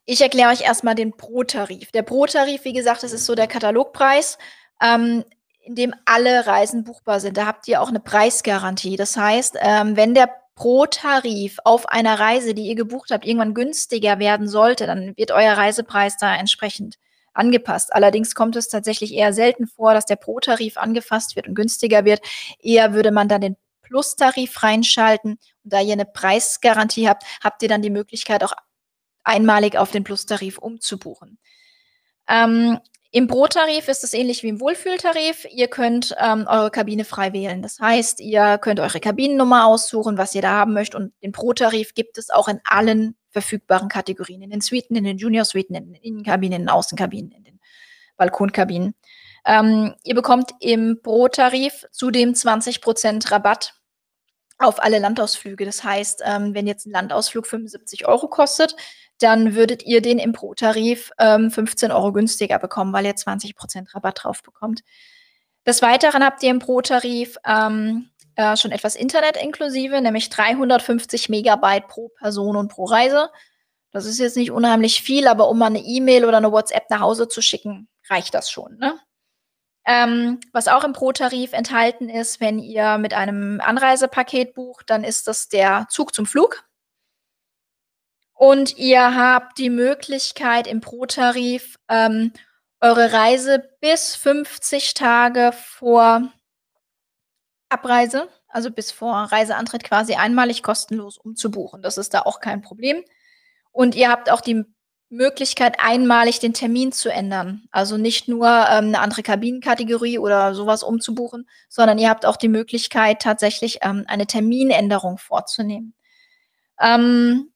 ich 0.09 0.21
erkläre 0.21 0.51
euch 0.51 0.61
erst 0.63 0.85
mal 0.85 0.95
den 0.95 1.17
Pro-Tarif. 1.17 1.91
Der 1.93 2.03
Pro-Tarif, 2.03 2.65
wie 2.65 2.73
gesagt, 2.75 3.03
das 3.03 3.13
ist 3.13 3.25
so 3.27 3.35
der 3.35 3.47
Katalogpreis, 3.47 4.39
ähm, 4.83 5.25
in 5.61 5.75
dem 5.77 5.95
alle 6.05 6.47
Reisen 6.47 6.85
buchbar 6.85 7.21
sind. 7.21 7.39
Da 7.39 7.47
habt 7.47 7.67
ihr 7.69 7.81
auch 7.81 7.91
'ne 7.91 8.01
Preisgarantie. 8.01 8.97
Das 8.97 9.17
heißt, 9.17 9.57
ähm, 9.61 9.97
wenn 9.97 10.13
der 10.15 10.31
Pro-Tarif 10.57 11.59
auf 11.65 11.89
einer 11.89 12.19
Reise, 12.21 12.55
die 12.55 12.67
ihr 12.67 12.77
gebucht 12.77 13.11
habt, 13.11 13.27
irgendwann 13.27 13.55
günstiger 13.55 14.19
werden 14.19 14.49
sollte, 14.49 14.87
dann 14.87 15.17
wird 15.17 15.33
euer 15.33 15.55
Reisepreis 15.55 16.17
da 16.17 16.35
entsprechend 16.37 16.97
angepasst. 17.33 17.93
Allerdings 17.95 18.35
kommt 18.37 18.57
es 18.57 18.69
tatsächlich 18.69 19.13
eher 19.15 19.33
selten 19.33 19.67
vor, 19.67 19.95
dass 19.95 20.07
der 20.07 20.17
Pro-Tarif 20.17 20.77
angefasst 20.77 21.37
wird 21.37 21.49
und 21.49 21.55
günstiger 21.57 22.05
wird. 22.05 22.21
Eher 22.61 22.95
würde 22.95 23.11
man 23.11 23.29
dann 23.29 23.41
den 23.41 23.57
Plus-Tarif 23.83 24.63
reinschalten. 24.63 25.33
Und 25.65 25.73
da 25.73 25.81
ihr 25.81 25.97
'ne 25.97 26.05
Preisgarantie 26.07 27.09
habt, 27.09 27.25
habt 27.43 27.63
ihr 27.63 27.69
dann 27.69 27.83
die 27.83 27.91
Möglichkeit, 27.91 28.45
auch 28.45 28.53
einmalig 29.25 29.77
auf 29.79 29.91
den 29.91 30.05
Plus-Tarif 30.05 30.59
umzubuchen. 30.59 31.39
Ähm, 32.29 32.79
im 33.15 33.29
Pro-Tarif 33.29 33.87
ist 33.87 34.03
es 34.03 34.13
ähnlich 34.13 34.43
wie 34.43 34.49
im 34.49 34.61
Wohlfühltarif. 34.61 35.47
Ihr 35.49 35.69
könnt, 35.69 36.17
ähm, 36.19 36.49
eure 36.49 36.73
Kabine 36.73 37.05
frei 37.05 37.33
wählen. 37.33 37.63
Das 37.63 37.79
heißt, 37.79 38.19
ihr 38.19 38.59
könnt 38.59 38.81
eure 38.81 38.99
Kabinennummer 38.99 39.67
aussuchen, 39.67 40.19
was 40.19 40.35
ihr 40.35 40.43
da 40.43 40.51
haben 40.51 40.73
möchtet. 40.73 41.01
Und 41.01 41.13
den 41.23 41.31
Pro-Tarif 41.31 41.95
gibt 41.95 42.19
es 42.19 42.31
auch 42.31 42.49
in 42.49 42.59
allen 42.65 43.15
verfügbaren 43.31 43.89
Kategorien. 43.89 44.43
In 44.43 44.51
den 44.51 44.61
Suiten, 44.61 44.97
in 44.97 45.05
den 45.05 45.17
Junior-Suiten, 45.17 45.77
in 45.77 45.93
den 45.93 46.03
Innenkabinen, 46.03 46.57
in 46.57 46.63
den 46.63 46.69
Außenkabinen, 46.69 47.31
in 47.31 47.45
den 47.45 47.61
Balkonkabinen. 48.17 48.97
Ähm, 49.47 49.95
ihr 50.03 50.17
bekommt 50.17 50.51
im 50.59 51.01
Pro-Tarif 51.01 51.87
zudem 51.93 52.33
20% 52.33 53.31
Rabatt 53.31 53.75
auf 54.59 54.83
alle 54.83 54.99
Landausflüge. 54.99 55.65
Das 55.65 55.85
heißt, 55.85 56.23
ähm, 56.25 56.53
wenn 56.55 56.67
jetzt 56.67 56.87
'n 56.87 56.91
Landausflug 56.91 57.47
75 57.47 58.09
€ 58.09 58.27
kostet, 58.29 58.75
dann 59.21 59.55
würdet 59.55 59.85
ihr 59.85 60.03
den 60.03 60.19
im 60.19 60.33
Pro-Tarif, 60.33 61.13
ähm, 61.19 61.51
15 61.51 61.91
€ 61.93 62.13
günstiger 62.13 62.59
bekommen, 62.59 62.93
weil 62.93 63.07
ihr 63.07 63.17
20% 63.17 63.95
Rabatt 63.95 64.21
drauf 64.25 64.43
bekommt. 64.43 64.83
Des 65.67 65.83
Weiteren 65.83 66.25
habt 66.25 66.43
ihr 66.43 66.51
im 66.51 66.59
Pro-Tarif, 66.61 67.37
ähm, 67.47 68.11
äh, 68.37 68.57
schon 68.57 68.73
etwas 68.73 68.97
Internet 68.97 69.37
inklusive, 69.37 70.01
nämlich 70.03 70.29
350 70.31 71.29
Megabyte 71.29 71.89
pro 71.89 72.09
Person 72.11 72.57
und 72.57 72.69
pro 72.69 72.85
Reise. 72.85 73.31
Das 73.93 74.07
ist 74.07 74.19
jetzt 74.19 74.37
nicht 74.37 74.51
unheimlich 74.53 75.03
viel, 75.03 75.29
aber 75.29 75.49
um 75.51 75.59
mal 75.59 75.71
'ne 75.71 75.81
E-Mail 75.81 76.25
oder 76.27 76.41
'ne 76.41 76.53
WhatsApp 76.53 76.91
nach 76.91 77.01
Hause 77.01 77.29
zu 77.29 77.43
schicken, 77.43 77.89
reicht 78.11 78.35
das 78.35 78.51
schon, 78.51 78.77
ne? 78.79 78.99
Ähm, 79.87 80.41
was 80.53 80.69
auch 80.69 80.85
im 80.85 80.93
Pro-Tarif 80.95 81.53
enthalten 81.55 82.09
ist, 82.11 82.41
wenn 82.41 82.59
ihr 82.61 82.99
mit 82.99 83.15
einem 83.15 83.61
Anreisepaket 83.63 84.55
bucht, 84.55 84.91
dann 84.91 85.05
ist 85.05 85.29
das 85.29 85.49
der 85.49 85.87
Zug 85.91 86.15
zum 86.15 86.27
Flug. 86.27 86.65
Und 88.47 88.77
ihr 88.77 89.17
habt 89.17 89.57
die 89.57 89.71
Möglichkeit 89.71 90.67
im 90.67 90.83
Pro-Tarif, 90.83 91.77
ähm, 91.89 92.31
eure 92.79 93.11
Reise 93.11 93.65
bis 93.81 94.17
50 94.17 94.93
Tage 94.93 95.51
vor 95.55 96.31
Abreise, 97.71 98.29
also 98.49 98.71
bis 98.71 98.93
vor 98.93 99.15
Reiseantritt 99.15 99.83
quasi 99.83 100.17
einmalig 100.17 100.63
kostenlos 100.63 101.17
umzubuchen. 101.17 101.81
Das 101.81 101.97
ist 101.97 102.13
da 102.13 102.21
auch 102.21 102.41
kein 102.41 102.61
Problem. 102.61 103.03
Und 103.73 103.95
ihr 103.95 104.11
habt 104.11 104.31
auch 104.31 104.43
die 104.43 104.63
Möglichkeit, 105.09 105.77
einmalig 105.83 106.39
den 106.39 106.53
Termin 106.53 106.93
zu 106.93 107.11
ändern. 107.11 107.63
Also, 107.71 107.97
nicht 107.97 108.29
nur, 108.29 108.47
ähm, 108.69 108.91
'ne 108.91 109.01
andere 109.01 109.23
Kabinenkategorie 109.23 110.19
oder 110.19 110.55
so 110.55 110.67
was 110.67 110.83
umzubuchen, 110.83 111.49
sondern 111.71 111.99
ihr 111.99 112.11
habt 112.11 112.27
auch 112.27 112.37
die 112.37 112.49
Möglichkeit, 112.49 113.23
tatsächlich, 113.23 113.79
ähm, 113.81 114.05
eine 114.07 114.27
Terminänderung 114.27 115.17
vorzunehmen. 115.17 115.95
Ähm 116.81 117.51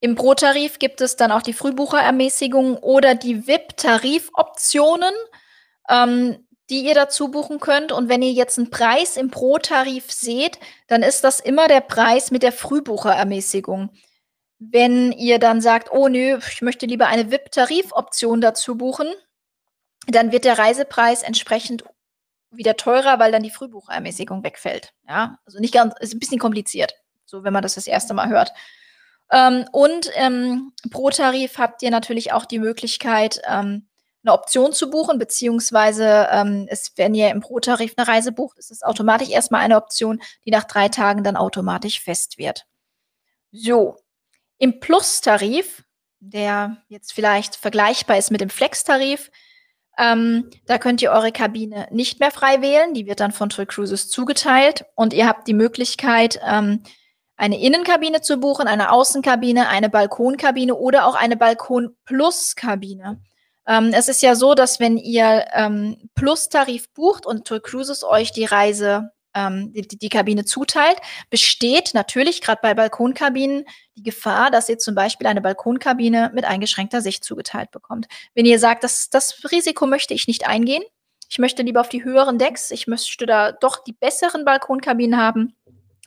im 0.00 0.14
Pro-Tarif 0.16 0.78
gibt 0.78 1.00
es 1.02 1.16
dann 1.16 1.32
auch 1.32 1.42
die 1.42 1.52
Frühbucherermäßigung 1.52 2.78
oder 2.78 3.14
die 3.14 3.46
VIP-Tarifoptionen, 3.46 5.12
ähm, 5.90 6.46
die 6.70 6.82
ihr 6.86 6.94
dazu 6.94 7.30
buchen 7.30 7.60
könnt. 7.60 7.92
Und 7.92 8.08
wenn 8.08 8.22
ihr 8.22 8.32
jetzt 8.32 8.58
'n 8.58 8.70
Preis 8.70 9.16
im 9.18 9.30
Pro-Tarif 9.30 10.10
seht, 10.12 10.58
dann 10.88 11.02
ist 11.02 11.24
das 11.24 11.40
immer 11.40 11.68
der 11.68 11.80
Preis 11.82 12.30
mit 12.32 12.42
der 12.44 12.52
Frühbucherermäßigung. 12.52 13.90
Wenn 14.60 15.12
ihr 15.12 15.38
dann 15.40 15.60
sagt: 15.62 15.92
„Oh 15.92 16.08
nö, 16.08 16.38
ich 16.50 16.62
möchte 16.62 16.86
lieber 16.86 17.08
eine 17.08 17.30
VIP-Tarifoption 17.32 18.40
dazu 18.42 18.76
buchen“, 18.78 19.08
dann 20.08 20.32
wird 20.32 20.44
der 20.46 20.58
Reisepreis 20.58 21.22
entsprechend 21.24 21.84
wieder 22.52 22.76
teurer, 22.76 23.18
weil 23.20 23.32
dann 23.32 23.42
die 23.44 23.50
Frühbucherermäßigung 23.50 24.44
wegfällt, 24.44 24.92
ja? 25.08 25.38
Also, 25.46 25.60
nicht 25.60 25.74
ganz 25.74 25.94
ist 26.00 26.14
'n 26.14 26.20
bisschen 26.20 26.38
kompliziert, 26.40 26.94
so 27.26 27.44
wenn 27.44 27.52
man 27.54 27.62
das 27.64 27.74
das 27.76 27.86
1. 27.88 28.14
Mal 28.14 28.28
hört. 28.30 28.52
Ähm, 29.32 29.66
und 29.72 30.06
im 30.20 30.72
Pro-Tarif 30.90 31.58
habt 31.58 31.82
ihr 31.82 31.90
natürlich 31.90 32.32
auch 32.32 32.44
die 32.46 32.58
Möglichkeit, 32.58 33.40
ähm, 33.48 33.86
'ne 34.22 34.32
Option 34.32 34.72
zu 34.72 34.90
buchen, 34.90 35.18
beziehungsweise, 35.18 36.28
ähm, 36.32 36.66
es 36.70 36.92
wenn 36.96 37.14
ihr 37.14 37.30
im 37.30 37.40
Pro-Tarif 37.40 37.96
'ne 37.96 38.06
Reise 38.08 38.32
bucht, 38.32 38.58
ist 38.58 38.70
es 38.70 38.82
automatisch 38.82 39.30
erst 39.30 39.50
mal 39.52 39.58
eine 39.60 39.76
Option, 39.76 40.20
die 40.44 40.50
nach 40.50 40.64
3 40.64 40.88
Tagen 40.88 41.24
dann 41.24 41.36
automatisch 41.36 42.00
fest 42.02 42.38
wird. 42.38 42.66
So, 43.52 43.96
im 44.58 44.80
Plus-Tarif, 44.80 45.84
der 46.20 46.78
jetzt 46.88 47.12
vielleicht 47.14 47.56
vergleichbar 47.56 48.18
ist 48.18 48.30
mit 48.30 48.40
dem 48.42 48.50
Flex-Tarif, 48.50 49.30
ähm, 49.98 50.50
da 50.66 50.78
könnt 50.78 51.02
ihr 51.02 51.12
eure 51.12 51.32
Kabine 51.32 51.88
nicht 51.92 52.20
mehr 52.20 52.30
frei 52.32 52.62
wählen. 52.62 52.94
Die 52.94 53.06
wird 53.06 53.20
dann 53.20 53.32
von 53.32 53.50
TUI 53.50 53.66
Cruises 53.66 54.08
zugeteilt 54.10 54.84
und 54.96 55.14
ihr 55.14 55.26
habt 55.28 55.48
die 55.48 55.54
Möglichkeit, 55.54 56.40
ähm, 56.46 56.82
eine 57.40 57.58
Innenkabine 57.58 58.20
zu 58.20 58.36
buchen, 58.36 58.68
eine 58.68 58.92
Außenkabine, 58.92 59.68
eine 59.68 59.88
Balkonkabine 59.88 60.74
oder 60.74 61.06
auch 61.06 61.14
eine 61.14 61.38
Balkon-Plus-Kabine. 61.38 63.22
Ähm, 63.66 63.92
es 63.94 64.08
ist 64.08 64.20
ja 64.20 64.34
so, 64.34 64.54
dass 64.54 64.78
wenn 64.78 64.98
ihr, 64.98 65.46
ähm, 65.54 66.10
Plus-Tarif 66.14 66.92
bucht 66.92 67.24
und 67.24 67.46
TUI 67.46 67.60
Cruises 67.60 68.04
euch 68.04 68.32
die 68.32 68.44
Reise 68.44 69.12
ähm, 69.34 69.72
die, 69.72 69.96
die 69.96 70.08
Kabine 70.10 70.44
zuteilt, 70.44 70.98
besteht 71.30 71.94
natürlich 71.94 72.42
gerade 72.42 72.60
bei 72.62 72.74
Balkonkabinen 72.74 73.64
die 73.96 74.02
Gefahr, 74.02 74.50
dass 74.50 74.68
ihr 74.68 74.76
zum 74.76 74.94
Beispiel 74.94 75.26
eine 75.26 75.40
Balkonkabine 75.40 76.32
mit 76.34 76.44
eingeschränkter 76.44 77.00
Sicht 77.00 77.24
zugeteilt 77.24 77.70
bekommt. 77.70 78.06
Wenn 78.34 78.44
ihr 78.44 78.58
sagt, 78.58 78.84
das, 78.84 79.08
das 79.08 79.40
Risiko 79.50 79.86
möchte 79.86 80.12
ich 80.12 80.26
nicht 80.26 80.46
eingehen, 80.46 80.82
ich 81.30 81.38
möchte 81.38 81.62
lieber 81.62 81.80
auf 81.80 81.88
die 81.88 82.02
höheren 82.02 82.38
Decks, 82.38 82.72
ich 82.72 82.88
möchte 82.88 83.24
da 83.24 83.52
doch 83.52 83.84
die 83.84 83.92
besseren 83.92 84.44
Balkonkabinen 84.44 85.18
haben, 85.18 85.54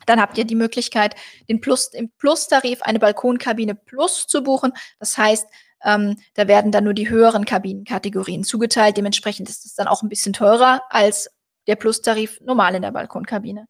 dann 0.05 0.21
habt 0.21 0.37
ihr 0.37 0.45
die 0.45 0.55
Möglichkeit, 0.55 1.15
den 1.49 1.61
Plus, 1.61 1.87
im 1.93 2.11
Plus-Tarif 2.17 2.81
eine 2.81 2.99
Balkonkabine 2.99 3.75
Plus 3.75 4.27
zu 4.27 4.43
buchen. 4.43 4.73
Das 4.99 5.17
heißt, 5.17 5.47
ähm, 5.83 6.17
da 6.35 6.47
werden 6.47 6.71
dann 6.71 6.83
nur 6.85 6.93
die 6.93 7.09
höheren 7.09 7.45
Kabinenkategorien 7.45 8.43
zugeteilt. 8.43 8.97
Dementsprechend 8.97 9.49
ist 9.49 9.65
es 9.65 9.75
dann 9.75 9.87
auch 9.87 10.01
ein 10.01 10.09
bisschen 10.09 10.33
teurer 10.33 10.81
als 10.89 11.29
der 11.67 11.75
Plus-Tarif 11.75 12.39
normal 12.41 12.75
in 12.75 12.81
der 12.81 12.91
Balkonkabine. 12.91 13.67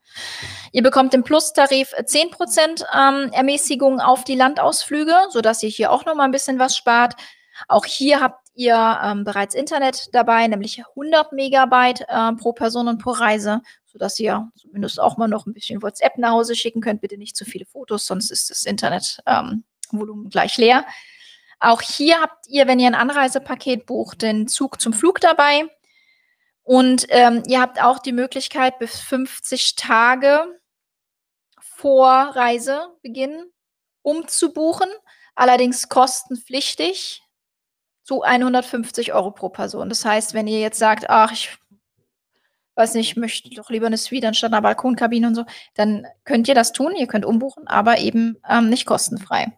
Ihr 0.71 0.83
bekommt 0.83 1.13
im 1.13 1.23
Plus-Tarif 1.23 1.93
10% 1.93 2.83
ähm, 2.93 3.31
Ermäßigung 3.31 3.99
auf 3.99 4.23
die 4.23 4.35
Landausflüge, 4.35 5.15
sodass 5.29 5.61
ihr 5.63 5.69
hier 5.69 5.91
auch 5.91 6.05
noch 6.05 6.15
mal 6.15 6.25
ein 6.25 6.31
bisschen 6.31 6.59
was 6.59 6.75
spart. 6.75 7.15
Auch 7.67 7.85
hier 7.85 8.19
habt 8.19 8.47
ihr 8.55 8.99
ähm, 9.03 9.23
bereits 9.23 9.55
Internet 9.55 10.09
dabei, 10.11 10.47
nämlich 10.47 10.83
100 10.89 11.33
Megabyte 11.33 12.01
äh, 12.07 12.33
pro 12.33 12.53
Person 12.53 12.87
und 12.87 12.99
pro 12.99 13.11
Reise, 13.11 13.61
sodass 13.93 14.19
ihr 14.19 14.51
zumindest 14.55 14.99
auch 14.99 15.17
mal 15.17 15.27
noch 15.27 15.45
ein 15.45 15.53
bisschen 15.53 15.81
WhatsApp 15.81 16.17
nach 16.17 16.31
Hause 16.31 16.55
schicken 16.55 16.81
könnt. 16.81 17.01
Bitte 17.01 17.17
nicht 17.17 17.37
zu 17.37 17.45
viele 17.45 17.65
Fotos, 17.65 18.07
sonst 18.07 18.31
ist 18.31 18.49
das 18.49 18.65
Internetvolumen 18.65 20.25
ähm, 20.25 20.29
gleich 20.29 20.57
leer. 20.57 20.85
Auch 21.59 21.81
hier 21.81 22.19
habt 22.19 22.47
ihr, 22.49 22.67
wenn 22.67 22.79
ihr 22.79 22.87
ein 22.87 22.95
Anreisepaket 22.95 23.85
bucht, 23.85 24.23
den 24.23 24.47
Zug 24.47 24.81
zum 24.81 24.91
Flug 24.91 25.21
dabei. 25.21 25.63
Und 26.63 27.05
ähm, 27.09 27.43
ihr 27.47 27.61
habt 27.61 27.81
auch 27.81 27.99
die 27.99 28.11
Möglichkeit, 28.11 28.79
bis 28.79 28.99
50 28.99 29.75
Tage 29.75 30.59
vor 31.59 32.09
Reisebeginn 32.35 33.51
umzubuchen, 34.01 34.89
allerdings 35.35 35.87
kostenpflichtig 35.87 37.21
zu 38.03 38.23
150 38.23 39.13
Euro 39.13 39.31
pro 39.31 39.49
Person. 39.49 39.89
Das 39.89 40.03
heißt, 40.03 40.33
wenn 40.33 40.47
ihr 40.47 40.59
jetzt 40.59 40.79
sagt, 40.79 41.09
ach, 41.09 41.31
ich 41.31 41.57
weiß 42.75 42.95
nicht, 42.95 43.11
ich 43.11 43.17
möchte 43.17 43.49
doch 43.51 43.69
lieber 43.69 43.87
eine 43.87 43.97
Suite 43.97 44.25
anstatt 44.25 44.51
einer 44.51 44.61
Balkonkabine 44.61 45.27
und 45.27 45.35
so, 45.35 45.45
dann 45.75 46.07
könnt 46.25 46.47
ihr 46.47 46.55
das 46.55 46.71
tun, 46.73 46.95
ihr 46.95 47.07
könnt 47.07 47.25
umbuchen, 47.25 47.67
aber 47.67 47.99
eben 47.99 48.37
ähm, 48.49 48.69
nicht 48.69 48.85
kostenfrei. 48.85 49.51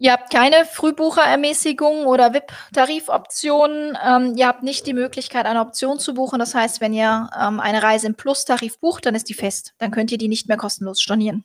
Ihr 0.00 0.12
habt 0.12 0.32
keine 0.32 0.64
Frühbucherermäßigung 0.64 2.06
oder 2.06 2.32
VIP-Tarifoptionen. 2.32 3.98
Ähm, 4.04 4.34
ihr 4.36 4.46
habt 4.46 4.62
nicht 4.62 4.86
die 4.86 4.94
Möglichkeit, 4.94 5.44
eine 5.44 5.60
Option 5.60 5.98
zu 5.98 6.14
buchen. 6.14 6.38
Das 6.38 6.54
heißt, 6.54 6.80
wenn 6.80 6.92
ihr 6.92 7.28
ähm, 7.36 7.58
eine 7.58 7.82
Reise 7.82 8.06
im 8.06 8.14
Plus-Tarif 8.14 8.78
bucht, 8.78 9.06
dann 9.06 9.16
ist 9.16 9.28
die 9.28 9.34
fest. 9.34 9.74
Dann 9.78 9.90
könnt 9.90 10.12
ihr 10.12 10.18
die 10.18 10.28
nicht 10.28 10.46
mehr 10.46 10.56
kostenlos 10.56 11.00
stornieren. 11.00 11.44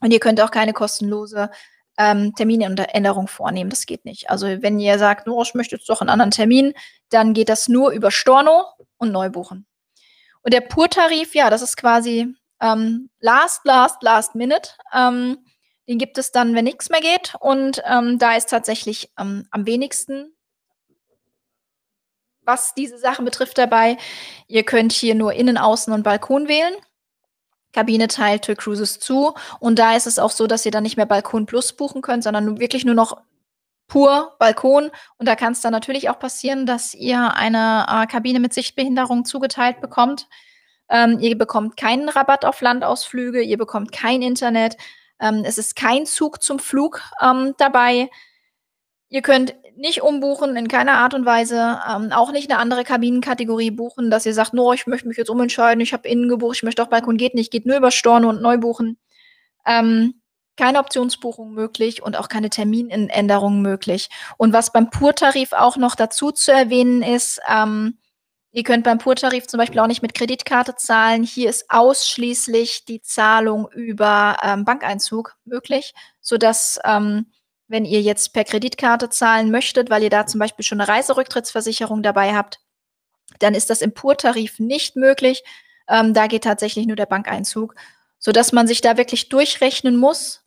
Und 0.00 0.12
ihr 0.12 0.18
könnt 0.18 0.40
auch 0.40 0.50
keine 0.50 0.72
kostenlose 0.72 1.48
ähm, 1.96 2.34
Terminänderung 2.34 3.28
vornehmen. 3.28 3.70
Das 3.70 3.86
geht 3.86 4.04
nicht. 4.04 4.30
Also 4.30 4.46
wenn 4.62 4.80
ihr 4.80 4.98
sagt, 4.98 5.28
oh, 5.28 5.42
ich 5.42 5.54
möchte 5.54 5.76
jetzt 5.76 5.88
doch 5.88 6.00
einen 6.00 6.10
anderen 6.10 6.32
Termin, 6.32 6.74
dann 7.10 7.34
geht 7.34 7.48
das 7.48 7.68
nur 7.68 7.92
über 7.92 8.10
Storno 8.10 8.64
und 8.98 9.12
neu 9.12 9.30
buchen. 9.30 9.66
Und 10.42 10.52
der 10.52 10.60
Pur-Tarif, 10.60 11.34
ja, 11.34 11.50
das 11.50 11.62
ist 11.62 11.76
quasi 11.76 12.34
ähm, 12.60 13.10
last, 13.20 13.64
last, 13.64 14.02
last 14.02 14.34
minute. 14.34 14.70
Ähm, 14.92 15.38
den 15.88 15.98
gibt 15.98 16.18
es 16.18 16.32
dann, 16.32 16.54
wenn 16.54 16.64
nichts 16.64 16.90
mehr 16.90 17.00
geht. 17.00 17.34
Und 17.40 17.82
ähm, 17.84 18.18
da 18.18 18.36
ist 18.36 18.50
tatsächlich 18.50 19.10
ähm, 19.18 19.46
am 19.50 19.66
wenigsten, 19.66 20.34
was 22.42 22.74
diese 22.74 22.98
Sachen 22.98 23.24
betrifft, 23.24 23.58
dabei. 23.58 23.96
Ihr 24.46 24.64
könnt 24.64 24.92
hier 24.92 25.14
nur 25.14 25.32
Innen, 25.32 25.58
Außen 25.58 25.92
und 25.92 26.02
Balkon 26.02 26.48
wählen. 26.48 26.74
Kabine 27.72 28.08
teilt 28.08 28.44
Tour 28.44 28.54
Cruises 28.54 28.98
zu. 28.98 29.34
Und 29.60 29.78
da 29.78 29.96
ist 29.96 30.06
es 30.06 30.18
auch 30.18 30.30
so, 30.30 30.46
dass 30.46 30.64
ihr 30.64 30.72
dann 30.72 30.82
nicht 30.82 30.96
mehr 30.96 31.06
Balkon 31.06 31.46
Plus 31.46 31.72
buchen 31.72 32.02
könnt, 32.02 32.24
sondern 32.24 32.58
wirklich 32.58 32.84
nur 32.84 32.94
noch 32.94 33.20
pur 33.88 34.36
Balkon. 34.38 34.90
Und 35.18 35.28
da 35.28 35.36
kann 35.36 35.52
es 35.52 35.60
dann 35.60 35.72
natürlich 35.72 36.10
auch 36.10 36.18
passieren, 36.18 36.66
dass 36.66 36.94
ihr 36.94 37.34
eine 37.34 37.86
äh, 37.88 38.06
Kabine 38.06 38.40
mit 38.40 38.54
Sichtbehinderung 38.54 39.24
zugeteilt 39.24 39.80
bekommt. 39.80 40.28
Ähm, 40.88 41.18
ihr 41.20 41.36
bekommt 41.36 41.76
keinen 41.76 42.08
Rabatt 42.08 42.44
auf 42.44 42.60
Landausflüge, 42.60 43.42
ihr 43.42 43.58
bekommt 43.58 43.92
kein 43.92 44.22
Internet. 44.22 44.76
Ähm, 45.20 45.42
es 45.44 45.58
ist 45.58 45.76
kein 45.76 46.06
Zug 46.06 46.42
zum 46.42 46.58
Flug 46.58 47.02
ähm, 47.20 47.54
dabei. 47.58 48.10
Ihr 49.08 49.22
könnt 49.22 49.54
nicht 49.76 50.02
umbuchen, 50.02 50.56
in 50.56 50.68
keiner 50.68 50.94
Art 50.94 51.14
und 51.14 51.26
Weise. 51.26 51.80
Ähm, 51.88 52.12
auch 52.12 52.32
nicht 52.32 52.50
eine 52.50 52.58
andere 52.60 52.84
Kabinenkategorie 52.84 53.70
buchen, 53.70 54.10
dass 54.10 54.26
ihr 54.26 54.34
sagt, 54.34 54.54
no, 54.54 54.72
ich 54.72 54.86
möchte 54.86 55.08
mich 55.08 55.16
jetzt 55.16 55.30
umentscheiden, 55.30 55.80
ich 55.80 55.92
habe 55.92 56.08
innen 56.08 56.28
gebucht, 56.28 56.56
ich 56.56 56.62
möchte 56.62 56.82
auch 56.82 56.88
Balkon, 56.88 57.16
geht 57.16 57.34
nicht, 57.34 57.52
geht 57.52 57.66
nur 57.66 57.76
über 57.76 57.90
Storno 57.90 58.30
und 58.30 58.42
Neubuchen. 58.42 58.98
Ähm, 59.66 60.20
keine 60.56 60.78
Optionsbuchung 60.78 61.52
möglich 61.52 62.02
und 62.02 62.16
auch 62.16 62.28
keine 62.28 62.50
Terminänderung 62.50 63.62
möglich. 63.62 64.08
Und 64.36 64.52
was 64.52 64.72
beim 64.72 64.90
Pur-Tarif 64.90 65.52
auch 65.52 65.76
noch 65.76 65.94
dazu 65.94 66.32
zu 66.32 66.52
erwähnen 66.52 67.02
ist, 67.02 67.40
ähm, 67.48 67.98
ihr 68.52 68.62
könnt 68.62 68.84
beim 68.84 68.98
Pur-Tarif 68.98 69.46
zum 69.46 69.58
Beispiel 69.58 69.80
auch 69.80 69.86
nicht 69.86 70.02
mit 70.02 70.14
Kreditkarte 70.14 70.74
zahlen. 70.76 71.22
Hier 71.22 71.50
ist 71.50 71.70
ausschließlich 71.70 72.84
die 72.84 73.02
Zahlung 73.02 73.68
über 73.70 74.38
ähm, 74.42 74.64
Bankeinzug 74.64 75.36
möglich, 75.44 75.94
sodass 76.20 76.80
ähm, 76.84 77.26
wenn 77.68 77.84
ihr 77.84 78.00
jetzt 78.00 78.32
per 78.32 78.44
Kreditkarte 78.44 79.08
zahlen 79.08 79.50
möchtet, 79.50 79.90
weil 79.90 80.02
ihr 80.02 80.10
da 80.10 80.26
zum 80.26 80.38
Beispiel 80.38 80.64
schon 80.64 80.80
eine 80.80 80.88
Reiserücktrittsversicherung 80.88 82.02
dabei 82.02 82.34
habt, 82.34 82.60
dann 83.40 83.54
ist 83.54 83.70
das 83.70 83.82
im 83.82 83.92
Pur-Tarif 83.92 84.58
nicht 84.58 84.96
möglich. 84.96 85.42
Ähm, 85.88 86.14
da 86.14 86.26
geht 86.26 86.44
tatsächlich 86.44 86.86
nur 86.86 86.96
der 86.96 87.06
Bankeinzug, 87.06 87.74
sodass 88.18 88.52
man 88.52 88.66
sich 88.66 88.80
da 88.80 88.96
wirklich 88.96 89.28
durchrechnen 89.28 89.96
muss. 89.96 90.45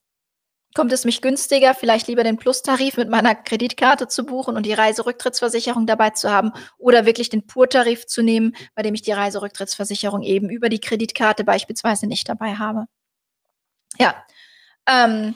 Kommt 0.76 0.94
es 0.94 1.04
mich 1.04 1.22
günstiger, 1.22 1.74
vielleicht 1.74 2.08
lieber 2.08 2.24
den 2.24 2.38
Plus-Tarif 2.38 2.98
mit 2.98 3.10
meiner 3.10 3.34
Kreditkarte 3.34 4.08
zu 4.08 4.24
buchen 4.24 4.56
und 4.56 4.68
die 4.68 4.74
Reiserücktrittsversicherung 4.74 5.88
dabei 5.88 6.12
zu 6.12 6.30
haben 6.32 6.52
oder 6.78 7.08
wirklich 7.08 7.30
den 7.30 7.48
Pur-Tarif 7.48 8.06
zu 8.06 8.22
nehmen, 8.22 8.56
bei 8.76 8.84
dem 8.84 8.94
ich 8.94 9.02
die 9.02 9.12
Reiserücktrittsversicherung 9.12 10.22
eben 10.22 10.50
über 10.50 10.70
die 10.70 10.80
Kreditkarte 10.80 11.44
beispielsweise 11.44 12.06
nicht 12.06 12.30
dabei 12.30 12.56
habe. 12.56 12.86
Ja, 13.98 14.24
ähm, 14.88 15.36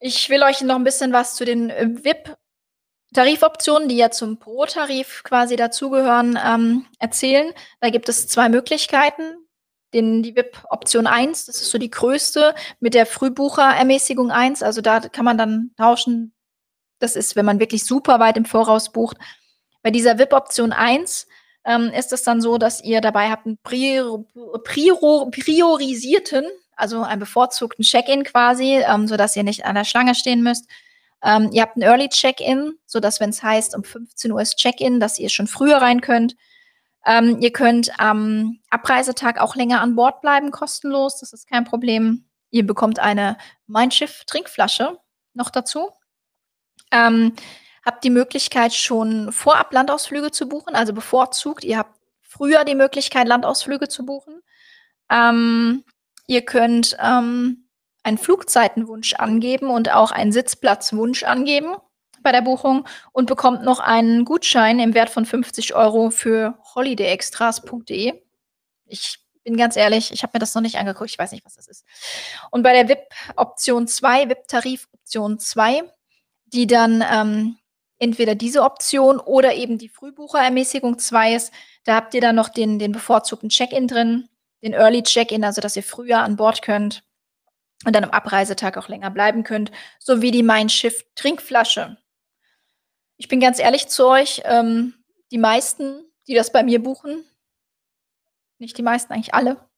ich 0.00 0.30
will 0.30 0.42
euch 0.42 0.62
noch 0.62 0.76
ein 0.76 0.84
bisschen 0.84 1.12
was 1.12 1.34
zu 1.34 1.44
den 1.44 1.70
äh, 1.70 1.88
VIP-Tarifoptionen, 1.90 3.88
die 3.88 3.96
ja 3.96 4.10
zum 4.10 4.38
Pro-Tarif 4.38 5.22
quasi 5.24 5.56
dazugehören, 5.56 6.38
ähm, 6.42 6.86
erzählen. 6.98 7.52
Da 7.80 7.90
gibt 7.90 8.08
es 8.08 8.28
zwei 8.28 8.48
Möglichkeiten. 8.48 9.47
Den, 9.94 10.22
die 10.22 10.36
VIP-Option 10.36 11.06
1, 11.06 11.46
das 11.46 11.62
ist 11.62 11.70
so 11.70 11.78
die 11.78 11.90
größte, 11.90 12.54
mit 12.80 12.94
der 12.94 13.06
Frühbucherermäßigung 13.06 14.30
1. 14.30 14.62
Also 14.62 14.80
da 14.80 15.00
kann 15.00 15.24
man 15.24 15.38
dann 15.38 15.70
tauschen. 15.76 16.34
Das 16.98 17.16
ist, 17.16 17.36
wenn 17.36 17.46
man 17.46 17.60
wirklich 17.60 17.84
super 17.84 18.20
weit 18.20 18.36
im 18.36 18.44
Voraus 18.44 18.92
bucht. 18.92 19.16
Bei 19.82 19.90
dieser 19.90 20.18
VIP-Option 20.18 20.72
1 20.72 21.26
ähm, 21.64 21.90
ist 21.96 22.12
es 22.12 22.22
dann 22.22 22.40
so, 22.40 22.58
dass 22.58 22.82
ihr 22.82 23.00
dabei 23.00 23.30
habt 23.30 23.46
einen 23.46 23.58
prior, 23.62 24.24
prior, 24.64 25.30
priorisierten 25.30 26.46
also 26.78 27.02
einen 27.02 27.20
bevorzugten 27.20 27.84
Check-in 27.84 28.22
quasi, 28.24 28.80
ähm, 28.86 29.08
sodass 29.08 29.36
ihr 29.36 29.42
nicht 29.42 29.64
an 29.64 29.74
der 29.74 29.84
Schlange 29.84 30.14
stehen 30.14 30.42
müsst. 30.42 30.68
Ähm, 31.22 31.50
ihr 31.52 31.62
habt 31.62 31.76
ein 31.76 31.82
Early 31.82 32.08
Check-in, 32.08 32.74
sodass, 32.86 33.18
wenn 33.18 33.30
es 33.30 33.42
heißt, 33.42 33.74
um 33.74 33.82
15 33.82 34.30
Uhr 34.30 34.40
ist 34.40 34.56
Check-in, 34.56 35.00
dass 35.00 35.18
ihr 35.18 35.28
schon 35.28 35.48
früher 35.48 35.78
rein 35.78 36.00
könnt. 36.00 36.36
Ähm, 37.08 37.38
ihr 37.40 37.52
könnt 37.52 37.98
am 37.98 38.60
Abreisetag 38.70 39.40
auch 39.40 39.56
länger 39.56 39.80
an 39.80 39.96
Bord 39.96 40.20
bleiben, 40.20 40.50
kostenlos. 40.50 41.18
Das 41.18 41.32
ist 41.32 41.48
kein 41.48 41.64
Problem. 41.64 42.28
Ihr 42.50 42.66
bekommt 42.66 42.98
eine 42.98 43.36
Mindschiff-Trinkflasche 43.66 44.98
noch 45.34 45.50
dazu. 45.50 45.90
Ähm, 46.92 47.32
habt 47.84 48.04
die 48.04 48.10
Möglichkeit, 48.10 48.74
schon 48.74 49.32
vorab 49.32 49.72
Landausflüge 49.72 50.30
zu 50.30 50.48
buchen, 50.48 50.74
also 50.74 50.92
bevorzugt. 50.92 51.64
Ihr 51.64 51.78
habt 51.78 51.98
früher 52.20 52.64
die 52.64 52.74
Möglichkeit, 52.74 53.26
Landausflüge 53.26 53.88
zu 53.88 54.04
buchen. 54.04 54.42
Ähm, 55.10 55.84
Ihr 56.28 56.42
könnt 56.42 56.96
ähm, 57.02 57.64
einen 58.02 58.18
Flugzeitenwunsch 58.18 59.14
angeben 59.14 59.70
und 59.70 59.90
auch 59.90 60.12
einen 60.12 60.30
Sitzplatzwunsch 60.30 61.24
angeben 61.24 61.74
bei 62.22 62.32
der 62.32 62.42
Buchung 62.42 62.86
und 63.12 63.26
bekommt 63.26 63.62
noch 63.62 63.80
einen 63.80 64.24
Gutschein 64.24 64.78
im 64.78 64.94
Wert 64.94 65.10
von 65.10 65.24
50 65.24 65.74
Euro 65.74 66.10
für 66.10 66.58
holidayextras.de. 66.74 68.22
Ich 68.86 69.18
bin 69.44 69.56
ganz 69.56 69.76
ehrlich, 69.76 70.12
ich 70.12 70.22
habe 70.22 70.32
mir 70.34 70.40
das 70.40 70.54
noch 70.54 70.62
nicht 70.62 70.76
angeguckt, 70.76 71.10
ich 71.10 71.18
weiß 71.18 71.32
nicht, 71.32 71.44
was 71.44 71.54
das 71.54 71.68
ist. 71.68 71.84
Und 72.50 72.62
bei 72.62 72.72
der 72.72 72.88
VIP-Option 72.88 73.86
2, 73.86 74.28
VIP-Tarif-Option 74.28 75.38
2, 75.38 75.82
die 76.46 76.66
dann 76.66 77.04
ähm, 77.10 77.56
entweder 77.98 78.34
diese 78.34 78.62
Option 78.62 79.18
oder 79.18 79.54
eben 79.54 79.78
die 79.78 79.88
Frühbucherermäßigung 79.88 80.98
2 80.98 81.34
ist, 81.34 81.52
da 81.84 81.94
habt 81.96 82.14
ihr 82.14 82.20
dann 82.20 82.36
noch 82.36 82.48
den, 82.48 82.78
den 82.78 82.92
bevorzugten 82.92 83.48
Check-in 83.48 83.88
drin 83.88 84.28
den 84.62 84.72
Early 84.72 85.02
Check-in, 85.02 85.44
also 85.44 85.60
dass 85.60 85.76
ihr 85.76 85.82
früher 85.82 86.18
an 86.18 86.36
Bord 86.36 86.62
könnt 86.62 87.04
und 87.84 87.94
dann 87.94 88.04
am 88.04 88.10
Abreisetag 88.10 88.76
auch 88.76 88.88
länger 88.88 89.10
bleiben 89.10 89.44
könnt, 89.44 89.70
sowie 89.98 90.30
die 90.30 90.42
Mein 90.42 90.68
Schiff 90.68 91.04
Trinkflasche. 91.14 91.96
Ich 93.18 93.28
bin 93.28 93.40
ganz 93.40 93.58
ehrlich 93.58 93.88
zu 93.88 94.06
euch, 94.06 94.42
ähm, 94.44 94.94
die 95.30 95.38
meisten, 95.38 96.04
die 96.26 96.34
das 96.34 96.52
bei 96.52 96.62
mir 96.62 96.82
buchen, 96.82 97.24
nicht 98.58 98.78
die 98.78 98.82
meisten, 98.82 99.12
eigentlich 99.12 99.34
alle, 99.34 99.68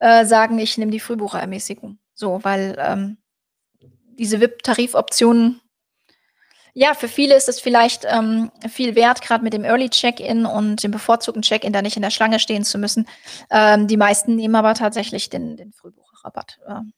äh, 0.00 0.24
sagen, 0.24 0.58
ich 0.58 0.76
nehme 0.78 0.90
die 0.90 1.00
Frühbucherermäßigung. 1.00 1.98
So, 2.14 2.42
weil 2.42 2.76
ähm, 2.78 3.18
diese 4.16 4.40
VIP-Tarifoptionen 4.40 5.62
ja, 6.74 6.94
für 6.94 7.08
viele 7.08 7.36
ist 7.36 7.50
es 7.50 7.60
vielleicht 7.60 8.06
ähm, 8.06 8.50
viel 8.70 8.94
wert, 8.94 9.20
gerade 9.20 9.44
mit 9.44 9.52
dem 9.52 9.64
Early 9.64 9.90
Check-in 9.90 10.46
und 10.46 10.82
dem 10.82 10.90
bevorzugten 10.90 11.42
Check-in 11.42 11.72
da 11.72 11.82
nicht 11.82 11.96
in 11.96 12.02
der 12.02 12.10
Schlange 12.10 12.38
stehen 12.38 12.64
zu 12.64 12.78
müssen. 12.78 13.06
Ähm, 13.50 13.88
die 13.88 13.98
meisten 13.98 14.36
nehmen 14.36 14.54
aber 14.54 14.72
tatsächlich 14.72 15.28
den, 15.28 15.58
den 15.58 15.72
Frühbucherrabatt. 15.72 16.60
Ähm. 16.66 16.94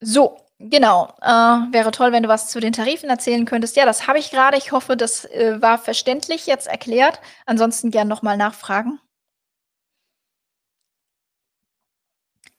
So, 0.00 0.36
genau. 0.70 1.14
Äh, 1.20 1.28
wäre 1.72 1.90
toll, 1.90 2.12
wenn 2.12 2.22
du 2.22 2.28
was 2.28 2.48
zu 2.48 2.60
den 2.60 2.72
Tarifen 2.72 3.08
erzählen 3.10 3.44
könntest. 3.44 3.76
Ja, 3.76 3.84
das 3.84 4.06
habe 4.08 4.18
ich 4.18 4.30
gerade. 4.30 4.56
Ich 4.56 4.72
hoffe, 4.72 4.96
das 4.96 5.24
äh, 5.26 5.60
war 5.60 5.78
verständlich 5.78 6.46
jetzt 6.46 6.66
erklärt. 6.66 7.20
Ansonsten 7.46 7.90
gern 7.90 8.08
nochmal 8.08 8.36
nachfragen. 8.36 9.00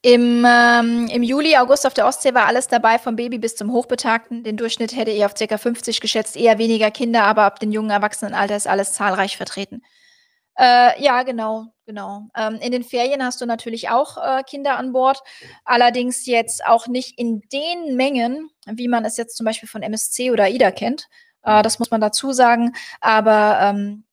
Im, 0.06 0.46
ähm, 0.46 1.08
Im 1.08 1.24
Juli, 1.24 1.56
August 1.56 1.88
auf 1.88 1.94
der 1.94 2.06
Ostsee 2.06 2.34
war 2.34 2.46
alles 2.46 2.68
dabei, 2.68 3.00
vom 3.00 3.16
Baby 3.16 3.38
bis 3.38 3.56
zum 3.56 3.72
Hochbetagten. 3.72 4.44
Den 4.44 4.58
Durchschnitt 4.58 4.94
hätte 4.94 5.12
ich 5.12 5.24
auf 5.24 5.34
ca. 5.34 5.58
50 5.58 6.02
geschätzt, 6.02 6.36
eher 6.36 6.58
weniger 6.58 6.92
Kinder, 6.92 7.24
aber 7.24 7.44
ab 7.44 7.60
dem 7.62 7.72
jungen 7.72 7.90
Erwachsenenalter 7.90 8.58
ist 8.58 8.68
alles 8.68 8.92
zahlreich 8.92 9.38
vertreten. 9.38 9.82
Äh, 10.58 11.02
ja, 11.02 11.24
genau, 11.24 11.73
genau. 11.86 12.28
Ähm, 12.36 12.56
in 12.62 12.72
den 12.72 12.84
Ferien 12.84 13.24
hast 13.24 13.42
du 13.42 13.46
natürlich 13.46 13.90
auch 13.90 14.18
äh, 14.18 14.44
Kinder 14.44 14.78
an 14.78 14.94
Bord, 14.94 15.22
allerdings 15.66 16.26
jetzt 16.26 16.66
auch 16.66 16.88
nicht 16.88 17.18
in 17.18 17.42
den 17.52 17.96
Mengen, 17.96 18.50
wie 18.66 18.88
man 18.88 19.06
es 19.06 19.18
jetzt 19.18 19.38
zum 19.38 19.46
Beispiel 19.46 19.70
von 19.70 19.84
MSC 19.84 20.32
oder 20.32 20.46
AIDA 20.46 20.72
kennt. 20.72 21.08
Äh, 21.44 21.62
das 21.62 21.80
muss 21.80 21.92
man 21.92 22.02
dazu 22.02 22.32
sagen. 22.32 22.74
Aber 23.02 23.60
ähm, 23.62 24.04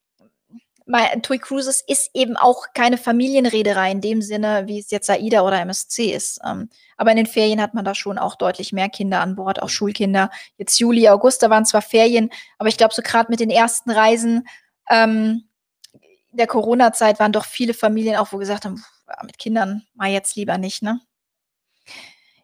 TUI 1.22 1.38
Cruises 1.38 1.82
ist 1.86 2.10
eben 2.14 2.36
auch 2.36 2.66
keine 2.74 2.98
Familienreederei 2.98 3.92
in 3.92 4.00
dem 4.00 4.22
Sinne, 4.22 4.64
wie 4.66 4.80
es 4.80 4.90
jetzt 4.90 5.08
AIDA 5.08 5.42
oder 5.42 5.60
MSC 5.60 6.12
ist. 6.12 6.40
Ähm, 6.44 6.68
aber 6.96 7.10
in 7.12 7.16
den 7.16 7.26
Ferien 7.26 7.60
hat 7.60 7.74
man 7.74 7.84
da 7.84 7.94
schon 7.94 8.18
auch 8.18 8.34
deutlich 8.34 8.72
mehr 8.72 8.88
Kinder 8.88 9.20
an 9.20 9.36
Bord, 9.36 9.62
auch 9.62 9.68
Schulkinder. 9.68 10.30
Jetzt 10.56 10.78
Juli, 10.78 11.08
August, 11.08 11.42
da 11.42 11.50
waren 11.50 11.64
zwar 11.64 11.82
Ferien, 11.82 12.30
aber 12.58 12.68
ich 12.68 12.76
glaube, 12.76 12.94
so 12.94 13.02
gerade 13.02 13.30
mit 13.30 13.40
den 13.40 13.50
ersten 13.50 13.90
Reisen 13.90 14.48
ähm, 14.90 15.44
in 16.30 16.38
der 16.38 16.46
Corona-Zeit 16.46 17.18
waren 17.18 17.32
doch 17.32 17.44
viele 17.44 17.74
Familien 17.74 18.16
auch, 18.16 18.32
wo 18.32 18.38
gesagt 18.38 18.64
haben, 18.64 18.84
mit 19.22 19.38
Kindern 19.38 19.82
mal 19.94 20.10
jetzt 20.10 20.36
lieber 20.36 20.58
nicht, 20.58 20.82
ne? 20.82 21.00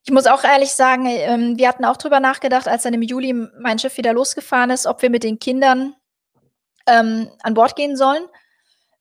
Ich 0.04 0.12
muss 0.12 0.26
auch 0.26 0.44
ehrlich 0.44 0.70
sagen, 0.70 1.06
ähm, 1.06 1.58
wir 1.58 1.68
hatten 1.68 1.84
auch 1.84 1.96
drüber 1.96 2.20
nachgedacht, 2.20 2.68
als 2.68 2.84
dann 2.84 2.94
im 2.94 3.02
Juli 3.02 3.32
mein 3.32 3.78
Schiff 3.78 3.96
wieder 3.96 4.12
losgefahren 4.12 4.70
ist, 4.70 4.86
ob 4.86 5.02
wir 5.02 5.10
mit 5.10 5.24
den 5.24 5.40
Kindern 5.40 5.96
ähm, 6.86 7.28
an 7.42 7.54
Bord 7.54 7.74
gehen 7.74 7.96
sollen. 7.96 8.24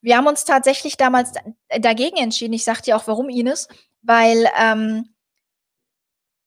Wir 0.02 0.18
haben 0.18 0.26
uns 0.26 0.46
tatsächlich 0.46 0.98
damals 0.98 1.34
dagegen 1.80 2.18
entschieden. 2.18 2.54
Ich 2.54 2.64
sagte 2.64 2.86
dir 2.86 2.98
auch, 2.98 3.06
warum, 3.06 3.30
Ines, 3.30 3.68
weil 4.02 4.50
ähm, 4.60 5.16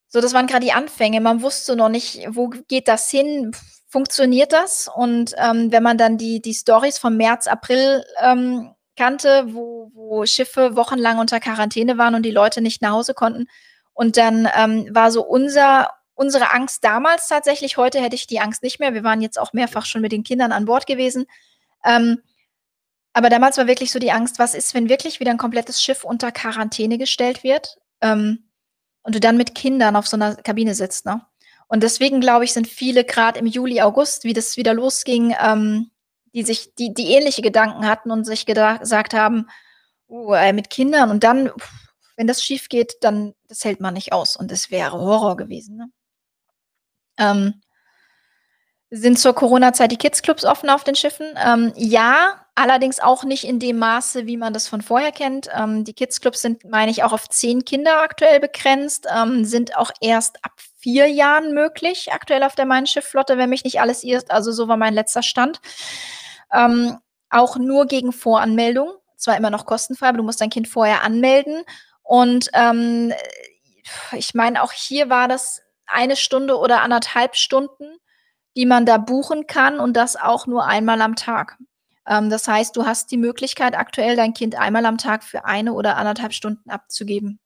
so, 0.08 0.20
das 0.20 0.32
waren 0.32 0.46
gerade 0.46 0.64
die 0.64 0.72
Anfänge. 0.72 1.20
Man 1.20 1.42
wusste 1.42 1.76
noch 1.76 1.88
nicht, 1.88 2.26
wo 2.30 2.48
geht 2.48 2.88
das 2.88 3.10
hin, 3.10 3.52
funktioniert 3.88 4.52
das? 4.52 4.88
Und 4.94 5.34
ähm, 5.38 5.72
wenn 5.72 5.82
man 5.82 5.98
dann 5.98 6.18
die, 6.18 6.40
die 6.40 6.54
Stories 6.54 6.98
vom 6.98 7.16
März, 7.16 7.46
April 7.46 8.04
ähm, 8.22 8.74
kannte, 8.96 9.46
wo, 9.54 9.90
wo 9.94 10.26
Schiffe 10.26 10.76
wochenlang 10.76 11.18
unter 11.18 11.40
Quarantäne 11.40 11.98
waren 11.98 12.14
und 12.14 12.22
die 12.24 12.30
Leute 12.30 12.60
nicht 12.60 12.82
nach 12.82 12.92
Hause 12.92 13.14
konnten. 13.14 13.46
Und 13.94 14.16
dann 14.16 14.48
ähm, 14.54 14.88
war 14.92 15.10
so 15.10 15.24
unser, 15.24 15.90
unsere 16.14 16.52
Angst 16.52 16.84
damals 16.84 17.28
tatsächlich, 17.28 17.76
heute 17.76 18.00
hätte 18.00 18.16
ich 18.16 18.26
die 18.26 18.40
Angst 18.40 18.62
nicht 18.62 18.80
mehr. 18.80 18.94
Wir 18.94 19.04
waren 19.04 19.22
jetzt 19.22 19.38
auch 19.38 19.52
mehrfach 19.52 19.86
schon 19.86 20.02
mit 20.02 20.12
den 20.12 20.24
Kindern 20.24 20.52
an 20.52 20.66
Bord 20.66 20.86
gewesen. 20.86 21.26
Ähm, 21.84 22.22
aber 23.12 23.30
damals 23.30 23.56
war 23.56 23.66
wirklich 23.66 23.90
so 23.90 23.98
die 23.98 24.12
Angst, 24.12 24.38
was 24.38 24.54
ist, 24.54 24.74
wenn 24.74 24.88
wirklich 24.88 25.20
wieder 25.20 25.30
ein 25.30 25.38
komplettes 25.38 25.82
Schiff 25.82 26.04
unter 26.04 26.30
Quarantäne 26.30 26.98
gestellt 26.98 27.42
wird 27.42 27.78
ähm, 28.00 28.50
und 29.02 29.14
du 29.14 29.20
dann 29.20 29.36
mit 29.36 29.54
Kindern 29.54 29.96
auf 29.96 30.06
so 30.06 30.16
einer 30.16 30.36
Kabine 30.36 30.74
sitzt. 30.74 31.06
Ne? 31.06 31.20
Und 31.68 31.82
deswegen, 31.82 32.20
glaube 32.20 32.44
ich, 32.44 32.52
sind 32.52 32.66
viele 32.66 33.04
gerade 33.04 33.38
im 33.38 33.46
Juli, 33.46 33.80
August, 33.80 34.24
wie 34.24 34.32
das 34.32 34.56
wieder 34.56 34.74
losging, 34.74 35.34
ähm, 35.40 35.90
die 36.34 36.42
sich, 36.42 36.74
die, 36.74 36.94
die 36.94 37.12
ähnliche 37.12 37.42
Gedanken 37.42 37.86
hatten 37.86 38.10
und 38.10 38.24
sich 38.24 38.46
gesagt 38.46 39.14
haben, 39.14 39.46
uh, 40.08 40.32
äh, 40.32 40.52
mit 40.52 40.70
Kindern 40.70 41.10
und 41.10 41.24
dann, 41.24 41.50
wenn 42.16 42.26
das 42.26 42.42
schief 42.42 42.68
geht, 42.68 42.94
dann 43.02 43.34
das 43.48 43.64
hält 43.64 43.80
man 43.80 43.94
nicht 43.94 44.12
aus. 44.12 44.36
Und 44.36 44.52
es 44.52 44.70
wäre 44.70 44.92
Horror 44.92 45.36
gewesen. 45.36 45.76
Ne? 45.76 45.90
Ähm, 47.18 47.60
sind 48.90 49.18
zur 49.18 49.34
Corona-Zeit 49.34 49.92
die 49.92 49.96
Kids-Clubs 49.96 50.44
offen 50.44 50.70
auf 50.70 50.84
den 50.84 50.94
Schiffen? 50.94 51.26
Ähm, 51.36 51.72
ja, 51.76 52.46
allerdings 52.54 53.00
auch 53.00 53.24
nicht 53.24 53.44
in 53.44 53.58
dem 53.58 53.78
Maße, 53.78 54.26
wie 54.26 54.38
man 54.38 54.54
das 54.54 54.66
von 54.66 54.80
vorher 54.80 55.12
kennt. 55.12 55.48
Ähm, 55.54 55.84
die 55.84 55.92
Kids-Clubs 55.92 56.40
sind, 56.40 56.64
meine 56.64 56.90
ich, 56.90 57.02
auch 57.02 57.12
auf 57.12 57.28
zehn 57.28 57.64
Kinder 57.64 58.00
aktuell 58.00 58.40
begrenzt, 58.40 59.06
ähm, 59.14 59.44
sind 59.44 59.76
auch 59.76 59.90
erst 60.00 60.42
ab 60.44 60.52
vier 60.78 61.08
Jahren 61.08 61.54
möglich, 61.54 62.12
aktuell 62.12 62.42
auf 62.42 62.54
der 62.54 62.66
Main-Schiff-Flotte, 62.66 63.36
wenn 63.36 63.50
mich 63.50 63.64
nicht 63.64 63.80
alles 63.80 64.04
irrt. 64.04 64.30
Also 64.30 64.52
so 64.52 64.68
war 64.68 64.76
mein 64.76 64.94
letzter 64.94 65.22
Stand. 65.22 65.60
Ähm, 66.52 66.98
auch 67.30 67.56
nur 67.56 67.86
gegen 67.86 68.12
Voranmeldung. 68.12 68.92
Zwar 69.16 69.36
immer 69.36 69.50
noch 69.50 69.66
kostenfrei, 69.66 70.08
aber 70.08 70.18
du 70.18 70.24
musst 70.24 70.40
dein 70.40 70.50
Kind 70.50 70.68
vorher 70.68 71.02
anmelden. 71.02 71.64
Und 72.02 72.48
ähm, 72.54 73.12
ich 74.12 74.34
meine, 74.34 74.62
auch 74.62 74.72
hier 74.72 75.10
war 75.10 75.26
das 75.26 75.60
eine 75.86 76.16
Stunde 76.16 76.56
oder 76.56 76.82
anderthalb 76.82 77.34
Stunden, 77.34 77.98
die 78.56 78.66
man 78.66 78.86
da 78.86 78.98
buchen 78.98 79.46
kann 79.46 79.80
und 79.80 79.94
das 79.96 80.16
auch 80.16 80.46
nur 80.46 80.66
einmal 80.66 81.02
am 81.02 81.16
Tag. 81.16 81.58
Ähm, 82.06 82.30
das 82.30 82.46
heißt, 82.46 82.76
du 82.76 82.86
hast 82.86 83.10
die 83.10 83.16
Möglichkeit, 83.16 83.76
aktuell 83.76 84.14
dein 84.14 84.32
Kind 84.32 84.54
einmal 84.54 84.86
am 84.86 84.98
Tag 84.98 85.24
für 85.24 85.44
eine 85.44 85.72
oder 85.72 85.96
anderthalb 85.96 86.32
Stunden 86.32 86.70
abzugeben 86.70 87.40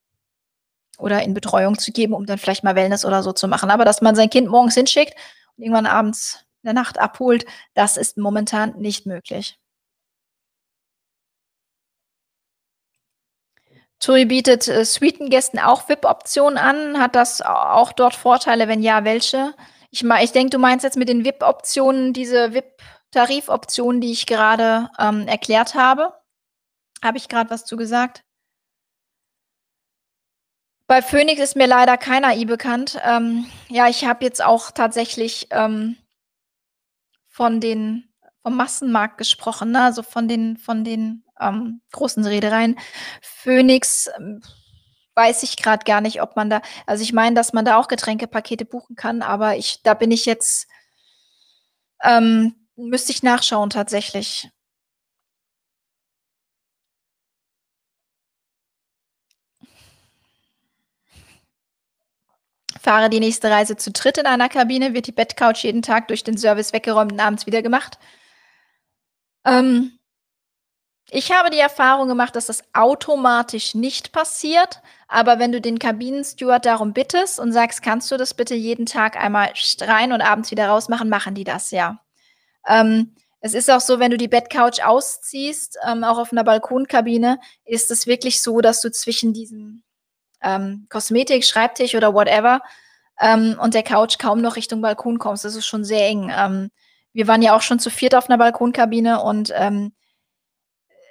oder 0.98 1.23
in 1.23 1.35
Betreuung 1.35 1.78
zu 1.78 1.93
geben, 1.93 2.14
um 2.14 2.27
dann 2.27 2.39
vielleicht 2.39 2.64
mal 2.64 2.74
Wellness 2.77 3.05
oder 3.05 3.23
so 3.23 3.32
zu 3.32 3.48
machen. 3.48 3.70
Aber 3.70 3.85
dass 3.85 4.02
man 4.02 4.14
sein 4.14 4.31
Kind 4.31 4.48
morgens 4.48 4.74
hinschickt 4.74 5.14
und 5.56 5.64
irgendwann 5.64 5.86
abends 5.86 6.44
in 6.62 6.69
der 6.69 6.74
Nacht 6.74 6.98
abholt, 6.98 7.44
das 7.74 7.97
ist 7.97 8.16
momentan 8.16 8.74
nicht 8.78 9.06
möglich. 9.06 9.59
TUI 14.02 14.24
bietet 14.24 14.66
äh, 14.66 14.85
Suitengästen 14.85 15.60
auch 15.60 15.89
VIP-Optionen 15.89 16.59
an. 16.59 16.98
Hat 16.98 17.14
das 17.14 17.40
auch 17.40 17.93
dort 17.93 18.14
Vorteile? 18.14 18.66
Wenn 18.66 18.82
ja, 18.82 19.05
welche? 19.05 19.55
Ich, 19.90 20.02
ich 20.02 20.32
denke, 20.32 20.51
du 20.51 20.59
meinst 20.59 20.82
jetzt 20.82 20.97
mit 20.97 21.09
den 21.09 21.24
VIP-Optionen 21.24 22.12
diese 22.12 22.52
VIP-Tarifoptionen, 22.52 24.01
die 24.01 24.10
ich 24.10 24.27
gerade 24.27 24.89
ähm, 24.98 25.28
erklärt 25.28 25.74
habe. 25.77 26.14
Habe 27.02 27.19
ich 27.19 27.28
gerade 27.28 27.51
was 27.51 27.64
zu 27.64 27.77
gesagt? 27.77 28.24
Bei 30.93 31.01
Phoenix 31.01 31.40
ist 31.40 31.56
mir 31.56 31.66
leider 31.66 31.97
kein 31.97 32.23
AI 32.23 32.44
bekannt. 32.44 33.01
Ähm, 33.02 33.47
ja, 33.70 33.89
ich 33.89 34.05
habe 34.05 34.27
jetzt 34.27 34.44
auch 34.44 34.70
tatsächlich 34.73 35.47
ähm, 35.51 35.97
von 37.31 37.60
den 37.60 38.10
vom 38.43 38.59
Massenmarkt 38.59 39.16
gesprochen, 39.16 39.70
ne? 39.70 39.85
also 39.85 40.02
von 40.02 40.28
den 40.28 40.59
von 40.59 40.85
den 40.85 41.24
ähm, 41.40 41.81
großen 41.93 42.27
Reedereien. 42.27 42.78
Phoenix 43.23 44.10
ähm, 44.19 44.43
weiß 45.14 45.44
ich 45.44 45.56
gerade 45.56 45.82
gar 45.86 46.02
nicht, 46.02 46.20
ob 46.20 46.36
man 46.36 46.51
da, 46.51 46.60
also 46.85 47.02
ich 47.02 47.14
meine, 47.14 47.35
dass 47.35 47.55
man 47.55 47.64
da 47.64 47.78
auch 47.78 47.89
Getränkepakete 47.89 48.66
buchen 48.66 48.94
kann, 48.94 49.23
aber 49.23 49.56
ich, 49.56 49.81
da 49.82 49.94
bin 49.94 50.10
ich 50.10 50.27
jetzt, 50.27 50.69
ähm, 52.02 52.55
müsste 52.77 53.12
ich 53.12 53.23
nachschauen 53.23 53.70
tatsächlich. 53.70 54.51
Fahre 62.82 63.09
die 63.09 63.20
nächste 63.20 63.50
Reise 63.50 63.76
zu 63.76 63.92
dritt 63.92 64.18
in 64.18 64.26
einer 64.26 64.48
Kabine, 64.48 64.92
wird 64.92 65.06
die 65.06 65.12
Bettcouch 65.12 65.62
jeden 65.62 65.82
Tag 65.82 66.09
durch 66.09 66.24
den 66.24 66.36
Service 66.36 66.72
weggeräumt 66.72 67.12
und 67.12 67.20
abends 67.20 67.46
wieder 67.46 67.62
gemacht. 67.62 67.98
Ähm, 69.44 69.98
ich 71.10 71.30
habe 71.30 71.50
die 71.50 71.59
Erfahrung 71.59 72.09
gemacht, 72.09 72.34
dass 72.36 72.46
das 72.46 72.64
automatisch 72.72 73.74
nicht 73.74 74.12
passiert. 74.12 74.80
Aber 75.09 75.38
wenn 75.38 75.52
du 75.52 75.60
den 75.60 75.78
Kabinensteward 75.78 76.64
darum 76.64 76.92
bittest 76.92 77.38
und 77.38 77.52
sagst, 77.52 77.82
kannst 77.82 78.10
du 78.10 78.16
das 78.16 78.34
bitte 78.34 78.54
jeden 78.54 78.86
Tag 78.86 79.16
einmal 79.16 79.52
rein 79.82 80.12
und 80.12 80.22
abends 80.22 80.50
wieder 80.50 80.68
rausmachen, 80.68 81.09
machen 81.09 81.34
die 81.34 81.44
das, 81.44 81.70
ja. 81.70 82.00
Ähm, 82.66 83.14
es 83.40 83.54
ist 83.54 83.70
auch 83.70 83.80
so, 83.80 83.98
wenn 83.98 84.10
du 84.10 84.16
die 84.16 84.28
Bettcouch 84.28 84.84
ausziehst, 84.84 85.76
ähm, 85.86 86.04
auch 86.04 86.18
auf 86.18 86.32
einer 86.32 86.44
Balkonkabine, 86.44 87.38
ist 87.64 87.90
es 87.90 88.06
wirklich 88.06 88.40
so, 88.40 88.60
dass 88.60 88.80
du 88.80 88.90
zwischen 88.90 89.32
diesem 89.34 89.82
ähm, 90.43 90.86
Kosmetik, 90.89 91.44
Schreibtisch 91.44 91.94
oder 91.94 92.14
whatever 92.14 92.60
ähm, 93.20 93.56
und 93.60 93.74
der 93.74 93.82
Couch 93.82 94.19
kaum 94.19 94.40
noch 94.40 94.56
Richtung 94.56 94.81
Balkon 94.81 95.19
kommst. 95.19 95.44
Das 95.44 95.56
ist 95.56 95.66
schon 95.66 95.85
sehr 95.85 96.06
eng. 96.09 96.32
Ähm, 96.36 96.70
wir 97.12 97.28
waren 97.28 97.43
ja 97.43 97.55
auch 97.56 97.62
schon 97.62 97.78
zu 97.78 97.90
viert 97.90 98.14
auf 98.14 98.28
einer 98.28 98.39
Balkonkabine 98.39 99.23
und 99.23 99.52
ähm, 99.55 99.93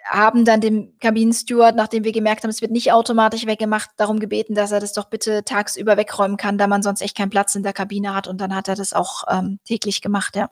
haben 0.06 0.46
dann 0.46 0.62
dem 0.62 0.98
Kabinensteward, 1.00 1.76
nachdem 1.76 2.04
wir 2.04 2.12
gemerkt 2.12 2.44
haben, 2.44 2.50
es 2.50 2.62
wird 2.62 2.72
nicht 2.72 2.92
automatisch 2.92 3.46
weggemacht, 3.46 3.92
darum 3.98 4.20
gebeten, 4.20 4.56
dass 4.56 4.72
er 4.72 4.80
das 4.80 4.94
doch 4.94 5.06
bitte 5.06 5.44
tagsüber 5.46 5.96
wegräumen 5.96 6.38
kann, 6.38 6.58
da 6.58 6.68
man 6.68 6.84
sonst 6.84 7.02
echt 7.02 7.16
keinen 7.16 7.30
Platz 7.30 7.56
in 7.56 7.64
der 7.64 7.74
Kabine 7.74 8.14
hat. 8.16 8.28
Und 8.28 8.42
dann 8.42 8.56
hat 8.56 8.68
er 8.68 8.76
das 8.76 8.94
auch 8.94 9.24
ähm, 9.30 9.60
täglich 9.64 10.02
gemacht, 10.02 10.36
ja. 10.36 10.50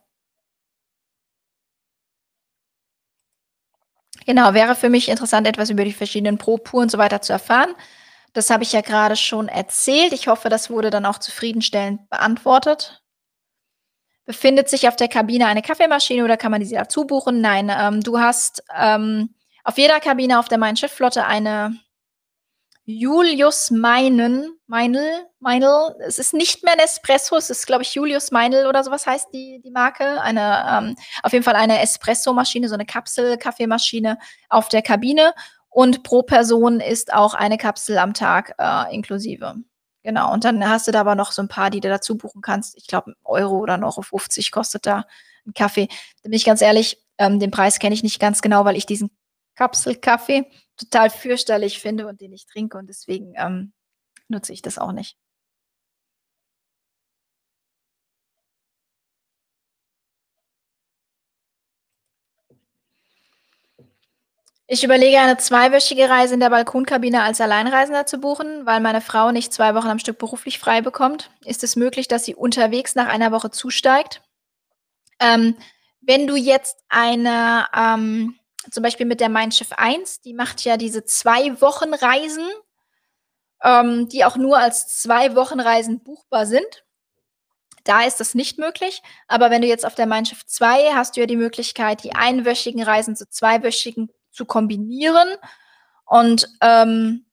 Genau, 4.26 4.54
wäre 4.54 4.76
für 4.76 4.90
mich 4.90 5.10
interessant, 5.10 5.48
etwas 5.48 5.70
über 5.70 5.84
die 5.84 5.94
verschiedenen 5.94 6.38
Brotpuren 6.38 6.84
und 6.84 6.92
so 6.92 6.98
weiter 6.98 7.22
zu 7.22 7.34
erfahren. 7.34 7.74
Das 8.36 8.50
habe 8.50 8.64
ich 8.64 8.74
ja 8.74 8.82
grade 8.82 9.16
schon 9.16 9.48
erzählt. 9.48 10.14
Ich 10.14 10.28
hoffe, 10.28 10.50
das 10.50 10.70
wurde 10.70 10.90
dann 10.92 11.06
auch 11.06 11.18
zufriedenstellend 11.18 12.10
beantwortet. 12.10 13.02
Befindet 14.28 14.70
sich 14.70 14.88
auf 14.88 14.96
der 14.96 15.08
Kabine 15.08 15.48
eine 15.48 15.62
Kaffeemaschine 15.62 16.24
oder 16.24 16.38
kann 16.38 16.52
man 16.52 16.62
diese 16.62 16.76
dazu 16.76 17.06
buchen? 17.08 17.42
Nein, 17.42 17.72
ähm, 17.76 18.02
du 18.02 18.20
hast, 18.20 18.64
ähm, 18.78 19.34
auf 19.64 19.78
jeder 19.78 20.00
Kabine 20.00 20.40
auf 20.40 20.48
der 20.48 20.58
Mein 20.58 20.78
Schiff 20.78 20.92
Flotte 20.92 21.26
eine 21.26 21.80
Julius 22.88 23.72
Meinen 23.72 24.58
Meinl 24.68 25.26
Meinl. 25.40 25.96
Es 26.00 26.20
ist 26.20 26.34
nicht 26.34 26.64
mehr 26.64 26.76
Nespresso, 26.76 27.38
es 27.38 27.50
ist, 27.50 27.68
glaube 27.68 27.84
ich, 27.84 27.94
Julius 27.96 28.32
Meinl 28.32 28.66
oder 28.68 28.84
so 28.84 28.92
was 28.92 29.06
heißt 29.06 29.28
die 29.34 29.62
die 29.64 29.72
Marke. 29.72 30.22
Eine, 30.22 30.66
ähm 30.70 30.96
auf 31.24 31.32
jeden 31.34 31.44
Fall 31.46 31.56
eine 31.56 31.80
Espressomaschine, 31.82 32.68
so 32.70 32.76
'ne 32.76 32.86
Kapsel-Kaffeemaschine 32.86 34.18
auf 34.50 34.70
der 34.70 34.82
Kabine 34.82 35.34
und 35.70 36.04
pro 36.04 36.24
Person 36.24 36.80
ist 36.80 37.14
auch 37.14 37.34
eine 37.36 37.58
Kapsel 37.58 37.98
am 38.00 38.14
Tag, 38.14 38.56
äh, 38.60 38.94
inklusive. 38.94 39.56
Genau, 40.04 40.34
und 40.34 40.44
dann 40.46 40.68
hast 40.70 40.88
du 40.88 40.92
da 40.92 41.02
aber 41.02 41.16
noch 41.16 41.32
so 41.34 41.42
'n 41.42 41.48
paar, 41.50 41.70
die 41.72 41.82
du 41.82 41.90
dazu 41.90 42.18
buchen 42.18 42.42
kannst. 42.42 42.78
Ich 42.78 42.88
glaube, 42.88 43.14
Euro 43.26 43.58
oder 43.60 43.78
1,50 43.78 44.14
€ 44.14 44.52
kostet 44.52 44.86
da 44.88 45.06
'n 45.48 45.54
Kaffee. 45.54 45.90
Bin 46.24 46.34
ich 46.34 46.46
ganz 46.46 46.62
ehrlich, 46.62 46.98
ähm, 47.18 47.40
den 47.40 47.52
Preis 47.52 47.80
kenne 47.80 47.94
ich 47.96 48.04
nicht 48.04 48.20
ganz 48.20 48.42
genau, 48.42 48.66
weil 48.66 48.78
ich 48.78 48.86
diesen 48.86 49.12
Kapselkaffee 49.56 50.46
total 50.78 51.10
fürchterlich 51.10 51.80
finde 51.80 52.08
und 52.08 52.22
den 52.22 52.32
nicht 52.32 52.50
trinke 52.50 52.78
und 52.78 52.88
deswegen, 52.88 53.34
ähm, 53.38 53.74
nutze 54.30 54.54
ich 54.54 54.62
das 54.64 54.78
auch 54.80 54.94
nicht. 54.94 55.16
Ich 64.72 64.84
überlege, 64.84 65.18
eine 65.20 65.36
zweiwöchige 65.38 66.12
Reise 66.12 66.36
in 66.36 66.40
der 66.42 66.52
Balkonkabine 66.52 67.24
als 67.24 67.42
Alleinreisender 67.42 68.06
zu 68.06 68.20
buchen, 68.20 68.68
weil 68.68 68.80
meine 68.82 69.02
Frau 69.02 69.32
nicht 69.32 69.52
2 69.52 69.74
Wochen 69.74 69.88
am 69.88 69.98
Stück 69.98 70.20
beruflich 70.20 70.60
frei 70.60 70.82
bekommt. 70.82 71.32
Ist 71.44 71.64
es 71.64 71.76
möglich, 71.76 72.08
dass 72.08 72.24
sie 72.24 72.36
unterwegs 72.36 72.94
nach 72.94 73.08
einer 73.08 73.32
Woche 73.32 73.50
zusteigt? 73.50 74.22
Ähm, 75.20 75.56
wenn 76.02 76.28
du 76.28 76.36
jetzt 76.36 76.78
eine, 76.88 77.66
ähm 77.76 78.36
zum 78.70 78.84
Beispiel 78.84 79.08
mit 79.08 79.22
der 79.22 79.30
Mein 79.30 79.52
Schiff 79.52 79.72
1, 79.72 80.22
die 80.22 80.36
macht 80.36 80.64
ja 80.66 80.78
diese 80.78 81.00
2-Wochen-Reisen, 81.00 82.46
ähm, 83.64 84.08
die 84.10 84.24
auch 84.24 84.36
nur 84.36 84.60
als 84.60 85.04
2-Wochen-Reisen 85.04 86.04
buchbar 86.04 86.46
sind. 86.46 86.86
Da 87.86 88.04
ist 88.04 88.20
das 88.20 88.36
nicht 88.36 88.60
möglich, 88.60 89.02
aber 89.28 89.50
wenn 89.50 89.64
du 89.64 89.68
jetzt 89.68 89.86
auf 89.86 89.96
der 89.96 90.06
Mein 90.06 90.28
Schiff 90.28 90.46
2 90.46 90.94
hast 90.94 91.16
du 91.16 91.22
ja 91.22 91.26
die 91.26 91.38
Möglichkeit, 91.38 92.04
die 92.04 92.14
einwöchigen 92.14 92.84
Reisen 92.84 93.16
zu 93.16 93.28
zweiwöchigen 93.28 94.12
zu 94.40 94.46
kombinieren 94.46 95.28
und, 96.08 96.48
ähm 96.62 97.26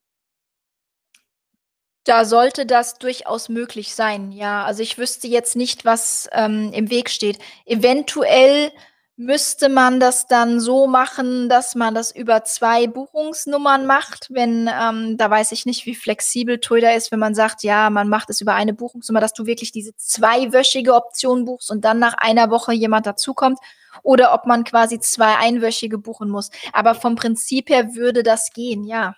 da 2.06 2.24
sollte 2.24 2.66
das 2.66 2.98
durchaus 2.98 3.48
möglich 3.48 3.92
sein, 3.94 4.30
ja. 4.30 4.64
Also, 4.64 4.80
ich 4.82 4.96
wüsste 4.96 5.26
jetzt 5.26 5.56
nicht, 5.56 5.84
was, 5.84 6.28
ähm, 6.32 6.70
im 6.72 6.88
Weg 6.88 7.10
steht. 7.10 7.38
Eventuell 7.64 8.70
müsste 9.18 9.70
man 9.70 9.98
das 9.98 10.26
dann 10.26 10.60
so 10.60 10.86
machen, 10.86 11.48
dass 11.48 11.74
man 11.74 11.94
das 11.94 12.14
über 12.14 12.44
2 12.44 12.86
Buchungsnummern 12.86 13.86
macht, 13.86 14.28
wenn, 14.30 14.68
ähm 14.78 15.16
da 15.16 15.30
weiß 15.30 15.52
ich 15.52 15.64
nicht, 15.64 15.86
wie 15.86 15.94
flexibel 15.94 16.58
da 16.58 16.90
ist, 16.92 17.10
wenn 17.12 17.18
man 17.18 17.34
sagt, 17.34 17.62
ja, 17.62 17.88
man 17.88 18.08
macht 18.10 18.28
es 18.28 18.42
über 18.42 18.54
eine 18.54 18.74
Buchungsnummer, 18.74 19.20
dass 19.20 19.32
du 19.32 19.46
wirklich 19.46 19.72
diese 19.72 19.96
zweiwöchige 19.96 20.94
Option 20.94 21.46
buchst 21.46 21.70
und 21.70 21.84
dann 21.86 21.98
nach 21.98 22.14
einer 22.18 22.50
Woche 22.50 22.74
jemand 22.74 23.06
dazukommt 23.06 23.58
oder 24.02 24.34
ob 24.34 24.44
man 24.46 24.64
quasi 24.64 25.00
2 25.00 25.36
einwöchige 25.38 25.96
buchen 25.98 26.28
muss. 26.28 26.50
Aber 26.74 26.94
vom 26.94 27.14
Prinzip 27.16 27.70
her 27.70 27.94
würde 27.94 28.22
das 28.22 28.52
gehen, 28.52 28.84
ja. 28.84 29.16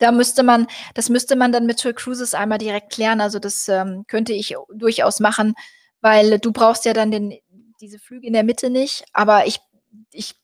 Da 0.00 0.12
müsste 0.12 0.42
man 0.42 0.66
das 0.94 1.08
müsste 1.10 1.36
man 1.36 1.52
dann 1.52 1.66
mit 1.66 1.78
TUI 1.80 1.92
Cruises 1.92 2.34
einmal 2.34 2.58
direkt 2.58 2.90
klären. 2.92 3.20
Also, 3.20 3.38
das, 3.38 3.68
ähm, 3.68 4.04
könnte 4.08 4.32
ich 4.32 4.56
durchaus 4.74 5.20
machen, 5.20 5.54
weil 6.00 6.38
du 6.38 6.52
brauchst 6.52 6.86
ja 6.86 6.94
dann 6.94 7.10
den 7.10 7.38
diese 7.80 7.98
Flüge 7.98 8.26
in 8.26 8.32
der 8.34 8.44
Mitte 8.44 8.70
nicht. 8.70 9.04
Aber 9.12 9.46
ich 9.46 9.60
ich 10.12 10.34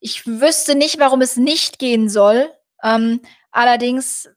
ich 0.00 0.26
wüsste 0.26 0.74
nicht, 0.76 0.98
warum 1.00 1.20
es 1.22 1.36
nicht 1.36 1.78
gehen 1.78 2.08
soll. 2.08 2.50
Ähm, 2.84 3.20
allerdings 3.50 4.28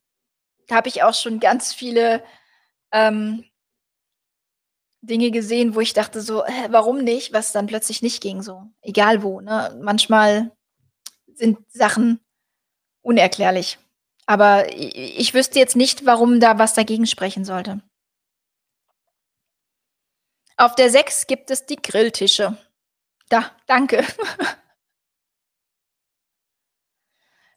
habe 0.71 0.89
ich 0.89 1.03
auch 1.03 1.13
schon 1.15 1.39
ganz 1.41 1.73
viele, 1.73 2.23
ähm 2.93 3.45
Dinge 5.03 5.31
gesehen, 5.31 5.73
wo 5.75 5.79
ich 5.81 5.93
dachte 5.93 6.21
so: 6.21 6.45
„Hä, 6.45 6.67
warum 6.69 6.99
nicht?“ 7.03 7.33
Was 7.33 7.51
dann 7.51 7.65
plötzlich 7.67 8.01
nicht 8.03 8.21
ging 8.21 8.41
so, 8.43 8.63
egal 8.81 9.23
wo, 9.23 9.41
ne? 9.41 9.75
Manchmal 9.81 10.51
sind 11.35 11.59
Sachen 11.71 12.19
unerklärlich. 13.03 13.79
Aber 14.27 14.71
i 14.73 14.89
ich 15.17 15.33
wüsste 15.35 15.59
jetzt 15.59 15.75
nicht, 15.77 16.05
warum 16.05 16.39
da 16.41 16.59
was 16.59 16.73
dagegen 16.75 17.07
sprechen 17.07 17.45
sollte. 17.45 17.81
Auf 20.61 20.75
der 20.75 20.91
6 20.91 21.25
gibt 21.25 21.49
es 21.49 21.65
die 21.65 21.75
Grilltische. 21.75 22.55
Da, 23.29 23.49
danke. 23.65 24.05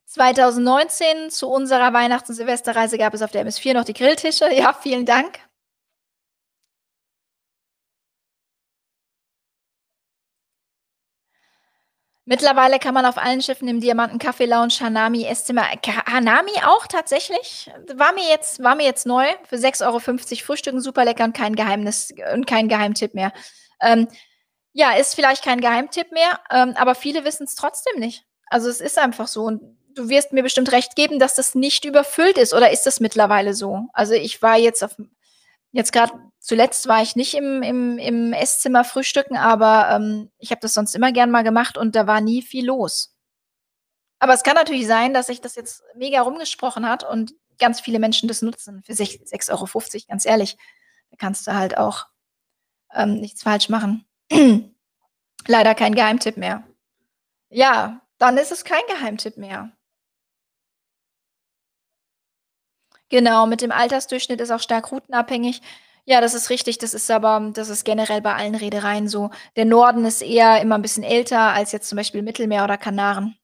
2019 0.06 1.28
zu 1.28 1.50
unserer 1.50 1.92
Weihnachts 1.92 2.30
und 2.30 2.36
Silvesterreise 2.36 2.96
gab 2.96 3.12
es 3.12 3.20
auf 3.20 3.30
der 3.30 3.42
MS 3.42 3.58
4 3.58 3.74
noch 3.74 3.84
die 3.84 3.92
Grilltische. 3.92 4.50
Ja, 4.54 4.72
vielen 4.72 5.04
Dank. 5.04 5.38
Mittlerweile 12.26 12.78
kann 12.78 12.94
man 12.94 13.04
auf 13.04 13.18
allen 13.18 13.42
Schiffen 13.42 13.68
im 13.68 13.80
Diamanten 13.80 14.18
Kaffee 14.18 14.46
Lounge, 14.46 14.72
Hanami, 14.80 15.24
Esszimmer 15.26 15.64
Hanami 16.10 16.52
auch 16.66 16.86
tatsächlich? 16.86 17.70
War 17.94 18.14
mir 18.14 18.26
jetzt 18.26 18.62
war 18.62 18.74
mir 18.74 18.84
jetzt 18.84 19.04
neu, 19.04 19.26
für 19.46 19.56
6,50 19.56 19.82
€ 20.40 20.42
frühstücken, 20.44 20.80
super 20.80 21.04
lecker 21.04 21.24
und 21.24 21.36
kein 21.36 21.54
Geheimnis 21.54 22.14
und 22.32 22.46
kein 22.46 22.68
Geheimtipp 22.68 23.12
mehr. 23.12 23.30
Ähm, 23.82 24.08
ja, 24.72 24.92
ist 24.92 25.14
vielleicht 25.14 25.44
kein 25.44 25.60
Geheimtipp 25.60 26.12
mehr, 26.12 26.40
ähm, 26.50 26.74
aber 26.76 26.94
viele 26.94 27.24
wissen's 27.24 27.56
trotzdem 27.56 28.00
nicht. 28.00 28.24
Also, 28.48 28.70
es 28.70 28.80
ist 28.80 28.98
einfach 28.98 29.28
so 29.28 29.44
und 29.44 29.60
du 29.94 30.08
wirst 30.08 30.32
mir 30.32 30.42
bestimmt 30.42 30.72
recht 30.72 30.96
geben, 30.96 31.18
dass 31.18 31.34
das 31.34 31.54
nicht 31.54 31.84
überfüllt 31.84 32.38
ist 32.38 32.54
oder 32.54 32.70
ist 32.70 32.86
das 32.86 33.00
mittlerweile 33.00 33.54
so? 33.54 33.88
Also, 33.92 34.14
ich 34.14 34.40
war 34.42 34.56
jetzt 34.58 34.82
auf'm 34.82 35.08
jetzt 35.74 35.92
grad 35.92 36.12
zuletzt 36.40 36.88
war 36.88 37.02
ich 37.02 37.16
nicht 37.16 37.34
im 37.34 37.62
im 37.62 37.98
im 37.98 38.32
Esszimmer 38.32 38.84
frühstücken, 38.84 39.36
aber, 39.36 39.90
ähm, 39.90 40.30
ich 40.38 40.50
habe 40.50 40.60
das 40.60 40.74
sonst 40.74 40.94
immer 40.94 41.12
gern 41.12 41.30
mal 41.30 41.42
gemacht 41.44 41.76
und 41.78 41.96
da 41.96 42.06
war 42.06 42.20
nie 42.20 42.42
viel 42.42 42.66
los. 42.66 43.14
Aber 44.20 44.34
es 44.34 44.42
kann 44.42 44.54
natürlich 44.54 44.86
sein, 44.86 45.12
dass 45.14 45.26
sich 45.26 45.40
das 45.40 45.56
jetzt 45.56 45.82
mega 45.96 46.22
rumgesprochen 46.22 46.88
hat 46.88 47.04
und 47.04 47.34
ganz 47.58 47.80
viele 47.80 47.98
Menschen 47.98 48.28
das 48.28 48.42
nutzen 48.42 48.82
für 48.84 48.94
sech 48.94 49.20
6,50 49.24 50.06
€, 50.06 50.08
ganz 50.08 50.24
ehrlich. 50.26 50.56
Da 51.10 51.16
kannst 51.18 51.46
du 51.46 51.54
halt 51.54 51.76
auch, 51.78 52.06
ähm, 52.94 53.20
nichts 53.20 53.42
falsch 53.42 53.68
machen. 53.68 54.06
Leider 55.46 55.74
kein 55.74 55.94
Geheimtipp 55.94 56.36
mehr. 56.36 56.64
Ja, 57.50 58.00
dann 58.18 58.38
ist 58.38 58.52
es 58.52 58.64
kein 58.64 58.82
Geheimtipp 58.88 59.36
mehr. 59.36 59.72
Genau, 63.14 63.46
mit 63.46 63.60
dem 63.62 63.70
Altersdurchschnitt 63.70 64.40
ist 64.40 64.50
auch 64.50 64.58
stark 64.58 64.90
routenabhängig. 64.90 65.62
Ja, 66.04 66.20
das 66.20 66.34
ist 66.34 66.50
richtig, 66.50 66.78
das 66.78 66.94
ist 66.94 67.08
aber 67.12 67.50
das 67.54 67.68
ist 67.68 67.84
generell 67.84 68.20
bei 68.20 68.34
allen 68.34 68.56
Reedereien 68.56 69.06
so. 69.08 69.30
Der 69.54 69.64
Norden 69.66 70.04
ist 70.04 70.20
eher 70.20 70.60
immer 70.60 70.74
'n 70.76 70.82
bisschen 70.82 71.04
älter 71.04 71.38
als 71.52 71.70
jetzt 71.70 71.88
zum 71.88 71.96
Beispiel 71.96 72.22
Mittelmeer 72.22 72.64
oder 72.64 72.76
Kanaren. 72.76 73.36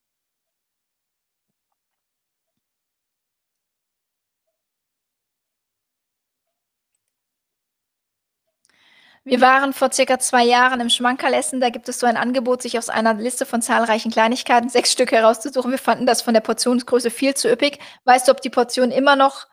Wir 9.27 9.41
waren 9.43 9.73
vor 9.75 9.93
circa 9.93 10.19
2 10.19 10.45
Jahren 10.45 10.81
im 10.81 10.89
Schmankerl 10.89 11.35
essen. 11.35 11.61
Da 11.61 11.69
gibt 11.71 11.89
es 11.89 11.99
so 12.01 12.07
ein 12.07 12.17
Angebot, 12.17 12.63
sich 12.63 12.79
aus 12.79 12.89
einer 12.89 13.15
Liste 13.15 13.45
von 13.45 13.61
zahlreichen 13.61 14.11
Kleinigkeiten 14.11 14.69
6 14.71 14.93
Stück 14.93 15.13
herauszusuchen. 15.13 15.71
Wir 15.71 15.79
fanden 15.79 16.07
das 16.07 16.23
von 16.23 16.33
der 16.35 16.41
Portionsgröße 16.41 17.11
viel 17.11 17.35
zu 17.35 17.49
üppig. 17.51 17.79
Weißt 18.05 18.29
du, 18.29 18.33
ob 18.33 18.41
die 18.41 18.51
Portionen 18.51 18.93
immer 18.93 19.17
noch 19.17 19.47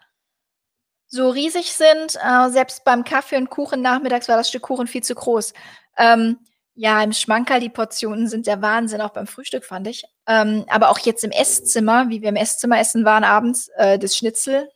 so 1.07 1.29
riesig 1.29 1.73
sind? 1.73 2.15
Äh, 2.15 2.49
selbst 2.49 2.83
beim 2.83 3.03
Kaffee 3.03 3.37
und 3.37 3.49
Kuchen 3.49 3.81
nachmittags 3.81 4.27
war 4.27 4.37
das 4.37 4.49
Stück 4.49 4.63
Kuchen 4.63 4.87
viel 4.87 5.03
zu 5.03 5.15
groß. 5.15 5.53
Ähm, 5.97 6.39
ja, 6.75 7.01
im 7.01 7.11
Schmankerl, 7.11 7.59
die 7.59 7.69
Portionen 7.69 8.27
sind 8.27 8.45
der 8.45 8.61
Wahnsinn, 8.61 9.01
auch 9.01 9.09
beim 9.09 9.25
Frühstück, 9.25 9.65
fand 9.65 9.87
ich. 9.87 10.03
Ähm, 10.27 10.65
aber 10.69 10.89
auch 10.89 10.99
jetzt 10.99 11.23
im 11.23 11.31
Esszimmer, 11.31 12.09
wie 12.09 12.21
wir 12.21 12.29
im 12.29 12.35
Esszimmer 12.35 12.79
essen 12.79 13.03
waren 13.03 13.23
abends, 13.23 13.69
äh, 13.77 13.97
das 13.97 14.15
Schnitzel 14.15 14.69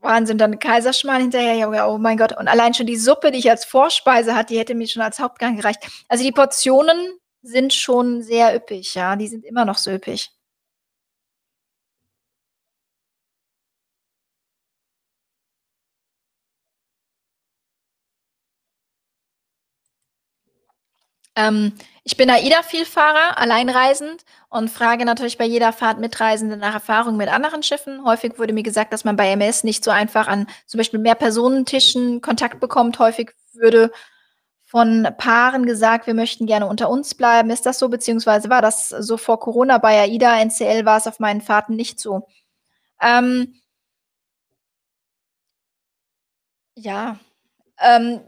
Wahnsinn, 0.00 0.38
dann 0.38 0.58
Kaiserschmarrn 0.58 1.22
hinterher, 1.22 1.88
oh 1.88 1.98
mein 1.98 2.16
Gott. 2.16 2.36
Und 2.36 2.48
allein 2.48 2.74
schon 2.74 2.86
die 2.86 2.96
Suppe, 2.96 3.30
die 3.30 3.38
ich 3.38 3.50
als 3.50 3.64
Vorspeise 3.64 4.34
hatte, 4.34 4.52
die 4.52 4.58
hätte 4.58 4.74
mir 4.74 4.86
schon 4.86 5.02
als 5.02 5.18
Hauptgang 5.18 5.56
gereicht. 5.56 5.80
Also, 6.08 6.24
die 6.24 6.32
Portionen 6.32 7.18
sind 7.42 7.72
schon 7.72 8.22
sehr 8.22 8.54
üppig, 8.54 8.94
ja, 8.94 9.16
die 9.16 9.28
sind 9.28 9.44
immer 9.44 9.64
noch 9.64 9.78
so 9.78 9.90
üppig. 9.90 10.30
Ähm, 21.38 21.72
ich 22.02 22.16
bin 22.16 22.30
AIDA-Vielfahrer, 22.30 23.38
alleinreisend 23.38 24.24
und 24.48 24.70
frage 24.70 25.04
natürlich 25.04 25.38
bei 25.38 25.44
jeder 25.44 25.72
Fahrt 25.72 26.00
Mitreisende 26.00 26.56
nach 26.56 26.74
Erfahrungen 26.74 27.16
mit 27.16 27.28
anderen 27.28 27.62
Schiffen. 27.62 28.04
Häufig 28.04 28.38
wurde 28.38 28.52
mir 28.52 28.64
gesagt, 28.64 28.92
dass 28.92 29.04
man 29.04 29.14
bei 29.14 29.30
MS 29.30 29.62
nicht 29.62 29.84
so 29.84 29.92
einfach 29.92 30.26
an 30.26 30.48
zum 30.66 30.78
Beispiel 30.78 30.98
Mehrpersonentischen 30.98 32.22
Kontakt 32.22 32.58
bekommt. 32.58 32.98
Häufig 32.98 33.34
würde 33.52 33.92
von 34.64 35.06
Paaren 35.16 35.64
gesagt, 35.64 36.08
wir 36.08 36.14
möchten 36.14 36.46
gerne 36.46 36.66
unter 36.66 36.90
uns 36.90 37.14
bleiben. 37.14 37.50
Ist 37.50 37.66
das 37.66 37.78
so? 37.78 37.88
Beziehungsweise 37.88 38.50
war 38.50 38.62
das 38.62 38.88
so 38.88 39.16
vor 39.16 39.38
Corona 39.38 39.78
bei 39.78 40.00
AIDA? 40.00 40.40
NCL 40.40 40.84
war 40.86 40.98
es 40.98 41.06
auf 41.06 41.20
meinen 41.20 41.40
Fahrten 41.40 41.76
nicht 41.76 42.00
so. 42.00 42.26
Ähm, 43.00 43.54
ja, 46.74 47.18
ähm, 47.80 48.20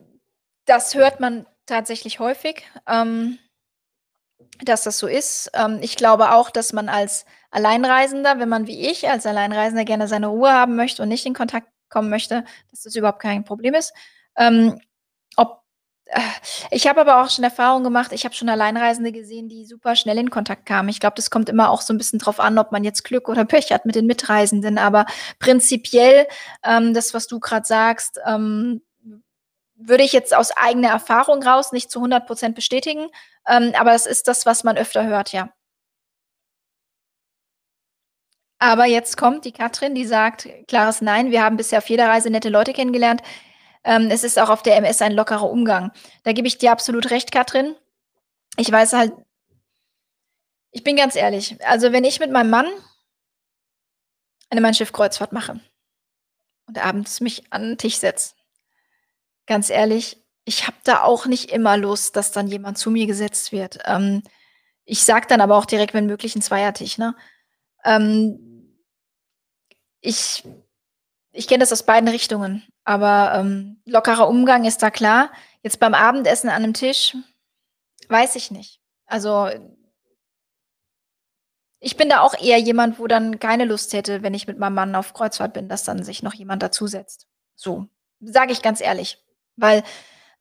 das 0.66 0.94
hört 0.94 1.20
man 1.20 1.46
tatsächlich 1.70 2.18
häufig, 2.20 2.64
ähm, 2.88 3.38
dass 4.62 4.82
das 4.84 4.98
so 4.98 5.06
ist. 5.06 5.50
Ähm, 5.54 5.78
ich 5.82 5.96
glaube 5.96 6.32
auch, 6.34 6.50
dass 6.50 6.72
man 6.72 6.88
als 6.88 7.24
Alleinreisender, 7.50 8.38
wenn 8.38 8.48
man 8.48 8.66
wie 8.66 8.88
ich 8.90 9.08
als 9.08 9.26
Alleinreisender 9.26 9.84
gerne 9.84 10.08
seine 10.08 10.28
Ruhe 10.28 10.52
haben 10.52 10.76
möchte 10.76 11.02
und 11.02 11.08
nicht 11.08 11.26
in 11.26 11.34
Kontakt 11.34 11.68
kommen 11.88 12.10
möchte, 12.10 12.44
dass 12.70 12.82
das 12.82 12.94
überhaupt 12.96 13.20
kein 13.22 13.44
Problem 13.44 13.74
ist. 13.74 13.92
Ähm, 14.36 14.78
ob 15.36 15.62
äh, 16.06 16.20
ich 16.70 16.88
habe 16.88 17.00
aber 17.02 17.22
auch 17.22 17.30
schon 17.30 17.44
Erfahrungen 17.44 17.84
gemacht, 17.84 18.12
ich 18.12 18.24
habe 18.24 18.34
schon 18.34 18.48
Alleinreisende 18.50 19.12
gesehen, 19.12 19.48
die 19.48 19.66
super 19.66 19.96
schnell 19.96 20.18
in 20.18 20.30
Kontakt 20.30 20.66
kamen. 20.66 20.88
Ich 20.90 21.00
glaube, 21.00 21.16
das 21.16 21.30
kommt 21.30 21.48
immer 21.48 21.70
auch 21.70 21.82
so 21.82 21.92
'n 21.94 21.98
bisschen 21.98 22.18
drauf 22.20 22.40
an, 22.40 22.58
ob 22.58 22.72
man 22.72 22.84
jetzt 22.84 23.04
Glück 23.04 23.28
oder 23.28 23.44
Pech 23.46 23.72
hat 23.72 23.86
mit 23.86 23.94
den 23.96 24.06
Mitreisenden. 24.06 24.78
Aber 24.78 25.06
prinzipiell, 25.40 26.26
ähm, 26.64 26.94
das, 26.94 27.14
was 27.14 27.26
du 27.28 27.40
grad 27.40 27.66
sagst, 27.66 28.20
ähm, 28.26 28.82
würde 29.80 30.04
ich 30.04 30.12
jetzt 30.12 30.34
aus 30.34 30.50
eigener 30.56 30.88
Erfahrung 30.90 31.42
raus 31.42 31.72
nicht 31.72 31.90
zu 31.90 32.00
100% 32.00 32.54
bestätigen, 32.54 33.08
ähm, 33.48 33.72
aber 33.78 33.94
es 33.94 34.06
ist 34.06 34.28
das, 34.28 34.46
was 34.46 34.64
man 34.64 34.76
öfter 34.78 35.06
hört, 35.06 35.32
ja. 35.32 35.50
Aber 38.62 38.84
jetzt 38.84 39.16
kommt 39.16 39.46
die 39.46 39.52
Katrin, 39.52 39.94
die 39.94 40.04
sagt 40.04 40.46
klares 40.68 41.00
Nein. 41.00 41.30
Wir 41.30 41.42
haben 41.42 41.56
bisher 41.56 41.78
auf 41.78 41.88
jeder 41.88 42.08
Reise 42.08 42.28
nette 42.30 42.50
Leute 42.50 42.74
kennengelernt. 42.74 43.22
Ähm, 43.84 44.08
es 44.10 44.24
ist 44.24 44.38
auch 44.38 44.50
auf 44.50 44.62
der 44.62 44.76
MS 44.76 45.02
ein 45.02 45.12
lockerer 45.14 45.50
Umgang. 45.50 45.92
Da 46.24 46.32
gebe 46.32 46.48
ich 46.48 46.58
dir 46.58 46.72
absolut 46.72 47.10
recht, 47.10 47.32
Katrin. 47.32 47.74
Ich 48.58 48.70
weiß 48.72 48.94
halt 48.94 49.12
ich 50.72 50.84
bin 50.84 50.96
ganz 50.96 51.16
ehrlich, 51.16 51.56
also, 51.66 51.92
wenn 51.92 52.04
ich 52.04 52.20
mit 52.20 52.30
meinem 52.30 52.50
Mann 52.50 52.66
eine 54.50 54.60
Mein 54.60 54.74
Schiff-Kreuzfahrt 54.74 55.32
mache 55.32 55.60
und 56.68 56.78
abends 56.84 57.20
mich 57.20 57.44
an 57.52 57.72
'n 57.72 57.78
Tisch 57.78 57.98
setze 57.98 58.34
ganz 59.46 59.70
ehrlich, 59.70 60.18
ich 60.44 60.66
habe 60.66 60.76
da 60.84 61.02
auch 61.02 61.26
nicht 61.26 61.50
immer 61.52 61.76
Lust, 61.76 62.16
dass 62.16 62.32
dann 62.32 62.48
jemand 62.48 62.78
zu 62.78 62.90
mir 62.90 63.06
gesetzt 63.06 63.52
wird. 63.52 63.78
Ähm, 63.86 64.22
ich 64.86 65.04
sage 65.04 65.26
dann 65.28 65.40
aber 65.42 65.56
auch 65.58 65.66
direkt, 65.66 65.94
wenn 65.94 66.06
möglich 66.06 66.36
'n 66.36 66.42
Zweiertisch, 66.42 66.98
ne? 66.98 67.16
Ähm 67.84 68.40
ich 70.02 70.44
ich 71.32 71.48
kenne 71.48 71.60
das 71.60 71.72
aus 71.72 71.84
beiden 71.84 72.08
Richtungen, 72.08 72.64
aber, 72.84 73.34
ähm, 73.36 73.82
lockerer 73.86 74.28
Umgang 74.28 74.64
ist 74.66 74.82
da 74.82 74.90
klar. 74.90 75.30
Jetzt 75.62 75.80
beim 75.80 75.94
Abendessen 75.94 76.50
an 76.50 76.62
'nem 76.62 76.74
Tisch, 76.74 77.16
weiß 78.08 78.36
ich 78.36 78.50
nicht. 78.52 78.80
Also 79.06 79.48
ich 81.82 81.96
bin 81.96 82.10
da 82.10 82.20
auch 82.20 82.34
eher 82.38 82.58
jemand, 82.58 82.98
wo 82.98 83.06
dann 83.06 83.38
keine 83.38 83.64
Lust 83.64 83.94
hätte, 83.94 84.22
wenn 84.22 84.34
ich 84.34 84.46
mit 84.46 84.58
meinem 84.58 84.74
Mann 84.74 84.94
auf 84.94 85.14
Kreuzfahrt 85.14 85.54
bin, 85.54 85.68
dass 85.68 85.84
dann 85.84 86.02
sich 86.04 86.22
noch 86.22 86.34
jemand 86.34 86.62
dazusetzt. 86.62 87.26
So, 87.56 87.86
sage 88.20 88.52
ich 88.52 88.60
ganz 88.62 88.80
ehrlich. 88.82 89.18
Weil 89.60 89.82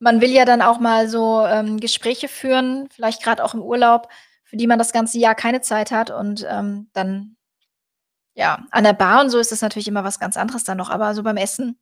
man 0.00 0.20
will 0.20 0.30
ja 0.30 0.44
dann 0.46 0.62
auch 0.62 0.80
mal 0.80 1.08
so, 1.08 1.44
ähm, 1.46 1.78
Gespräche 1.80 2.28
führen, 2.28 2.88
vielleicht 2.92 3.22
grad 3.22 3.40
auch 3.40 3.54
im 3.54 3.62
Urlaub, 3.62 4.08
für 4.44 4.56
die 4.56 4.66
man 4.66 4.78
das 4.78 4.92
ganze 4.92 5.18
Jahr 5.18 5.34
keine 5.34 5.60
Zeit 5.62 5.90
hat 5.92 6.10
und, 6.10 6.46
ähm, 6.50 6.88
dann 6.94 7.36
ja, 8.36 8.64
an 8.70 8.84
der 8.84 8.92
Bar 8.92 9.20
und 9.22 9.30
so 9.30 9.38
ist 9.38 9.52
das 9.52 9.60
natürlich 9.62 9.88
immer 9.88 10.04
was 10.04 10.20
ganz 10.20 10.36
anderes 10.36 10.64
dann 10.64 10.78
noch, 10.78 10.90
aber 10.90 11.14
so 11.14 11.22
beim 11.22 11.36
Essen 11.36 11.76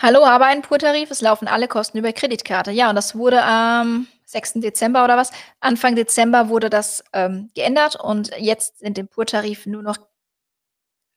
Hallo, 0.00 0.26
habe 0.26 0.46
einen 0.46 0.62
Pur-Tarif, 0.62 1.10
es 1.10 1.20
laufen 1.20 1.48
alle 1.48 1.68
Kosten 1.68 1.98
über 1.98 2.12
Kreditkarte. 2.12 2.70
Ja, 2.70 2.88
und 2.90 2.96
das 2.96 3.14
wurde 3.16 3.42
am 3.42 4.06
6. 4.26 4.60
Dezember 4.60 5.04
oder 5.04 5.16
was 5.16 5.30
Anfang 5.60 5.94
Dezember 5.96 6.48
wurde 6.48 6.70
das, 6.70 7.04
ähm, 7.12 7.50
geändert 7.54 7.96
und 7.96 8.30
jetzt 8.38 8.78
sind 8.78 8.98
im 8.98 9.08
Pur-Tarif 9.08 9.66
nur 9.66 9.82
noch 9.82 9.98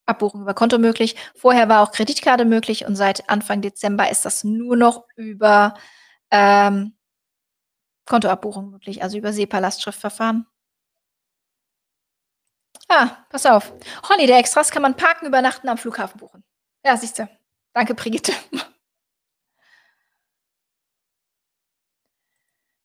Abbuchung 0.05 0.41
über 0.41 0.53
Konto 0.53 0.77
möglich. 0.77 1.15
Vorher 1.35 1.69
war 1.69 1.81
auch 1.81 1.91
Kreditkarte 1.91 2.45
möglich 2.45 2.85
und 2.85 2.95
seit 2.95 3.29
Anfang 3.29 3.61
Dezember 3.61 4.09
ist 4.09 4.25
das 4.25 4.43
nur 4.43 4.75
noch 4.75 5.05
über, 5.15 5.75
ähm, 6.31 6.93
Kontoabbuchung 8.05 8.69
möglich, 8.71 9.03
also 9.03 9.17
über 9.17 9.33
SEPA-Lastschriftverfahren. 9.33 10.45
Ah, 12.87 13.25
pass 13.29 13.45
auf. 13.45 13.73
Holiday 14.09 14.37
Extras 14.39 14.69
kann 14.71 14.81
man 14.81 14.95
Parken, 14.95 15.25
Übernachten 15.25 15.67
am 15.69 15.77
Flughafen 15.77 16.19
buchen. 16.19 16.43
Ja, 16.85 16.95
siehst 16.97 17.17
du. 17.19 17.27
Danke, 17.73 17.95
Brigitte. 17.95 18.33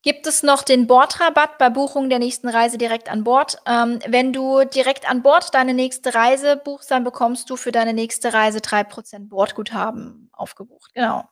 Gibt 0.04 0.26
es 0.26 0.42
noch 0.42 0.62
den 0.62 0.86
Bordrabatt 0.86 1.58
bei 1.58 1.68
Buchung 1.68 2.08
der 2.08 2.18
nächsten 2.18 2.48
Reise 2.48 2.78
direkt 2.78 3.10
an 3.10 3.22
Bord? 3.22 3.58
Ähm, 3.66 3.98
wenn 4.08 4.32
du 4.32 4.64
direkt 4.64 5.06
an 5.08 5.22
Bord 5.22 5.52
deine 5.54 5.74
nächste 5.74 6.14
Reise 6.14 6.56
buchst, 6.56 6.90
dann 6.90 7.04
bekommst 7.04 7.50
du 7.50 7.56
für 7.56 7.70
deine 7.70 7.92
nächste 7.92 8.32
Reise 8.32 8.62
3 8.62 8.82
% 8.82 9.28
Bordguthaben 9.28 10.30
aufgebucht, 10.32 10.94
genau. 10.94 11.24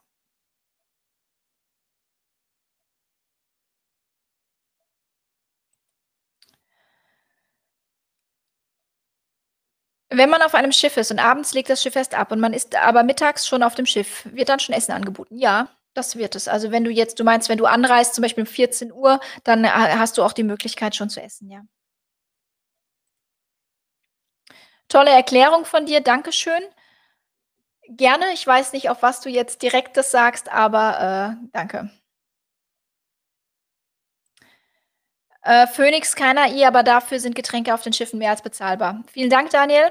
Wenn 10.11 10.29
man 10.31 10.41
auf 10.41 10.55
einem 10.55 10.71
Schiff 10.71 10.97
ist 10.97 11.11
und 11.11 11.19
abends 11.19 11.53
legt 11.53 11.69
das 11.69 11.83
Schiff 11.83 11.95
erst 11.95 12.15
ab 12.15 12.31
und 12.31 12.39
man 12.39 12.53
ist 12.53 12.75
aber 12.75 13.03
mittags 13.03 13.47
schon 13.47 13.61
auf 13.61 13.75
dem 13.75 13.85
Schiff, 13.85 14.23
wird 14.33 14.49
dann 14.49 14.59
schon 14.59 14.73
Essen 14.73 14.91
angeboten? 14.91 15.37
Ja, 15.37 15.67
das 15.99 16.15
wird 16.17 16.35
es. 16.35 16.47
Also, 16.47 16.71
wenn 16.71 16.83
du 16.85 16.91
jetzt 16.91 17.19
du 17.19 17.23
meinst, 17.25 17.49
wenn 17.49 17.57
du 17.59 17.65
anreist, 17.65 18.15
zum 18.15 18.23
Beispiel 18.23 18.43
um 18.43 18.47
14:00, 18.47 19.19
dann 19.43 19.65
ha 19.67 19.99
hast 19.99 20.17
du 20.17 20.23
auch 20.23 20.33
die 20.33 20.43
Möglichkeit, 20.43 20.95
schon 20.95 21.09
zu 21.09 21.21
essen, 21.21 21.49
ja. 21.51 21.61
Tolle 24.91 25.11
Erklärung 25.11 25.65
von 25.65 25.85
dir, 25.85 26.01
Dankeschön. 26.01 26.61
Gerne, 27.87 28.25
ich 28.33 28.45
weiß 28.45 28.73
nicht, 28.73 28.89
auf 28.89 29.01
was 29.01 29.21
du 29.21 29.29
jetzt 29.29 29.61
direkt 29.61 29.97
das 29.97 30.11
sagst, 30.11 30.51
aber, 30.51 31.37
äh, 31.41 31.47
danke. 31.53 31.89
Äh, 35.43 35.67
Phoenix 35.67 36.15
kein 36.15 36.37
AI, 36.37 36.67
aber 36.67 36.83
dafür 36.83 37.19
sind 37.19 37.35
Getränke 37.35 37.73
auf 37.73 37.81
den 37.81 37.93
Schiffen 37.93 38.19
mehr 38.19 38.31
als 38.31 38.41
bezahlbar. 38.41 39.03
Vielen 39.11 39.29
Dank, 39.29 39.49
Daniel. 39.51 39.89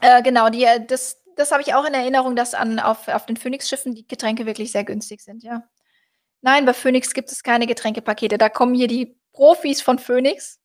Äh, 0.00 0.22
genau, 0.22 0.50
die 0.50 0.64
äh, 0.64 0.84
das 0.86 1.17
das 1.38 1.52
habe 1.52 1.62
ich 1.62 1.74
auch 1.74 1.84
in 1.84 1.94
Erinnerung, 1.94 2.36
dass 2.36 2.54
an 2.54 2.78
auf 2.80 3.08
auf 3.08 3.26
den 3.26 3.36
Phoenix-Schiffen 3.36 3.94
die 3.94 4.06
Getränke 4.06 4.46
wirklich 4.46 4.72
sehr 4.72 4.84
günstig 4.84 5.20
sind, 5.22 5.42
ja. 5.42 5.62
Nein, 6.42 6.66
bei 6.66 6.74
Phoenix 6.74 7.14
gibt 7.14 7.30
es 7.32 7.42
keine 7.42 7.66
Getränkepakete. 7.66 8.38
Da 8.38 8.48
kommen 8.48 8.74
hier 8.74 8.88
die 8.88 9.18
Profis 9.32 9.82
von 9.82 9.98
Phoenix 9.98 10.58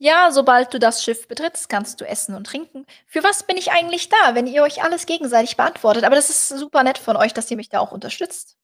Ja, 0.00 0.30
sobald 0.30 0.72
du 0.72 0.78
das 0.78 1.02
Schiff 1.02 1.26
betrittst, 1.26 1.68
kannst 1.68 2.00
du 2.00 2.04
essen 2.06 2.34
und 2.36 2.44
trinken. 2.46 2.86
Für 3.06 3.22
was 3.24 3.42
bin 3.42 3.56
ich 3.56 3.72
eigentlich 3.72 4.08
da, 4.08 4.34
wenn 4.36 4.46
ihr 4.46 4.62
euch 4.62 4.82
alles 4.82 5.06
gegenseitig 5.06 5.56
beantwortet? 5.56 6.04
Aber 6.04 6.14
das 6.14 6.30
ist 6.30 6.48
super 6.48 6.84
nett 6.84 6.98
von 6.98 7.16
euch, 7.16 7.34
dass 7.34 7.50
ihr 7.50 7.56
mich 7.56 7.68
da 7.68 7.80
auch 7.80 7.90
unterstützt. 7.90 8.56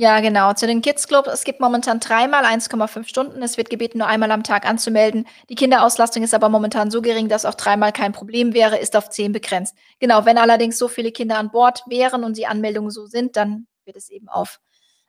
Ja, 0.00 0.20
genau. 0.20 0.52
Zu 0.52 0.68
den 0.68 0.80
Kids 0.80 1.08
Club, 1.08 1.26
es 1.26 1.42
gibt 1.42 1.58
momentan 1.58 1.98
dreimal 1.98 2.44
1,5 2.44 3.08
Stunden. 3.08 3.42
Es 3.42 3.56
wird 3.56 3.68
gebeten, 3.68 3.98
nur 3.98 4.06
einmal 4.06 4.30
am 4.30 4.44
Tag 4.44 4.64
anzumelden. 4.64 5.26
Die 5.48 5.56
Kinderauslastung 5.56 6.22
ist 6.22 6.34
aber 6.34 6.48
momentan 6.48 6.92
so 6.92 7.02
gering, 7.02 7.28
dass 7.28 7.44
auch 7.44 7.56
dreimal 7.56 7.90
kein 7.92 8.12
Problem 8.12 8.54
wäre, 8.54 8.78
ist 8.78 8.94
auf 8.94 9.10
10 9.10 9.32
begrenzt. 9.32 9.74
Genau, 9.98 10.24
wenn 10.24 10.38
allerdings 10.38 10.78
so 10.78 10.86
viele 10.86 11.10
Kinder 11.10 11.36
an 11.36 11.50
Bord 11.50 11.82
wären 11.88 12.22
und 12.22 12.36
die 12.36 12.46
Anmeldungen 12.46 12.92
so 12.92 13.06
sind, 13.06 13.34
dann 13.34 13.66
wird 13.86 13.96
es 13.96 14.08
eben 14.08 14.28
auf 14.28 14.60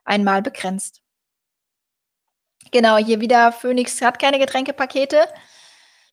einmal 0.06 0.41
begrenzt. 0.41 1.02
Genau, 2.72 2.98
hier 2.98 3.22
wieder 3.22 3.52
Phoenix 3.52 4.02
hat 4.02 4.18
keine 4.18 4.40
Getränkepakete. 4.40 5.20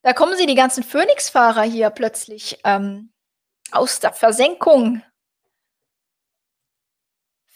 Da 0.02 0.12
kommen 0.12 0.36
sie, 0.36 0.44
die 0.44 0.54
ganzen 0.54 0.82
Phoenix-Fahrer 0.82 1.62
hier 1.62 1.88
plötzlich, 1.88 2.58
ähm, 2.62 3.10
aus 3.72 4.00
der 4.00 4.12
Versenkung. 4.12 5.02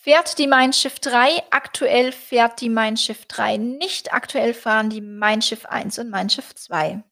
Fährt 0.02 0.38
die 0.38 0.46
Mein 0.46 0.72
Schiff 0.72 0.98
3? 0.98 1.42
Aktuell 1.50 2.12
fährt 2.12 2.62
die 2.62 2.70
Mein 2.70 2.96
Schiff 2.96 3.26
3 3.26 3.58
nicht. 3.58 4.14
Aktuell 4.14 4.54
fahren 4.54 4.88
die 4.88 5.02
Mein 5.02 5.42
Schiff 5.42 5.66
1 5.66 5.98
und 5.98 6.08
Mein 6.08 6.30
Schiff 6.30 6.54
2. 6.54 7.04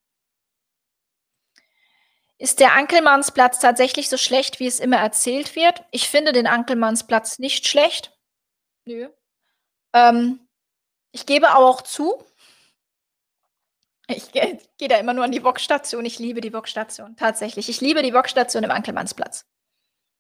Ist 2.38 2.60
der 2.60 2.72
Ankelmannsplatz 2.72 3.58
tatsächlich 3.58 4.08
so 4.08 4.16
schlecht, 4.16 4.58
wie 4.58 4.66
es 4.66 4.80
immer 4.80 4.96
erzählt 4.96 5.54
wird? 5.54 5.84
Ich 5.90 6.08
finde 6.08 6.32
den 6.32 6.46
Ankelmannsplatz 6.46 7.38
nicht 7.38 7.68
schlecht. 7.68 8.16
Nö. 8.86 9.10
Ähm, 9.92 10.48
ich 11.12 11.26
gebe 11.26 11.56
auch 11.56 11.82
zu 11.82 12.24
Ich 14.06 14.32
gehe 14.32 14.58
gehe 14.78 14.88
da 14.88 14.96
immer 14.96 15.12
nur 15.12 15.24
an 15.24 15.32
die 15.32 15.44
Wok-Station. 15.44 16.06
Ich 16.06 16.18
liebe 16.18 16.40
die 16.40 16.54
Wok-Station, 16.54 17.16
tatsächlich. 17.16 17.68
Ich 17.68 17.82
liebe 17.82 18.02
die 18.02 18.14
Wok-Station 18.14 18.64
im 18.64 18.70
Ankelmannsplatz. 18.70 19.44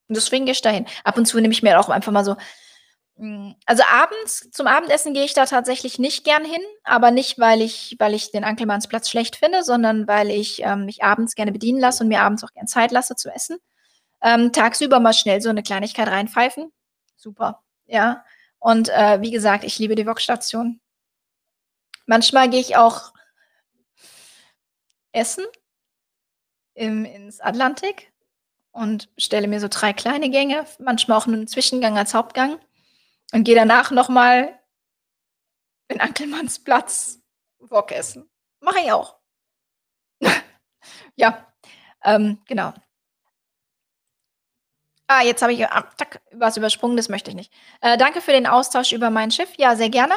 Und 0.08 0.16
deswegen 0.16 0.46
gehe 0.46 0.52
ich 0.52 0.62
dahin. 0.62 0.86
Ab 1.04 1.16
und 1.18 1.26
zu 1.26 1.38
nehme 1.40 1.52
ich 1.52 1.62
mir 1.62 1.78
auch 1.80 1.88
einfach 1.90 2.12
mal 2.12 2.24
so 2.24 2.36
hm, 3.18 3.54
also 3.66 3.82
abends 3.92 4.50
zum 4.52 4.66
Abendessen 4.68 5.14
gehe 5.14 5.24
ich 5.24 5.34
da 5.34 5.46
tatsächlich 5.46 5.98
nicht 6.00 6.24
gern 6.24 6.44
hin, 6.44 6.62
aber 6.84 7.10
nicht, 7.12 7.38
weil 7.40 7.62
ich 7.62 7.96
weil 7.98 8.14
ich 8.14 8.30
den 8.32 8.44
Ankelmannsplatz 8.44 9.10
schlecht 9.10 9.36
finde, 9.36 9.62
sondern 9.64 10.08
weil 10.08 10.30
ich, 10.30 10.62
ähm, 10.64 10.86
mich 10.86 11.04
abends 11.04 11.34
gerne 11.36 11.52
bedienen 11.52 11.80
lasse 11.80 12.04
und 12.04 12.08
mir 12.08 12.22
abends 12.22 12.44
auch 12.44 12.52
gern 12.54 12.66
Zeit 12.68 12.92
lasse 12.92 13.16
zu 13.16 13.30
essen. 13.30 13.58
Ähm, 14.22 14.52
tagsüber 14.52 15.00
mal 15.00 15.12
schnell 15.14 15.40
so 15.42 15.52
'ne 15.52 15.62
Kleinigkeit 15.64 16.08
reinpfeifen, 16.08 16.72
super, 17.16 17.62
ja. 17.86 18.24
Und, 18.60 18.88
äh, 18.90 19.20
wie 19.22 19.30
gesagt, 19.32 19.64
ich 19.64 19.78
liebe 19.80 19.94
die 19.96 20.06
Wok-Station. 20.06 20.80
Manchmal 22.06 22.48
gehe 22.48 22.58
ich 22.60 22.74
auch 22.76 23.12
essen 25.14 25.44
im 26.76 27.04
ins 27.04 27.40
Atlantik 27.40 28.12
und 28.78 29.14
bestelle 29.16 29.48
mir 29.48 29.60
so 29.60 29.68
3 29.70 29.92
kleine 29.92 30.30
Gänge, 30.30 30.64
manchmal 30.78 31.18
auch 31.18 31.26
nur 31.26 31.36
'n 31.38 31.46
Zwischengang 31.48 31.98
als 31.98 32.14
Hauptgang 32.14 32.58
und 33.32 33.44
gehe 33.44 33.56
danach 33.56 33.90
noch 33.92 34.08
mal 34.10 34.58
in 35.90 36.00
Ankelmannsplatz 36.00 37.20
Wok 37.60 37.92
essen. 37.92 38.28
Mache 38.60 38.80
ich 38.84 38.92
auch. 38.92 39.18
Ja, 41.16 41.46
ähm, 42.04 42.38
genau. 42.48 42.72
Ah, 45.10 45.22
jetzt 45.22 45.40
habe 45.40 45.54
ich 45.54 45.66
ah, 45.66 45.84
zack, 45.96 46.20
was 46.32 46.58
übersprungen, 46.58 46.96
das 46.98 47.08
möchte 47.08 47.30
ich 47.30 47.34
nicht. 47.36 47.50
Äh, 47.80 47.96
danke 47.96 48.20
für 48.20 48.32
den 48.32 48.46
Austausch 48.46 48.92
über 48.92 49.08
mein 49.08 49.30
Schiff. 49.30 49.48
Ja, 49.56 49.74
sehr 49.74 49.88
gerne. 49.88 50.14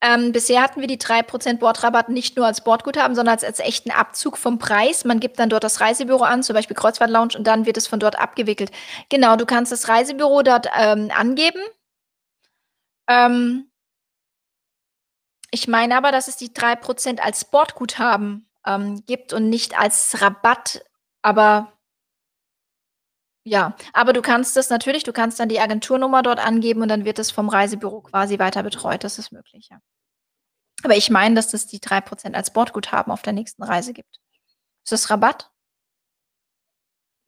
Ähm, 0.00 0.30
bisher 0.32 0.62
hatten 0.62 0.80
wir 0.80 0.86
die 0.86 0.98
3 0.98 1.22
% 1.22 1.58
Bordrabatt 1.58 2.08
nicht 2.08 2.36
nur 2.36 2.46
als 2.46 2.62
Bordguthaben, 2.62 3.16
sondern 3.16 3.34
als 3.34 3.44
als 3.44 3.58
echten 3.58 3.90
Abzug 3.90 4.38
vom 4.38 4.58
Preis. 4.58 5.04
Man 5.04 5.18
gibt 5.20 5.38
dann 5.40 5.50
dort 5.50 5.64
das 5.64 5.80
Reisebüro 5.80 6.22
an, 6.22 6.42
zum 6.44 6.54
Beispiel 6.54 6.76
Kreuzfahrt-Lounge, 6.76 7.36
und 7.36 7.46
dann 7.46 7.66
wird 7.66 7.76
es 7.76 7.88
von 7.88 7.98
dort 8.00 8.18
abgewickelt. 8.18 8.70
Genau, 9.08 9.36
du 9.36 9.44
kannst 9.46 9.72
das 9.72 9.88
Reisebüro 9.88 10.42
dort, 10.42 10.68
ähm, 10.78 11.10
angeben. 11.16 11.60
Ähm 13.08 13.68
ich 15.50 15.66
meine 15.66 15.96
aber, 15.96 16.12
dass 16.12 16.28
es 16.28 16.36
die 16.36 16.52
3 16.52 16.76
% 16.76 17.22
als 17.24 17.44
Bordguthaben, 17.46 18.46
ähm, 18.66 19.02
gibt 19.06 19.32
und 19.32 19.48
nicht 19.48 19.78
als 19.78 20.20
Rabatt, 20.20 20.84
aber 21.22 21.72
ja, 23.48 23.74
aber 23.92 24.12
du 24.12 24.22
kannst 24.22 24.56
das 24.56 24.70
natürlich 24.70 25.02
du 25.04 25.12
kannst 25.12 25.40
dann 25.40 25.48
die 25.48 25.60
Agenturnummer 25.60 26.22
dort 26.22 26.38
angeben 26.38 26.82
und 26.82 26.88
dann 26.88 27.04
wird 27.04 27.18
das 27.18 27.30
vom 27.30 27.48
Reisebüro 27.48 28.02
quasi 28.02 28.38
weiter 28.38 28.62
betreut. 28.62 29.04
Das 29.04 29.18
ist 29.18 29.32
möglich, 29.32 29.68
ja. 29.70 29.78
Aber 30.84 30.96
ich 30.96 31.10
meine, 31.10 31.34
dass 31.34 31.48
das 31.48 31.66
die 31.66 31.80
3 31.80 32.00
% 32.00 32.34
als 32.34 32.52
Bordguthaben 32.52 33.12
auf 33.12 33.22
der 33.22 33.32
nächsten 33.32 33.62
Reise 33.62 33.92
gibt. 33.92 34.20
Ist 34.84 34.92
das 34.92 35.10
Rabatt? 35.10 35.50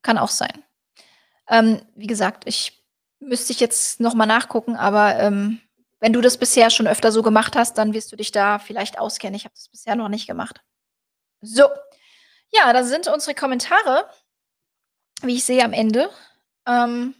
Kann 0.03 0.19
auch 0.19 0.29
sein. 0.29 0.65
Ähm, 1.49 1.83
wie 1.95 2.07
gesagt, 2.07 2.45
ich 2.47 2.85
müsste 3.19 3.53
ich 3.53 3.61
jetzt 3.61 4.01
noch 4.01 4.15
mal 4.15 4.27
nachgucken, 4.27 4.77
aber, 4.77 5.19
ähm, 5.19 5.61
wenn 6.01 6.13
du 6.15 6.23
das 6.23 6.39
bisher 6.39 6.71
schon 6.71 6.87
öfter 6.87 7.13
so 7.13 7.23
gemacht 7.23 7.57
hast, 7.57 7.77
dann 7.77 7.93
wirst 7.93 8.11
du 8.13 8.17
dich 8.17 8.33
da 8.33 8.59
vielleicht 8.59 8.99
auskennen. 8.99 9.35
Ich 9.35 9.45
habe 9.45 9.55
das 9.55 9.69
bisher 9.69 9.97
noch 9.97 10.09
nicht 10.09 10.27
gemacht. 10.27 10.63
So, 11.43 11.65
ja, 12.53 12.73
da 12.73 12.85
sind 12.85 13.09
unsere 13.09 13.35
Kommentare, 13.35 14.09
wie 15.23 15.37
ich 15.37 15.45
sehe, 15.45 15.65
am 15.65 15.73
Ende. 15.73 16.11
Ähm, 16.67 17.15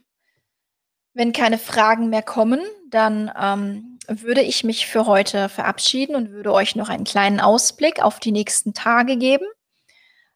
wenn 1.15 1.33
keine 1.33 1.59
Fragen 1.59 2.09
mehr 2.09 2.23
kommen, 2.23 2.61
dann, 2.89 3.31
ähm, 3.39 3.99
würde 4.09 4.43
ich 4.43 4.65
mich 4.65 4.87
für 4.87 5.07
heute 5.07 5.49
verabschieden 5.49 6.17
und 6.17 6.31
würde 6.31 6.53
euch 6.53 6.75
noch 6.75 6.89
einen 6.89 7.05
kleinen 7.05 7.41
Ausblick 7.41 8.03
auf 8.03 8.19
die 8.19 8.33
nächsten 8.33 8.75
Tage 8.75 9.17
geben. 9.17 9.47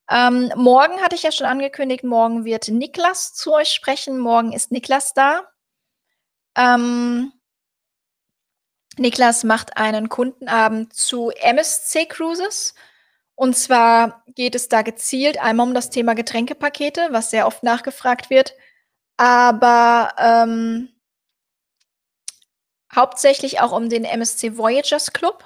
Ähm, 0.08 0.52
morgen 0.54 1.00
hatte 1.00 1.16
ich 1.16 1.22
ja 1.22 1.32
schon 1.32 1.46
angekündigt, 1.46 2.04
morgen 2.04 2.44
wird 2.44 2.68
Niklas 2.68 3.32
zu 3.34 3.54
euch 3.54 3.70
sprechen. 3.70 4.18
Morgen 4.18 4.52
ist 4.52 4.70
Niklas 4.70 5.12
da. 5.14 5.48
Ähm 6.56 7.32
Niklas 8.96 9.42
macht 9.42 9.76
einen 9.76 10.08
Kundenabend 10.08 10.94
zu 10.94 11.30
MSC 11.30 12.06
Cruises. 12.06 12.74
Und 13.36 13.56
zwar 13.56 14.24
geht 14.34 14.54
es 14.54 14.68
da 14.68 14.82
gezielt 14.82 15.38
einmal 15.40 15.66
um 15.66 15.74
das 15.74 15.90
Thema 15.90 16.14
Getränkepakete, 16.14 17.08
was 17.10 17.30
sehr 17.30 17.46
oft 17.46 17.62
nachgefragt 17.62 18.30
wird, 18.30 18.54
aber, 19.16 20.14
ähm 20.18 20.90
hauptsächlich 22.94 23.60
auch 23.60 23.72
um 23.72 23.88
den 23.88 24.04
MSC 24.04 24.56
Voyagers 24.56 25.12
Club. 25.12 25.44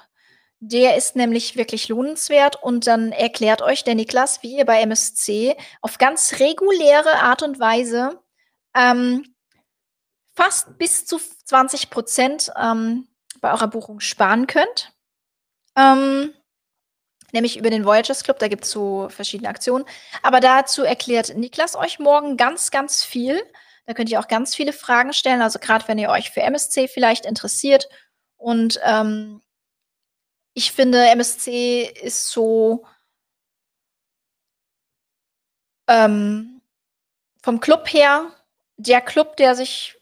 Der 0.61 0.97
ist 0.97 1.15
nämlich 1.15 1.55
wirklich 1.55 1.87
lohnenswert 1.87 2.61
und 2.61 2.85
dann 2.85 3.11
erklärt 3.13 3.61
euch 3.61 3.83
der 3.83 3.95
Niklas, 3.95 4.43
wie 4.43 4.57
ihr 4.57 4.65
bei 4.65 4.81
MSC 4.81 5.55
auf 5.81 5.97
ganz 5.97 6.39
reguläre 6.39 7.15
Art 7.19 7.43
und 7.43 7.59
Weise, 7.59 8.21
ähm, 8.75 9.33
fast 10.35 10.77
bis 10.77 11.05
zu 11.05 11.15
f 11.15 11.37
20 11.45 11.89
%, 11.89 12.51
ähm, 12.61 13.07
bei 13.41 13.51
eurer 13.51 13.67
Buchung 13.67 14.01
sparen 14.01 14.47
könnt. 14.47 14.91
Ähm, 15.77 16.33
nämlich 17.31 17.57
über 17.57 17.69
den 17.69 17.85
Voyagers 17.85 18.23
Club, 18.23 18.39
da 18.39 18.47
gibt's 18.47 18.71
so 18.71 19.09
verschiedene 19.09 19.49
Aktionen. 19.49 19.85
Aber 20.21 20.39
dazu 20.39 20.83
erklärt 20.83 21.35
Niklas 21.35 21.75
euch 21.75 21.99
morgen 21.99 22.37
ganz, 22.37 22.71
ganz 22.71 23.03
viel. 23.03 23.41
Da 23.85 23.93
könnt 23.93 24.09
ihr 24.09 24.19
auch 24.19 24.27
ganz 24.27 24.55
viele 24.55 24.73
Fragen 24.73 25.13
stellen, 25.13 25.41
also 25.41 25.59
grad 25.59 25.87
wenn 25.87 25.97
ihr 25.97 26.09
euch 26.09 26.31
für 26.31 26.41
MSC 26.41 26.87
vielleicht 26.87 27.25
interessiert. 27.25 27.89
Und, 28.37 28.79
ähm, 28.83 29.41
ich 30.53 30.71
finde, 30.71 31.07
MSC 31.07 31.83
ist 31.83 32.29
so 32.29 32.85
ähm, 35.87 36.61
vom 37.41 37.59
Club 37.59 37.91
her 37.93 38.31
der 38.77 39.01
Club, 39.01 39.37
der 39.37 39.55
sich 39.55 39.98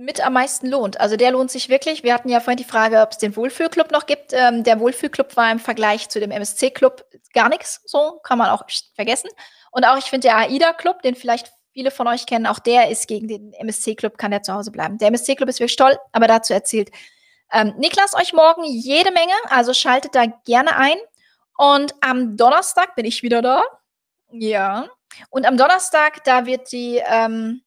mit 0.00 0.24
am 0.24 0.32
meisten 0.32 0.66
lohnt. 0.66 0.98
Also, 0.98 1.16
der 1.16 1.30
lohnt 1.30 1.50
sich 1.50 1.68
wirklich. 1.68 2.02
Wir 2.02 2.14
hatten 2.14 2.30
ja 2.30 2.40
vorhin 2.40 2.56
die 2.56 2.64
Frage, 2.64 3.02
ob's 3.02 3.18
den 3.18 3.36
Wohlfühlclub 3.36 3.90
noch 3.90 4.06
gibt. 4.06 4.32
Ähm, 4.32 4.64
der 4.64 4.80
Wohlfühlclub 4.80 5.36
war 5.36 5.52
im 5.52 5.58
Vergleich 5.58 6.08
zu 6.08 6.20
dem 6.20 6.30
MSC-Club 6.30 7.04
gar 7.34 7.50
nix 7.50 7.82
so, 7.84 8.18
kann 8.22 8.38
man 8.38 8.48
auch 8.48 8.64
vergessen. 8.94 9.28
Und 9.70 9.84
auch 9.84 9.98
ich 9.98 10.06
finde 10.06 10.28
der 10.28 10.38
AIDA-Club, 10.38 11.02
den 11.02 11.14
vielleicht 11.14 11.52
viele 11.72 11.90
von 11.90 12.08
euch 12.08 12.24
kennen, 12.26 12.46
auch 12.46 12.58
der 12.58 12.88
ist 12.88 13.06
gegen 13.08 13.28
den 13.28 13.52
MSC-Club 13.52 14.16
kann 14.16 14.30
der 14.30 14.42
zu 14.42 14.54
Hause 14.54 14.70
bleiben. 14.70 14.96
Der 14.98 15.08
MSC-Club 15.08 15.48
ist 15.48 15.60
wirklich 15.60 15.76
toll, 15.76 15.96
aber 16.12 16.26
dazu 16.26 16.54
erzählt, 16.54 16.90
ähm, 17.52 17.74
Niklas 17.76 18.14
euch 18.14 18.32
morgen 18.32 18.64
jede 18.64 19.12
Menge, 19.12 19.34
also 19.50 19.74
schaltet 19.74 20.14
da 20.14 20.24
gerne 20.46 20.76
ein. 20.76 20.96
Und 21.58 21.94
am 22.00 22.36
Donnerstag 22.38 22.94
bin 22.96 23.04
ich 23.04 23.22
wieder 23.22 23.42
da. 23.42 23.62
Ja. 24.32 24.88
Und 25.28 25.46
am 25.46 25.58
Donnerstag, 25.58 26.24
da 26.24 26.46
wird 26.46 26.72
die, 26.72 27.02
ähm 27.04 27.62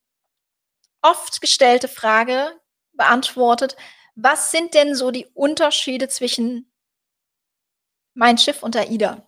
oft 1.03 1.41
gestellte 1.41 1.89
Frage 1.89 2.51
beantwortet: 2.93 3.77
„Was 4.15 4.51
sind 4.51 4.73
denn 4.75 4.95
so 4.95 5.11
die 5.11 5.27
Unterschiede 5.35 6.09
zwischen 6.09 6.71
Mein 8.15 8.37
Schiff 8.37 8.63
und 8.63 8.75
AIDA?“ 8.75 9.23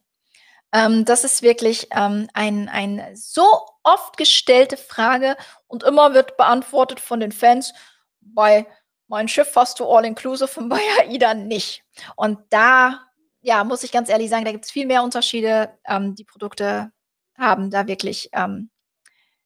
Ähm, 0.73 1.05
das 1.05 1.23
ist 1.25 1.41
wirklich, 1.43 1.89
ähm, 1.91 2.29
ein 2.33 2.69
ein 2.69 3.15
so 3.15 3.45
oft 3.83 4.17
gestellte 4.17 4.77
Frage 4.77 5.37
und 5.67 5.83
immer 5.83 6.13
wird 6.15 6.37
beantwortet 6.37 6.99
von 7.01 7.19
den 7.21 7.31
Fans: 7.33 7.73
„Bei 8.21 8.67
Mein 9.07 9.27
Schiff 9.29 9.55
hast 9.55 9.79
du 9.81 9.85
all 9.87 10.05
inclusive 10.05 10.59
und 10.59 10.69
bei 10.69 10.81
AIDA 11.01 11.33
nicht.“ 11.35 11.83
Und 12.17 12.39
da, 12.51 13.01
ja, 13.41 13.63
muss 13.65 13.83
ich 13.83 13.91
ganz 13.93 14.09
ehrlich 14.09 14.29
sagen, 14.31 14.45
da 14.45 14.51
gibt's 14.53 14.71
viel 14.71 14.87
mehr 14.87 15.03
Unterschiede. 15.03 15.77
Ähm, 15.87 16.15
die 16.15 16.25
Produkte 16.25 16.91
haben 17.37 17.71
da 17.71 17.87
wirklich, 17.87 18.29
ähm 18.33 18.69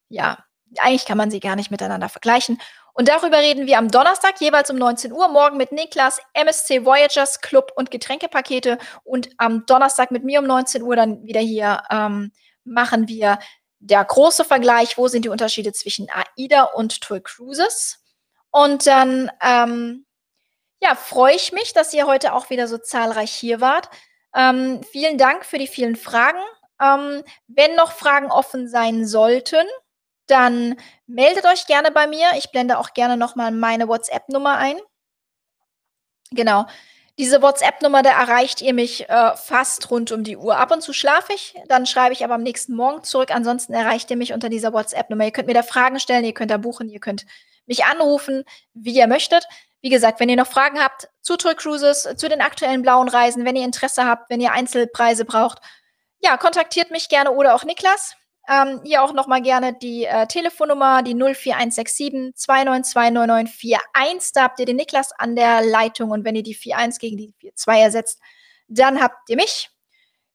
ja, 0.10 0.40
eigentlich 0.78 1.06
kann 1.06 1.18
man 1.18 1.32
sie 1.32 1.40
gar 1.40 1.56
nicht 1.56 1.72
miteinander 1.72 2.10
vergleichen. 2.10 2.60
Und 2.94 3.08
darüber 3.08 3.38
reden 3.38 3.66
wir 3.66 3.78
am 3.78 3.90
Donnerstag 3.90 4.42
jeweils 4.42 4.70
um 4.70 4.78
19:00 4.78 5.30
morgen 5.30 5.58
mit 5.58 5.72
Niklas, 5.72 6.20
MSC 6.34 6.86
Voyagers 6.86 7.42
Club 7.42 7.72
und 7.76 7.92
Getränkepakete 7.92 8.78
und 9.04 9.30
am 9.38 9.66
Donnerstag 9.66 10.12
mit 10.12 10.24
mir 10.24 10.40
um 10.40 10.46
19:00 10.46 10.96
dann 10.96 11.24
wieder 11.24 11.40
hier, 11.40 11.84
ähm, 11.90 12.32
machen 12.64 13.08
wir 13.08 13.40
der 13.80 14.04
große 14.04 14.44
Vergleich, 14.44 14.98
wo 14.98 15.08
sind 15.08 15.24
die 15.24 15.30
Unterschiede 15.30 15.72
zwischen 15.72 16.08
AIDA 16.10 16.64
und 16.64 17.02
TUI 17.02 17.22
Cruises. 17.22 18.04
Und 18.52 18.86
dann, 18.88 19.32
ähm, 19.42 20.06
ja, 20.82 20.96
freue 20.96 21.36
ich 21.36 21.52
mich, 21.54 21.74
dass 21.74 21.94
ihr 21.94 22.06
heute 22.06 22.34
auch 22.34 22.50
wieder 22.50 22.68
so 22.68 22.78
zahlreich 22.78 23.32
hier 23.32 23.62
wart. 23.62 23.90
Ähm, 24.36 24.82
vielen 24.92 25.18
Dank 25.18 25.46
für 25.46 25.58
die 25.58 25.68
vielen 25.68 25.96
Fragen. 25.96 26.40
Ähm, 26.82 27.24
wenn 27.48 27.76
noch 27.76 27.92
Fragen 27.94 28.32
offen 28.32 28.68
sein 28.68 29.06
sollten 29.06 29.66
dann 30.30 30.76
meldet 31.08 31.46
euch 31.46 31.66
gerne 31.66 31.92
bei 31.92 32.08
mir. 32.08 32.28
Ich 32.38 32.52
blende 32.52 32.78
auch 32.78 32.94
gerne 32.94 33.18
noch 33.18 33.36
mal 33.36 33.52
meine 33.52 33.88
WhatsApp-Nummer 33.88 34.58
ein. 34.58 34.78
Genau. 36.32 36.66
Diese 37.18 37.42
WhatsApp-Nummer, 37.42 38.02
da 38.02 38.12
erreicht 38.12 38.62
ihr 38.62 38.74
mich 38.74 39.10
äh, 39.10 39.36
fast 39.36 39.92
rund 39.92 40.12
um 40.14 40.24
die 40.24 40.38
Uhr. 40.38 40.58
Ab 40.58 40.72
und 40.72 40.82
zu 40.82 40.94
schlafe 40.94 41.34
ich, 41.34 41.54
dann 41.68 41.86
schreibe 41.86 42.14
ich 42.14 42.24
aber 42.24 42.36
am 42.36 42.44
nächsten 42.44 42.76
Morgen 42.76 43.04
zurück. 43.04 43.32
Ansonsten 43.32 43.74
erreicht 43.74 44.10
ihr 44.10 44.16
mich 44.16 44.32
unter 44.32 44.48
dieser 44.48 44.72
WhatsApp-Nummer. 44.72 45.26
Ihr 45.26 45.32
könnt 45.32 45.48
mir 45.48 45.54
da 45.54 45.64
Fragen 45.64 46.00
stellen, 46.00 46.24
ihr 46.24 46.34
könnt 46.34 46.52
da 46.52 46.58
buchen, 46.58 46.88
ihr 46.88 47.02
könnt 47.02 47.26
mich 47.66 47.84
anrufen, 47.84 48.46
wie 48.74 48.96
ihr 48.96 49.08
möchtet. 49.08 49.46
Wie 49.82 49.90
gesagt, 49.90 50.20
wenn 50.20 50.30
ihr 50.30 50.38
noch 50.38 50.48
Fragen 50.48 50.80
habt 50.80 51.10
zu 51.22 51.36
Tour 51.36 51.56
Cruises, 51.56 52.08
zu 52.16 52.30
den 52.30 52.42
aktuellen 52.42 52.82
blauen 52.82 53.10
Reisen, 53.10 53.46
wenn 53.46 53.56
ihr 53.56 53.66
Interesse 53.66 54.06
habt, 54.06 54.30
wenn 54.30 54.42
ihr 54.42 54.52
Einzelpreise 54.52 55.26
braucht, 55.26 55.60
ja, 56.20 56.38
kontaktiert 56.38 56.92
mich 56.92 57.10
gerne 57.10 57.32
oder 57.32 57.56
auch 57.56 57.64
Niklas. 57.64 58.16
Ähm, 58.50 58.82
hier 58.84 59.04
auch 59.04 59.14
nochmal 59.14 59.44
gerne 59.44 59.74
die 59.74 60.06
äh, 60.06 60.26
Telefonnummer, 60.26 61.04
die 61.04 61.14
04167 61.14 62.34
2929941. 62.36 64.32
Da 64.34 64.44
habt 64.44 64.60
ihr 64.60 64.66
den 64.66 64.78
Niklas 64.78 65.12
an 65.20 65.36
der 65.36 65.62
Leitung 65.62 66.10
und 66.10 66.26
wenn 66.26 66.36
ihr 66.36 66.42
die 66.42 66.56
41 66.56 67.00
gegen 67.00 67.18
die 67.18 67.36
42 67.54 67.84
ersetzt, 67.84 68.20
dann 68.68 69.00
habt 69.02 69.30
ihr 69.30 69.36
mich. 69.36 69.70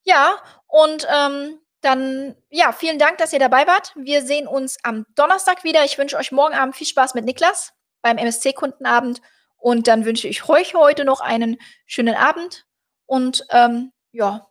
Ja, 0.04 0.36
und 0.68 1.08
ähm, 1.12 1.58
dann, 1.80 2.36
ja, 2.50 2.72
vielen 2.72 3.00
Dank, 3.00 3.18
dass 3.18 3.32
ihr 3.32 3.40
dabei 3.40 3.66
wart. 3.66 3.92
Wir 3.96 4.22
sehen 4.22 4.46
uns 4.46 4.78
am 4.84 5.06
Donnerstag 5.16 5.64
wieder. 5.64 5.84
Ich 5.84 5.98
wünsche 5.98 6.16
euch 6.16 6.30
morgen 6.30 6.54
Abend 6.54 6.76
viel 6.76 6.86
Spaß 6.86 7.14
mit 7.14 7.24
Niklas 7.24 7.72
beim 8.00 8.16
MSC-Kundenabend. 8.16 9.22
Und 9.56 9.88
dann 9.88 10.04
wünsche 10.04 10.28
ich 10.28 10.48
euch 10.48 10.74
heute 10.74 11.04
noch 11.04 11.20
einen 11.20 11.58
schönen 11.86 12.14
Abend 12.14 12.66
und 13.06 13.44
ähm, 13.50 13.92
ja, 14.12 14.46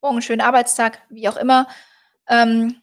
morgen 0.00 0.16
einen 0.16 0.22
schönen 0.22 0.40
Arbeitstag, 0.40 1.02
wie 1.10 1.28
auch 1.28 1.36
immer. 1.36 1.68
Ähm, 2.28 2.80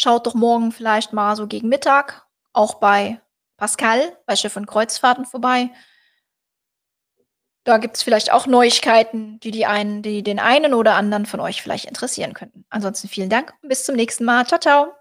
Schaut 0.00 0.28
doch 0.28 0.34
morgen 0.34 0.70
vielleicht 0.70 1.12
mal 1.12 1.34
so 1.34 1.48
gegen 1.48 1.68
Mittag 1.68 2.24
auch 2.52 2.74
bei 2.74 3.20
Pascal, 3.56 4.16
bei 4.26 4.36
Schiff 4.36 4.56
und 4.56 4.66
Kreuzfahrten 4.66 5.26
vorbei. 5.26 5.70
Da 7.64 7.78
gibt 7.78 7.96
es 7.96 8.04
vielleicht 8.04 8.32
auch 8.32 8.46
Neuigkeiten, 8.46 9.40
die, 9.40 9.50
die, 9.50 9.66
einen, 9.66 10.02
die 10.02 10.22
den 10.22 10.38
einen 10.38 10.72
oder 10.72 10.94
anderen 10.94 11.26
von 11.26 11.40
euch 11.40 11.62
vielleicht 11.62 11.86
interessieren 11.86 12.32
könnten. 12.32 12.64
Ansonsten 12.70 13.08
vielen 13.08 13.28
Dank 13.28 13.52
und 13.60 13.70
bis 13.70 13.84
zum 13.84 13.96
nächsten 13.96 14.24
Mal. 14.24 14.46
Ciao, 14.46 14.60
ciao. 14.60 14.97